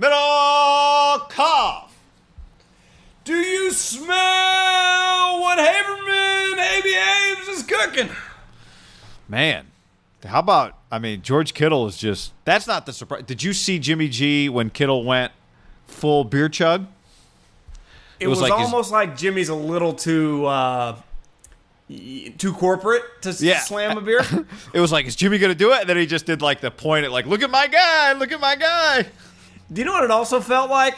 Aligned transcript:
Middlecoff. 0.00 1.88
Do 3.24 3.34
you 3.34 3.70
smell 3.70 5.40
what 5.40 5.58
Haberman 5.58 6.56
AB 6.58 6.88
Ames 6.96 7.48
is 7.48 7.62
cooking? 7.62 8.08
Man, 9.28 9.66
how 10.24 10.40
about? 10.40 10.78
I 10.90 10.98
mean, 10.98 11.22
George 11.22 11.54
Kittle 11.54 11.86
is 11.86 11.96
just. 11.96 12.32
That's 12.44 12.66
not 12.66 12.86
the 12.86 12.92
surprise. 12.92 13.24
Did 13.26 13.42
you 13.42 13.52
see 13.52 13.78
Jimmy 13.78 14.08
G 14.08 14.48
when 14.48 14.70
Kittle 14.70 15.04
went 15.04 15.32
full 15.86 16.24
beer 16.24 16.48
chug? 16.48 16.86
It, 18.18 18.26
was, 18.26 18.40
like 18.40 18.52
his- 18.52 18.66
almost 18.66 18.90
like 18.92 19.16
Jimmy's 19.16 19.48
a 19.48 19.54
little 19.54 19.92
too 19.94 20.44
uh, 20.46 20.96
too 21.88 22.52
corporate 22.52 23.02
to 23.22 23.30
Yeah. 23.38 23.60
slam 23.60 23.96
a 23.98 24.00
beer. 24.00 24.20
It 24.74 24.80
was 24.80 24.92
like, 24.92 25.06
is 25.06 25.16
Jimmy 25.16 25.38
going 25.38 25.52
to 25.52 25.58
do 25.58 25.72
it? 25.72 25.80
And 25.80 25.88
then 25.88 25.96
he 25.96 26.06
just 26.06 26.26
did 26.26 26.42
like 26.42 26.60
the 26.60 26.70
point 26.70 27.04
at 27.04 27.12
like, 27.12 27.26
look 27.26 27.42
at 27.42 27.50
my 27.50 27.66
guy, 27.66 28.12
look 28.14 28.30
at 28.32 28.40
my 28.40 28.56
guy. 28.56 29.06
Do 29.72 29.80
you 29.80 29.84
know 29.84 29.92
what 29.92 30.04
it 30.04 30.10
also 30.10 30.40
felt 30.40 30.70
like? 30.70 30.96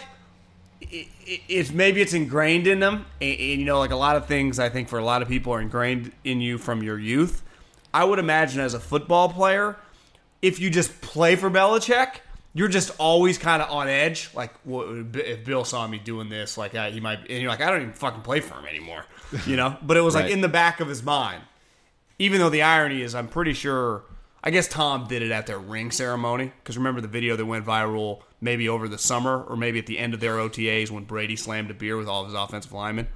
I- 0.83 1.07
I- 1.29 1.41
It's 1.49 1.71
maybe 1.71 2.01
it's 2.01 2.13
ingrained 2.15 2.67
in 2.67 2.81
them, 2.81 3.07
and, 3.21 3.31
and 3.39 3.61
you 3.61 3.65
know, 3.65 3.79
like 3.79 3.91
a 3.93 3.97
lot 3.97 4.17
of 4.17 4.27
things. 4.27 4.59
I 4.59 4.69
think 4.69 4.89
for 4.89 4.99
a 4.99 5.05
lot 5.05 5.23
of 5.23 5.29
people 5.29 5.53
are 5.55 5.61
ingrained 5.61 6.13
in 6.25 6.41
you 6.41 6.59
from 6.59 6.83
your 6.83 6.99
youth. 6.99 7.43
I 7.95 8.05
would 8.05 8.19
imagine 8.19 8.61
as 8.61 8.75
a 8.75 8.81
football 8.81 9.29
player, 9.29 9.77
if 10.41 10.59
you 10.59 10.71
just 10.71 11.01
play 11.03 11.37
for 11.37 11.51
Belichick, 11.51 12.17
you're 12.55 12.69
just 12.69 12.91
always 12.99 13.39
kind 13.39 13.63
of 13.63 13.71
on 13.71 13.89
edge. 13.89 14.31
Like, 14.35 14.53
if 14.67 15.45
Bill 15.45 15.65
saw 15.65 15.87
me 15.87 15.99
doing 15.99 16.29
this, 16.29 16.57
like 16.59 16.75
uh, 16.75 16.91
he 16.91 17.01
might, 17.01 17.21
and 17.31 17.41
you're 17.41 17.51
like, 17.51 17.61
I 17.61 17.71
don't 17.71 17.83
even 17.83 17.93
fucking 17.95 18.23
play 18.23 18.41
for 18.41 18.55
him 18.55 18.67
anymore, 18.67 19.05
you 19.47 19.57
know. 19.57 19.77
But 19.83 19.97
it 19.97 20.01
was 20.01 20.15
like 20.15 20.31
in 20.33 20.41
the 20.41 20.49
back 20.49 20.81
of 20.81 20.89
his 20.89 21.03
mind. 21.03 21.43
Even 22.19 22.41
though 22.41 22.51
the 22.51 22.63
irony 22.63 23.03
is, 23.03 23.15
I'm 23.15 23.29
pretty 23.29 23.53
sure. 23.53 24.03
I 24.45 24.51
guess 24.51 24.67
Tom 24.67 25.07
did 25.07 25.23
it 25.23 25.31
at 25.31 25.47
their 25.47 25.59
ring 25.59 25.91
ceremony 25.91 26.53
because 26.63 26.77
remember 26.77 27.01
the 27.01 27.09
video 27.09 27.37
that 27.37 27.47
went 27.47 27.65
viral 27.65 28.23
maybe 28.41 28.69
over 28.69 28.89
the 28.89 28.99
summer 28.99 29.41
or 29.43 29.57
maybe 29.57 29.79
at 29.79 29.87
the 29.87 29.99
end 29.99 30.15
of 30.15 30.21
their 30.21 30.35
OTAs 30.35 30.91
when 30.91 31.05
Brady 31.05 31.37
slammed 31.37 31.71
a 31.71 31.75
beer 31.75 31.97
with 31.97 32.09
all 32.09 32.23
of 32.23 32.27
his 32.27 32.35
offensive 32.35 32.73
linemen. 32.73 33.09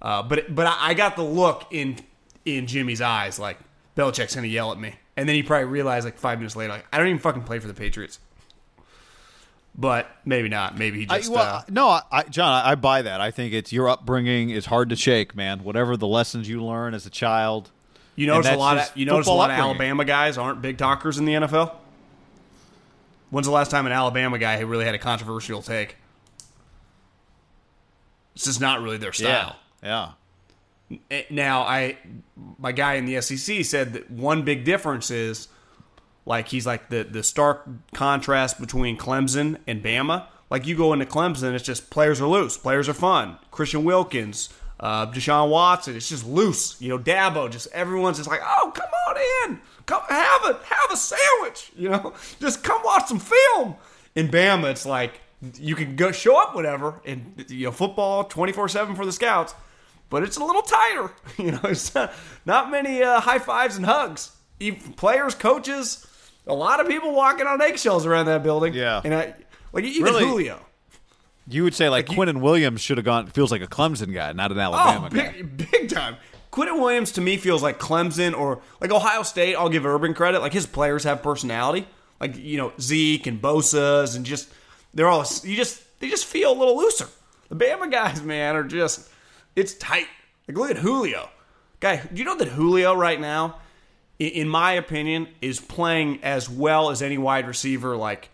Uh, 0.00 0.22
but 0.22 0.54
but 0.54 0.66
I 0.66 0.76
I 0.80 0.94
got 0.94 1.16
the 1.16 1.22
look 1.22 1.66
in 1.70 1.96
in 2.44 2.66
Jimmy's 2.66 3.00
eyes 3.00 3.38
like 3.38 3.58
Belichick's 3.96 4.34
gonna 4.34 4.46
yell 4.46 4.72
at 4.72 4.78
me, 4.78 4.94
and 5.16 5.28
then 5.28 5.36
he 5.36 5.42
probably 5.42 5.66
realized 5.66 6.04
like 6.04 6.18
five 6.18 6.38
minutes 6.38 6.56
later 6.56 6.72
like 6.72 6.86
I 6.92 6.98
don't 6.98 7.08
even 7.08 7.18
fucking 7.20 7.42
play 7.42 7.58
for 7.58 7.66
the 7.68 7.74
Patriots. 7.74 8.18
But 9.78 10.08
maybe 10.24 10.48
not. 10.48 10.78
Maybe 10.78 11.00
he 11.00 11.06
I, 11.10 11.18
just. 11.18 11.30
well, 11.30 11.56
uh, 11.56 11.62
no, 11.68 11.88
I- 11.88 12.02
I, 12.10 12.22
John, 12.22 12.50
I, 12.50 12.70
I 12.70 12.74
buy 12.76 13.02
that. 13.02 13.20
I 13.20 13.30
think 13.30 13.52
it's 13.52 13.74
your 13.74 13.90
upbringing 13.90 14.48
is 14.48 14.66
hard 14.66 14.88
to 14.88 14.96
shake, 14.96 15.34
man. 15.36 15.64
Whatever 15.64 15.98
the 15.98 16.06
lessons 16.06 16.48
you 16.48 16.64
learn 16.64 16.94
as 16.94 17.04
a 17.04 17.10
child. 17.10 17.70
You 18.16 18.26
notice 18.26 18.50
a 18.50 18.56
lot 18.56 18.78
of 18.78 18.96
you 18.96 19.06
notice 19.06 19.26
a 19.26 19.32
lot 19.32 19.50
of. 19.50 19.56
Alabama 19.58 20.04
guys 20.04 20.36
aren't 20.38 20.60
big 20.62 20.78
talkers 20.78 21.18
in 21.18 21.24
the 21.24 21.34
NFL. 21.34 21.72
When's 23.30 23.46
the 23.46 23.52
last 23.52 23.70
time 23.70 23.86
an 23.86 23.92
Alabama 23.92 24.38
guy 24.38 24.58
who 24.58 24.66
really 24.66 24.84
had 24.84 24.94
a 24.94 24.98
controversial 24.98 25.62
take? 25.62 25.96
It's 28.34 28.44
just 28.44 28.60
not 28.60 28.82
really 28.82 28.98
their 28.98 29.12
style. 29.12 29.56
Yeah. 29.82 30.10
Eh, 31.10 31.22
Now, 31.30 31.62
I 31.62 31.98
my 32.58 32.72
guy 32.72 32.94
in 32.94 33.06
the 33.06 33.20
SEC 33.20 33.64
said 33.64 33.94
that 33.94 34.10
one 34.10 34.42
big 34.42 34.64
difference 34.64 35.10
is 35.10 35.48
like 36.24 36.48
he's 36.48 36.66
like 36.66 36.88
the 36.90 37.02
the 37.04 37.22
stark 37.22 37.66
contrast 37.94 38.60
between 38.60 38.96
Clemson 38.96 39.58
and 39.66 39.82
Bama. 39.82 40.26
Like 40.48 40.66
you 40.66 40.76
go 40.76 40.92
into 40.92 41.06
Clemson, 41.06 41.54
it's 41.54 41.64
just 41.64 41.90
players 41.90 42.20
are 42.20 42.28
loose, 42.28 42.56
players 42.56 42.88
are 42.88 42.94
fun. 42.94 43.38
Christian 43.50 43.82
Wilkins, 43.82 44.48
uh, 44.80 45.06
Deshaun 45.06 45.50
Watson, 45.50 45.96
it's 45.96 46.08
just 46.08 46.26
loose. 46.26 46.80
You 46.80 46.90
know, 46.90 46.98
Dabo, 46.98 47.50
just 47.50 47.68
everyone's 47.72 48.18
just 48.18 48.28
like, 48.28 48.40
oh, 48.44 48.72
come 48.74 48.88
on 49.08 49.16
in, 49.50 49.60
come 49.86 50.02
have 50.08 50.44
a 50.44 50.58
have 50.64 50.90
a 50.92 50.96
sandwich. 50.96 51.72
You 51.76 51.90
know, 51.90 52.14
just 52.40 52.62
come 52.62 52.82
watch 52.84 53.06
some 53.06 53.20
film. 53.20 53.76
In 54.14 54.28
Bama, 54.28 54.70
it's 54.70 54.86
like 54.86 55.20
you 55.58 55.74
can 55.74 55.96
go 55.96 56.10
show 56.12 56.40
up 56.40 56.54
whatever, 56.54 57.00
and 57.04 57.44
you 57.48 57.66
know, 57.66 57.72
football 57.72 58.24
twenty 58.24 58.52
four 58.52 58.68
seven 58.68 58.94
for 58.96 59.04
the 59.04 59.12
scouts 59.12 59.54
but 60.08 60.22
it's 60.22 60.36
a 60.36 60.44
little 60.44 60.62
tighter. 60.62 61.10
You 61.38 61.52
know, 61.52 61.60
it's 61.64 61.94
not, 61.94 62.12
not 62.44 62.70
many 62.70 63.02
uh, 63.02 63.20
high 63.20 63.38
fives 63.38 63.76
and 63.76 63.84
hugs. 63.84 64.30
Even 64.58 64.94
players, 64.94 65.34
coaches, 65.34 66.06
a 66.46 66.54
lot 66.54 66.80
of 66.80 66.88
people 66.88 67.12
walking 67.12 67.46
on 67.46 67.60
eggshells 67.60 68.06
around 68.06 68.26
that 68.26 68.42
building. 68.42 68.72
Yeah. 68.72 69.02
and 69.04 69.14
I, 69.14 69.34
like 69.72 69.84
even 69.84 70.04
Really? 70.04 70.24
Julio. 70.24 70.64
You 71.48 71.62
would 71.64 71.74
say 71.74 71.88
like, 71.88 72.06
Quinnen 72.06 72.40
Williams 72.40 72.80
should 72.80 72.98
have 72.98 73.04
gone. 73.04 73.26
Feels 73.28 73.52
like 73.52 73.62
a 73.62 73.66
Clemson 73.68 74.12
guy, 74.12 74.32
not 74.32 74.50
an 74.50 74.58
oh, 74.58 74.62
Alabama 74.62 75.06
Oh, 75.06 75.14
guy. 75.14 75.32
big, 75.42 75.70
big 75.70 75.88
time. 75.88 76.16
Quinnen 76.52 76.80
Williams 76.80 77.12
to 77.12 77.20
me 77.20 77.36
feels 77.36 77.62
like 77.62 77.78
Clemson 77.78 78.36
or 78.36 78.60
like 78.80 78.90
Ohio 78.90 79.22
State. 79.22 79.54
I'll 79.54 79.68
give 79.68 79.84
Urban 79.86 80.14
credit. 80.14 80.40
Like 80.40 80.52
his 80.54 80.66
players 80.66 81.04
have 81.04 81.22
personality. 81.22 81.86
Like 82.18 82.36
you 82.36 82.56
know 82.56 82.72
Zeke 82.80 83.26
and 83.26 83.40
Bosa's 83.42 84.14
and 84.14 84.24
just 84.24 84.48
they're 84.94 85.08
all 85.08 85.24
you 85.42 85.54
just 85.54 85.82
they 86.00 86.08
just 86.08 86.24
feel 86.24 86.52
a 86.52 86.56
little 86.58 86.76
looser. 86.78 87.08
The 87.50 87.56
Bama 87.56 87.90
guys, 87.92 88.22
man, 88.22 88.56
are 88.56 88.64
just 88.64 89.08
it's 89.54 89.74
tight. 89.74 90.06
Like 90.48 90.56
look 90.56 90.70
at 90.70 90.78
Julio, 90.78 91.28
guy. 91.78 91.96
Do 92.10 92.18
you 92.18 92.24
know 92.24 92.36
that 92.38 92.48
Julio 92.48 92.94
right 92.94 93.20
now, 93.20 93.56
in 94.18 94.48
my 94.48 94.72
opinion, 94.72 95.28
is 95.42 95.60
playing 95.60 96.20
as 96.24 96.48
well 96.48 96.88
as 96.90 97.02
any 97.02 97.18
wide 97.18 97.46
receiver. 97.46 97.96
Like 97.96 98.30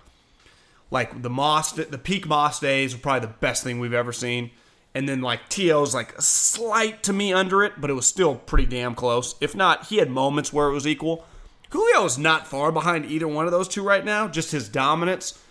like 0.93 1.23
the 1.23 1.31
Moss, 1.31 1.73
the 1.73 1.99
peak 1.99 2.27
Moss 2.27 2.61
days 2.61 2.95
were 2.95 3.01
probably 3.01 3.27
the 3.27 3.35
best 3.41 3.65
thing 3.65 3.81
we've 3.81 3.95
ever 3.95 4.13
seen. 4.13 4.51
And 4.95 5.09
then 5.09 5.23
like 5.23 5.49
T.O.'s 5.49 5.95
like 5.95 6.17
a 6.19 6.23
slight 6.23 7.03
to 7.05 7.15
me 7.15 7.33
under 7.33 7.65
it, 7.65 7.81
but 7.81 7.89
it 7.89 7.95
was 7.95 8.07
still 8.07 8.35
pretty 8.35 8.67
damn 8.67 8.95
close. 8.95 9.35
If 9.41 9.57
not, 9.57 9.87
he 9.87 9.97
had 9.97 10.11
moments 10.11 10.53
where 10.53 10.69
it 10.69 10.75
was 10.75 10.87
equal. 10.87 11.25
Julio 11.71 12.05
is 12.05 12.19
not 12.19 12.47
far 12.47 12.71
behind 12.71 13.07
either 13.07 13.27
one 13.27 13.47
of 13.47 13.53
those 13.53 13.69
two 13.69 13.83
right 13.83 14.05
now. 14.05 14.29
Just 14.29 14.53
his 14.53 14.69
dominance, 14.69 15.43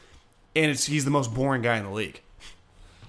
and 0.56 0.70
it's 0.70 0.86
he's 0.86 1.06
the 1.06 1.12
most 1.12 1.34
boring 1.34 1.64
guy 1.64 1.78
in 1.78 1.86
the 1.86 1.92
league. 1.92 2.22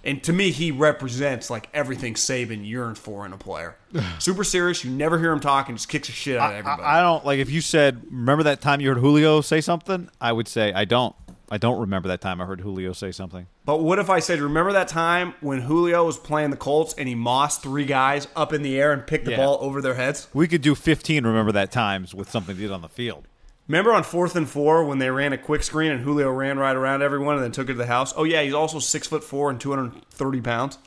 And 0.03 0.23
to 0.25 0.33
me, 0.33 0.51
he 0.51 0.71
represents 0.71 1.51
like 1.51 1.69
everything 1.75 2.15
Saban 2.15 2.67
yearns 2.67 2.99
for 2.99 3.27
in 3.27 3.35
a 3.35 3.37
player. 3.37 3.77
Super 4.19 4.43
serious. 4.43 4.83
You 4.83 4.91
never 4.91 5.19
hear 5.19 5.33
him 5.33 5.41
talking. 5.41 5.77
Just 5.77 5.91
kicks 5.91 6.09
the 6.09 6.15
shit 6.15 6.39
out 6.39 6.49
of 6.49 6.55
I, 6.55 6.59
everybody. 6.61 6.83
I 6.83 7.03
don't 7.03 7.27
like 7.27 7.41
if 7.41 7.51
you 7.51 7.61
said, 7.61 8.03
"Remember 8.11 8.45
that 8.45 8.63
time 8.63 8.81
you 8.81 8.89
heard 8.89 8.99
Julio 8.99 9.43
say 9.43 9.61
something?" 9.61 10.09
I 10.19 10.33
would 10.33 10.49
say, 10.49 10.73
"I 10.73 10.87
don't. 10.87 11.15
I 11.53 11.59
don't 11.59 11.79
remember 11.79 12.09
that 12.09 12.21
time 12.21 12.41
I 12.41 12.47
heard 12.47 12.63
Julio 12.63 12.93
say 12.93 13.13
something." 13.13 13.47
But 13.65 13.83
what 13.83 13.99
if 13.99 14.09
I 14.11 14.19
said, 14.21 14.41
remember 14.41 14.73
that 14.73 14.89
time 14.89 15.35
when 15.41 15.61
Julio 15.61 16.05
was 16.07 16.19
playing 16.19 16.51
the 16.51 16.57
Colts 16.57 16.95
and 16.97 17.09
he 17.09 17.15
mossed 17.15 17.63
three 17.63 17.85
guys 17.85 18.27
up 18.35 18.53
in 18.53 18.63
the 18.63 18.81
air 18.81 18.93
and 18.93 19.07
picked 19.07 19.27
the 19.27 19.33
Yeah. 19.33 19.37
ball 19.37 19.59
over 19.61 19.81
their 19.83 19.95
heads? 19.95 20.29
We 20.33 20.49
could 20.49 20.63
do 20.63 20.75
15 20.75 21.25
remember 21.27 21.53
that 21.53 21.71
times 21.71 22.15
with 22.15 22.31
something 22.31 22.57
he 22.57 22.63
did 22.63 22.73
on 22.73 22.81
the 22.81 22.89
field. 22.89 23.29
Remember 23.69 23.93
on 23.93 24.03
fourth 24.03 24.35
and 24.35 24.49
four 24.49 24.85
when 24.85 24.99
they 24.99 25.11
ran 25.11 25.33
a 25.33 25.39
quick 25.39 25.63
screen 25.63 25.93
and 25.93 26.01
Julio 26.03 26.31
ran 26.31 26.59
right 26.59 26.75
around 26.75 27.03
everyone 27.03 27.37
and 27.37 27.45
then 27.45 27.53
took 27.53 27.69
it 27.69 27.75
to 27.75 27.79
the 27.79 27.87
house? 27.87 28.13
Oh 28.17 28.25
yeah, 28.25 28.43
he's 28.43 28.55
also 28.55 28.79
six 28.81 29.07
foot 29.07 29.23
four 29.23 29.51
and 29.51 29.61
two 29.61 29.71
hundred 29.71 30.05
thirty 30.11 30.41
pounds. 30.41 30.79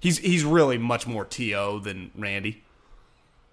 He's 0.00 0.18
he's 0.18 0.44
really 0.44 0.78
much 0.78 1.06
more 1.06 1.24
T.O. 1.24 1.78
than 1.80 2.10
Randy. 2.16 2.62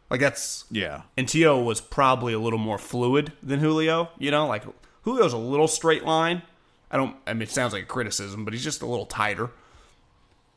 Like 0.09 0.19
that's 0.19 0.65
Yeah. 0.69 1.03
and 1.17 1.27
T.O. 1.27 1.61
was 1.61 1.79
probably 1.81 2.33
a 2.33 2.39
little 2.39 2.59
more 2.59 2.77
fluid 2.77 3.31
than 3.41 3.59
Julio. 3.59 4.09
You 4.19 4.31
know, 4.31 4.47
like 4.47 4.63
Julio's 5.03 5.33
a 5.33 5.37
little 5.37 5.67
straight 5.67 6.03
line. 6.05 6.41
I 6.89 6.97
don't. 6.97 7.15
I 7.25 7.33
mean, 7.33 7.43
it 7.43 7.49
sounds 7.49 7.73
like 7.73 7.83
a 7.83 7.87
criticism, 7.87 8.43
but 8.45 8.53
he's 8.53 8.63
just 8.63 8.81
a 8.81 8.85
little 8.85 9.05
tighter. 9.05 9.49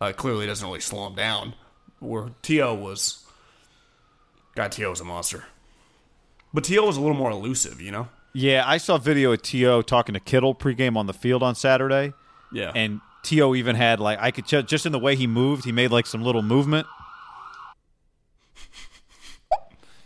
Uh, 0.00 0.12
clearly, 0.12 0.46
doesn't 0.46 0.67
really 0.67 0.81
slow 0.81 1.06
him 1.06 1.14
down. 1.14 1.55
Where 2.00 2.31
T.O. 2.43 2.75
was, 2.75 3.25
God, 4.56 4.73
T.O. 4.73 4.91
was 4.91 5.00
a 5.00 5.05
monster. 5.05 5.44
But 6.52 6.64
T.O. 6.64 6.85
was 6.85 6.96
a 6.96 7.00
little 7.00 7.17
more 7.17 7.31
elusive. 7.31 7.81
You 7.81 7.93
know. 7.93 8.08
Yeah, 8.32 8.64
I 8.67 8.79
saw 8.79 8.99
video 8.99 9.32
of 9.32 9.43
T.O. 9.43 9.82
talking 9.82 10.12
to 10.14 10.20
Kittle 10.20 10.55
pregame 10.56 10.96
on 10.96 11.06
the 11.06 11.12
field 11.14 11.43
on 11.44 11.55
Saturday, 11.55 12.12
Yeah. 12.52 12.73
and 12.75 13.00
T.O. 13.23 13.55
even 13.55 13.76
had 13.76 14.00
like 14.00 14.19
I 14.20 14.32
could 14.32 14.46
ju- 14.46 14.62
just 14.64 14.85
in 14.87 14.93
the 14.93 14.99
way 14.99 15.14
he 15.14 15.29
moved, 15.29 15.64
he 15.64 15.73
made 15.73 15.93
like 15.93 16.06
some 16.06 16.23
little 16.23 16.43
movement. 16.43 16.87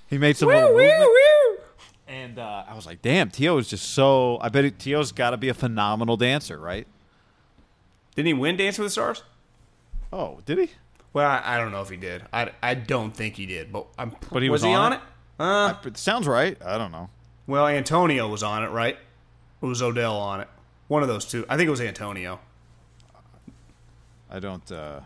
He 0.08 0.16
made 0.18 0.36
some 0.36 0.48
little 0.48 0.70
movement. 0.70 1.10
And 2.08 2.38
uh, 2.38 2.64
I 2.66 2.74
was 2.74 2.86
like, 2.86 3.02
"Damn, 3.02 3.30
T.O. 3.30 3.58
is 3.58 3.68
just 3.68 3.90
so." 3.90 4.38
I 4.40 4.48
bet 4.48 4.64
it, 4.64 4.78
T.O.'s 4.78 5.12
got 5.12 5.30
to 5.30 5.36
be 5.36 5.50
a 5.50 5.54
phenomenal 5.54 6.16
dancer, 6.16 6.58
right? 6.58 6.86
Didn't 8.16 8.26
he 8.28 8.32
win 8.32 8.56
Dance 8.56 8.78
with 8.78 8.86
the 8.86 8.90
Stars? 8.90 9.22
Oh, 10.12 10.40
did 10.46 10.56
he? 10.58 10.70
Well, 11.12 11.28
I, 11.30 11.42
I 11.44 11.58
don't 11.58 11.70
know 11.70 11.82
if 11.82 11.90
he 11.90 11.96
did. 11.98 12.24
I, 12.32 12.50
I 12.62 12.74
don't 12.74 13.14
think 13.14 13.36
he 13.36 13.44
did. 13.46 13.70
But 13.72 13.86
I'm. 13.98 14.16
But 14.32 14.42
he 14.42 14.48
was, 14.48 14.62
was 14.62 14.68
he 14.68 14.74
on 14.74 14.86
on 14.86 14.92
it? 14.94 14.96
it? 14.96 15.02
Uh, 15.38 15.74
It 15.84 15.98
sounds 15.98 16.26
right. 16.26 16.56
I 16.64 16.78
don't 16.78 16.90
know. 16.92 17.10
well, 17.46 17.66
Antonio 17.66 18.26
was 18.28 18.42
on 18.42 18.64
it, 18.64 18.68
right? 18.68 18.96
Or 19.60 19.68
was 19.68 19.82
Odell 19.82 20.16
on 20.16 20.40
it? 20.40 20.48
One 20.88 21.02
of 21.02 21.08
those 21.08 21.26
two. 21.26 21.44
I 21.48 21.56
think 21.58 21.68
it 21.68 21.70
was 21.70 21.80
Antonio. 21.82 22.40
I 24.30 24.40
don't. 24.40 24.70
uh 24.72 25.00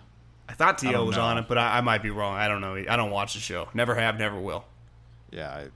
I 0.49 0.55
thought 0.55 0.79
T.O. 0.79 0.93
don't 0.93 1.07
was 1.07 1.17
know. 1.17 1.23
on 1.23 1.39
it, 1.39 1.49
but 1.49 1.57
I, 1.57 1.79
I 1.79 1.81
might 1.81 2.03
be 2.03 2.11
wrong. 2.11 2.35
I 2.37 2.47
don't 2.47 2.61
know. 2.61 2.75
I 2.77 2.97
don't 2.97 3.11
watch 3.11 3.35
the 3.35 3.41
show. 3.41 3.69
Never 3.75 3.95
have, 3.95 4.19
never 4.19 4.39
will. 4.39 4.65
Yeah, 5.31 5.49
I, 5.49 5.67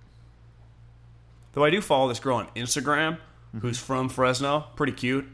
Though 1.57 1.65
I 1.65 1.71
do 1.71 1.81
follow 1.81 2.07
this 2.09 2.21
girl 2.21 2.37
on 2.37 2.47
Instagram 2.55 3.17
who's 3.63 3.79
from 3.79 4.11
Fresno. 4.11 4.67
Pretty 4.77 4.93
cute. 4.93 5.25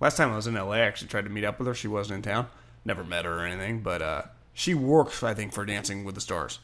Last 0.00 0.16
time 0.16 0.30
I 0.30 0.36
was 0.36 0.46
in 0.46 0.54
LA, 0.54 0.74
I 0.74 0.78
actually 0.82 1.08
tried 1.08 1.24
to 1.24 1.28
meet 1.30 1.42
up 1.42 1.58
with 1.58 1.66
her. 1.66 1.74
She 1.74 1.88
wasn't 1.88 2.18
in 2.18 2.22
town. 2.32 2.46
Never 2.84 3.02
met 3.02 3.24
her 3.24 3.40
or 3.40 3.44
anything, 3.44 3.80
but 3.82 4.00
uh, 4.00 4.22
she 4.54 4.74
works, 4.74 5.24
I 5.24 5.34
think, 5.34 5.52
for 5.52 5.64
Dancing 5.66 6.04
with 6.04 6.14
the 6.14 6.20
Stars. 6.20 6.60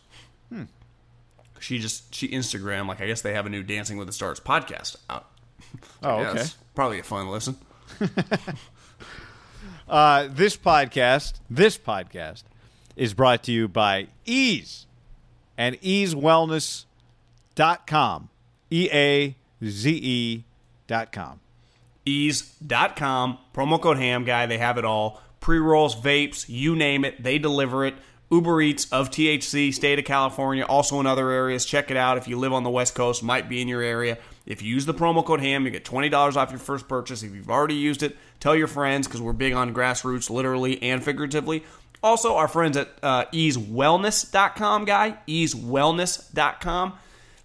She 1.59 1.81
just 1.81 2.15
she 2.15 2.29
Instagram 2.29 2.87
like 2.87 3.01
I 3.01 3.09
guess 3.09 3.21
they 3.23 3.35
have 3.35 3.45
a 3.45 3.49
new 3.49 3.65
Dancing 3.65 3.99
with 3.99 4.07
the 4.07 4.13
Stars 4.13 4.39
podcast 4.39 4.95
out. 5.11 5.27
Oh, 6.03 6.21
Yeah, 6.21 6.31
okay. 6.31 6.45
probably 6.77 7.01
a 7.01 7.03
fun 7.03 7.29
listen. 7.29 7.57
Uh, 9.89 10.29
this 10.31 10.57
podcast, 10.57 11.41
this 11.49 11.77
podcast, 11.79 12.43
is 12.95 13.15
brought 13.15 13.43
to 13.45 13.51
you 13.51 13.67
by 13.67 14.07
Eaze 14.27 14.87
and 15.57 15.81
EazeWellness.com. 15.81 18.29
E 18.71 18.89
A 18.93 19.37
Z 19.65 19.91
E 19.91 20.45
dot 20.87 21.13
com. 21.13 21.41
Eaze 22.05 22.55
dot 22.67 22.97
com. 22.97 23.39
promo 23.55 23.81
code 23.81 23.99
ham 23.99 24.25
guy 24.25 24.47
they 24.47 24.59
have 24.59 24.79
it 24.79 24.85
all. 24.85 25.21
Pre-rolls 25.41 25.95
vapes 25.95 26.47
you 26.49 26.75
name 26.75 27.05
it 27.05 27.23
they 27.23 27.39
deliver 27.39 27.85
it. 27.87 27.95
Uber 28.31 28.61
eats 28.61 28.93
of 28.93 29.11
thc 29.11 29.73
state 29.73 29.99
of 29.99 30.05
california 30.05 30.65
also 30.65 31.01
in 31.01 31.07
other 31.07 31.31
areas. 31.31 31.65
Check 31.65 31.91
it 31.91 31.97
out 31.97 32.19
if 32.19 32.29
you 32.29 32.39
live 32.39 32.53
on 32.53 32.63
the 32.63 32.71
west 32.71 32.95
coast 32.95 33.23
might 33.23 33.49
be 33.49 33.63
in 33.63 33.69
your 33.69 33.81
area. 33.81 34.19
If 34.45 34.61
you 34.63 34.75
use 34.75 34.85
the 34.85 34.95
promo 34.95 35.25
code 35.25 35.41
ham 35.41 35.65
you 35.65 35.71
get 35.71 35.85
$20 35.85 36.37
off 36.37 36.51
your 36.51 36.59
first 36.59 36.89
purchase. 36.89 37.23
If 37.23 37.35
you've 37.35 37.51
already 37.51 37.75
used 37.77 38.03
it 38.03 38.17
tell 38.41 38.55
your 38.55 38.67
friends 38.67 39.07
because 39.07 39.23
we're 39.23 39.33
big 39.33 39.55
on 39.55 39.75
grassroots 39.75 40.29
literally 40.31 40.83
and 40.83 41.03
figuratively. 41.03 41.65
Also 42.03 42.37
our 42.37 42.49
friends 42.49 42.77
at 42.77 42.91
uh, 43.03 43.25
eazewellness.com 43.33 44.85
guy 44.85 45.19
eazewellness.com 45.27 46.93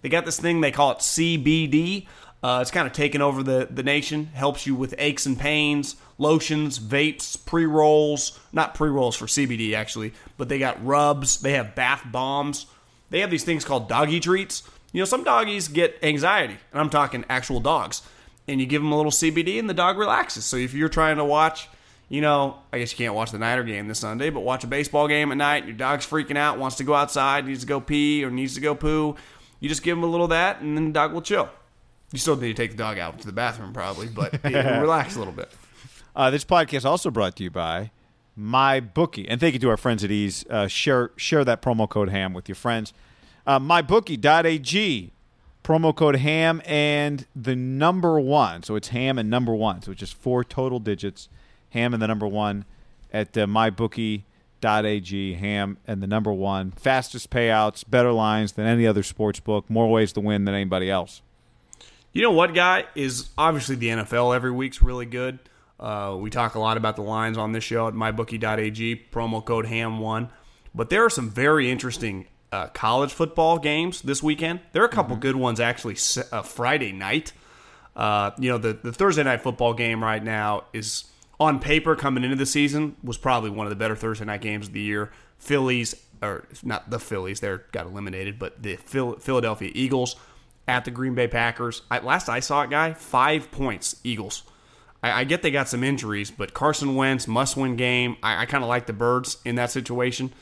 they 0.04 0.10
got 0.10 0.26
this 0.26 0.38
thing 0.38 0.60
they 0.60 0.70
call 0.70 0.90
it 0.90 0.98
CBD. 0.98 2.06
Uh, 2.42 2.58
it's 2.60 2.70
kind 2.70 2.86
of 2.86 2.92
taken 2.92 3.22
over 3.22 3.42
the, 3.42 3.68
the 3.70 3.82
nation. 3.82 4.26
Helps 4.34 4.66
you 4.66 4.74
with 4.74 4.94
aches 4.98 5.24
and 5.24 5.40
pains, 5.40 5.96
lotions, 6.18 6.78
vapes, 6.78 7.42
pre 7.42 7.64
rolls. 7.64 8.38
Not 8.52 8.74
pre 8.74 8.90
rolls 8.90 9.16
for 9.16 9.24
CBD 9.24 9.74
actually, 9.74 10.12
but 10.36 10.50
they 10.50 10.58
got 10.58 10.84
rubs. 10.84 11.40
They 11.40 11.52
have 11.52 11.74
bath 11.74 12.02
bombs. 12.12 12.66
They 13.08 13.20
have 13.20 13.30
these 13.30 13.44
things 13.44 13.64
called 13.64 13.88
doggy 13.88 14.20
treats. 14.20 14.62
You 14.92 15.00
know, 15.00 15.06
some 15.06 15.24
doggies 15.24 15.68
get 15.68 15.98
anxiety, 16.02 16.58
and 16.70 16.80
I'm 16.82 16.90
talking 16.90 17.24
actual 17.30 17.60
dogs. 17.60 18.02
And 18.46 18.60
you 18.60 18.66
give 18.66 18.82
them 18.82 18.92
a 18.92 18.96
little 18.98 19.10
CBD, 19.10 19.58
and 19.58 19.70
the 19.70 19.74
dog 19.74 19.96
relaxes. 19.96 20.44
So 20.44 20.58
if 20.58 20.74
you're 20.74 20.90
trying 20.90 21.16
to 21.16 21.24
watch, 21.24 21.66
you 22.10 22.20
know, 22.20 22.58
I 22.72 22.78
guess 22.78 22.92
you 22.92 22.98
can't 22.98 23.14
watch 23.14 23.30
the 23.30 23.38
Niner 23.38 23.64
game 23.64 23.88
this 23.88 24.00
Sunday, 24.00 24.28
but 24.28 24.40
watch 24.40 24.64
a 24.64 24.66
baseball 24.66 25.08
game 25.08 25.32
at 25.32 25.38
night. 25.38 25.64
Your 25.64 25.74
dog's 25.74 26.06
freaking 26.06 26.36
out, 26.36 26.58
wants 26.58 26.76
to 26.76 26.84
go 26.84 26.92
outside, 26.92 27.46
needs 27.46 27.60
to 27.60 27.66
go 27.66 27.80
pee, 27.80 28.22
or 28.22 28.30
needs 28.30 28.54
to 28.56 28.60
go 28.60 28.74
poo. 28.74 29.16
You 29.64 29.70
just 29.70 29.82
give 29.82 29.96
him 29.96 30.04
a 30.04 30.06
little 30.06 30.24
of 30.24 30.30
that, 30.30 30.60
and 30.60 30.76
then 30.76 30.88
the 30.88 30.92
dog 30.92 31.14
will 31.14 31.22
chill. 31.22 31.48
You 32.12 32.18
still 32.18 32.36
need 32.36 32.48
to 32.48 32.62
take 32.62 32.72
the 32.72 32.76
dog 32.76 32.98
out 32.98 33.18
to 33.20 33.26
the 33.26 33.32
bathroom, 33.32 33.72
probably, 33.72 34.08
but 34.08 34.44
relax 34.44 35.16
a 35.16 35.18
little 35.18 35.32
bit. 35.32 35.50
Uh, 36.14 36.28
this 36.28 36.44
podcast 36.44 36.84
also 36.84 37.10
brought 37.10 37.34
to 37.36 37.44
you 37.44 37.50
by 37.50 37.90
my 38.36 38.78
bookie, 38.78 39.26
and 39.26 39.40
thank 39.40 39.54
you 39.54 39.60
to 39.60 39.70
our 39.70 39.78
friends 39.78 40.04
at 40.04 40.10
Eaze. 40.10 40.44
Uh, 40.50 40.68
share 40.68 41.12
share 41.16 41.46
that 41.46 41.62
promo 41.62 41.88
code 41.88 42.10
Ham 42.10 42.34
with 42.34 42.46
your 42.46 42.56
friends. 42.56 42.92
Uh, 43.46 43.58
mybookie.ag 43.58 45.12
promo 45.62 45.96
code 45.96 46.16
Ham 46.16 46.60
and 46.66 47.26
the 47.34 47.56
number 47.56 48.20
one. 48.20 48.64
So 48.64 48.76
it's 48.76 48.88
Ham 48.88 49.18
and 49.18 49.30
number 49.30 49.54
one. 49.54 49.80
So 49.80 49.92
it's 49.92 50.00
just 50.00 50.12
four 50.12 50.44
total 50.44 50.78
digits. 50.78 51.30
Ham 51.70 51.94
and 51.94 52.02
the 52.02 52.06
number 52.06 52.26
one 52.26 52.66
at 53.14 53.34
uh, 53.38 53.46
mybookie.ag. 54.64 55.34
Ham 55.34 55.78
and 55.86 56.02
the 56.02 56.06
number 56.06 56.32
one. 56.32 56.70
Fastest 56.72 57.30
payouts, 57.30 57.88
better 57.88 58.12
lines 58.12 58.52
than 58.52 58.66
any 58.66 58.86
other 58.86 59.02
sports 59.02 59.40
book. 59.40 59.68
More 59.68 59.90
ways 59.90 60.12
to 60.14 60.20
win 60.20 60.44
than 60.44 60.54
anybody 60.54 60.90
else. 60.90 61.22
You 62.12 62.22
know 62.22 62.30
what, 62.30 62.54
guy? 62.54 62.84
Is 62.94 63.30
obviously 63.36 63.76
the 63.76 63.88
NFL 63.88 64.34
every 64.34 64.52
week's 64.52 64.80
really 64.80 65.06
good. 65.06 65.38
Uh, 65.78 66.16
we 66.18 66.30
talk 66.30 66.54
a 66.54 66.60
lot 66.60 66.76
about 66.76 66.96
the 66.96 67.02
lines 67.02 67.36
on 67.36 67.52
this 67.52 67.64
show 67.64 67.88
at 67.88 67.94
mybookie.ag, 67.94 69.06
promo 69.10 69.44
code 69.44 69.66
HAM1. 69.66 70.30
But 70.74 70.90
there 70.90 71.04
are 71.04 71.10
some 71.10 71.28
very 71.28 71.70
interesting 71.70 72.26
uh, 72.52 72.68
college 72.68 73.12
football 73.12 73.58
games 73.58 74.02
this 74.02 74.22
weekend. 74.22 74.60
There 74.72 74.82
are 74.82 74.86
a 74.86 74.90
couple 74.90 75.16
good 75.16 75.36
ones 75.36 75.58
actually 75.58 75.96
uh, 76.30 76.42
Friday 76.42 76.92
night. 76.92 77.32
Uh, 77.96 78.30
you 78.38 78.50
know, 78.50 78.58
the, 78.58 78.72
the 78.72 78.92
Thursday 78.92 79.24
night 79.24 79.42
football 79.42 79.74
game 79.74 80.02
right 80.02 80.22
now 80.22 80.64
is 80.72 81.04
on 81.40 81.58
paper 81.58 81.96
coming 81.96 82.24
into 82.24 82.36
the 82.36 82.46
season 82.46 82.96
was 83.02 83.16
probably 83.16 83.50
one 83.50 83.66
of 83.66 83.70
the 83.70 83.76
better 83.76 83.96
Thursday 83.96 84.24
night 84.24 84.40
games 84.40 84.68
of 84.68 84.72
the 84.72 84.80
year. 84.80 85.10
Phillies, 85.38 85.94
or 86.22 86.46
not 86.62 86.90
the 86.90 86.98
Phillies, 86.98 87.40
they 87.40 87.56
got 87.72 87.86
eliminated, 87.86 88.38
but 88.38 88.62
the 88.62 88.76
Phil- 88.76 89.18
Philadelphia 89.18 89.70
Eagles 89.74 90.16
at 90.66 90.84
the 90.84 90.90
Green 90.90 91.14
Bay 91.14 91.28
Packers. 91.28 91.82
I, 91.90 91.98
last 91.98 92.28
I 92.28 92.40
saw 92.40 92.62
it, 92.62 92.70
guy, 92.70 92.94
five 92.94 93.50
points, 93.50 93.96
Eagles. 94.04 94.44
I, 95.02 95.20
I 95.20 95.24
get 95.24 95.42
they 95.42 95.50
got 95.50 95.68
some 95.68 95.84
injuries, 95.84 96.30
but 96.30 96.54
Carson 96.54 96.94
Wentz, 96.94 97.28
must 97.28 97.56
win 97.56 97.76
game. 97.76 98.16
I, 98.22 98.42
I 98.42 98.46
kind 98.46 98.64
of 98.64 98.68
like 98.68 98.86
the 98.86 98.92
Birds 98.92 99.38
in 99.44 99.56
that 99.56 99.70
situation. 99.70 100.32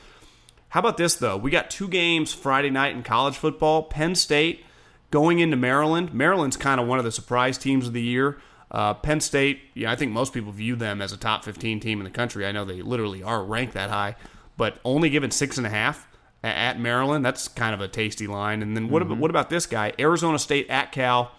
How 0.69 0.81
about 0.81 0.97
this, 0.97 1.17
though? 1.17 1.37
We 1.37 1.51
got 1.51 1.71
two 1.71 1.89
games 1.89 2.33
Friday 2.33 2.71
night 2.71 2.95
in 2.95 3.03
college 3.03 3.37
football. 3.37 3.83
Penn 3.83 4.15
State 4.15 4.65
going 5.11 5.39
into 5.39 5.57
Maryland. 5.57 6.15
Maryland's 6.15 6.57
kind 6.57 6.81
of 6.81 6.87
one 6.87 6.99
of 6.99 7.05
the 7.05 7.13
surprise 7.13 7.59
teams 7.59 7.87
of 7.87 7.93
the 7.93 8.01
year. 8.01 8.39
Uh, 8.73 8.95
Penn 8.95 9.21
State, 9.21 9.61
yeah, 9.75 9.93
I 9.93 9.97
think 9.97 10.13
most 10.13 10.33
people 10.33 10.51
view 10.51 10.75
them 10.77 11.01
as 11.03 11.13
a 11.13 11.17
top 11.19 11.45
15 11.45 11.79
team 11.79 12.01
in 12.01 12.05
the 12.05 12.11
country. 12.11 12.47
I 12.47 12.53
know 12.53 12.65
they 12.65 12.81
literally 12.83 13.23
are 13.23 13.45
ranked 13.45 13.75
that 13.75 13.91
high, 13.91 14.17
but 14.57 14.79
only 14.85 15.11
given 15.11 15.31
six 15.31 15.59
and 15.59 15.67
half 15.67 16.09
a- 16.43 16.47
at 16.47 16.81
Maryland. 16.81 17.23
That's 17.25 17.49
kind 17.49 17.75
of 17.75 17.83
a 17.83 17.89
tasty 17.89 18.27
line. 18.27 18.63
And 18.63 18.75
then 18.75 18.89
what, 18.89 19.03
about, 19.03 19.19
what 19.19 19.31
about 19.31 19.51
this 19.51 19.67
guy? 19.67 19.93
Arizona 19.99 20.39
State 20.39 20.71
at 20.71 20.91
Cal, 20.91 21.33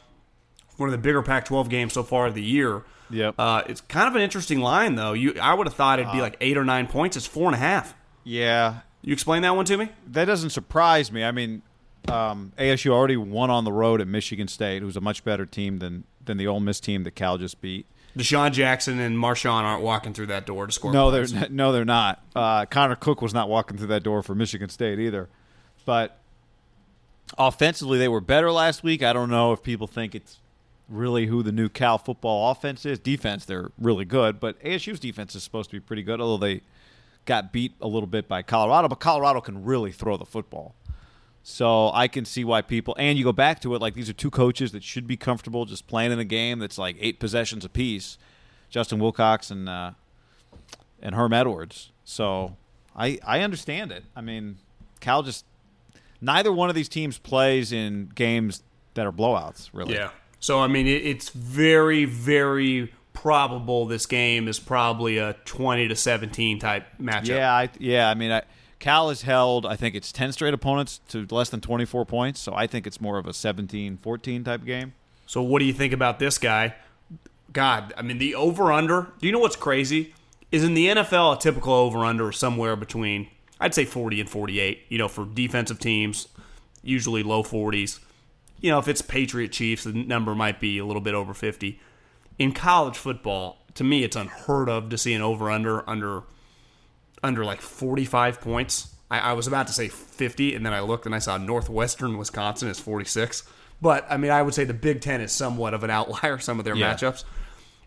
one 0.77 0.87
of 0.89 0.91
the 0.91 0.99
bigger 0.99 1.23
Pac-12 1.23 1.69
games 1.69 1.93
so 1.93 2.03
far 2.03 2.27
of 2.27 2.35
the 2.35 2.43
year. 2.43 2.83
Yep. 3.09 3.35
Uh, 3.39 3.63
it's 3.67 3.81
kind 3.81 4.07
of 4.07 4.15
an 4.15 4.21
interesting 4.21 4.59
line, 4.59 4.93
though. 4.95 5.13
You, 5.13 5.35
I 5.41 5.55
would 5.55 5.65
have 5.65 5.75
thought 5.75 5.99
it'd 5.99 6.11
be 6.11 6.21
like 6.21 6.37
eight 6.39 6.55
or 6.57 6.63
nine 6.63 6.85
points. 6.87 7.17
It's 7.17 7.25
four 7.25 7.47
and 7.47 7.55
a 7.55 7.59
half. 7.59 7.95
Yeah, 8.23 8.81
You 9.01 9.11
explain 9.11 9.41
that 9.41 9.55
one 9.55 9.65
to 9.65 9.75
me? 9.77 9.89
that 10.11 10.25
doesn't 10.25 10.51
surprise 10.51 11.11
me. 11.11 11.23
I 11.23 11.31
mean, 11.31 11.61
um, 12.09 12.51
ASU 12.57 12.91
already 12.91 13.17
won 13.17 13.49
on 13.49 13.63
the 13.63 13.71
road 13.71 14.01
at 14.01 14.07
Michigan 14.07 14.47
State, 14.47 14.81
who's 14.81 14.97
a 14.97 15.01
much 15.01 15.23
better 15.23 15.45
team 15.45 15.79
than 15.79 16.03
than 16.23 16.37
the 16.37 16.47
Ole 16.47 16.59
Miss 16.59 16.79
team 16.79 17.03
that 17.03 17.15
Cal 17.15 17.37
just 17.37 17.61
beat. 17.61 17.85
DeSean 18.17 18.51
Jackson 18.51 18.99
and 18.99 19.17
Marshawn 19.17 19.63
aren't 19.63 19.83
walking 19.83 20.13
through 20.13 20.27
that 20.27 20.45
door 20.45 20.67
to 20.67 20.71
score. 20.71 20.93
No, 20.93 21.09
points. 21.09 21.31
they're 21.31 21.49
no, 21.49 21.71
they're 21.71 21.85
not. 21.85 22.23
Uh, 22.35 22.65
Connor 22.65 22.95
Cook 22.95 23.21
was 23.21 23.33
not 23.33 23.49
walking 23.49 23.77
through 23.77 23.87
that 23.87 24.03
door 24.03 24.21
for 24.21 24.35
Michigan 24.35 24.69
State 24.69 24.99
either. 24.99 25.29
But 25.85 26.19
offensively, 27.37 27.97
they 27.97 28.07
were 28.07 28.21
better 28.21 28.51
last 28.51 28.83
week. 28.83 29.03
I 29.03 29.13
don't 29.13 29.29
know 29.29 29.51
if 29.51 29.63
people 29.63 29.87
think 29.87 30.15
it's 30.15 30.39
really 30.87 31.25
who 31.25 31.41
the 31.43 31.51
new 31.51 31.69
Cal 31.69 31.97
football 31.97 32.51
offense 32.51 32.85
is. 32.85 32.99
Defense, 32.99 33.45
they're 33.45 33.71
really 33.79 34.05
good, 34.05 34.39
but 34.39 34.61
ASU's 34.61 34.99
defense 34.99 35.35
is 35.35 35.43
supposed 35.43 35.71
to 35.71 35.75
be 35.75 35.79
pretty 35.79 36.03
good, 36.03 36.21
although 36.21 36.45
they 36.45 36.61
got 37.25 37.51
beat 37.51 37.73
a 37.81 37.87
little 37.87 38.07
bit 38.07 38.27
by 38.27 38.41
Colorado. 38.41 38.87
But 38.87 38.99
Colorado 38.99 39.41
can 39.41 39.63
really 39.63 39.91
throw 39.91 40.17
the 40.17 40.25
football. 40.25 40.75
So 41.45 41.91
I 41.93 42.07
can 42.07 42.23
see 42.23 42.45
why 42.45 42.61
people 42.61 42.95
and 42.97 43.17
you 43.17 43.25
go 43.25 43.33
back 43.33 43.59
to 43.61 43.75
it 43.75 43.81
like 43.81 43.95
these 43.95 44.09
are 44.09 44.13
two 44.13 44.31
coaches 44.31 44.71
that 44.71 44.81
should 44.81 45.05
be 45.05 45.17
comfortable 45.17 45.65
just 45.65 45.87
playing 45.87 46.13
in 46.13 46.19
a 46.19 46.25
game 46.25 46.59
that's 46.59 46.77
like 46.77 46.95
eight 46.99 47.19
possessions 47.19 47.65
apiece. 47.65 48.17
Justin 48.69 48.97
Wilcox 48.97 49.51
and 49.51 49.67
uh, 49.67 49.91
and 51.01 51.13
Herm 51.15 51.33
Edwards. 51.33 51.91
So 52.05 52.55
I 52.95 53.19
I 53.25 53.41
understand 53.41 53.91
it. 53.91 54.05
I 54.15 54.21
mean, 54.21 54.57
Cal 55.01 55.21
just 55.21 55.45
neither 56.21 56.51
one 56.51 56.69
of 56.69 56.75
these 56.75 56.89
teams 56.89 57.17
plays 57.17 57.71
in 57.71 58.09
games 58.15 58.63
that 58.93 59.05
are 59.05 59.11
blowouts. 59.11 59.69
Really. 59.73 59.95
Yeah. 59.95 60.11
So 60.39 60.59
I 60.59 60.67
mean, 60.67 60.87
it, 60.87 61.05
it's 61.05 61.29
very, 61.29 62.05
very 62.05 62.93
probable 63.13 63.85
this 63.85 64.05
game 64.05 64.47
is 64.47 64.59
probably 64.59 65.17
a 65.17 65.33
twenty 65.45 65.87
to 65.89 65.95
seventeen 65.95 66.57
type 66.57 66.85
matchup. 67.01 67.27
Yeah. 67.27 67.53
I, 67.53 67.69
yeah. 67.79 68.09
I 68.09 68.13
mean, 68.13 68.31
I, 68.31 68.43
Cal 68.83 69.07
has 69.07 69.21
held 69.21 69.65
I 69.65 69.77
think 69.77 69.95
it's 69.95 70.11
ten 70.11 70.33
straight 70.33 70.53
opponents 70.53 70.99
to 71.07 71.25
less 71.31 71.49
than 71.49 71.61
twenty 71.61 71.85
four 71.85 72.05
points. 72.05 72.41
So 72.41 72.53
I 72.53 72.67
think 72.67 72.85
it's 72.85 72.99
more 72.99 73.17
of 73.17 73.25
a 73.25 73.29
17-14 73.29 74.43
type 74.43 74.65
game. 74.65 74.91
So 75.25 75.41
what 75.41 75.59
do 75.59 75.65
you 75.65 75.71
think 75.71 75.93
about 75.93 76.19
this 76.19 76.37
guy? 76.37 76.75
God, 77.53 77.93
I 77.95 78.01
mean, 78.01 78.17
the 78.17 78.35
over 78.35 78.73
under. 78.73 79.13
Do 79.19 79.25
you 79.25 79.31
know 79.31 79.39
what's 79.39 79.55
crazy? 79.55 80.13
Is 80.51 80.65
in 80.65 80.73
the 80.73 80.87
NFL 80.87 81.37
a 81.37 81.39
typical 81.39 81.71
over 81.71 82.03
under 82.03 82.33
somewhere 82.33 82.75
between 82.75 83.29
I'd 83.57 83.73
say 83.73 83.85
40 83.85 84.19
and 84.19 84.29
48. 84.29 84.81
You 84.89 84.97
know, 84.97 85.07
for 85.07 85.25
defensive 85.25 85.79
teams, 85.79 86.27
usually 86.81 87.23
low 87.23 87.41
40s. 87.41 87.99
You 88.59 88.71
know, 88.71 88.79
if 88.79 88.89
it's 88.89 89.01
Patriot 89.01 89.53
Chiefs, 89.53 89.85
the 89.85 89.93
number 89.93 90.35
might 90.35 90.59
be 90.59 90.77
a 90.77 90.85
little 90.85 91.01
bit 91.01 91.13
over 91.13 91.33
50. 91.33 91.79
In 92.37 92.51
college 92.51 92.97
football, 92.97 93.59
to 93.75 93.85
me, 93.85 94.03
it's 94.03 94.17
unheard 94.17 94.67
of 94.67 94.89
to 94.89 94.97
see 94.97 95.13
an 95.13 95.21
over 95.21 95.49
under 95.49 95.89
under 95.89 96.23
under 97.23 97.45
like 97.45 97.61
45 97.61 98.41
points. 98.41 98.93
I, 99.09 99.19
I 99.19 99.33
was 99.33 99.47
about 99.47 99.67
to 99.67 99.73
say 99.73 99.87
50, 99.87 100.55
and 100.55 100.65
then 100.65 100.73
I 100.73 100.81
looked 100.81 101.05
and 101.05 101.15
I 101.15 101.19
saw 101.19 101.37
Northwestern 101.37 102.17
Wisconsin 102.17 102.67
is 102.69 102.79
46. 102.79 103.43
But 103.81 104.05
I 104.09 104.17
mean, 104.17 104.31
I 104.31 104.41
would 104.41 104.53
say 104.53 104.63
the 104.63 104.73
Big 104.73 105.01
Ten 105.01 105.21
is 105.21 105.31
somewhat 105.31 105.73
of 105.73 105.83
an 105.83 105.89
outlier. 105.89 106.39
Some 106.39 106.59
of 106.59 106.65
their 106.65 106.75
Yeah. 106.75 106.93
matchups. 106.93 107.23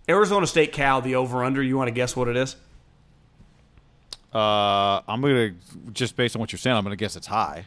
Arizona 0.09 0.47
State 0.47 0.73
Cal, 0.73 1.01
the 1.01 1.15
over 1.17 1.43
under. 1.43 1.63
You 1.63 1.77
want 1.77 1.89
to 1.89 1.93
guess 1.95 2.15
what 2.15 2.29
it 2.29 2.37
is? 2.37 2.55
Uh, 4.35 5.01
I'm 5.09 5.21
gonna 5.23 5.53
just 5.93 6.17
based 6.17 6.37
on 6.37 6.41
what 6.41 6.53
you're 6.53 6.59
saying, 6.59 6.77
I'm 6.77 6.83
gonna 6.85 6.97
guess 6.97 7.17
it's 7.17 7.27
high, 7.29 7.67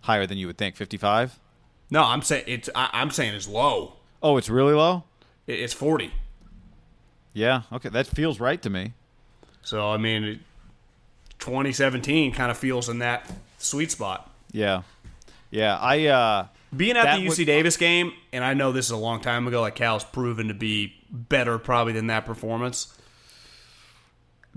higher 0.00 0.26
than 0.26 0.36
you 0.38 0.46
would 0.48 0.58
think. 0.58 0.76
55. 0.76 1.38
No, 1.90 2.02
I'm 2.02 2.22
saying 2.22 2.44
it's. 2.46 2.68
I, 2.74 2.90
I'm 2.92 3.10
saying 3.10 3.34
it's 3.34 3.48
low. 3.48 3.94
Oh, 4.22 4.36
it's 4.38 4.48
really 4.48 4.74
low. 4.74 5.04
It- 5.46 5.60
It's 5.60 5.72
40. 5.74 6.12
Yeah. 7.34 7.62
Okay, 7.72 7.88
that 7.90 8.06
feels 8.06 8.40
right 8.40 8.60
to 8.62 8.70
me. 8.70 8.92
So 9.62 9.90
I 9.90 9.96
mean, 9.98 10.24
it- 10.24 10.38
2017 11.42 12.32
kind 12.32 12.50
of 12.50 12.56
feels 12.56 12.88
in 12.88 13.00
that 13.00 13.30
sweet 13.58 13.90
spot. 13.90 14.30
Yeah. 14.52 14.82
Yeah. 15.50 15.76
I. 15.78 16.06
uh 16.06 16.46
Being 16.74 16.96
at 16.96 17.16
the 17.16 17.26
UC 17.26 17.38
would- 17.38 17.46
Davis 17.46 17.76
game, 17.76 18.12
and 18.32 18.42
I 18.42 18.54
know 18.54 18.72
this 18.72 18.86
is 18.86 18.90
a 18.92 18.96
long 18.96 19.20
time 19.20 19.46
ago. 19.46 19.60
Like 19.60 19.74
Cal's 19.74 20.04
proven 20.04 20.48
to 20.48 20.54
be 20.54 20.94
better 21.10 21.58
probably 21.58 21.92
than 21.92 22.06
that 22.06 22.24
performance. 22.24 22.96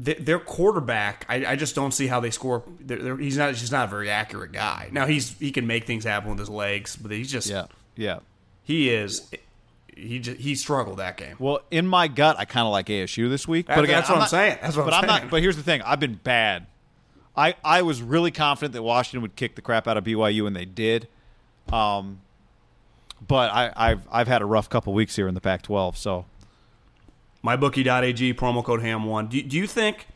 Th- 0.04 0.18
Their 0.18 0.40
quarterback, 0.40 1.26
I, 1.30 1.46
I 1.46 1.56
just 1.56 1.74
don't 1.74 1.94
see 1.94 2.08
how 2.08 2.20
they 2.20 2.32
score. 2.32 2.64
They're, 2.80 2.98
they're- 3.02 3.18
he's 3.18 3.38
not. 3.38 3.56
He's 3.56 3.72
not 3.72 3.86
a 3.88 3.90
very 3.90 4.10
accurate 4.10 4.52
guy. 4.52 4.90
Now 4.92 5.06
he's 5.06 5.38
he 5.40 5.52
can 5.52 5.68
make 5.68 5.86
things 5.86 6.04
happen 6.04 6.30
with 6.30 6.40
his 6.40 6.50
legs, 6.50 6.96
but 6.96 7.12
he's 7.12 7.32
just 7.32 7.50
Yeah. 7.50 7.66
Yeah. 7.96 8.20
he 8.64 8.90
is. 8.90 9.30
He 9.98 10.20
just, 10.20 10.38
he 10.42 10.56
struggled 10.56 10.98
that 10.98 11.16
game. 11.16 11.38
Well, 11.40 11.62
in 11.72 11.88
my 11.88 12.10
gut, 12.10 12.36
I 12.38 12.44
kind 12.44 12.66
of 12.66 12.74
like 12.74 12.88
ASU 12.88 13.30
this 13.30 13.48
week. 13.48 13.68
But 13.68 13.86
again, 13.86 13.96
that's 13.96 14.10
what 14.10 14.16
I'm 14.16 14.20
not- 14.20 14.30
saying. 14.30 14.58
That's 14.62 14.76
what 14.76 14.84
but 14.84 14.94
I'm 14.94 15.04
I'm 15.06 15.10
saying. 15.10 15.22
not. 15.24 15.32
But 15.32 15.42
here's 15.42 15.56
the 15.56 15.64
thing: 15.64 15.82
I've 15.84 16.02
been 16.02 16.16
bad. 16.22 16.66
I 17.38 17.56
I 17.64 17.82
was 17.82 18.02
really 18.02 18.32
confident 18.32 18.74
that 18.74 18.84
Washington 18.84 19.22
would 19.22 19.36
kick 19.36 19.56
the 19.56 19.62
crap 19.62 19.88
out 19.88 19.98
of 19.98 20.04
BYU, 20.04 20.48
and 20.48 20.56
they 20.56 20.66
did. 20.66 21.08
Um, 21.72 22.22
but 23.26 23.52
I, 23.52 23.72
I've 23.76 24.08
I've 24.12 24.28
had 24.28 24.42
a 24.42 24.46
rough 24.46 24.70
couple 24.70 24.94
weeks 24.94 25.16
here 25.16 25.28
in 25.28 25.34
the 25.34 25.42
Pac-12, 25.42 25.96
so 25.98 26.26
mybookie.ag 27.46 28.34
promo 28.34 28.64
code 28.64 28.82
ham 28.82 29.06
one 29.06 29.28
do, 29.28 29.42
do 29.42 29.56
you 29.56 29.68
think 29.68 30.08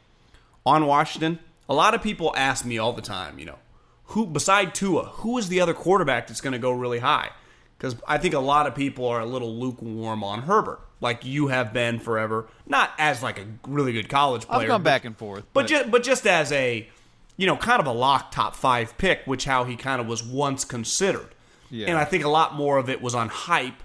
on 0.65 0.87
washington 0.87 1.37
a 1.69 1.73
lot 1.73 1.93
of 1.93 2.01
people 2.01 2.33
ask 2.35 2.65
me 2.65 2.77
all 2.77 2.91
the 2.91 3.03
time 3.03 3.37
you 3.37 3.45
know 3.45 3.59
who 4.05 4.25
beside 4.25 4.73
tua 4.73 5.03
who 5.03 5.37
is 5.37 5.47
the 5.47 5.61
other 5.61 5.73
quarterback 5.73 6.25
that's 6.27 6.41
going 6.41 6.53
to 6.53 6.59
go 6.59 6.71
really 6.71 6.99
high 6.99 7.29
because 7.77 7.95
i 8.07 8.17
think 8.17 8.33
a 8.33 8.39
lot 8.39 8.65
of 8.65 8.73
people 8.73 9.07
are 9.07 9.19
a 9.19 9.25
little 9.25 9.53
lukewarm 9.55 10.23
on 10.23 10.41
herbert 10.43 10.79
like 11.01 11.23
you 11.23 11.47
have 11.47 11.71
been 11.71 11.99
forever 11.99 12.47
not 12.65 12.91
as 12.97 13.21
like 13.21 13.37
a 13.37 13.45
really 13.67 13.93
good 13.93 14.09
college 14.09 14.47
player 14.47 14.61
I've 14.61 14.67
gone 14.67 14.81
but- 14.81 14.89
back 14.89 15.05
and 15.05 15.15
forth. 15.15 15.45
but 15.53 15.67
just 15.67 15.91
but 15.91 16.01
just 16.01 16.25
as 16.25 16.51
a 16.51 16.89
you 17.39 17.45
know 17.45 17.55
kind 17.55 17.79
of 17.79 17.87
a 17.87 17.91
lock 17.91 18.31
top 18.31 18.53
five 18.53 18.97
pick 18.97 19.21
which 19.23 19.45
how 19.45 19.63
he 19.63 19.77
kind 19.77 20.01
of 20.01 20.07
was 20.07 20.21
once 20.21 20.65
considered. 20.65 21.29
Yeah. 21.71 21.87
and 21.87 21.97
i 21.97 22.03
think 22.03 22.23
a 22.23 22.29
lot 22.29 22.55
more 22.55 22.77
of 22.77 22.89
it 22.89 22.99
was 22.99 23.15
on 23.15 23.29
hype 23.29 23.81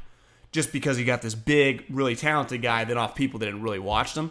just 0.52 0.72
because 0.72 0.96
he 0.96 1.04
got 1.04 1.22
this 1.22 1.34
big 1.34 1.84
really 1.88 2.16
talented 2.16 2.62
guy 2.62 2.84
than 2.84 2.98
off 2.98 3.14
people 3.14 3.38
that 3.40 3.46
didn't 3.46 3.62
really 3.62 3.78
watch 3.78 4.14
them. 4.14 4.30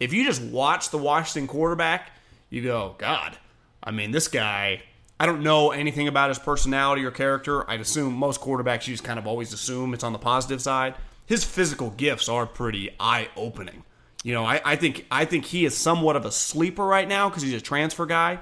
If 0.00 0.12
you 0.12 0.24
just 0.24 0.42
watch 0.42 0.90
the 0.90 0.98
washington 0.98 1.46
quarterback 1.46 2.10
you 2.50 2.62
go 2.62 2.96
god 2.98 3.36
i 3.84 3.90
mean 3.90 4.10
this 4.10 4.28
guy 4.28 4.82
i 5.20 5.26
don't 5.26 5.42
know 5.42 5.70
anything 5.70 6.08
about 6.08 6.30
his 6.30 6.38
personality 6.38 7.04
or 7.04 7.10
character. 7.12 7.68
I'd 7.70 7.80
assume 7.80 8.14
most 8.14 8.40
quarterbacks 8.40 8.88
you 8.88 8.94
just 8.94 9.04
kind 9.04 9.18
of 9.18 9.26
always 9.26 9.52
assume 9.52 9.94
it's 9.94 10.04
on 10.04 10.12
the 10.12 10.18
positive 10.18 10.60
side. 10.60 10.94
His 11.26 11.44
physical 11.44 11.90
gifts 11.90 12.28
are 12.28 12.46
pretty 12.46 12.90
eye-opening. 12.98 13.82
You 14.24 14.32
know, 14.32 14.44
I, 14.44 14.60
I 14.64 14.76
think 14.76 15.06
I 15.10 15.24
think 15.24 15.44
he 15.44 15.64
is 15.64 15.76
somewhat 15.76 16.16
of 16.16 16.24
a 16.24 16.32
sleeper 16.32 16.84
right 16.84 17.06
now 17.06 17.28
because 17.28 17.42
he's 17.44 17.54
a 17.54 17.60
transfer 17.60 18.06
guy. 18.06 18.40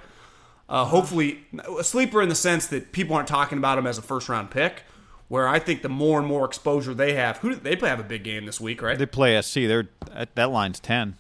Uh, 0.69 0.85
hopefully, 0.87 1.45
a 1.79 1.85
sleeper 1.85 2.23
in 2.23 2.29
the 2.29 2.35
sense 2.35 2.67
that 2.69 2.93
people 2.93 3.15
aren't 3.17 3.29
talking 3.29 3.59
about 3.59 3.77
him 3.79 3.87
as 3.87 3.99
a 3.99 4.03
first 4.03 4.29
round 4.29 4.51
pick. 4.51 4.85
Where 5.29 5.49
I 5.49 5.59
think 5.59 5.81
the 5.83 5.89
more 5.89 6.19
and 6.19 6.29
more 6.29 6.45
exposure 6.45 6.93
they 6.95 7.15
have, 7.15 7.39
who 7.39 7.55
they 7.55 7.77
play 7.77 7.89
have 7.89 7.99
a 7.99 8.05
big 8.05 8.25
game 8.25 8.45
this 8.45 8.61
week, 8.61 8.83
right? 8.83 8.99
they 8.99 9.07
play 9.07 9.41
SC. 9.41 9.55
They're 9.61 9.89
that, 10.13 10.35
that 10.35 10.51
line's 10.51 10.79
ten. 10.81 11.17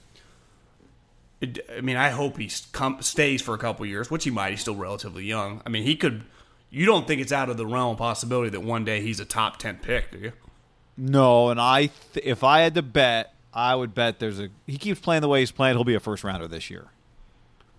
It- 1.40 1.64
I 1.76 1.80
mean, 1.80 1.96
I 1.96 2.10
hope 2.10 2.36
he 2.38 2.48
stays 2.48 3.42
for 3.42 3.54
a 3.54 3.58
couple 3.58 3.84
years, 3.86 4.10
which 4.10 4.24
he 4.24 4.30
might. 4.30 4.50
He's 4.50 4.60
still 4.60 4.76
relatively 4.76 5.24
young. 5.24 5.62
I 5.66 5.70
mean, 5.70 5.84
he 5.84 5.96
could. 5.96 6.22
You 6.70 6.86
don't 6.86 7.06
think 7.06 7.20
it's 7.22 7.32
out 7.32 7.48
of 7.48 7.56
the 7.56 7.66
realm 7.66 7.92
of 7.92 7.98
possibility 7.98 8.50
that 8.50 8.60
one 8.62 8.84
day 8.84 9.00
he's 9.00 9.20
a 9.20 9.24
top 9.24 9.58
ten 9.58 9.76
pick, 9.78 10.10
do 10.10 10.18
you? 10.18 10.32
No, 10.96 11.48
and 11.48 11.60
I 11.60 11.90
th- 12.12 12.24
if 12.26 12.44
I 12.44 12.60
had 12.60 12.74
to 12.74 12.82
bet, 12.82 13.32
I 13.52 13.74
would 13.74 13.94
bet 13.94 14.18
there's 14.20 14.38
a 14.38 14.48
he 14.66 14.76
keeps 14.76 15.00
playing 15.00 15.22
the 15.22 15.28
way 15.28 15.40
he's 15.40 15.50
playing. 15.50 15.76
He'll 15.76 15.84
be 15.84 15.94
a 15.94 16.00
first 16.00 16.24
rounder 16.24 16.46
this 16.46 16.68
year. 16.70 16.86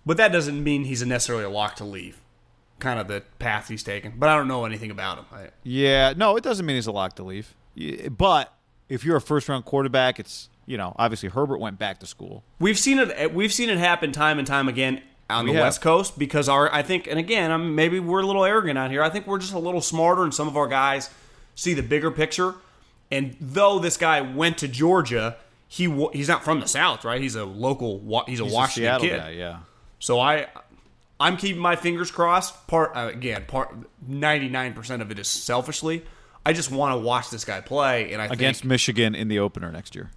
But 0.06 0.16
that 0.18 0.32
doesn't 0.32 0.62
mean 0.62 0.84
he's 0.84 1.04
necessarily 1.04 1.44
a 1.44 1.50
lock 1.50 1.76
to 1.76 1.84
leave. 1.84 2.20
Kind 2.78 3.00
of 3.00 3.08
the 3.08 3.22
path 3.38 3.68
he's 3.68 3.82
taken. 3.82 4.14
But 4.16 4.28
I 4.28 4.36
don't 4.36 4.48
know 4.48 4.64
anything 4.64 4.90
about 4.90 5.18
him. 5.18 5.24
I, 5.32 5.48
Yeah, 5.64 6.14
no, 6.16 6.36
it 6.36 6.44
doesn't 6.44 6.64
mean 6.64 6.76
he's 6.76 6.86
a 6.86 6.92
lock 6.92 7.16
to 7.16 7.22
leave. 7.24 7.54
But 8.10 8.52
if 8.88 9.04
you're 9.04 9.16
a 9.16 9.20
first 9.20 9.48
round 9.48 9.64
quarterback, 9.64 10.20
it's 10.20 10.48
you 10.64 10.76
know 10.76 10.94
obviously 10.98 11.28
Herbert 11.28 11.58
went 11.58 11.78
back 11.78 11.98
to 12.00 12.06
school. 12.06 12.44
We've 12.58 12.78
seen 12.78 12.98
it. 12.98 13.10
Eh, 13.14 13.26
we've 13.26 13.52
seen 13.52 13.68
it 13.68 13.78
happen 13.78 14.12
time 14.12 14.38
and 14.38 14.46
time 14.46 14.68
again 14.68 15.02
on 15.28 15.44
We 15.44 15.50
the 15.50 15.56
have. 15.56 15.64
West 15.66 15.80
Coast 15.80 16.18
because 16.18 16.48
our. 16.48 16.72
I 16.72 16.82
think, 16.82 17.06
and 17.06 17.18
again, 17.18 17.50
I 17.50 17.56
mean, 17.56 17.74
maybe 17.74 17.98
we're 17.98 18.20
a 18.20 18.26
little 18.26 18.44
arrogant 18.44 18.78
out 18.78 18.90
here. 18.90 19.02
I 19.02 19.10
think 19.10 19.26
we're 19.26 19.38
just 19.38 19.54
a 19.54 19.58
little 19.58 19.80
smarter, 19.80 20.22
and 20.22 20.32
some 20.32 20.46
of 20.46 20.56
our 20.56 20.68
guys 20.68 21.10
see 21.54 21.74
the 21.74 21.82
bigger 21.82 22.10
picture. 22.10 22.54
And 23.10 23.36
though 23.40 23.78
this 23.78 23.96
guy 23.96 24.20
went 24.20 24.58
to 24.58 24.68
Georgia, 24.68 25.36
he 25.68 25.90
he's 26.12 26.28
not 26.28 26.44
from 26.44 26.60
the 26.60 26.68
South, 26.68 27.04
right? 27.04 27.20
He's 27.20 27.34
a 27.36 27.44
local. 27.44 27.98
He's 28.26 28.40
a 28.40 28.44
He's 28.44 28.52
a 28.52 28.54
Washington 28.54 29.00
Seattle 29.00 29.08
kid. 29.08 29.18
guy, 29.18 29.30
yeah. 29.30 29.58
So 30.06 30.20
I, 30.20 30.46
I'm 31.18 31.36
keeping 31.36 31.60
my 31.60 31.74
fingers 31.74 32.12
crossed. 32.12 32.68
Part 32.68 32.92
uh, 32.94 33.08
again, 33.12 33.44
part 33.48 33.74
ninety 34.06 34.48
nine 34.48 34.72
percent 34.72 35.02
of 35.02 35.10
it 35.10 35.18
is 35.18 35.26
selfishly. 35.26 36.04
I 36.44 36.52
just 36.52 36.70
want 36.70 36.92
to 36.94 36.98
watch 37.04 37.28
this 37.30 37.44
guy 37.44 37.60
play, 37.60 38.12
and 38.12 38.22
I 38.22 38.26
Against 38.26 38.60
think, 38.60 38.68
Michigan 38.68 39.16
in 39.16 39.26
the 39.26 39.40
opener 39.40 39.72
next 39.72 39.96
year. 39.96 40.12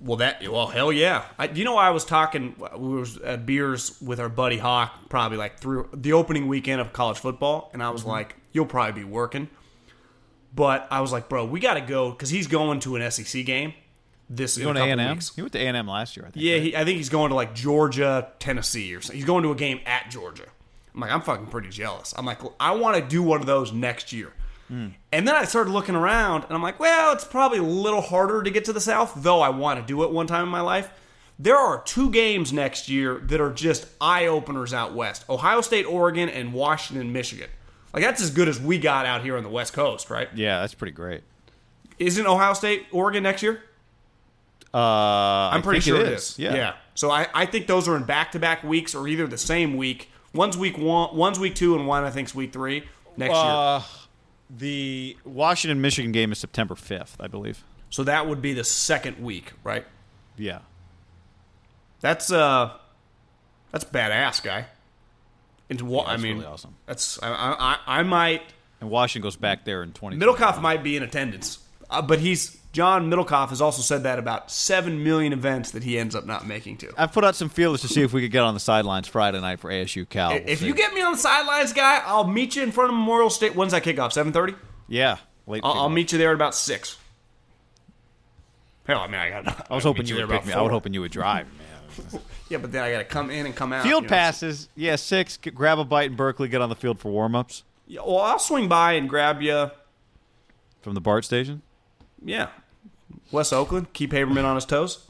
well, 0.00 0.16
that 0.16 0.48
well, 0.50 0.68
hell 0.68 0.90
yeah. 0.90 1.26
I, 1.38 1.48
you 1.48 1.62
know, 1.64 1.76
I 1.76 1.90
was 1.90 2.06
talking. 2.06 2.56
We 2.74 2.88
was 2.94 3.18
at 3.18 3.44
beers 3.44 4.00
with 4.00 4.18
our 4.18 4.30
buddy 4.30 4.56
Hawk, 4.56 5.10
probably 5.10 5.36
like 5.36 5.58
through 5.58 5.90
the 5.92 6.14
opening 6.14 6.48
weekend 6.48 6.80
of 6.80 6.94
college 6.94 7.18
football, 7.18 7.68
and 7.74 7.82
I 7.82 7.86
Mm-hmm. 7.86 7.92
was 7.92 8.04
like, 8.06 8.36
"You'll 8.52 8.64
probably 8.64 9.02
be 9.02 9.06
working," 9.06 9.50
but 10.54 10.86
I 10.90 11.02
was 11.02 11.12
like, 11.12 11.28
"Bro, 11.28 11.44
we 11.46 11.60
got 11.60 11.74
to 11.74 11.82
go 11.82 12.12
because 12.12 12.30
he's 12.30 12.46
going 12.46 12.80
to 12.80 12.96
an 12.96 13.10
SEC 13.10 13.44
game 13.44 13.74
this 14.36 14.56
He's 14.56 14.64
in 14.64 14.70
a 14.76 14.80
going 14.80 14.96
to 14.96 15.04
A&M? 15.04 15.14
weeks." 15.14 15.34
He 15.34 15.42
went 15.42 15.52
to 15.52 15.58
A 15.58 15.66
and 15.66 15.76
M 15.76 15.86
last 15.88 16.16
year. 16.16 16.26
I 16.26 16.30
think. 16.30 16.44
Yeah, 16.44 16.54
right? 16.54 16.62
he, 16.62 16.76
I 16.76 16.84
think 16.84 16.96
he's 16.96 17.08
going 17.08 17.30
to 17.30 17.34
like 17.34 17.54
Georgia, 17.54 18.28
Tennessee, 18.38 18.94
or 18.94 19.00
something. 19.00 19.16
He's 19.16 19.26
going 19.26 19.42
to 19.44 19.50
a 19.50 19.54
game 19.54 19.80
at 19.86 20.10
Georgia. 20.10 20.46
I'm 20.94 21.00
like, 21.00 21.10
I'm 21.10 21.22
fucking 21.22 21.46
pretty 21.46 21.70
jealous. 21.70 22.12
I'm 22.16 22.26
like, 22.26 22.38
I 22.60 22.72
want 22.72 22.96
to 22.96 23.02
do 23.02 23.22
one 23.22 23.40
of 23.40 23.46
those 23.46 23.72
next 23.72 24.12
year. 24.12 24.32
Hmm. 24.68 24.88
And 25.10 25.26
then 25.26 25.34
I 25.34 25.44
started 25.44 25.70
looking 25.70 25.94
around, 25.94 26.44
and 26.44 26.52
I'm 26.52 26.62
like, 26.62 26.78
well, 26.78 27.12
it's 27.12 27.24
probably 27.24 27.58
a 27.58 27.62
little 27.62 28.00
harder 28.00 28.42
to 28.42 28.50
get 28.50 28.64
to 28.66 28.72
the 28.72 28.80
South, 28.80 29.12
though 29.16 29.40
I 29.40 29.48
want 29.50 29.80
to 29.80 29.86
do 29.86 30.02
it 30.02 30.10
one 30.10 30.26
time 30.26 30.44
in 30.44 30.48
my 30.48 30.60
life. 30.60 30.90
There 31.38 31.56
are 31.56 31.82
two 31.82 32.10
games 32.10 32.52
next 32.52 32.88
year 32.88 33.18
that 33.24 33.40
are 33.40 33.52
just 33.52 33.86
eye 34.00 34.26
openers 34.26 34.72
out 34.72 34.94
west 34.94 35.24
Ohio 35.28 35.60
State, 35.60 35.84
Oregon, 35.86 36.28
and 36.28 36.52
Washington, 36.52 37.12
Michigan. 37.12 37.48
Like, 37.92 38.02
that's 38.02 38.22
as 38.22 38.30
good 38.30 38.48
as 38.48 38.60
we 38.60 38.78
got 38.78 39.06
out 39.06 39.22
here 39.22 39.36
on 39.36 39.42
the 39.42 39.50
West 39.50 39.72
Coast, 39.72 40.08
right? 40.08 40.28
yeah, 40.34 40.60
that's 40.60 40.74
pretty 40.74 40.92
great. 40.92 41.22
Isn't 41.98 42.26
Ohio 42.26 42.54
State, 42.54 42.86
Oregon 42.92 43.22
next 43.22 43.42
year? 43.42 43.62
Uh, 44.74 44.78
I'm 45.52 45.62
pretty 45.62 45.80
sure 45.80 46.00
it 46.00 46.08
is. 46.12 46.30
is. 46.30 46.38
Yeah. 46.38 46.74
So 46.94 47.10
I, 47.10 47.26
I 47.34 47.46
think 47.46 47.66
those 47.66 47.88
are 47.88 47.96
in 47.96 48.04
back 48.04 48.32
to 48.32 48.38
back 48.38 48.62
weeks 48.64 48.94
or 48.94 49.06
either 49.08 49.26
the 49.26 49.38
same 49.38 49.76
week 49.76 50.08
One's 50.34 50.56
week 50.56 50.78
one, 50.78 51.14
one's 51.14 51.38
week 51.38 51.54
two, 51.54 51.74
and 51.74 51.86
one 51.86 52.04
I 52.04 52.10
think's 52.10 52.34
week 52.34 52.52
three 52.52 52.84
next 53.16 53.32
year. 53.34 53.42
Uh, 53.42 53.82
the 54.48 55.16
Washington 55.24 55.80
Michigan 55.80 56.12
game 56.12 56.32
is 56.32 56.38
September 56.38 56.74
5th, 56.74 57.16
I 57.20 57.26
believe. 57.26 57.62
So 57.90 58.04
that 58.04 58.26
would 58.26 58.40
be 58.40 58.54
the 58.54 58.64
second 58.64 59.22
week, 59.22 59.52
right? 59.62 59.84
Yeah. 60.38 60.60
That's 62.00 62.32
uh, 62.32 62.72
that's 63.70 63.84
badass, 63.84 64.42
guy. 64.42 64.66
Into 65.68 65.84
what? 65.84 66.08
I 66.08 66.16
mean, 66.16 66.36
really 66.38 66.46
awesome. 66.46 66.74
That's 66.86 67.22
I, 67.22 67.28
I 67.28 67.98
I- 67.98 68.02
might 68.02 68.42
And 68.80 68.90
Washington 68.90 69.22
goes 69.22 69.36
back 69.36 69.64
there 69.64 69.82
in 69.82 69.92
20. 69.92 70.16
Middlecoff 70.16 70.60
might 70.60 70.82
be 70.82 70.96
in 70.96 71.02
attendance, 71.02 71.58
uh, 71.90 72.02
but 72.02 72.18
he's 72.18 72.58
John 72.72 73.10
Middlecoff 73.10 73.50
has 73.50 73.60
also 73.60 73.82
said 73.82 74.04
that 74.04 74.18
about 74.18 74.50
seven 74.50 75.04
million 75.04 75.34
events 75.34 75.72
that 75.72 75.82
he 75.82 75.98
ends 75.98 76.14
up 76.14 76.24
not 76.24 76.46
making 76.46 76.78
to. 76.78 76.92
I've 76.96 77.12
put 77.12 77.22
out 77.22 77.36
some 77.36 77.50
feelers 77.50 77.82
to 77.82 77.88
see 77.88 78.00
if 78.02 78.14
we 78.14 78.22
could 78.22 78.30
get 78.30 78.42
on 78.42 78.54
the 78.54 78.60
sidelines 78.60 79.06
Friday 79.06 79.40
night 79.40 79.60
for 79.60 79.70
ASU 79.70 80.08
Cal. 80.08 80.30
We'll 80.30 80.42
if 80.46 80.60
see. 80.60 80.66
you 80.66 80.74
get 80.74 80.94
me 80.94 81.02
on 81.02 81.12
the 81.12 81.18
sidelines, 81.18 81.74
guy, 81.74 82.02
I'll 82.04 82.26
meet 82.26 82.56
you 82.56 82.62
in 82.62 82.72
front 82.72 82.90
of 82.90 82.96
Memorial 82.96 83.28
State. 83.28 83.54
When's 83.54 83.72
that 83.72 83.82
kickoff? 83.84 84.12
Seven 84.12 84.32
thirty. 84.32 84.54
yeah, 84.88 85.18
late. 85.46 85.60
I'll, 85.64 85.72
I'll 85.82 85.88
meet 85.90 86.12
you 86.12 86.18
there 86.18 86.30
at 86.30 86.34
about 86.34 86.54
six. 86.54 86.96
Hell, 88.86 89.00
I 89.00 89.06
mean, 89.06 89.16
I 89.16 89.28
got. 89.30 89.66
I 89.70 89.74
was 89.74 89.84
hoping 89.84 90.06
you 90.06 90.16
would 90.16 90.28
pick 90.30 90.46
me. 90.46 90.52
I 90.54 90.62
was 90.62 90.70
hoping 90.72 90.94
you 90.94 91.02
would 91.02 91.12
drive, 91.12 91.46
man. 92.12 92.22
Yeah, 92.48 92.58
but 92.58 92.72
then 92.72 92.82
I 92.82 92.90
got 92.90 92.98
to 92.98 93.04
come 93.04 93.30
in 93.30 93.44
and 93.44 93.54
come 93.54 93.72
out. 93.74 93.84
Field 93.84 94.04
know. 94.04 94.08
passes, 94.08 94.68
yeah, 94.74 94.96
six. 94.96 95.36
Grab 95.36 95.78
a 95.78 95.84
bite 95.84 96.10
in 96.10 96.16
Berkeley. 96.16 96.48
Get 96.48 96.62
on 96.62 96.68
the 96.70 96.74
field 96.74 96.98
for 96.98 97.10
warm-ups 97.12 97.64
Yeah, 97.86 98.00
well, 98.00 98.18
I'll 98.18 98.38
swing 98.38 98.68
by 98.68 98.92
and 98.94 99.08
grab 99.08 99.40
you. 99.42 99.70
from 100.80 100.94
the 100.94 101.00
BART 101.00 101.24
station. 101.26 101.62
Yeah, 102.24 102.48
West 103.30 103.52
Oakland. 103.52 103.92
Keep 103.92 104.12
Haberman 104.12 104.44
on 104.44 104.54
his 104.56 104.64
toes. 104.64 105.06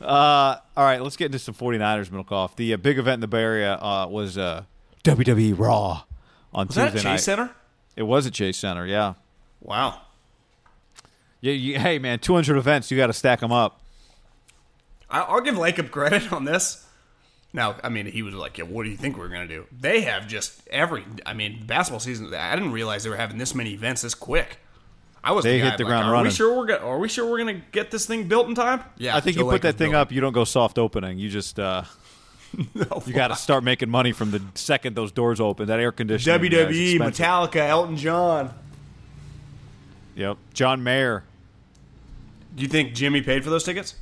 Uh, 0.00 0.56
all 0.76 0.84
right, 0.84 1.02
let's 1.02 1.16
get 1.16 1.26
into 1.26 1.38
some 1.38 1.54
49ers, 1.54 2.08
Middlecoff. 2.08 2.56
The 2.56 2.72
uh, 2.74 2.76
big 2.78 2.98
event 2.98 3.14
in 3.14 3.20
the 3.20 3.26
Bay 3.28 3.42
Area 3.42 3.74
uh, 3.74 4.06
was 4.08 4.38
uh, 4.38 4.64
WWE 5.04 5.58
Raw 5.58 6.04
on 6.54 6.66
Was 6.68 6.76
Tuesday 6.76 6.80
that 6.82 6.88
at 6.88 6.94
Chase 6.94 7.04
night. 7.04 7.20
Center? 7.20 7.50
It 7.96 8.02
was 8.04 8.26
at 8.26 8.32
Chase 8.32 8.56
Center, 8.56 8.86
yeah. 8.86 9.14
Wow. 9.60 10.00
Yeah, 11.42 11.52
you, 11.52 11.78
hey 11.78 11.98
man, 11.98 12.18
200 12.18 12.56
events, 12.56 12.90
you 12.90 12.96
got 12.96 13.08
to 13.08 13.12
stack 13.12 13.40
them 13.40 13.52
up. 13.52 13.80
I, 15.10 15.20
I'll 15.20 15.40
give 15.40 15.54
Lacob 15.56 15.90
credit 15.90 16.32
on 16.32 16.44
this. 16.44 16.86
Now, 17.52 17.76
I 17.82 17.88
mean, 17.88 18.06
he 18.06 18.22
was 18.22 18.32
like, 18.34 18.58
"Yeah, 18.58 18.64
what 18.64 18.84
do 18.84 18.90
you 18.90 18.96
think 18.96 19.18
we're 19.18 19.28
gonna 19.28 19.48
do?" 19.48 19.66
They 19.76 20.02
have 20.02 20.28
just 20.28 20.66
every. 20.68 21.04
I 21.26 21.34
mean, 21.34 21.64
basketball 21.66 21.98
season. 21.98 22.32
I 22.32 22.54
didn't 22.54 22.70
realize 22.70 23.02
they 23.02 23.10
were 23.10 23.16
having 23.16 23.38
this 23.38 23.56
many 23.56 23.72
events 23.72 24.02
this 24.02 24.14
quick. 24.14 24.58
I 25.22 25.32
was. 25.32 25.44
They 25.44 25.58
the 25.58 25.64
hit 25.64 25.70
guy, 25.70 25.76
the 25.76 25.84
like, 25.84 25.90
ground 25.90 26.08
are 26.08 26.12
running. 26.12 26.30
We 26.30 26.34
sure 26.34 26.56
we're 26.56 26.66
gonna, 26.66 26.86
Are 26.86 26.98
we 26.98 27.08
sure 27.08 27.30
we're 27.30 27.38
gonna 27.38 27.62
get 27.72 27.90
this 27.90 28.06
thing 28.06 28.28
built 28.28 28.48
in 28.48 28.54
time? 28.54 28.82
Yeah, 28.96 29.16
I 29.16 29.20
think 29.20 29.36
Joe 29.36 29.44
you 29.44 29.50
put 29.50 29.62
that 29.62 29.76
thing 29.76 29.90
built 29.90 30.00
up, 30.00 30.12
you 30.12 30.20
don't 30.20 30.32
go 30.32 30.44
soft 30.44 30.78
opening. 30.78 31.18
You 31.18 31.28
just 31.28 31.58
uh, 31.58 31.84
it. 32.74 33.06
you 33.06 33.12
got 33.12 33.28
to 33.28 33.36
start 33.36 33.62
making 33.64 33.90
money 33.90 34.12
from 34.12 34.30
the 34.30 34.42
second 34.54 34.96
those 34.96 35.12
doors 35.12 35.40
open. 35.40 35.66
That 35.66 35.80
air 35.80 35.92
conditioning. 35.92 36.40
WWE, 36.40 36.94
expensive. 36.94 37.26
Metallica, 37.26 37.68
Elton 37.68 37.96
John. 37.96 38.54
Yep, 40.16 40.38
John 40.52 40.82
Mayer, 40.82 41.24
Do 42.54 42.62
you 42.62 42.68
think 42.68 42.94
Jimmy 42.94 43.22
paid 43.22 43.44
for 43.44 43.50
those 43.50 43.64
tickets? 43.64 43.94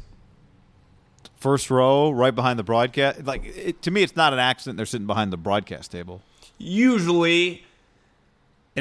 first 1.39 1.71
row, 1.71 2.11
right 2.11 2.35
behind 2.35 2.59
the 2.59 2.65
broadcast. 2.65 3.25
Like 3.25 3.45
it, 3.45 3.83
to 3.83 3.91
me, 3.91 4.03
it's 4.03 4.17
not 4.17 4.33
an 4.33 4.39
accident. 4.39 4.77
They're 4.77 4.87
sitting 4.87 5.07
behind 5.07 5.33
the 5.33 5.37
broadcast 5.37 5.91
table. 5.91 6.23
Usually, 6.59 7.65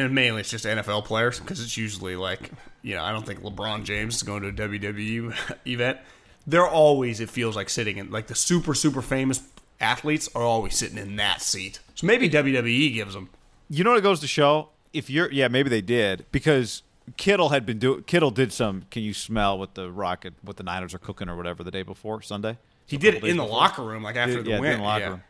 and 0.05 0.15
mainly 0.15 0.41
it's 0.41 0.49
just 0.49 0.65
NFL 0.65 1.05
players 1.05 1.39
because 1.39 1.61
it's 1.61 1.77
usually 1.77 2.15
like 2.15 2.51
you 2.81 2.95
know 2.95 3.03
I 3.03 3.11
don't 3.11 3.25
think 3.25 3.41
LeBron 3.41 3.83
James 3.83 4.15
is 4.15 4.23
going 4.23 4.41
to 4.43 4.49
a 4.49 4.67
WWE 4.67 5.35
event. 5.67 5.97
They're 6.45 6.67
always 6.67 7.19
it 7.19 7.29
feels 7.29 7.55
like 7.55 7.69
sitting 7.69 7.97
in 7.97 8.11
like 8.11 8.27
the 8.27 8.35
super 8.35 8.73
super 8.73 9.01
famous 9.01 9.41
athletes 9.79 10.29
are 10.35 10.43
always 10.43 10.75
sitting 10.75 10.97
in 10.97 11.15
that 11.17 11.41
seat. 11.41 11.79
So 11.95 12.07
maybe 12.07 12.29
WWE 12.29 12.93
gives 12.93 13.13
them. 13.13 13.29
You 13.69 13.83
know 13.83 13.91
what 13.91 13.99
it 13.99 14.03
goes 14.03 14.19
to 14.21 14.27
show? 14.27 14.69
If 14.93 15.09
you're, 15.09 15.31
yeah, 15.31 15.49
maybe 15.49 15.69
they 15.69 15.81
did 15.81 16.25
because 16.31 16.81
Kittle 17.17 17.49
had 17.49 17.65
been 17.65 17.79
do. 17.79 18.01
Kittle 18.01 18.31
did 18.31 18.51
some. 18.51 18.85
Can 18.89 19.03
you 19.03 19.13
smell 19.13 19.57
what 19.57 19.75
the 19.75 19.91
Rocket, 19.91 20.33
what 20.41 20.57
the 20.57 20.63
Niners 20.63 20.93
are 20.93 20.99
cooking 20.99 21.29
or 21.29 21.35
whatever 21.35 21.63
the 21.63 21.71
day 21.71 21.83
before 21.83 22.21
Sunday? 22.21 22.57
He 22.85 22.97
did 22.97 23.15
it 23.15 23.23
in 23.23 23.37
the 23.37 23.43
before. 23.43 23.57
locker 23.57 23.83
room 23.83 24.03
like 24.03 24.15
after 24.15 24.41
the 24.41 24.51
yeah, 24.51 24.59
win. 24.59 24.71
in 24.73 24.79
the 24.79 24.85
locker 24.85 25.03
yeah. 25.03 25.09
room. 25.09 25.21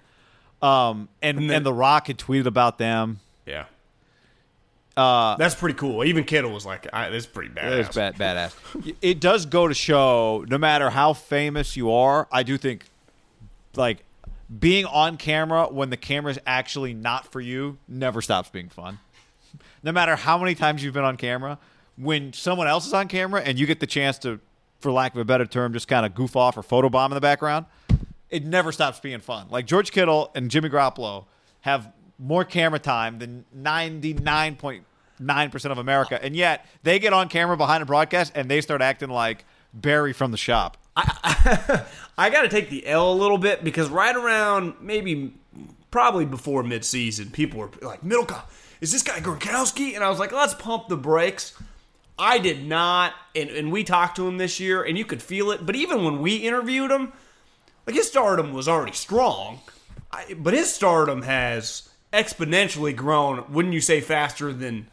Um, 0.62 1.10
and 1.22 1.38
and, 1.40 1.50
then- 1.50 1.64
the 1.64 1.74
Rock 1.74 2.08
had 2.08 2.18
tweeted 2.18 2.46
about 2.46 2.78
them. 2.78 3.20
Yeah. 3.46 3.66
Uh, 4.98 5.36
That's 5.38 5.54
pretty 5.54 5.78
cool. 5.78 6.04
Even 6.04 6.24
Kittle 6.24 6.52
was 6.52 6.66
like, 6.66 6.88
I, 6.92 7.10
"This 7.10 7.26
is 7.26 7.28
pretty 7.28 7.50
badass." 7.54 7.86
It's 7.86 7.96
bad, 7.96 8.16
badass. 8.16 8.96
It 9.02 9.20
does 9.20 9.46
go 9.46 9.68
to 9.68 9.74
show, 9.74 10.44
no 10.50 10.58
matter 10.58 10.90
how 10.90 11.14
famous 11.14 11.78
you 11.78 11.92
are, 11.92 12.28
I 12.32 12.42
do 12.42 12.58
think, 12.58 12.86
like, 13.76 14.04
being 14.60 14.86
on 14.86 15.18
camera 15.18 15.68
when 15.68 15.92
the 15.92 15.98
camera's 15.98 16.40
actually 16.48 16.94
not 16.94 17.32
for 17.32 17.40
you 17.40 17.78
never 17.88 18.22
stops 18.22 18.50
being 18.50 18.70
fun. 18.70 18.98
No 19.84 19.92
matter 19.92 20.16
how 20.16 20.38
many 20.38 20.56
times 20.56 20.84
you've 20.84 20.94
been 20.96 21.04
on 21.04 21.16
camera, 21.18 21.60
when 21.96 22.34
someone 22.34 22.68
else 22.68 22.88
is 22.88 22.94
on 22.94 23.08
camera 23.08 23.42
and 23.42 23.60
you 23.60 23.66
get 23.68 23.80
the 23.80 23.88
chance 23.88 24.18
to, 24.20 24.40
for 24.80 24.92
lack 24.92 25.14
of 25.14 25.20
a 25.20 25.26
better 25.26 25.46
term, 25.46 25.74
just 25.74 25.88
kind 25.88 26.06
of 26.06 26.16
goof 26.16 26.36
off 26.36 26.58
or 26.58 26.64
photobomb 26.64 27.10
in 27.10 27.14
the 27.14 27.22
background, 27.22 27.66
it 28.30 28.46
never 28.46 28.72
stops 28.72 29.00
being 29.00 29.20
fun. 29.20 29.48
Like 29.50 29.66
George 29.68 29.92
Kittle 29.92 30.32
and 30.34 30.50
Jimmy 30.50 30.70
Garoppolo 30.70 31.26
have 31.62 31.92
more 32.20 32.44
camera 32.44 32.80
time 32.80 33.20
than 33.20 33.46
99.9% 33.56 35.72
of 35.72 35.78
America, 35.78 36.24
and 36.24 36.36
yet 36.36 36.66
they 36.84 37.00
get 37.00 37.14
on 37.14 37.30
camera 37.30 37.58
behind 37.58 37.84
a 37.84 37.86
broadcast 37.86 38.32
and 38.36 38.50
they 38.50 38.62
start 38.62 38.82
acting 38.82 39.10
like 39.10 39.46
Barry 39.74 40.14
from 40.14 40.32
the 40.32 40.38
shop. 40.38 40.78
I 40.96 41.86
got 42.32 42.42
to 42.42 42.50
take 42.50 42.70
the 42.70 42.88
L 42.88 43.12
a 43.12 43.14
little 43.14 43.38
bit 43.38 43.64
because 43.64 43.90
right 43.90 44.16
around 44.16 44.76
maybe 44.82 45.34
probably 45.92 46.26
before 46.26 46.64
midseason, 46.64 47.32
people 47.32 47.60
were 47.60 47.70
like, 47.82 48.02
Middlecoff, 48.02 48.44
is 48.82 48.92
this 48.92 49.04
guy 49.04 49.20
Gronkowski? 49.20 49.96
And 49.96 50.04
I 50.04 50.10
was 50.10 50.20
like, 50.20 50.32
let's 50.32 50.54
pump 50.54 50.88
the 50.88 50.98
brakes. 50.98 51.54
I 52.20 52.40
did 52.40 52.66
not, 52.66 53.14
and, 53.36 53.50
and 53.50 53.72
we 53.72 53.84
talked 53.84 54.16
to 54.16 54.28
him 54.28 54.38
this 54.38 54.60
year, 54.60 54.82
and 54.82 54.98
you 54.98 55.06
could 55.06 55.22
feel 55.22 55.52
it. 55.52 55.66
But 55.66 55.76
even 55.76 56.04
when 56.04 56.20
we 56.20 56.38
interviewed 56.38 56.90
him, 56.90 57.14
like 57.86 57.96
his 57.96 58.08
stardom 58.08 58.54
was 58.54 58.68
already 58.68 58.94
strong, 58.94 59.60
I, 60.12 60.34
but 60.36 60.56
his 60.56 60.74
stardom 60.74 61.22
has 61.22 61.87
exponentially 62.18 62.96
grown. 62.96 63.44
Wouldn't 63.52 63.74
you 63.74 63.82
say 63.82 64.02
faster 64.02 64.52
than 64.54 64.88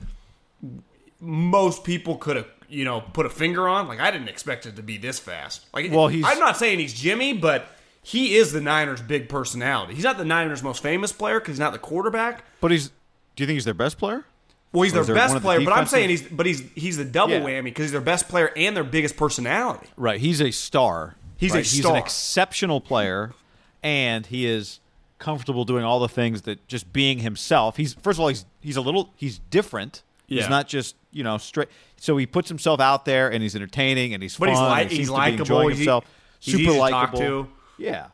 most 1.21 1.85
people 1.85 2.17
could 2.17 2.37
have, 2.37 2.47
you 2.69 2.85
know, 2.85 3.01
put 3.01 3.27
a 3.27 3.31
finger 3.31 3.69
on? 3.69 3.89
Like 3.89 4.01
I 4.01 4.11
didn't 4.11 4.29
expect 4.29 4.67
it 4.67 4.77
to 4.77 4.83
be 4.83 4.99
this 4.99 5.19
fast. 5.19 5.67
Like, 5.73 5.91
Well, 5.91 6.09
he's- 6.09 6.25
I'm 6.29 6.39
not 6.39 6.57
saying 6.57 6.79
he's 6.79 6.93
Jimmy, 6.95 7.33
but 7.33 7.67
he 8.03 8.37
is 8.37 8.53
the 8.53 8.61
Niners' 8.61 9.01
big 9.01 9.29
personality. 9.29 9.95
He's 9.95 10.05
not 10.05 10.19
the 10.19 10.25
Niners' 10.25 10.63
most 10.63 10.83
famous 10.83 11.13
player 11.13 11.41
because 11.41 11.55
he's 11.55 11.61
not 11.61 11.73
the 11.73 11.79
quarterback. 11.79 12.45
But 12.61 12.71
he's, 12.71 12.89
do 13.37 13.43
you 13.43 13.47
think 13.47 13.57
he's 13.57 13.65
their 13.65 13.75
best 13.75 13.99
player? 13.99 14.25
Well, 14.73 14.83
he's 14.83 14.93
Or 14.93 14.95
their 14.97 15.01
is 15.03 15.07
there 15.07 15.15
one 15.17 15.23
best 15.23 15.37
of 15.37 15.43
the 15.43 15.47
player, 15.47 15.61
but 15.65 15.73
I'm 15.73 15.87
saying 15.87 16.11
he's, 16.11 16.23
but 16.23 16.47
he's 16.47 16.61
he's 16.75 16.97
the 16.97 17.05
double 17.05 17.35
Yeah. 17.35 17.41
whammy 17.43 17.65
because 17.65 17.85
he's 17.85 17.93
their 17.93 18.01
best 18.01 18.29
player 18.29 18.51
and 18.57 18.77
their 18.77 18.83
biggest 18.83 19.17
personality. 19.17 19.87
Right. 19.97 20.21
He's 20.21 20.41
a 20.41 20.51
star. 20.51 21.15
He's 21.37 21.53
a 21.53 21.59
right? 21.59 21.67
He's 21.67 21.85
an 21.85 21.95
exceptional 21.97 22.81
player, 22.81 23.33
and 23.85 24.27
he 24.27 24.47
is 24.47 24.81
comfortable 25.25 25.65
doing 25.65 25.85
all 25.85 25.99
the 26.01 26.09
things 26.09 26.43
that 26.43 26.67
just 26.69 26.93
being 26.93 27.19
himself. 27.21 27.77
He's 27.77 27.95
first 27.95 28.17
of 28.19 28.21
all, 28.21 28.29
he's 28.29 28.45
he's 28.61 28.77
a 28.77 28.81
little 28.81 29.13
he's 29.17 29.39
different. 29.51 30.03
Yeah. 30.27 30.43
He's 30.43 30.51
not 30.51 30.69
just 30.69 30.97
you 31.13 31.25
know 31.25 31.39
straight. 31.39 31.69
So 31.97 32.17
he 32.17 32.27
puts 32.27 32.49
himself 32.49 32.81
out 32.81 33.05
there, 33.05 33.31
and 33.33 33.43
he's 33.43 33.55
entertaining, 33.57 34.13
and 34.15 34.23
he's 34.23 34.37
But 34.37 34.51
fun. 34.51 34.55
he's 34.55 34.61
li- 34.61 34.83
and 34.83 34.91
he 34.91 34.97
he's 34.99 35.07
seems 35.09 35.19
to 35.19 35.45
be 35.45 35.53
likable. 35.53 35.69
himself. 35.69 36.05
he's 36.41 36.55
Super 36.55 36.63
easy 36.71 36.73
to 36.73 36.79
talk 36.91 37.13
likable. 37.15 37.49
Yeah. 37.79 38.07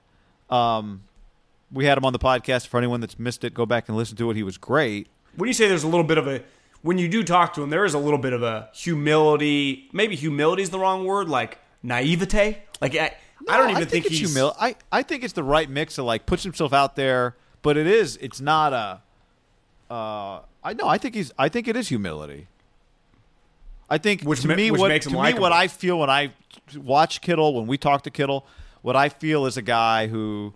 Um, 0.48 1.02
we 1.72 1.84
had 1.84 1.96
him 1.98 2.04
on 2.04 2.12
the 2.12 2.18
podcast. 2.18 2.66
For 2.68 2.78
anyone 2.78 3.00
that's 3.00 3.18
missed 3.18 3.44
it, 3.44 3.54
go 3.54 3.66
back 3.66 3.88
and 3.88 3.96
listen 3.96 4.16
to 4.16 4.30
it. 4.30 4.36
He 4.36 4.42
was 4.42 4.58
great. 4.58 5.08
When 5.36 5.46
you 5.48 5.54
say 5.54 5.68
there's 5.68 5.84
a 5.84 5.88
little 5.88 6.04
bit 6.04 6.18
of 6.18 6.26
a 6.26 6.42
when 6.82 6.98
you 6.98 7.08
do 7.08 7.22
talk 7.22 7.54
to 7.54 7.62
him, 7.62 7.70
there 7.70 7.84
is 7.84 7.94
a 7.94 7.98
little 7.98 8.18
bit 8.18 8.32
of 8.32 8.42
a 8.42 8.68
humility. 8.74 9.88
Maybe 9.92 10.16
humility 10.16 10.62
is 10.62 10.70
the 10.70 10.78
wrong 10.78 11.04
word, 11.04 11.28
like 11.28 11.58
naivete. 11.82 12.58
Like 12.80 12.96
I, 12.96 13.14
I 13.48 13.56
don't 13.56 13.66
No, 13.66 13.72
even 13.78 13.88
think, 13.88 14.06
it's 14.06 14.18
he's 14.18 14.36
humil- 14.36 14.54
I 14.60 14.76
I 14.92 15.02
think 15.02 15.24
it's 15.24 15.32
the 15.32 15.42
right 15.42 15.68
mix 15.68 15.98
of 15.98 16.04
like 16.04 16.26
puts 16.26 16.42
himself 16.42 16.72
out 16.72 16.96
there, 16.96 17.36
but 17.62 17.76
it 17.76 17.86
is 17.86 18.16
it's 18.20 18.40
not 18.40 18.72
a. 18.72 19.00
Uh, 19.92 20.40
I 20.62 20.74
know. 20.74 20.86
I 20.86 20.98
think 20.98 21.14
he's. 21.14 21.32
I 21.38 21.48
think 21.48 21.66
it 21.68 21.74
is 21.76 21.88
humility. 21.88 22.46
I 23.88 23.98
think 23.98 24.22
Which 24.22 24.42
to 24.42 24.48
ma- 24.48 24.54
me 24.54 24.70
which 24.70 24.80
what 24.80 24.88
makes 24.88 25.06
to 25.06 25.12
me 25.12 25.34
what 25.34 25.52
I 25.52 25.66
feel 25.66 25.98
when 25.98 26.10
I 26.10 26.32
watch 26.76 27.20
Kittle 27.20 27.54
when 27.54 27.66
we 27.66 27.76
talk 27.76 28.02
to 28.02 28.10
Kittle, 28.10 28.46
what 28.82 28.94
I 28.94 29.08
feel 29.08 29.46
is 29.46 29.56
a 29.56 29.62
guy 29.62 30.06
who 30.06 30.54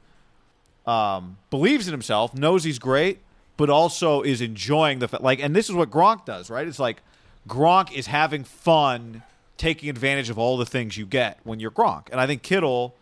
um, 0.87 1.39
believes 1.51 1.89
in 1.89 1.93
himself, 1.93 2.35
knows 2.35 2.63
he's 2.63 2.79
great, 2.79 3.19
but 3.57 3.71
also 3.71 4.23
is 4.23 4.41
enjoying 4.41 5.01
the 5.01 5.09
like. 5.21 5.41
And 5.41 5.57
this 5.57 5.69
is 5.69 5.75
what 5.75 5.91
Gronk 5.91 6.25
does, 6.25 6.49
right? 6.49 6.69
It's 6.69 6.79
like 6.79 7.03
Gronk 7.49 7.93
is 7.93 8.07
having 8.07 8.45
fun, 8.45 9.23
taking 9.57 9.89
advantage 9.89 10.31
of 10.31 10.39
all 10.39 10.57
the 10.57 10.67
things 10.67 10.97
you 10.97 11.07
get 11.07 11.39
when 11.45 11.61
you're 11.61 11.71
Gronk, 11.71 12.09
and 12.11 12.21
I 12.21 12.27
think 12.27 12.43
Kittle 12.43 12.95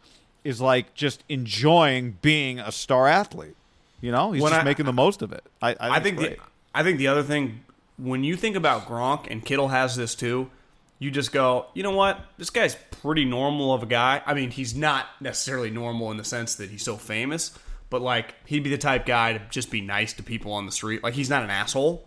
is 0.45 0.61
like 0.61 0.95
just 0.95 1.23
enjoying 1.29 2.19
being 2.23 2.59
a 2.59 2.73
star 2.73 3.07
athlete. 3.09 3.57
You 4.01 4.11
know, 4.11 4.33
he's 4.33 4.43
When 4.43 4.51
just 4.51 4.63
I- 4.63 4.65
making 4.65 4.87
the 4.87 4.93
most 4.93 5.23
of 5.23 5.33
it. 5.33 5.45
I, 5.63 5.71
I 5.71 5.75
think, 5.75 5.91
I 5.91 6.01
think 6.01 6.19
the. 6.19 6.37
I 6.75 6.83
think 6.83 6.99
the 6.99 7.07
other 7.09 7.23
thing 7.23 7.61
when 7.99 8.25
you 8.25 8.35
think 8.37 8.57
about 8.57 8.87
Gronk 8.87 9.31
and 9.31 9.45
Kittle 9.45 9.69
has 9.69 9.95
this 9.95 10.15
too, 10.15 10.51
you 10.99 11.11
just 11.11 11.31
go, 11.31 11.67
you 11.75 11.83
know 11.83 11.91
what? 11.95 12.19
This 12.39 12.51
guy's 12.51 12.75
pretty 12.91 13.25
normal 13.25 13.73
of 13.75 13.83
a 13.83 13.87
guy. 13.87 14.23
I 14.27 14.35
mean, 14.35 14.51
he's 14.51 14.75
not 14.75 15.07
necessarily 15.21 15.71
normal 15.71 16.11
in 16.11 16.17
the 16.17 16.25
sense 16.25 16.55
that 16.57 16.71
he's 16.71 16.83
so 16.83 16.97
famous, 16.97 17.57
but 17.91 18.01
like 18.03 18.35
he'd 18.47 18.65
be 18.65 18.71
the 18.71 18.79
type 18.79 19.05
guy 19.07 19.35
to 19.35 19.41
just 19.51 19.71
be 19.71 19.81
nice 19.81 20.13
to 20.15 20.23
people 20.23 20.53
on 20.53 20.67
the 20.67 20.73
street. 20.73 21.03
Like 21.05 21.15
he's 21.15 21.29
not 21.31 21.43
an 21.45 21.51
asshole. 21.51 22.03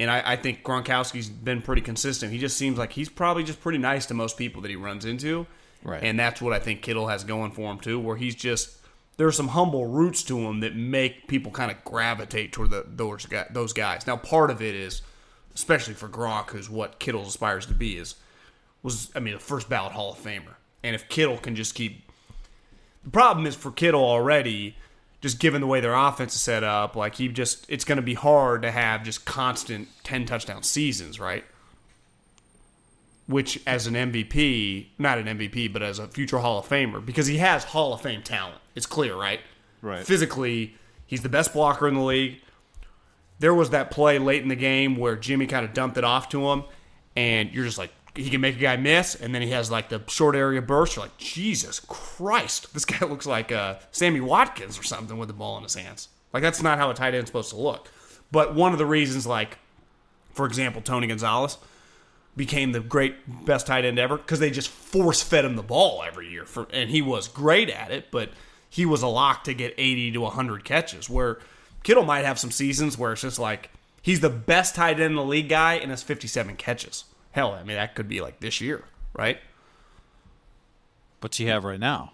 And 0.00 0.10
I, 0.10 0.32
I 0.32 0.36
think 0.36 0.64
Gronkowski's 0.64 1.28
been 1.28 1.60
pretty 1.60 1.82
consistent. 1.82 2.32
He 2.32 2.38
just 2.38 2.56
seems 2.56 2.78
like 2.78 2.92
he's 2.92 3.10
probably 3.10 3.44
just 3.44 3.60
pretty 3.60 3.76
nice 3.76 4.06
to 4.06 4.14
most 4.14 4.38
people 4.38 4.62
that 4.62 4.70
he 4.70 4.76
runs 4.76 5.04
into. 5.04 5.46
Right. 5.82 6.02
And 6.02 6.18
that's 6.18 6.40
what 6.40 6.54
I 6.54 6.58
think 6.58 6.80
Kittle 6.80 7.08
has 7.08 7.22
going 7.22 7.52
for 7.52 7.70
him 7.70 7.78
too, 7.78 8.00
where 8.00 8.16
he's 8.16 8.34
just 8.34 8.78
there's 9.18 9.36
some 9.36 9.48
humble 9.48 9.84
roots 9.84 10.22
to 10.22 10.38
him 10.38 10.60
that 10.60 10.74
make 10.74 11.28
people 11.28 11.52
kind 11.52 11.70
of 11.70 11.84
gravitate 11.84 12.52
toward 12.52 12.70
the, 12.70 12.86
those 12.88 13.26
guys, 13.26 13.48
those 13.50 13.74
guys. 13.74 14.06
Now, 14.06 14.16
part 14.16 14.50
of 14.50 14.62
it 14.62 14.74
is, 14.74 15.02
especially 15.54 15.92
for 15.92 16.08
Gronk, 16.08 16.48
who's 16.50 16.70
what 16.70 16.98
Kittle 16.98 17.26
aspires 17.26 17.66
to 17.66 17.74
be, 17.74 17.98
is 17.98 18.14
was 18.82 19.10
I 19.14 19.20
mean 19.20 19.34
a 19.34 19.38
first 19.38 19.68
ballot 19.68 19.92
Hall 19.92 20.12
of 20.12 20.18
Famer. 20.18 20.54
And 20.82 20.94
if 20.94 21.10
Kittle 21.10 21.36
can 21.36 21.54
just 21.54 21.74
keep, 21.74 22.10
the 23.04 23.10
problem 23.10 23.46
is 23.46 23.54
for 23.54 23.70
Kittle 23.70 24.02
already, 24.02 24.76
just 25.20 25.38
given 25.38 25.60
the 25.60 25.66
way 25.66 25.80
their 25.80 25.94
offense 25.94 26.34
is 26.34 26.40
set 26.40 26.64
up, 26.64 26.96
like 26.96 27.16
he 27.16 27.28
just 27.28 27.66
it's 27.68 27.84
going 27.84 27.96
to 27.96 28.02
be 28.02 28.14
hard 28.14 28.62
to 28.62 28.70
have 28.70 29.02
just 29.02 29.24
constant 29.24 29.88
ten 30.02 30.24
touchdown 30.24 30.62
seasons, 30.62 31.20
right? 31.20 31.44
Which, 33.26 33.60
as 33.66 33.86
an 33.86 33.94
MVP, 33.94 34.86
not 34.98 35.18
an 35.18 35.38
MVP, 35.38 35.72
but 35.72 35.82
as 35.82 35.98
a 36.00 36.08
future 36.08 36.38
Hall 36.38 36.58
of 36.58 36.68
Famer, 36.68 37.04
because 37.04 37.26
he 37.28 37.38
has 37.38 37.62
Hall 37.62 37.92
of 37.92 38.00
Fame 38.00 38.22
talent. 38.22 38.58
It's 38.74 38.86
clear, 38.86 39.14
right? 39.14 39.40
Right. 39.82 40.04
Physically, 40.04 40.74
he's 41.06 41.22
the 41.22 41.28
best 41.28 41.52
blocker 41.52 41.86
in 41.86 41.94
the 41.94 42.00
league. 42.00 42.40
There 43.38 43.54
was 43.54 43.70
that 43.70 43.90
play 43.90 44.18
late 44.18 44.42
in 44.42 44.48
the 44.48 44.56
game 44.56 44.96
where 44.96 45.16
Jimmy 45.16 45.46
kind 45.46 45.64
of 45.64 45.72
dumped 45.72 45.96
it 45.96 46.04
off 46.04 46.28
to 46.30 46.50
him, 46.50 46.64
and 47.14 47.50
you're 47.52 47.64
just 47.64 47.78
like, 47.78 47.92
he 48.14 48.28
can 48.30 48.40
make 48.40 48.56
a 48.56 48.60
guy 48.60 48.76
miss, 48.76 49.14
and 49.14 49.34
then 49.34 49.42
he 49.42 49.50
has 49.50 49.70
like 49.70 49.88
the 49.88 50.02
short 50.08 50.34
area 50.34 50.60
burst. 50.60 50.96
You're 50.96 51.04
like, 51.04 51.16
Jesus 51.18 51.80
Christ, 51.80 52.72
this 52.74 52.84
guy 52.84 53.06
looks 53.06 53.26
like 53.26 53.52
uh, 53.52 53.76
Sammy 53.92 54.20
Watkins 54.20 54.78
or 54.78 54.82
something 54.82 55.18
with 55.18 55.28
the 55.28 55.34
ball 55.34 55.56
in 55.56 55.62
his 55.62 55.74
hands. 55.74 56.08
Like 56.32 56.42
that's 56.42 56.62
not 56.62 56.78
how 56.78 56.90
a 56.90 56.94
tight 56.94 57.14
end's 57.14 57.28
supposed 57.28 57.50
to 57.50 57.56
look. 57.56 57.88
But 58.32 58.54
one 58.54 58.72
of 58.72 58.78
the 58.78 58.86
reasons, 58.86 59.26
like, 59.26 59.58
for 60.34 60.46
example, 60.46 60.82
Tony 60.82 61.06
Gonzalez 61.06 61.58
became 62.36 62.72
the 62.72 62.80
great 62.80 63.44
best 63.44 63.66
tight 63.66 63.84
end 63.84 63.98
ever 63.98 64.16
because 64.16 64.38
they 64.38 64.50
just 64.50 64.68
force 64.68 65.22
fed 65.22 65.44
him 65.44 65.56
the 65.56 65.62
ball 65.62 66.02
every 66.06 66.28
year, 66.28 66.44
for, 66.44 66.68
and 66.72 66.90
he 66.90 67.02
was 67.02 67.28
great 67.28 67.68
at 67.68 67.90
it. 67.90 68.10
But 68.10 68.30
he 68.68 68.86
was 68.86 69.02
a 69.02 69.08
lock 69.08 69.44
to 69.44 69.54
get 69.54 69.74
80 69.76 70.12
to 70.12 70.20
100 70.20 70.64
catches. 70.64 71.10
Where 71.10 71.38
Kittle 71.82 72.04
might 72.04 72.24
have 72.24 72.38
some 72.38 72.50
seasons 72.50 72.96
where 72.96 73.12
it's 73.12 73.22
just 73.22 73.38
like 73.38 73.70
he's 74.02 74.20
the 74.20 74.30
best 74.30 74.74
tight 74.74 74.94
end 74.94 75.02
in 75.02 75.14
the 75.16 75.24
league 75.24 75.48
guy 75.48 75.74
and 75.74 75.90
has 75.90 76.02
57 76.02 76.56
catches. 76.56 77.04
Hell, 77.32 77.52
I 77.52 77.62
mean 77.62 77.76
that 77.76 77.94
could 77.94 78.08
be 78.08 78.20
like 78.20 78.40
this 78.40 78.60
year, 78.60 78.84
right? 79.14 79.38
What's 81.20 81.36
he 81.36 81.46
have 81.46 81.64
right 81.64 81.78
now? 81.80 82.12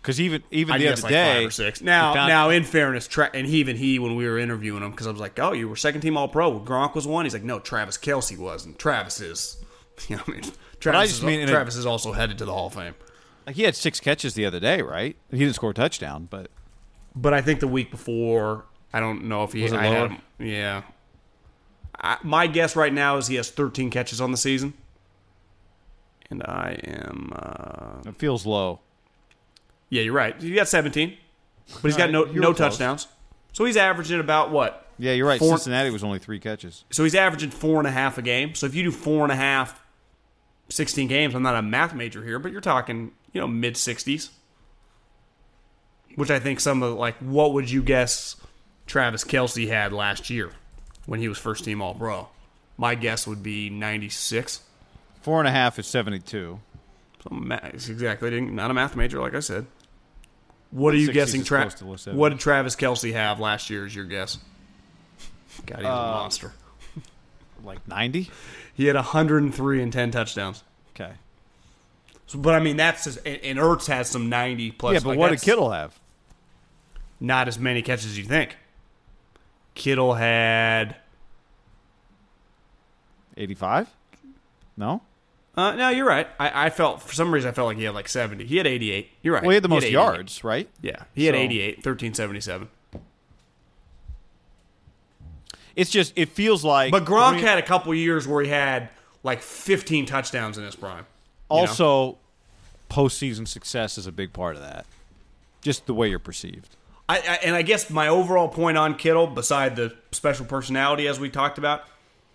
Because 0.00 0.20
even 0.20 0.42
even 0.52 0.74
I 0.74 0.78
the 0.78 0.88
other 0.88 1.02
like 1.02 1.10
day, 1.10 1.34
five 1.34 1.46
or 1.48 1.50
six. 1.50 1.82
Now, 1.82 2.14
found- 2.14 2.28
now, 2.28 2.50
in 2.50 2.62
fairness, 2.62 3.08
Tra- 3.08 3.30
and 3.34 3.44
he, 3.46 3.58
even 3.58 3.76
he, 3.76 3.98
when 3.98 4.14
we 4.14 4.24
were 4.28 4.38
interviewing 4.38 4.82
him, 4.84 4.92
because 4.92 5.08
I 5.08 5.10
was 5.10 5.20
like, 5.20 5.38
"Oh, 5.40 5.52
you 5.52 5.68
were 5.68 5.74
second 5.74 6.00
team 6.02 6.16
All 6.16 6.28
Pro. 6.28 6.60
Gronk 6.60 6.94
was 6.94 7.08
one." 7.08 7.24
He's 7.24 7.34
like, 7.34 7.42
"No, 7.42 7.58
Travis 7.58 7.98
Kelce 7.98 8.38
was." 8.38 8.64
And 8.64 8.78
Travis 8.78 9.20
is, 9.20 9.56
you 10.08 10.16
know, 10.16 10.22
I 10.28 10.30
mean, 10.30 10.42
Travis, 10.78 11.10
just 11.10 11.20
is, 11.22 11.24
mean 11.26 11.40
in 11.40 11.48
a- 11.48 11.62
is 11.64 11.84
also 11.86 12.12
headed 12.12 12.38
to 12.38 12.44
the 12.44 12.52
Hall 12.52 12.68
of 12.68 12.74
Fame. 12.74 12.94
like 13.48 13.56
he 13.56 13.64
had 13.64 13.74
six 13.74 13.98
catches 13.98 14.34
the 14.34 14.46
other 14.46 14.60
day, 14.60 14.80
right? 14.80 15.16
He 15.32 15.38
didn't 15.38 15.54
score 15.56 15.70
a 15.70 15.74
touchdown, 15.74 16.28
but 16.30 16.50
But 17.16 17.34
I 17.34 17.40
think 17.42 17.58
the 17.58 17.68
week 17.68 17.90
before, 17.90 18.64
I 18.92 19.00
don't 19.00 19.24
know 19.24 19.42
if 19.42 19.52
he 19.54 19.64
Was 19.64 19.72
it 19.72 19.80
I 19.80 19.86
had 19.86 20.10
him- 20.12 20.22
yeah. 20.38 20.82
I, 22.00 22.18
my 22.22 22.46
guess 22.46 22.76
right 22.76 22.92
now 22.92 23.16
is 23.16 23.26
he 23.28 23.36
has 23.36 23.50
13 23.50 23.90
catches 23.90 24.20
on 24.20 24.30
the 24.30 24.36
season, 24.36 24.74
and 26.30 26.42
I 26.42 26.78
am. 26.84 27.32
Uh, 27.34 28.08
it 28.10 28.16
feels 28.16 28.44
low. 28.46 28.80
yeah, 29.90 30.02
you're 30.02 30.12
right. 30.14 30.40
He 30.40 30.54
got 30.54 30.68
17, 30.68 31.16
but 31.74 31.82
he's 31.88 31.96
got 31.96 32.10
no 32.10 32.24
no 32.24 32.52
close. 32.52 32.58
touchdowns. 32.58 33.08
So 33.52 33.64
he's 33.64 33.76
averaging 33.78 34.20
about 34.20 34.50
what 34.50 34.86
Yeah, 34.98 35.12
you're 35.12 35.26
right. 35.26 35.38
Four- 35.38 35.56
Cincinnati 35.56 35.88
was 35.90 36.04
only 36.04 36.18
three 36.18 36.38
catches. 36.38 36.84
So 36.90 37.04
he's 37.04 37.14
averaging 37.14 37.50
four 37.50 37.78
and 37.78 37.86
a 37.88 37.90
half 37.90 38.18
a 38.18 38.22
game. 38.22 38.54
So 38.54 38.66
if 38.66 38.74
you 38.74 38.82
do 38.82 38.90
four 38.90 39.22
and 39.22 39.32
a 39.32 39.36
half, 39.36 39.82
16 40.68 41.08
games, 41.08 41.34
I'm 41.34 41.42
not 41.42 41.56
a 41.56 41.62
math 41.62 41.94
major 41.94 42.22
here, 42.24 42.38
but 42.38 42.52
you're 42.52 42.60
talking, 42.60 43.12
you 43.32 43.40
know, 43.40 43.46
mid 43.48 43.74
60s. 43.76 44.28
Which 46.16 46.30
I 46.30 46.38
think 46.38 46.60
some 46.60 46.82
of, 46.82 46.94
like, 46.94 47.16
what 47.18 47.52
would 47.54 47.70
you 47.70 47.82
guess 47.82 48.36
Travis 48.86 49.22
Kelsey 49.24 49.66
had 49.68 49.92
last 49.92 50.28
year 50.30 50.52
when 51.06 51.20
he 51.20 51.28
was 51.28 51.38
first 51.38 51.64
team 51.64 51.80
All 51.80 51.94
Pro? 51.94 52.28
My 52.76 52.94
guess 52.94 53.26
would 53.26 53.42
be 53.42 53.70
96. 53.70 54.60
Four 55.22 55.38
and 55.40 55.48
a 55.48 55.50
half 55.50 55.78
is 55.78 55.86
seventy-two. 55.86 56.60
So 57.24 57.28
ma- 57.34 57.58
exactly, 57.62 58.30
didn't- 58.30 58.58
a 58.58 58.74
math 58.74 58.94
major, 58.94 59.20
like 59.20 59.34
I 59.34 59.40
said. 59.40 59.66
What 60.70 60.94
are 60.94 60.98
you 60.98 61.12
guessing? 61.12 61.40
is 61.40 61.46
Tra- 61.46 61.62
close 61.62 61.74
to 61.74 61.84
low 61.86 61.94
70s. 61.94 62.14
what 62.14 62.28
did 62.30 62.38
Travis 62.38 62.76
Kelce 62.76 63.12
have 63.12 63.40
last 63.40 63.70
year? 63.70 63.86
Is 63.86 63.94
your 63.94 64.04
guess? 64.04 64.38
God, 65.64 65.78
he 65.78 65.84
was 65.84 65.90
Uh, 65.90 65.96
a 65.96 66.10
monster. 66.12 66.52
Like 67.64 67.88
ninety. 67.88 68.30
He 68.74 68.84
had 68.86 68.94
103 68.96 69.82
and 69.82 69.92
10 69.92 70.10
touchdowns. 70.10 70.62
Okay. 70.94 71.12
So, 72.26 72.38
but 72.38 72.54
I 72.54 72.60
mean, 72.60 72.76
that's 72.76 73.04
just, 73.04 73.18
and 73.24 73.40
and 73.42 73.58
Ertz 73.58 73.86
has 73.86 74.08
some 74.10 74.28
90 74.28 74.72
plus. 74.72 74.94
yeah, 74.94 75.00
but 75.00 75.08
like, 75.10 75.18
what 75.18 75.30
did 75.30 75.40
Kittle 75.40 75.70
have? 75.70 75.98
Not 77.18 77.48
as 77.48 77.58
many 77.58 77.80
catches 77.82 78.06
as 78.06 78.18
you 78.18 78.24
think. 78.24 78.56
Kittle 79.76 80.14
had. 80.14 80.96
Eighty-five. 83.36 83.88
No. 84.76 85.02
Uh, 85.54 85.74
no, 85.74 85.88
you're 85.90 86.06
right. 86.06 86.26
I, 86.40 86.66
I 86.66 86.70
felt 86.70 87.00
for 87.00 87.14
some 87.14 87.32
reason 87.32 87.48
I 87.48 87.52
felt 87.52 87.66
like 87.66 87.78
he 87.78 87.84
had 87.84 87.94
like 87.94 88.10
70. 88.10 88.44
He 88.44 88.58
had 88.58 88.66
88. 88.66 89.08
You're 89.22 89.32
right. 89.32 89.42
Well, 89.42 89.50
he 89.52 89.54
had 89.54 89.62
the 89.62 89.70
most 89.70 89.84
88. 89.84 89.92
yards, 89.92 90.44
right? 90.44 90.68
Yeah, 90.82 91.04
he 91.14 91.24
had 91.24 91.34
88, 91.34 91.76
1377. 91.76 92.68
It's 95.76 95.90
just 95.90 96.12
it 96.16 96.28
feels 96.30 96.62
like. 96.64 96.90
But 96.90 97.04
Gronk 97.04 97.36
when- 97.36 97.44
had 97.44 97.58
a 97.58 97.62
couple 97.62 97.94
years 97.94 98.26
where 98.26 98.42
he 98.42 98.50
had 98.50 98.90
like 99.22 99.40
15 99.40 100.04
touchdowns 100.06 100.58
in 100.58 100.64
his 100.64 100.76
prime. 100.76 101.06
you 101.50 101.56
know? 101.56 101.60
also 101.62 102.18
postseason 102.90 103.46
success 103.48 103.96
is 103.98 104.06
a 104.06 104.12
big 104.12 104.32
part 104.32 104.56
of 104.56 104.62
that. 104.62 104.86
Just 105.62 105.86
the 105.86 105.94
way 105.94 106.08
you're 106.08 106.18
perceived. 106.18 106.76
I, 107.08 107.18
I 107.18 107.38
and 107.44 107.54
I 107.54 107.62
guess 107.62 107.88
my 107.90 108.08
overall 108.08 108.48
point 108.48 108.76
on 108.76 108.96
Kittle, 108.96 109.26
beside 109.26 109.76
the 109.76 109.94
special 110.12 110.46
personality 110.46 111.06
as 111.06 111.20
we 111.20 111.30
talked 111.30 111.58
about, 111.58 111.84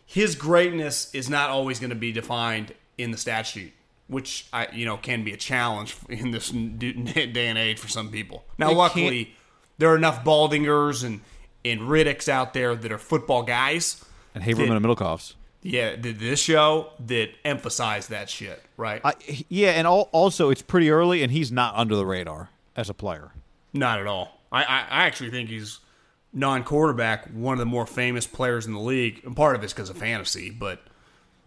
his 0.06 0.36
greatness 0.36 1.14
is 1.14 1.30
not 1.30 1.50
always 1.50 1.80
going 1.80 1.90
to 1.90 1.96
be 1.96 2.12
defined 2.12 2.74
in 2.98 3.12
the 3.12 3.18
stat 3.18 3.48
sheet, 3.48 3.74
which 4.08 4.48
I 4.54 4.68
you 4.72 4.86
know 4.86 4.98
can 4.98 5.24
be 5.24 5.34
a 5.34 5.38
challenge 5.38 5.96
in 6.10 6.32
this 6.32 6.50
day 6.50 7.48
and 7.48 7.58
age 7.58 7.80
for 7.80 7.88
some 7.88 8.10
people. 8.10 8.46
Now, 8.58 8.72
It 8.72 8.76
luckily, 8.76 9.36
there 9.78 9.90
are 9.92 9.98
enough 9.98 10.24
Baldingers 10.24 11.04
and 11.04 11.22
and 11.64 11.82
Riddicks 11.82 12.28
out 12.28 12.54
there 12.54 12.76
that 12.76 12.92
are 12.92 12.98
football 12.98 13.44
guys. 13.44 14.04
And 14.34 14.44
Haberman 14.44 14.76
and 14.78 14.86
Middlecoffs. 14.86 15.36
Yeah, 15.64 15.96
this 15.96 16.40
show 16.42 16.90
that 17.06 17.30
emphasize 17.46 18.08
that 18.08 18.32
shit, 18.32 18.64
right? 18.78 19.00
I, 19.04 19.14
yeah, 19.48 19.72
and 19.72 19.86
al- 19.86 20.10
also 20.12 20.50
it's 20.50 20.64
pretty 20.64 20.90
early, 20.90 21.22
and 21.22 21.32
he's 21.32 21.52
not 21.52 21.76
under 21.76 21.96
the 21.96 22.06
radar 22.06 22.50
as 22.76 22.90
a 22.90 22.96
player. 22.96 23.32
Not 23.72 24.00
at 24.00 24.08
all. 24.08 24.41
I, 24.52 24.64
I, 24.64 24.80
I 24.80 25.06
actually 25.06 25.32
think 25.32 25.50
he's 25.50 25.80
non-quarterback, 26.34 27.28
one 27.30 27.54
of 27.54 27.60
the 27.60 27.66
more 27.66 27.86
famous 27.86 28.28
players 28.28 28.66
in 28.66 28.74
the 28.74 28.80
league. 28.80 29.22
And 29.24 29.36
part 29.36 29.56
of 29.56 29.64
it's 29.64 29.74
because 29.74 29.90
of 29.90 29.98
fantasy, 29.98 30.50
but 30.50 30.82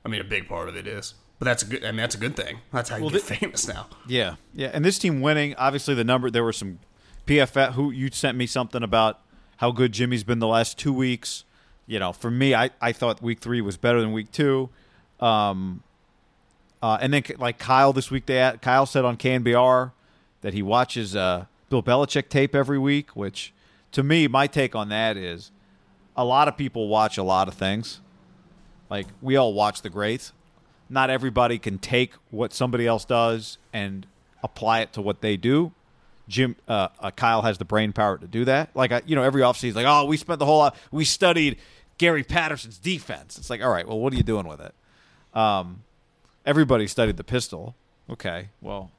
I 0.04 0.08
mean, 0.08 0.20
a 0.20 0.24
big 0.24 0.48
part 0.48 0.68
of 0.68 0.76
it 0.76 0.86
is. 0.86 1.14
But 1.38 1.46
that's 1.46 1.62
a 1.62 1.66
good. 1.66 1.84
I 1.84 1.88
mean, 1.88 1.98
that's 1.98 2.14
a 2.14 2.18
good 2.18 2.36
thing. 2.36 2.60
That's 2.72 2.88
how 2.88 2.96
you 2.96 3.10
get 3.10 3.22
famous 3.22 3.66
now. 3.66 3.88
Yeah, 4.06 4.36
yeah, 4.54 4.70
and 4.72 4.84
this 4.84 4.98
team 4.98 5.20
winning. 5.20 5.54
Obviously, 5.56 5.94
the 5.94 6.04
number 6.04 6.30
there 6.30 6.44
were 6.44 6.52
some 6.52 6.78
PFF 7.26 7.72
who 7.72 7.90
you 7.90 8.08
sent 8.12 8.38
me 8.38 8.46
something 8.46 8.82
about 8.82 9.20
how 9.56 9.72
good 9.72 9.92
Jimmy's 9.92 10.24
been 10.24 10.38
the 10.38 10.46
last 10.46 10.78
two 10.78 10.92
weeks. 10.92 11.44
You 11.86 11.98
know, 11.98 12.12
for 12.12 12.30
me, 12.30 12.54
I, 12.54 12.70
I 12.80 12.92
thought 12.92 13.20
week 13.20 13.40
three 13.40 13.60
was 13.60 13.76
better 13.76 14.00
than 14.00 14.12
week 14.12 14.30
two. 14.30 14.70
Um, 15.20 15.82
uh, 16.82 16.98
and 17.00 17.12
then 17.12 17.24
like 17.38 17.58
Kyle 17.58 17.92
this 17.92 18.10
week, 18.10 18.26
they 18.26 18.36
had, 18.36 18.62
Kyle 18.62 18.86
said 18.86 19.04
on 19.04 19.16
KNBR 19.16 19.92
that 20.42 20.54
he 20.54 20.62
watches 20.62 21.16
uh, 21.16 21.46
Bill 21.82 22.06
Belichick 22.06 22.28
tape 22.28 22.54
every 22.54 22.78
week. 22.78 23.16
Which, 23.16 23.52
to 23.92 24.02
me, 24.02 24.28
my 24.28 24.46
take 24.46 24.74
on 24.74 24.88
that 24.90 25.16
is 25.16 25.50
a 26.16 26.24
lot 26.24 26.48
of 26.48 26.56
people 26.56 26.88
watch 26.88 27.18
a 27.18 27.22
lot 27.22 27.48
of 27.48 27.54
things. 27.54 28.00
Like 28.90 29.06
we 29.20 29.36
all 29.36 29.54
watch 29.54 29.82
the 29.82 29.90
greats. 29.90 30.32
Not 30.88 31.10
everybody 31.10 31.58
can 31.58 31.78
take 31.78 32.14
what 32.30 32.52
somebody 32.52 32.86
else 32.86 33.04
does 33.04 33.58
and 33.72 34.06
apply 34.42 34.80
it 34.80 34.92
to 34.92 35.02
what 35.02 35.20
they 35.20 35.36
do. 35.36 35.72
Jim 36.28 36.56
uh, 36.68 36.88
uh, 37.00 37.10
Kyle 37.10 37.42
has 37.42 37.58
the 37.58 37.64
brain 37.64 37.92
power 37.92 38.18
to 38.18 38.26
do 38.26 38.44
that. 38.44 38.70
Like 38.74 38.92
I, 38.92 39.02
you 39.06 39.16
know, 39.16 39.22
every 39.22 39.42
offseason, 39.42 39.74
like, 39.74 39.86
oh, 39.86 40.04
we 40.04 40.16
spent 40.16 40.38
the 40.38 40.46
whole 40.46 40.58
lot, 40.58 40.76
we 40.90 41.04
studied 41.04 41.58
Gary 41.98 42.22
Patterson's 42.22 42.78
defense. 42.78 43.38
It's 43.38 43.50
like, 43.50 43.62
all 43.62 43.70
right, 43.70 43.86
well, 43.86 43.98
what 43.98 44.12
are 44.12 44.16
you 44.16 44.22
doing 44.22 44.46
with 44.46 44.60
it? 44.60 44.74
Um, 45.36 45.82
everybody 46.46 46.86
studied 46.86 47.16
the 47.16 47.24
pistol. 47.24 47.74
Okay, 48.08 48.50
well, 48.60 48.90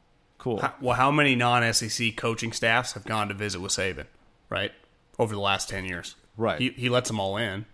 cool. 0.46 0.60
How- 0.62 0.76
Well, 0.80 0.96
how 0.96 1.10
many 1.12 1.36
non-SEC 1.36 2.16
coaching 2.16 2.54
staffs 2.54 2.94
have 2.94 3.04
gone 3.04 3.28
to 3.30 3.34
visit 3.34 3.60
with 3.60 3.72
Saban, 3.72 4.06
right? 4.50 4.72
Over 5.20 5.34
the 5.34 5.42
last 5.42 5.68
ten 5.70 5.86
years, 5.86 6.16
Right. 6.38 6.60
He, 6.62 6.70
he 6.72 6.88
lets 6.90 7.10
them 7.10 7.20
all 7.20 7.36
in. 7.38 7.66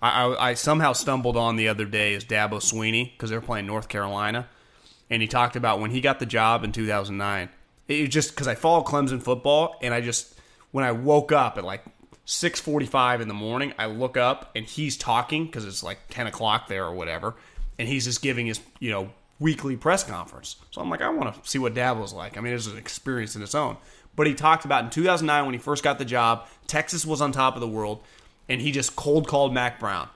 I, 0.00 0.24
I, 0.24 0.48
I 0.50 0.54
somehow 0.54 0.92
stumbled 0.94 1.36
on 1.36 1.56
the 1.56 1.68
other 1.68 1.84
day 1.84 2.14
is 2.14 2.24
Dabo 2.24 2.54
Swinney 2.60 3.12
because 3.12 3.30
they 3.30 3.36
were 3.36 3.42
playing 3.42 3.66
North 3.66 3.88
Carolina, 3.88 4.48
and 5.10 5.22
he 5.22 5.28
talked 5.28 5.54
about 5.56 5.78
when 5.80 5.90
he 5.90 6.00
got 6.00 6.18
the 6.18 6.26
job 6.26 6.64
in 6.64 6.72
2009. 6.72 7.48
It 7.88 8.00
was 8.00 8.08
just 8.10 8.30
because 8.30 8.48
I 8.48 8.54
follow 8.54 8.82
Clemson 8.82 9.22
football, 9.22 9.76
and 9.82 9.92
I 9.94 10.00
just 10.00 10.34
when 10.70 10.84
I 10.84 10.92
woke 10.92 11.30
up 11.32 11.58
at 11.58 11.64
like 11.64 11.84
six 12.24 12.58
forty 12.60 12.86
five 12.86 13.20
in 13.20 13.28
the 13.28 13.34
morning, 13.34 13.74
I 13.78 13.86
look 13.86 14.16
up 14.16 14.50
and 14.56 14.64
he's 14.64 14.96
talking 14.96 15.46
because 15.46 15.66
it's 15.66 15.82
like 15.82 15.98
ten 16.08 16.26
o'clock 16.26 16.66
there 16.68 16.84
or 16.84 16.94
whatever, 16.94 17.34
and 17.78 17.86
he's 17.86 18.04
just 18.06 18.22
giving 18.22 18.46
his 18.46 18.60
you 18.80 18.90
know 18.90 19.10
weekly 19.42 19.76
press 19.76 20.04
conference. 20.04 20.56
So 20.70 20.80
I'm 20.80 20.88
like, 20.88 21.02
I 21.02 21.08
want 21.10 21.34
to 21.34 21.50
see 21.50 21.58
what 21.58 21.74
Dabo's 21.74 22.12
like. 22.12 22.38
I 22.38 22.40
mean, 22.40 22.54
it's 22.54 22.68
an 22.68 22.78
experience 22.78 23.34
in 23.36 23.42
its 23.42 23.54
own. 23.54 23.76
But 24.14 24.26
he 24.26 24.34
talked 24.34 24.64
about 24.64 24.84
in 24.84 24.90
2009 24.90 25.44
when 25.44 25.54
he 25.54 25.58
first 25.58 25.82
got 25.82 25.98
the 25.98 26.04
job, 26.04 26.46
Texas 26.66 27.04
was 27.04 27.20
on 27.20 27.32
top 27.32 27.54
of 27.54 27.60
the 27.60 27.68
world, 27.68 28.02
and 28.48 28.60
he 28.60 28.70
just 28.70 28.94
cold 28.94 29.26
called 29.26 29.52
Mack 29.52 29.80
Brown. 29.80 30.08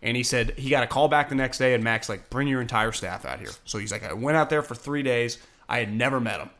And 0.00 0.16
he 0.16 0.22
said 0.22 0.50
he 0.52 0.70
got 0.70 0.84
a 0.84 0.86
call 0.86 1.08
back 1.08 1.28
the 1.28 1.34
next 1.34 1.58
day, 1.58 1.74
and 1.74 1.82
Mack's 1.82 2.08
like, 2.08 2.30
bring 2.30 2.46
your 2.46 2.60
entire 2.60 2.92
staff 2.92 3.24
out 3.24 3.40
here. 3.40 3.50
So 3.64 3.78
he's 3.78 3.90
like, 3.90 4.04
I 4.04 4.12
went 4.12 4.36
out 4.36 4.48
there 4.48 4.62
for 4.62 4.74
three 4.74 5.02
days. 5.02 5.38
I 5.68 5.78
had 5.80 5.92
never 5.92 6.20
met 6.20 6.40
him 6.40 6.50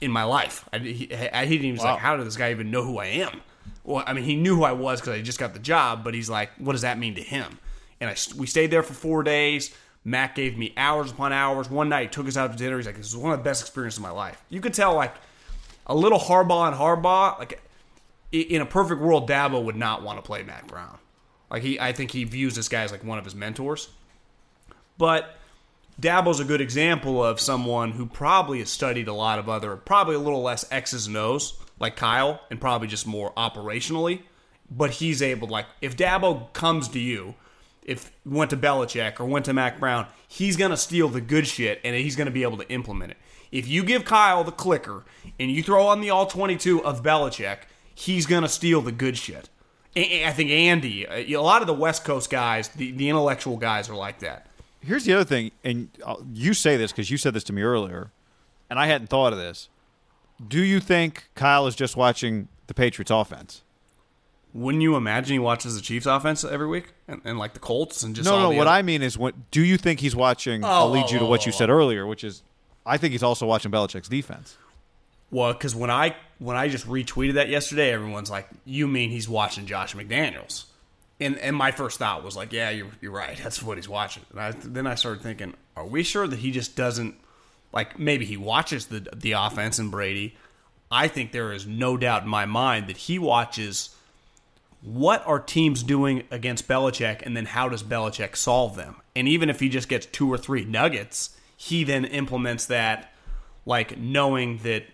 in 0.00 0.10
my 0.10 0.24
life. 0.24 0.68
I, 0.72 0.78
he, 0.78 1.14
I, 1.14 1.46
he 1.46 1.56
didn't 1.56 1.66
even 1.66 1.84
wow. 1.84 1.92
like, 1.92 2.00
how 2.00 2.16
did 2.16 2.26
this 2.26 2.36
guy 2.36 2.50
even 2.50 2.70
know 2.70 2.82
who 2.82 2.98
I 2.98 3.06
am? 3.06 3.40
Well, 3.84 4.02
I 4.06 4.12
mean, 4.12 4.24
he 4.24 4.36
knew 4.36 4.56
who 4.56 4.64
I 4.64 4.72
was 4.72 5.00
because 5.00 5.14
I 5.14 5.22
just 5.22 5.38
got 5.38 5.54
the 5.54 5.60
job, 5.60 6.02
but 6.02 6.14
he's 6.14 6.30
like, 6.30 6.50
what 6.58 6.72
does 6.72 6.82
that 6.82 6.98
mean 6.98 7.14
to 7.14 7.22
him? 7.22 7.58
And 8.00 8.10
I, 8.10 8.16
we 8.36 8.46
stayed 8.46 8.70
there 8.70 8.82
for 8.82 8.94
four 8.94 9.22
days. 9.22 9.74
Mack 10.04 10.34
gave 10.34 10.58
me 10.58 10.72
hours 10.76 11.12
upon 11.12 11.32
hours. 11.32 11.70
One 11.70 11.88
night, 11.88 12.02
he 12.02 12.08
took 12.08 12.26
us 12.26 12.36
out 12.36 12.50
to 12.52 12.58
dinner. 12.58 12.76
He's 12.76 12.86
like, 12.86 12.96
this 12.96 13.08
is 13.08 13.16
one 13.16 13.32
of 13.32 13.38
the 13.38 13.44
best 13.44 13.62
experiences 13.62 13.98
of 13.98 14.02
my 14.02 14.10
life. 14.10 14.42
You 14.48 14.60
could 14.60 14.74
tell, 14.74 14.94
like, 14.94 15.14
a 15.86 15.94
little 15.94 16.18
Harbaugh 16.18 16.68
and 16.68 16.76
Harbaugh, 16.76 17.38
like, 17.38 17.62
in 18.32 18.60
a 18.62 18.66
perfect 18.66 19.00
world, 19.00 19.28
Dabo 19.28 19.62
would 19.62 19.76
not 19.76 20.02
want 20.02 20.18
to 20.18 20.22
play 20.22 20.42
Mack 20.42 20.66
Brown. 20.66 20.98
Like 21.50 21.62
he, 21.62 21.78
I 21.78 21.92
think 21.92 22.10
he 22.10 22.24
views 22.24 22.54
this 22.54 22.68
guy 22.70 22.82
as 22.82 22.90
like 22.90 23.04
one 23.04 23.18
of 23.18 23.24
his 23.24 23.34
mentors. 23.34 23.90
But 24.96 25.36
Dabo's 26.00 26.40
a 26.40 26.44
good 26.44 26.62
example 26.62 27.22
of 27.22 27.38
someone 27.38 27.92
who 27.92 28.06
probably 28.06 28.60
has 28.60 28.70
studied 28.70 29.06
a 29.06 29.12
lot 29.12 29.38
of 29.38 29.50
other, 29.50 29.76
probably 29.76 30.14
a 30.14 30.18
little 30.18 30.42
less 30.42 30.64
X's 30.72 31.06
and 31.06 31.16
O's, 31.16 31.60
like 31.78 31.94
Kyle, 31.94 32.40
and 32.50 32.58
probably 32.58 32.88
just 32.88 33.06
more 33.06 33.32
operationally. 33.34 34.22
But 34.70 34.92
he's 34.92 35.20
able, 35.20 35.48
like, 35.48 35.66
if 35.82 35.94
Dabo 35.94 36.50
comes 36.54 36.88
to 36.88 36.98
you, 36.98 37.34
if 37.84 38.12
went 38.24 38.50
to 38.50 38.56
Belichick 38.56 39.18
or 39.20 39.24
went 39.24 39.44
to 39.46 39.52
Mack 39.52 39.80
Brown, 39.80 40.06
he's 40.28 40.56
gonna 40.56 40.76
steal 40.76 41.08
the 41.08 41.20
good 41.20 41.46
shit 41.46 41.80
and 41.84 41.94
he's 41.96 42.16
gonna 42.16 42.30
be 42.30 42.42
able 42.42 42.58
to 42.58 42.68
implement 42.68 43.12
it. 43.12 43.18
If 43.50 43.68
you 43.68 43.84
give 43.84 44.04
Kyle 44.04 44.44
the 44.44 44.52
clicker 44.52 45.04
and 45.38 45.50
you 45.50 45.62
throw 45.62 45.86
on 45.86 46.00
the 46.00 46.10
all 46.10 46.26
twenty 46.26 46.56
two 46.56 46.84
of 46.84 47.02
Belichick, 47.02 47.58
he's 47.94 48.26
gonna 48.26 48.48
steal 48.48 48.80
the 48.80 48.92
good 48.92 49.18
shit. 49.18 49.48
I 49.94 50.32
think 50.32 50.50
Andy, 50.50 51.06
uh, 51.06 51.16
a 51.16 51.42
lot 51.42 51.60
of 51.60 51.66
the 51.66 51.74
West 51.74 52.02
Coast 52.02 52.30
guys, 52.30 52.68
the, 52.68 52.92
the 52.92 53.10
intellectual 53.10 53.58
guys, 53.58 53.90
are 53.90 53.94
like 53.94 54.20
that. 54.20 54.46
Here's 54.80 55.04
the 55.04 55.12
other 55.12 55.24
thing, 55.24 55.50
and 55.62 55.90
you 56.32 56.54
say 56.54 56.78
this 56.78 56.92
because 56.92 57.10
you 57.10 57.18
said 57.18 57.34
this 57.34 57.44
to 57.44 57.52
me 57.52 57.60
earlier, 57.62 58.10
and 58.70 58.78
I 58.78 58.86
hadn't 58.86 59.08
thought 59.08 59.34
of 59.34 59.38
this. 59.38 59.68
Do 60.48 60.62
you 60.62 60.80
think 60.80 61.28
Kyle 61.34 61.66
is 61.66 61.76
just 61.76 61.94
watching 61.94 62.48
the 62.68 62.74
Patriots 62.74 63.10
offense? 63.10 63.62
Wouldn't 64.54 64.82
you 64.82 64.96
imagine 64.96 65.32
he 65.32 65.38
watches 65.38 65.76
the 65.76 65.80
Chiefs 65.80 66.04
offense 66.04 66.44
every 66.44 66.66
week 66.66 66.92
and, 67.08 67.22
and 67.24 67.38
like 67.38 67.54
the 67.54 67.58
Colts 67.58 68.02
and 68.02 68.14
just 68.14 68.28
no, 68.28 68.38
no. 68.38 68.48
what 68.50 68.66
other... 68.66 68.70
I 68.70 68.82
mean 68.82 69.02
is, 69.02 69.16
what 69.16 69.50
do 69.50 69.62
you 69.62 69.78
think 69.78 70.00
he's 70.00 70.14
watching? 70.14 70.62
Oh, 70.62 70.68
I'll 70.68 70.90
lead 70.90 71.10
you 71.10 71.18
to 71.18 71.24
what 71.24 71.40
oh, 71.40 71.44
you 71.46 71.52
oh, 71.52 71.54
oh 71.54 71.58
said 71.58 71.70
oh. 71.70 71.74
earlier, 71.74 72.06
which 72.06 72.22
is, 72.22 72.42
I 72.84 72.98
think 72.98 73.12
he's 73.12 73.22
also 73.22 73.46
watching 73.46 73.70
Belichick's 73.70 74.08
defense. 74.08 74.58
Well, 75.30 75.54
because 75.54 75.74
when 75.74 75.90
I 75.90 76.14
when 76.38 76.56
I 76.56 76.68
just 76.68 76.86
retweeted 76.86 77.34
that 77.34 77.48
yesterday, 77.48 77.90
everyone's 77.90 78.30
like, 78.30 78.46
"You 78.66 78.86
mean 78.86 79.08
he's 79.08 79.28
watching 79.28 79.64
Josh 79.64 79.94
McDaniels?" 79.94 80.64
And 81.18 81.38
and 81.38 81.56
my 81.56 81.70
first 81.70 81.98
thought 81.98 82.22
was 82.22 82.36
like, 82.36 82.52
"Yeah, 82.52 82.68
you're 82.68 82.88
you're 83.00 83.12
right. 83.12 83.38
That's 83.42 83.62
what 83.62 83.78
he's 83.78 83.88
watching." 83.88 84.24
And 84.30 84.40
I, 84.40 84.50
then 84.50 84.86
I 84.86 84.94
started 84.94 85.22
thinking, 85.22 85.54
"Are 85.74 85.86
we 85.86 86.02
sure 86.02 86.28
that 86.28 86.40
he 86.40 86.50
just 86.50 86.76
doesn't 86.76 87.14
like 87.72 87.98
maybe 87.98 88.26
he 88.26 88.36
watches 88.36 88.86
the 88.86 89.08
the 89.16 89.32
offense 89.32 89.78
and 89.78 89.90
Brady?" 89.90 90.36
I 90.90 91.08
think 91.08 91.32
there 91.32 91.54
is 91.54 91.66
no 91.66 91.96
doubt 91.96 92.24
in 92.24 92.28
my 92.28 92.44
mind 92.44 92.88
that 92.88 92.98
he 92.98 93.18
watches 93.18 93.91
what 94.82 95.26
are 95.26 95.38
teams 95.38 95.82
doing 95.82 96.24
against 96.30 96.66
Belichick, 96.66 97.22
and 97.22 97.36
then 97.36 97.46
how 97.46 97.68
does 97.68 97.82
Belichick 97.82 98.36
solve 98.36 98.76
them? 98.76 98.96
And 99.14 99.28
even 99.28 99.48
if 99.48 99.60
he 99.60 99.68
just 99.68 99.88
gets 99.88 100.06
two 100.06 100.30
or 100.30 100.36
three 100.36 100.64
nuggets, 100.64 101.36
he 101.56 101.84
then 101.84 102.04
implements 102.04 102.66
that, 102.66 103.12
like 103.64 103.96
knowing 103.96 104.58
that 104.58 104.84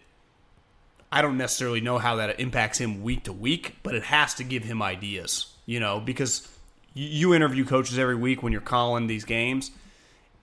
I 1.11 1.22
don't 1.22 1.38
necessarily 1.38 1.81
know 1.81 1.96
how 1.96 2.16
that 2.16 2.38
impacts 2.38 2.79
him 2.79 3.03
week 3.03 3.24
to 3.24 3.33
week, 3.33 3.77
but 3.83 3.94
it 3.94 4.05
has 4.05 4.35
to 4.35 4.44
give 4.44 4.64
him 4.64 4.83
ideas, 4.83 5.55
you 5.64 5.81
know, 5.81 6.01
because 6.01 6.46
you 6.92 7.33
interview 7.33 7.64
coaches 7.64 7.98
every 7.98 8.16
week 8.16 8.42
when 8.42 8.53
you're 8.53 8.61
calling 8.61 9.07
these 9.07 9.24
games. 9.24 9.70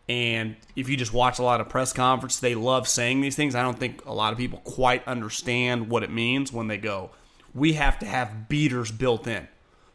And 0.07 0.55
if 0.75 0.89
you 0.89 0.97
just 0.97 1.13
watch 1.13 1.37
a 1.37 1.43
lot 1.43 1.61
of 1.61 1.69
press 1.69 1.93
conferences, 1.93 2.39
they 2.39 2.55
love 2.55 2.87
saying 2.87 3.21
these 3.21 3.35
things. 3.35 3.53
I 3.53 3.61
don't 3.61 3.77
think 3.77 4.05
a 4.05 4.13
lot 4.13 4.31
of 4.33 4.39
people 4.39 4.59
quite 4.59 5.07
understand 5.07 5.89
what 5.89 6.01
it 6.03 6.11
means 6.11 6.51
when 6.51 6.67
they 6.67 6.77
go, 6.77 7.11
we 7.55 7.73
have 7.73 7.97
to 7.99 8.05
have 8.05 8.47
beaters 8.47 8.91
built 8.91 9.25
in. 9.25 9.47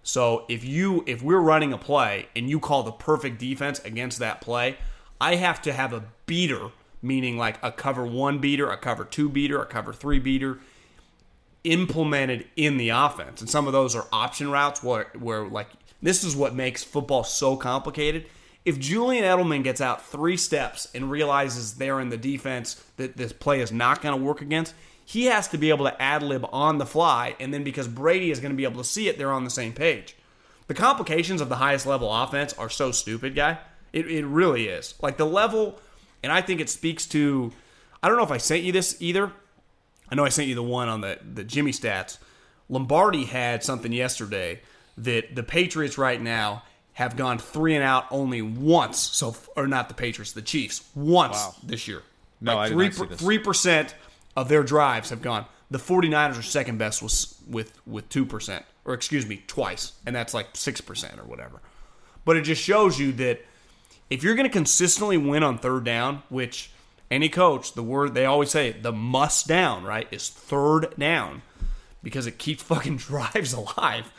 So 0.03 0.47
if 0.49 0.65
you 0.65 1.05
if 1.07 1.23
we're 1.23 1.41
running 1.41 1.73
a 1.73 1.79
play 1.79 2.29
and 2.35 2.49
you 2.51 2.59
call 2.59 2.83
the 2.83 2.91
perfect 2.91 3.39
defense 3.39 3.79
against 3.81 4.19
that 4.19 4.41
play, 4.41 4.79
I 5.21 5.37
have 5.37 5.63
to 5.63 5.73
have 5.73 5.93
a 5.93 6.05
beater 6.27 6.71
meaning 7.03 7.37
like 7.37 7.59
a 7.63 7.73
cover 7.73 8.05
one 8.05 8.39
beater, 8.39 8.71
a 8.71 8.77
cover 8.77 9.05
two 9.05 9.29
beater, 9.29 9.61
a 9.61 9.67
cover 9.67 9.93
three 9.93 10.19
beater, 10.19 10.59
implemented 11.65 12.47
in 12.57 12.77
the 12.77 12.91
offense. 12.91 13.41
And 13.41 13.49
some 13.49 13.67
of 13.67 13.73
those 13.73 13.95
are 13.95 14.07
option 14.13 14.51
routes 14.51 14.83
where, 14.83 15.09
where 15.19 15.45
like 15.45 15.69
this 16.03 16.25
is 16.25 16.37
what 16.37 16.55
makes 16.55 16.83
football 16.83 17.25
so 17.25 17.57
complicated. 17.57 18.27
If 18.65 18.79
Julian 18.79 19.25
Edelman 19.25 19.65
gets 19.65 19.81
out 19.81 20.05
three 20.05 20.37
steps 20.37 20.89
and 20.95 21.11
realizes 21.11 21.75
they're 21.75 22.01
in 22.01 22.11
the 22.11 22.19
defense 22.19 22.83
that 22.99 23.17
this 23.17 23.33
play 23.33 23.61
is 23.61 23.73
not 23.73 24.03
going 24.03 24.19
to 24.19 24.23
work 24.23 24.43
against, 24.43 24.75
he 25.11 25.25
has 25.25 25.49
to 25.49 25.59
be 25.59 25.71
able 25.71 25.87
to 25.87 26.01
ad 26.01 26.23
lib 26.23 26.47
on 26.53 26.79
the 26.79 26.87
fly. 26.87 27.35
And 27.41 27.53
then 27.53 27.65
because 27.65 27.89
Brady 27.89 28.31
is 28.31 28.39
going 28.39 28.53
to 28.53 28.57
be 28.57 28.63
able 28.63 28.81
to 28.81 28.89
see 28.89 29.09
it, 29.09 29.19
they're 29.19 29.33
on 29.33 29.43
the 29.43 29.51
same 29.51 29.73
page. 29.73 30.15
The 30.69 30.75
complications 30.75 31.41
of 31.41 31.49
the 31.49 31.57
highest 31.57 31.85
level 31.85 32.15
offense 32.15 32.53
are 32.53 32.69
so 32.69 32.93
stupid, 32.93 33.35
guy. 33.35 33.59
It, 33.93 34.09
it 34.09 34.25
really 34.25 34.69
is. 34.69 34.95
Like 35.03 35.17
the 35.17 35.27
level 35.27 35.81
and 36.23 36.31
I 36.31 36.43
think 36.43 36.61
it 36.61 36.71
speaks 36.71 37.07
to 37.07 37.51
I 38.01 38.07
don't 38.07 38.19
know 38.19 38.23
if 38.23 38.31
I 38.31 38.39
sent 38.39 38.63
you 38.63 38.71
this 38.71 38.97
either. 39.01 39.33
I 40.09 40.15
know 40.15 40.25
I 40.25 40.29
sent 40.29 40.47
you 40.47 40.55
the 40.55 40.63
one 40.63 40.89
on 40.89 41.01
the, 41.01 41.19
the 41.35 41.43
Jimmy 41.43 41.73
stats. 41.73 42.19
Lombardi 42.69 43.25
had 43.25 43.65
something 43.65 43.93
yesterday 43.93 44.61
that 44.97 45.35
the 45.35 45.43
Patriots 45.43 45.99
right 45.99 46.23
now 46.23 46.63
have 46.93 47.17
gone 47.17 47.39
three 47.39 47.75
and 47.75 47.83
out 47.83 48.07
only 48.13 48.43
once. 48.43 49.01
So, 49.01 49.35
or 49.57 49.67
not 49.67 49.89
the 49.89 49.95
Patriots, 49.95 50.33
the 50.33 50.43
Chiefs 50.43 50.89
once 50.95 51.35
wow. 51.35 51.55
this 51.65 51.89
year. 51.89 52.03
No, 52.41 52.55
like 52.55 52.71
three 52.71 52.91
three 52.91 53.39
percent 53.39 53.97
of 54.37 54.49
their 54.49 54.63
drives 54.63 55.11
have 55.11 55.23
gone. 55.23 55.47
The 55.71 55.79
49ers 55.79 56.39
are 56.39 56.43
second 56.43 56.79
best 56.79 57.03
with 57.03 57.37
with 57.49 57.87
with 57.87 58.09
two 58.09 58.27
percent, 58.27 58.65
or 58.85 58.95
excuse 58.95 59.27
me, 59.27 59.43
twice, 59.47 59.93
and 60.05 60.15
that's 60.15 60.35
like 60.35 60.49
six 60.55 60.81
percent 60.81 61.19
or 61.19 61.25
whatever. 61.25 61.61
But 62.25 62.37
it 62.37 62.43
just 62.43 62.63
shows 62.63 62.99
you 62.99 63.13
that 63.13 63.41
if 64.09 64.23
you're 64.23 64.35
going 64.35 64.49
to 64.49 64.53
consistently 64.53 65.17
win 65.17 65.43
on 65.43 65.59
third 65.59 65.85
down, 65.85 66.23
which 66.29 66.71
any 67.11 67.29
coach, 67.29 67.73
the 67.73 67.83
word 67.83 68.15
they 68.15 68.27
always 68.27 68.51
say, 68.51 68.73
the 68.73 68.93
must 68.93 69.47
down, 69.47 69.85
right, 69.85 70.09
is 70.11 70.29
third 70.29 70.95
down 70.99 71.43
because 72.03 72.27
it 72.27 72.39
keeps 72.39 72.63
fucking 72.65 72.97
drives 72.97 73.53
alive. 73.53 74.13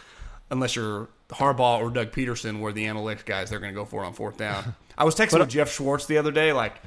Unless 0.50 0.76
you're 0.76 1.08
Harbaugh 1.30 1.80
or 1.80 1.90
Doug 1.90 2.12
Pederson, 2.12 2.60
where 2.60 2.74
the 2.74 2.86
analytics 2.86 3.24
guys, 3.24 3.50
they're 3.50 3.60
going 3.60 3.74
to 3.74 3.80
go 3.80 3.86
for 3.86 4.04
on 4.04 4.14
fourth 4.14 4.38
down. 4.38 4.76
I 4.98 5.06
was 5.06 5.16
texting 5.16 5.40
with 5.40 5.50
Jeff 5.50 5.72
Schwartz 5.72 6.06
the 6.06 6.18
other 6.18 6.32
day, 6.32 6.52
like, 6.52 6.82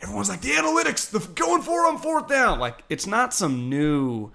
everyone's 0.00 0.28
like, 0.28 0.40
the 0.40 0.50
analytics, 0.50 1.10
the 1.10 1.20
going 1.34 1.62
for 1.62 1.86
on 1.86 1.98
fourth 1.98 2.28
down. 2.28 2.58
Like, 2.58 2.82
it's 2.88 3.06
not 3.06 3.34
some 3.34 3.68
new 3.68 4.30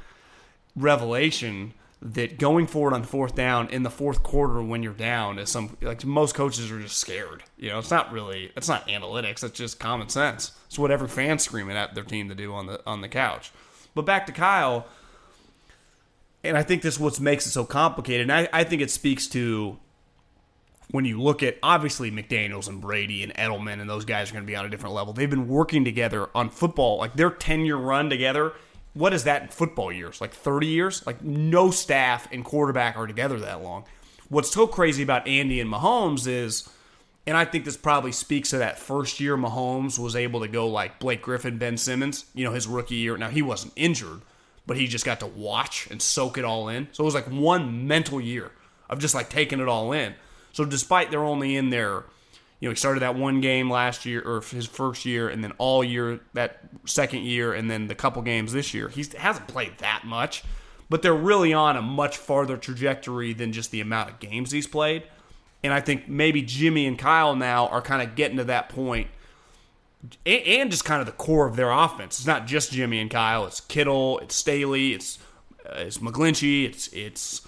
revelation 0.75 1.73
that 2.01 2.37
going 2.37 2.67
forward 2.67 2.93
on 2.93 3.03
fourth 3.03 3.35
down 3.35 3.67
in 3.69 3.83
the 3.83 3.89
fourth 3.89 4.21
quarter 4.21 4.61
when 4.61 4.83
you're 4.83 4.93
down 4.93 5.39
is 5.39 5.49
some 5.49 5.75
like 5.81 6.05
most 6.05 6.35
coaches 6.35 6.71
are 6.71 6.79
just 6.79 6.97
scared. 6.97 7.43
You 7.57 7.69
know, 7.69 7.79
it's 7.79 7.89
not 7.89 8.11
really 8.11 8.51
it's 8.55 8.67
not 8.67 8.87
analytics. 8.87 9.43
It's 9.43 9.57
just 9.57 9.79
common 9.79 10.09
sense. 10.09 10.51
It's 10.67 10.77
what 10.77 10.91
every 10.91 11.07
fan's 11.07 11.43
screaming 11.43 11.75
at 11.77 11.95
their 11.95 12.03
team 12.03 12.29
to 12.29 12.35
do 12.35 12.53
on 12.53 12.67
the 12.67 12.81
on 12.85 13.01
the 13.01 13.09
couch. 13.09 13.51
But 13.95 14.05
back 14.05 14.27
to 14.27 14.33
Kyle, 14.33 14.85
and 16.43 16.57
I 16.57 16.61
think 16.63 16.83
this 16.83 16.95
is 16.95 16.99
what 16.99 17.19
makes 17.19 17.47
it 17.47 17.51
so 17.51 17.65
complicated. 17.65 18.29
And 18.29 18.31
I, 18.31 18.49
I 18.53 18.63
think 18.65 18.81
it 18.81 18.91
speaks 18.91 19.25
to 19.27 19.79
when 20.91 21.05
you 21.05 21.21
look 21.21 21.43
at 21.43 21.57
obviously 21.63 22.11
McDaniels 22.11 22.67
and 22.67 22.79
Brady 22.79 23.23
and 23.23 23.33
Edelman 23.33 23.81
and 23.81 23.89
those 23.89 24.05
guys 24.05 24.29
are 24.29 24.33
going 24.33 24.45
to 24.45 24.47
be 24.47 24.55
on 24.55 24.65
a 24.65 24.69
different 24.69 24.95
level. 24.95 25.13
They've 25.13 25.29
been 25.29 25.47
working 25.47 25.83
together 25.83 26.29
on 26.35 26.49
football, 26.49 26.97
like 26.97 27.15
their 27.15 27.31
10 27.31 27.65
year 27.65 27.77
run 27.77 28.09
together 28.09 28.53
what 28.95 29.13
is 29.13 29.25
that 29.25 29.41
in 29.43 29.47
football 29.49 29.91
years? 29.91 30.19
Like 30.21 30.33
30 30.33 30.67
years? 30.67 31.05
Like 31.05 31.21
no 31.21 31.69
staff 31.69 32.27
and 32.31 32.43
quarterback 32.43 32.97
are 32.97 33.05
together 33.05 33.39
that 33.41 33.61
long. 33.61 33.83
What's 34.29 34.51
so 34.51 34.65
crazy 34.65 35.03
about 35.03 35.27
Andy 35.27 35.59
and 35.59 35.71
Mahomes 35.71 36.27
is, 36.27 36.67
and 37.27 37.37
I 37.37 37.45
think 37.45 37.65
this 37.65 37.77
probably 37.77 38.13
speaks 38.13 38.51
to 38.51 38.57
that 38.59 38.79
first 38.79 39.19
year 39.19 39.37
Mahomes 39.37 39.99
was 39.99 40.15
able 40.15 40.39
to 40.39 40.47
go 40.47 40.67
like 40.67 40.99
Blake 40.99 41.21
Griffin, 41.21 41.57
Ben 41.57 41.77
Simmons, 41.77 42.25
you 42.33 42.45
know, 42.45 42.53
his 42.53 42.67
rookie 42.67 42.95
year. 42.95 43.17
Now 43.17 43.29
he 43.29 43.41
wasn't 43.41 43.73
injured, 43.75 44.21
but 44.65 44.77
he 44.77 44.87
just 44.87 45.05
got 45.05 45.19
to 45.19 45.27
watch 45.27 45.87
and 45.91 46.01
soak 46.01 46.37
it 46.37 46.45
all 46.45 46.69
in. 46.69 46.87
So 46.93 47.03
it 47.03 47.05
was 47.05 47.15
like 47.15 47.29
one 47.29 47.87
mental 47.87 48.21
year 48.21 48.51
of 48.89 48.99
just 48.99 49.13
like 49.13 49.29
taking 49.29 49.59
it 49.59 49.67
all 49.67 49.91
in. 49.91 50.15
So 50.55 50.63
despite 50.63 51.11
they're 51.11 51.21
only 51.21 51.57
in 51.57 51.69
there, 51.69 52.05
you 52.61 52.69
know, 52.69 52.71
he 52.71 52.75
started 52.77 53.01
that 53.01 53.15
one 53.15 53.41
game 53.41 53.69
last 53.69 54.05
year 54.05 54.21
or 54.25 54.39
his 54.39 54.65
first 54.65 55.03
year, 55.03 55.27
and 55.27 55.43
then 55.43 55.51
all 55.57 55.83
year 55.83 56.21
that 56.31 56.61
second 56.85 57.23
year, 57.23 57.53
and 57.53 57.69
then 57.69 57.87
the 57.87 57.95
couple 57.95 58.21
games 58.21 58.53
this 58.53 58.73
year. 58.73 58.87
He 58.87 59.05
hasn't 59.17 59.49
played 59.49 59.79
that 59.79 60.03
much, 60.05 60.45
but 60.89 61.01
they're 61.01 61.13
really 61.13 61.53
on 61.53 61.75
a 61.75 61.81
much 61.81 62.15
farther 62.15 62.55
trajectory 62.55 63.33
than 63.33 63.51
just 63.51 63.71
the 63.71 63.81
amount 63.81 64.11
of 64.11 64.19
games 64.21 64.51
he's 64.51 64.65
played. 64.65 65.03
And 65.61 65.73
I 65.73 65.81
think 65.81 66.07
maybe 66.07 66.41
Jimmy 66.41 66.85
and 66.85 66.97
Kyle 66.97 67.35
now 67.35 67.67
are 67.67 67.81
kind 67.81 68.01
of 68.01 68.15
getting 68.15 68.37
to 68.37 68.45
that 68.45 68.69
point 68.69 69.09
and, 70.25 70.41
and 70.41 70.71
just 70.71 70.85
kind 70.85 71.01
of 71.01 71.05
the 71.05 71.11
core 71.11 71.47
of 71.47 71.57
their 71.57 71.69
offense. 71.69 72.19
It's 72.19 72.27
not 72.27 72.47
just 72.47 72.71
Jimmy 72.71 73.01
and 73.01 73.11
Kyle. 73.11 73.45
It's 73.45 73.59
Kittle. 73.59 74.19
It's 74.19 74.35
Staley. 74.35 74.93
It's 74.93 75.19
uh, 75.65 75.79
it's 75.79 75.97
McGlinchey. 75.97 76.63
It's 76.63 76.87
it's 76.93 77.41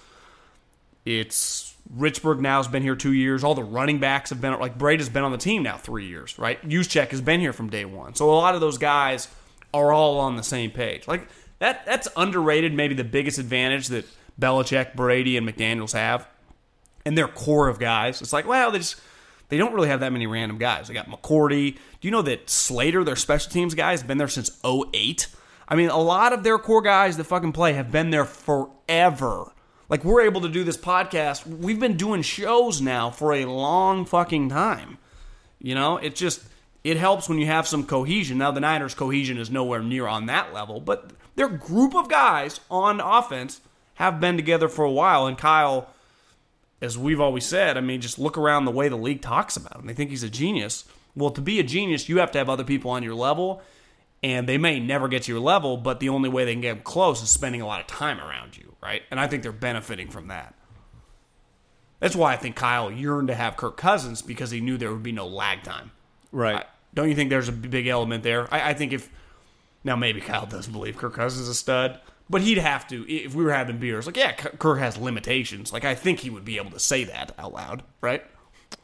it's 1.05 1.66
Richburg 1.95 2.39
now 2.39 2.57
has 2.57 2.67
been 2.67 2.83
here 2.83 2.95
two 2.95 3.13
years. 3.13 3.43
All 3.43 3.55
the 3.55 3.63
running 3.63 3.99
backs 3.99 4.29
have 4.29 4.41
been 4.41 4.59
like 4.59 4.77
Breida 4.77 4.99
has 4.99 5.09
been 5.09 5.23
on 5.23 5.31
the 5.31 5.37
team 5.37 5.63
now 5.63 5.77
three 5.77 6.05
years, 6.05 6.37
right? 6.37 6.61
Juszczyk 6.67 7.09
has 7.09 7.21
been 7.21 7.39
here 7.39 7.53
from 7.53 7.69
day 7.69 7.85
one. 7.85 8.15
So 8.15 8.29
a 8.29 8.33
lot 8.33 8.55
of 8.55 8.61
those 8.61 8.77
guys 8.77 9.29
are 9.73 9.91
all 9.91 10.19
on 10.19 10.35
the 10.35 10.43
same 10.43 10.71
page. 10.71 11.07
Like 11.07 11.27
that 11.59 11.85
that's 11.85 12.07
underrated. 12.17 12.73
Maybe 12.73 12.93
the 12.93 13.03
biggest 13.03 13.39
advantage 13.39 13.87
that 13.87 14.05
Belichick, 14.39 14.95
Brady, 14.95 15.37
and 15.37 15.47
McDaniels 15.47 15.93
have, 15.93 16.27
and 17.05 17.17
their 17.17 17.27
core 17.27 17.67
of 17.67 17.79
guys. 17.79 18.21
It's 18.21 18.33
like, 18.33 18.47
well, 18.47 18.71
they 18.71 18.79
just 18.79 18.99
they 19.49 19.57
don't 19.57 19.73
really 19.73 19.87
have 19.87 20.01
that 20.01 20.11
many 20.11 20.27
random 20.27 20.57
guys. 20.57 20.87
They 20.87 20.93
got 20.93 21.09
McCourty. 21.09 21.75
Do 21.75 22.07
you 22.07 22.11
know 22.11 22.21
that 22.23 22.49
Slater, 22.49 23.03
their 23.03 23.15
special 23.15 23.51
teams 23.51 23.73
guy, 23.73 23.91
has 23.91 24.03
been 24.03 24.17
there 24.17 24.27
since 24.27 24.59
08? 24.65 25.27
I 25.69 25.75
mean, 25.75 25.89
a 25.89 25.97
lot 25.97 26.33
of 26.33 26.43
their 26.43 26.57
core 26.57 26.81
guys 26.81 27.17
that 27.17 27.23
fucking 27.25 27.53
play 27.53 27.73
have 27.73 27.91
been 27.91 28.09
there 28.09 28.25
forever. 28.25 29.53
Like, 29.89 30.03
we're 30.03 30.21
able 30.21 30.41
to 30.41 30.49
do 30.49 30.63
this 30.63 30.77
podcast. 30.77 31.45
We've 31.45 31.79
been 31.79 31.97
doing 31.97 32.21
shows 32.21 32.81
now 32.81 33.09
for 33.09 33.33
a 33.33 33.45
long 33.45 34.05
fucking 34.05 34.49
time. 34.49 34.97
You 35.59 35.75
know, 35.75 35.97
it 35.97 36.15
just, 36.15 36.43
it 36.83 36.97
helps 36.97 37.29
when 37.29 37.39
you 37.39 37.45
have 37.45 37.67
some 37.67 37.85
cohesion. 37.85 38.37
Now, 38.37 38.51
the 38.51 38.59
Niners' 38.59 38.93
cohesion 38.93 39.37
is 39.37 39.49
nowhere 39.49 39.81
near 39.81 40.07
on 40.07 40.25
that 40.25 40.53
level, 40.53 40.79
but 40.79 41.11
their 41.35 41.49
group 41.49 41.95
of 41.95 42.09
guys 42.09 42.59
on 42.69 42.99
offense 42.99 43.61
have 43.95 44.19
been 44.19 44.35
together 44.35 44.67
for 44.67 44.85
a 44.85 44.91
while. 44.91 45.25
And 45.25 45.37
Kyle 45.37 45.89
as 46.81 46.97
we've 46.97 47.21
always 47.21 47.45
said, 47.45 47.77
I 47.77 47.81
mean, 47.81 48.01
just 48.01 48.19
look 48.19 48.37
around 48.37 48.65
the 48.65 48.71
way 48.71 48.87
the 48.87 48.95
league 48.95 49.21
talks 49.21 49.57
about 49.57 49.79
him. 49.79 49.87
They 49.87 49.93
think 49.93 50.09
he's 50.09 50.23
a 50.23 50.29
genius. 50.29 50.85
Well, 51.15 51.31
to 51.31 51.41
be 51.41 51.59
a 51.59 51.63
genius, 51.63 52.07
you 52.07 52.19
have 52.19 52.31
to 52.31 52.37
have 52.37 52.49
other 52.49 52.63
people 52.63 52.91
on 52.91 53.03
your 53.03 53.15
level, 53.15 53.61
and 54.23 54.47
they 54.47 54.57
may 54.57 54.79
never 54.79 55.07
get 55.07 55.23
to 55.23 55.31
your 55.31 55.41
level, 55.41 55.77
but 55.77 55.99
the 55.99 56.09
only 56.09 56.29
way 56.29 56.45
they 56.45 56.53
can 56.53 56.61
get 56.61 56.83
close 56.83 57.21
is 57.21 57.29
spending 57.29 57.61
a 57.61 57.67
lot 57.67 57.81
of 57.81 57.87
time 57.87 58.19
around 58.19 58.57
you, 58.57 58.75
right? 58.81 59.03
And 59.11 59.19
I 59.19 59.27
think 59.27 59.43
they're 59.43 59.51
benefiting 59.51 60.09
from 60.09 60.27
that. 60.27 60.55
That's 61.99 62.15
why 62.15 62.33
I 62.33 62.37
think 62.37 62.55
Kyle 62.55 62.91
yearned 62.91 63.27
to 63.29 63.35
have 63.35 63.57
Kirk 63.57 63.77
Cousins 63.77 64.21
because 64.21 64.51
he 64.51 64.59
knew 64.59 64.77
there 64.77 64.91
would 64.91 65.03
be 65.03 65.11
no 65.11 65.27
lag 65.27 65.63
time. 65.63 65.91
Right. 66.31 66.57
I, 66.57 66.65
don't 66.93 67.09
you 67.09 67.15
think 67.15 67.29
there's 67.29 67.49
a 67.49 67.53
big 67.53 67.87
element 67.87 68.23
there? 68.23 68.51
I, 68.53 68.69
I 68.69 68.73
think 68.73 68.93
if 68.93 69.09
now 69.83 69.95
maybe 69.95 70.21
Kyle 70.21 70.45
doesn't 70.45 70.73
believe 70.73 70.97
Kirk 70.97 71.13
Cousins 71.13 71.43
is 71.43 71.49
a 71.49 71.55
stud, 71.55 71.99
but 72.29 72.41
he'd 72.41 72.57
have 72.57 72.87
to 72.87 73.09
if 73.11 73.33
we 73.33 73.43
were 73.43 73.53
having 73.53 73.77
beers. 73.77 74.05
Like, 74.05 74.17
yeah, 74.17 74.33
Kirk 74.33 74.79
has 74.79 74.97
limitations. 74.97 75.71
Like, 75.71 75.85
I 75.85 75.95
think 75.95 76.19
he 76.19 76.29
would 76.29 76.45
be 76.45 76.57
able 76.57 76.71
to 76.71 76.79
say 76.79 77.03
that 77.05 77.33
out 77.37 77.53
loud, 77.53 77.83
right? 78.01 78.23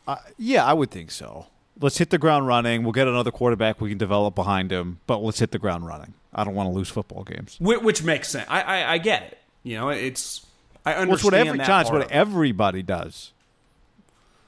Uh, 0.07 0.17
yeah, 0.37 0.65
I 0.65 0.73
would 0.73 0.91
think 0.91 1.11
so. 1.11 1.47
Let's 1.79 1.97
hit 1.97 2.11
the 2.11 2.17
ground 2.17 2.47
running. 2.47 2.83
We'll 2.83 2.91
get 2.91 3.07
another 3.07 3.31
quarterback 3.31 3.81
we 3.81 3.89
can 3.89 3.97
develop 3.97 4.35
behind 4.35 4.71
him, 4.71 4.99
but 5.07 5.17
let's 5.17 5.39
hit 5.39 5.51
the 5.51 5.59
ground 5.59 5.87
running. 5.87 6.13
I 6.33 6.43
don't 6.43 6.55
want 6.55 6.69
to 6.69 6.73
lose 6.73 6.89
football 6.89 7.23
games. 7.23 7.57
Which, 7.59 7.81
which 7.81 8.03
makes 8.03 8.29
sense. 8.29 8.47
I, 8.49 8.61
I, 8.61 8.93
I 8.93 8.97
get 8.97 9.23
it. 9.23 9.37
You 9.63 9.77
know, 9.77 9.89
it's 9.89 10.45
I 10.85 10.93
understand. 10.93 11.07
Well, 11.09 11.15
it's 11.15 11.23
what 11.23 11.33
every 11.33 11.57
that. 11.59 11.81
It's 11.81 11.91
what 11.91 12.11
everybody 12.11 12.83
does. 12.83 13.31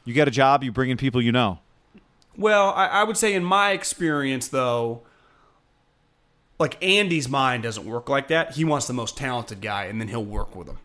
You 0.04 0.14
get 0.14 0.28
a 0.28 0.32
job, 0.32 0.64
you 0.64 0.72
bring 0.72 0.90
in 0.90 0.98
people 0.98 1.22
you 1.22 1.32
know. 1.32 1.60
Well, 2.38 2.72
I, 2.76 2.88
I 2.88 3.04
would 3.04 3.18
say 3.18 3.34
in 3.34 3.44
my 3.44 3.72
experience, 3.72 4.50
though, 4.50 5.02
like 6.60 6.84
Andy's 6.84 7.30
mind 7.30 7.64
doesn't 7.64 7.86
work 7.86 8.10
like 8.10 8.28
that. 8.28 8.54
He 8.54 8.66
wants 8.66 8.88
the 8.88 8.94
most 8.94 9.18
talented 9.18 9.62
guy, 9.62 9.86
and 9.86 10.00
then 10.00 10.10
he'll 10.10 10.24
work 10.24 10.56
with 10.56 10.68
him. 10.68 10.78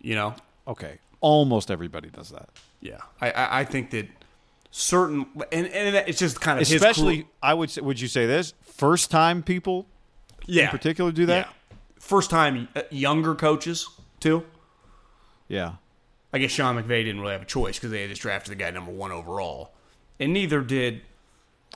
You 0.00 0.14
know? 0.14 0.34
Okay. 0.68 0.98
Almost 1.20 1.70
everybody 1.70 2.08
does 2.08 2.30
that. 2.30 2.50
Yeah, 2.80 3.00
I 3.20 3.30
I, 3.30 3.60
I 3.60 3.64
think 3.64 3.90
that 3.90 4.08
certain 4.70 5.26
and, 5.52 5.66
and 5.66 5.96
it's 6.08 6.18
just 6.18 6.40
kind 6.40 6.58
of 6.58 6.70
especially. 6.70 7.26
I 7.42 7.54
would 7.54 7.70
say, 7.70 7.80
would 7.80 8.00
you 8.00 8.08
say 8.08 8.26
this 8.26 8.54
first 8.62 9.10
time 9.10 9.42
people? 9.42 9.86
Yeah, 10.46 10.64
in 10.64 10.70
particular 10.70 11.12
do 11.12 11.26
that. 11.26 11.46
Yeah. 11.46 11.76
First 11.98 12.30
time 12.30 12.68
uh, 12.74 12.82
younger 12.90 13.34
coaches 13.34 13.88
too. 14.20 14.44
Yeah. 15.48 15.74
I 16.32 16.38
guess 16.38 16.52
Sean 16.52 16.76
McVay 16.76 17.04
didn't 17.04 17.20
really 17.20 17.32
have 17.32 17.42
a 17.42 17.46
choice 17.46 17.76
because 17.76 17.90
they 17.90 18.02
had 18.02 18.10
just 18.10 18.22
drafted 18.22 18.52
the 18.52 18.56
guy 18.56 18.70
number 18.70 18.92
one 18.92 19.10
overall, 19.10 19.72
and 20.20 20.32
neither 20.32 20.60
did 20.60 21.02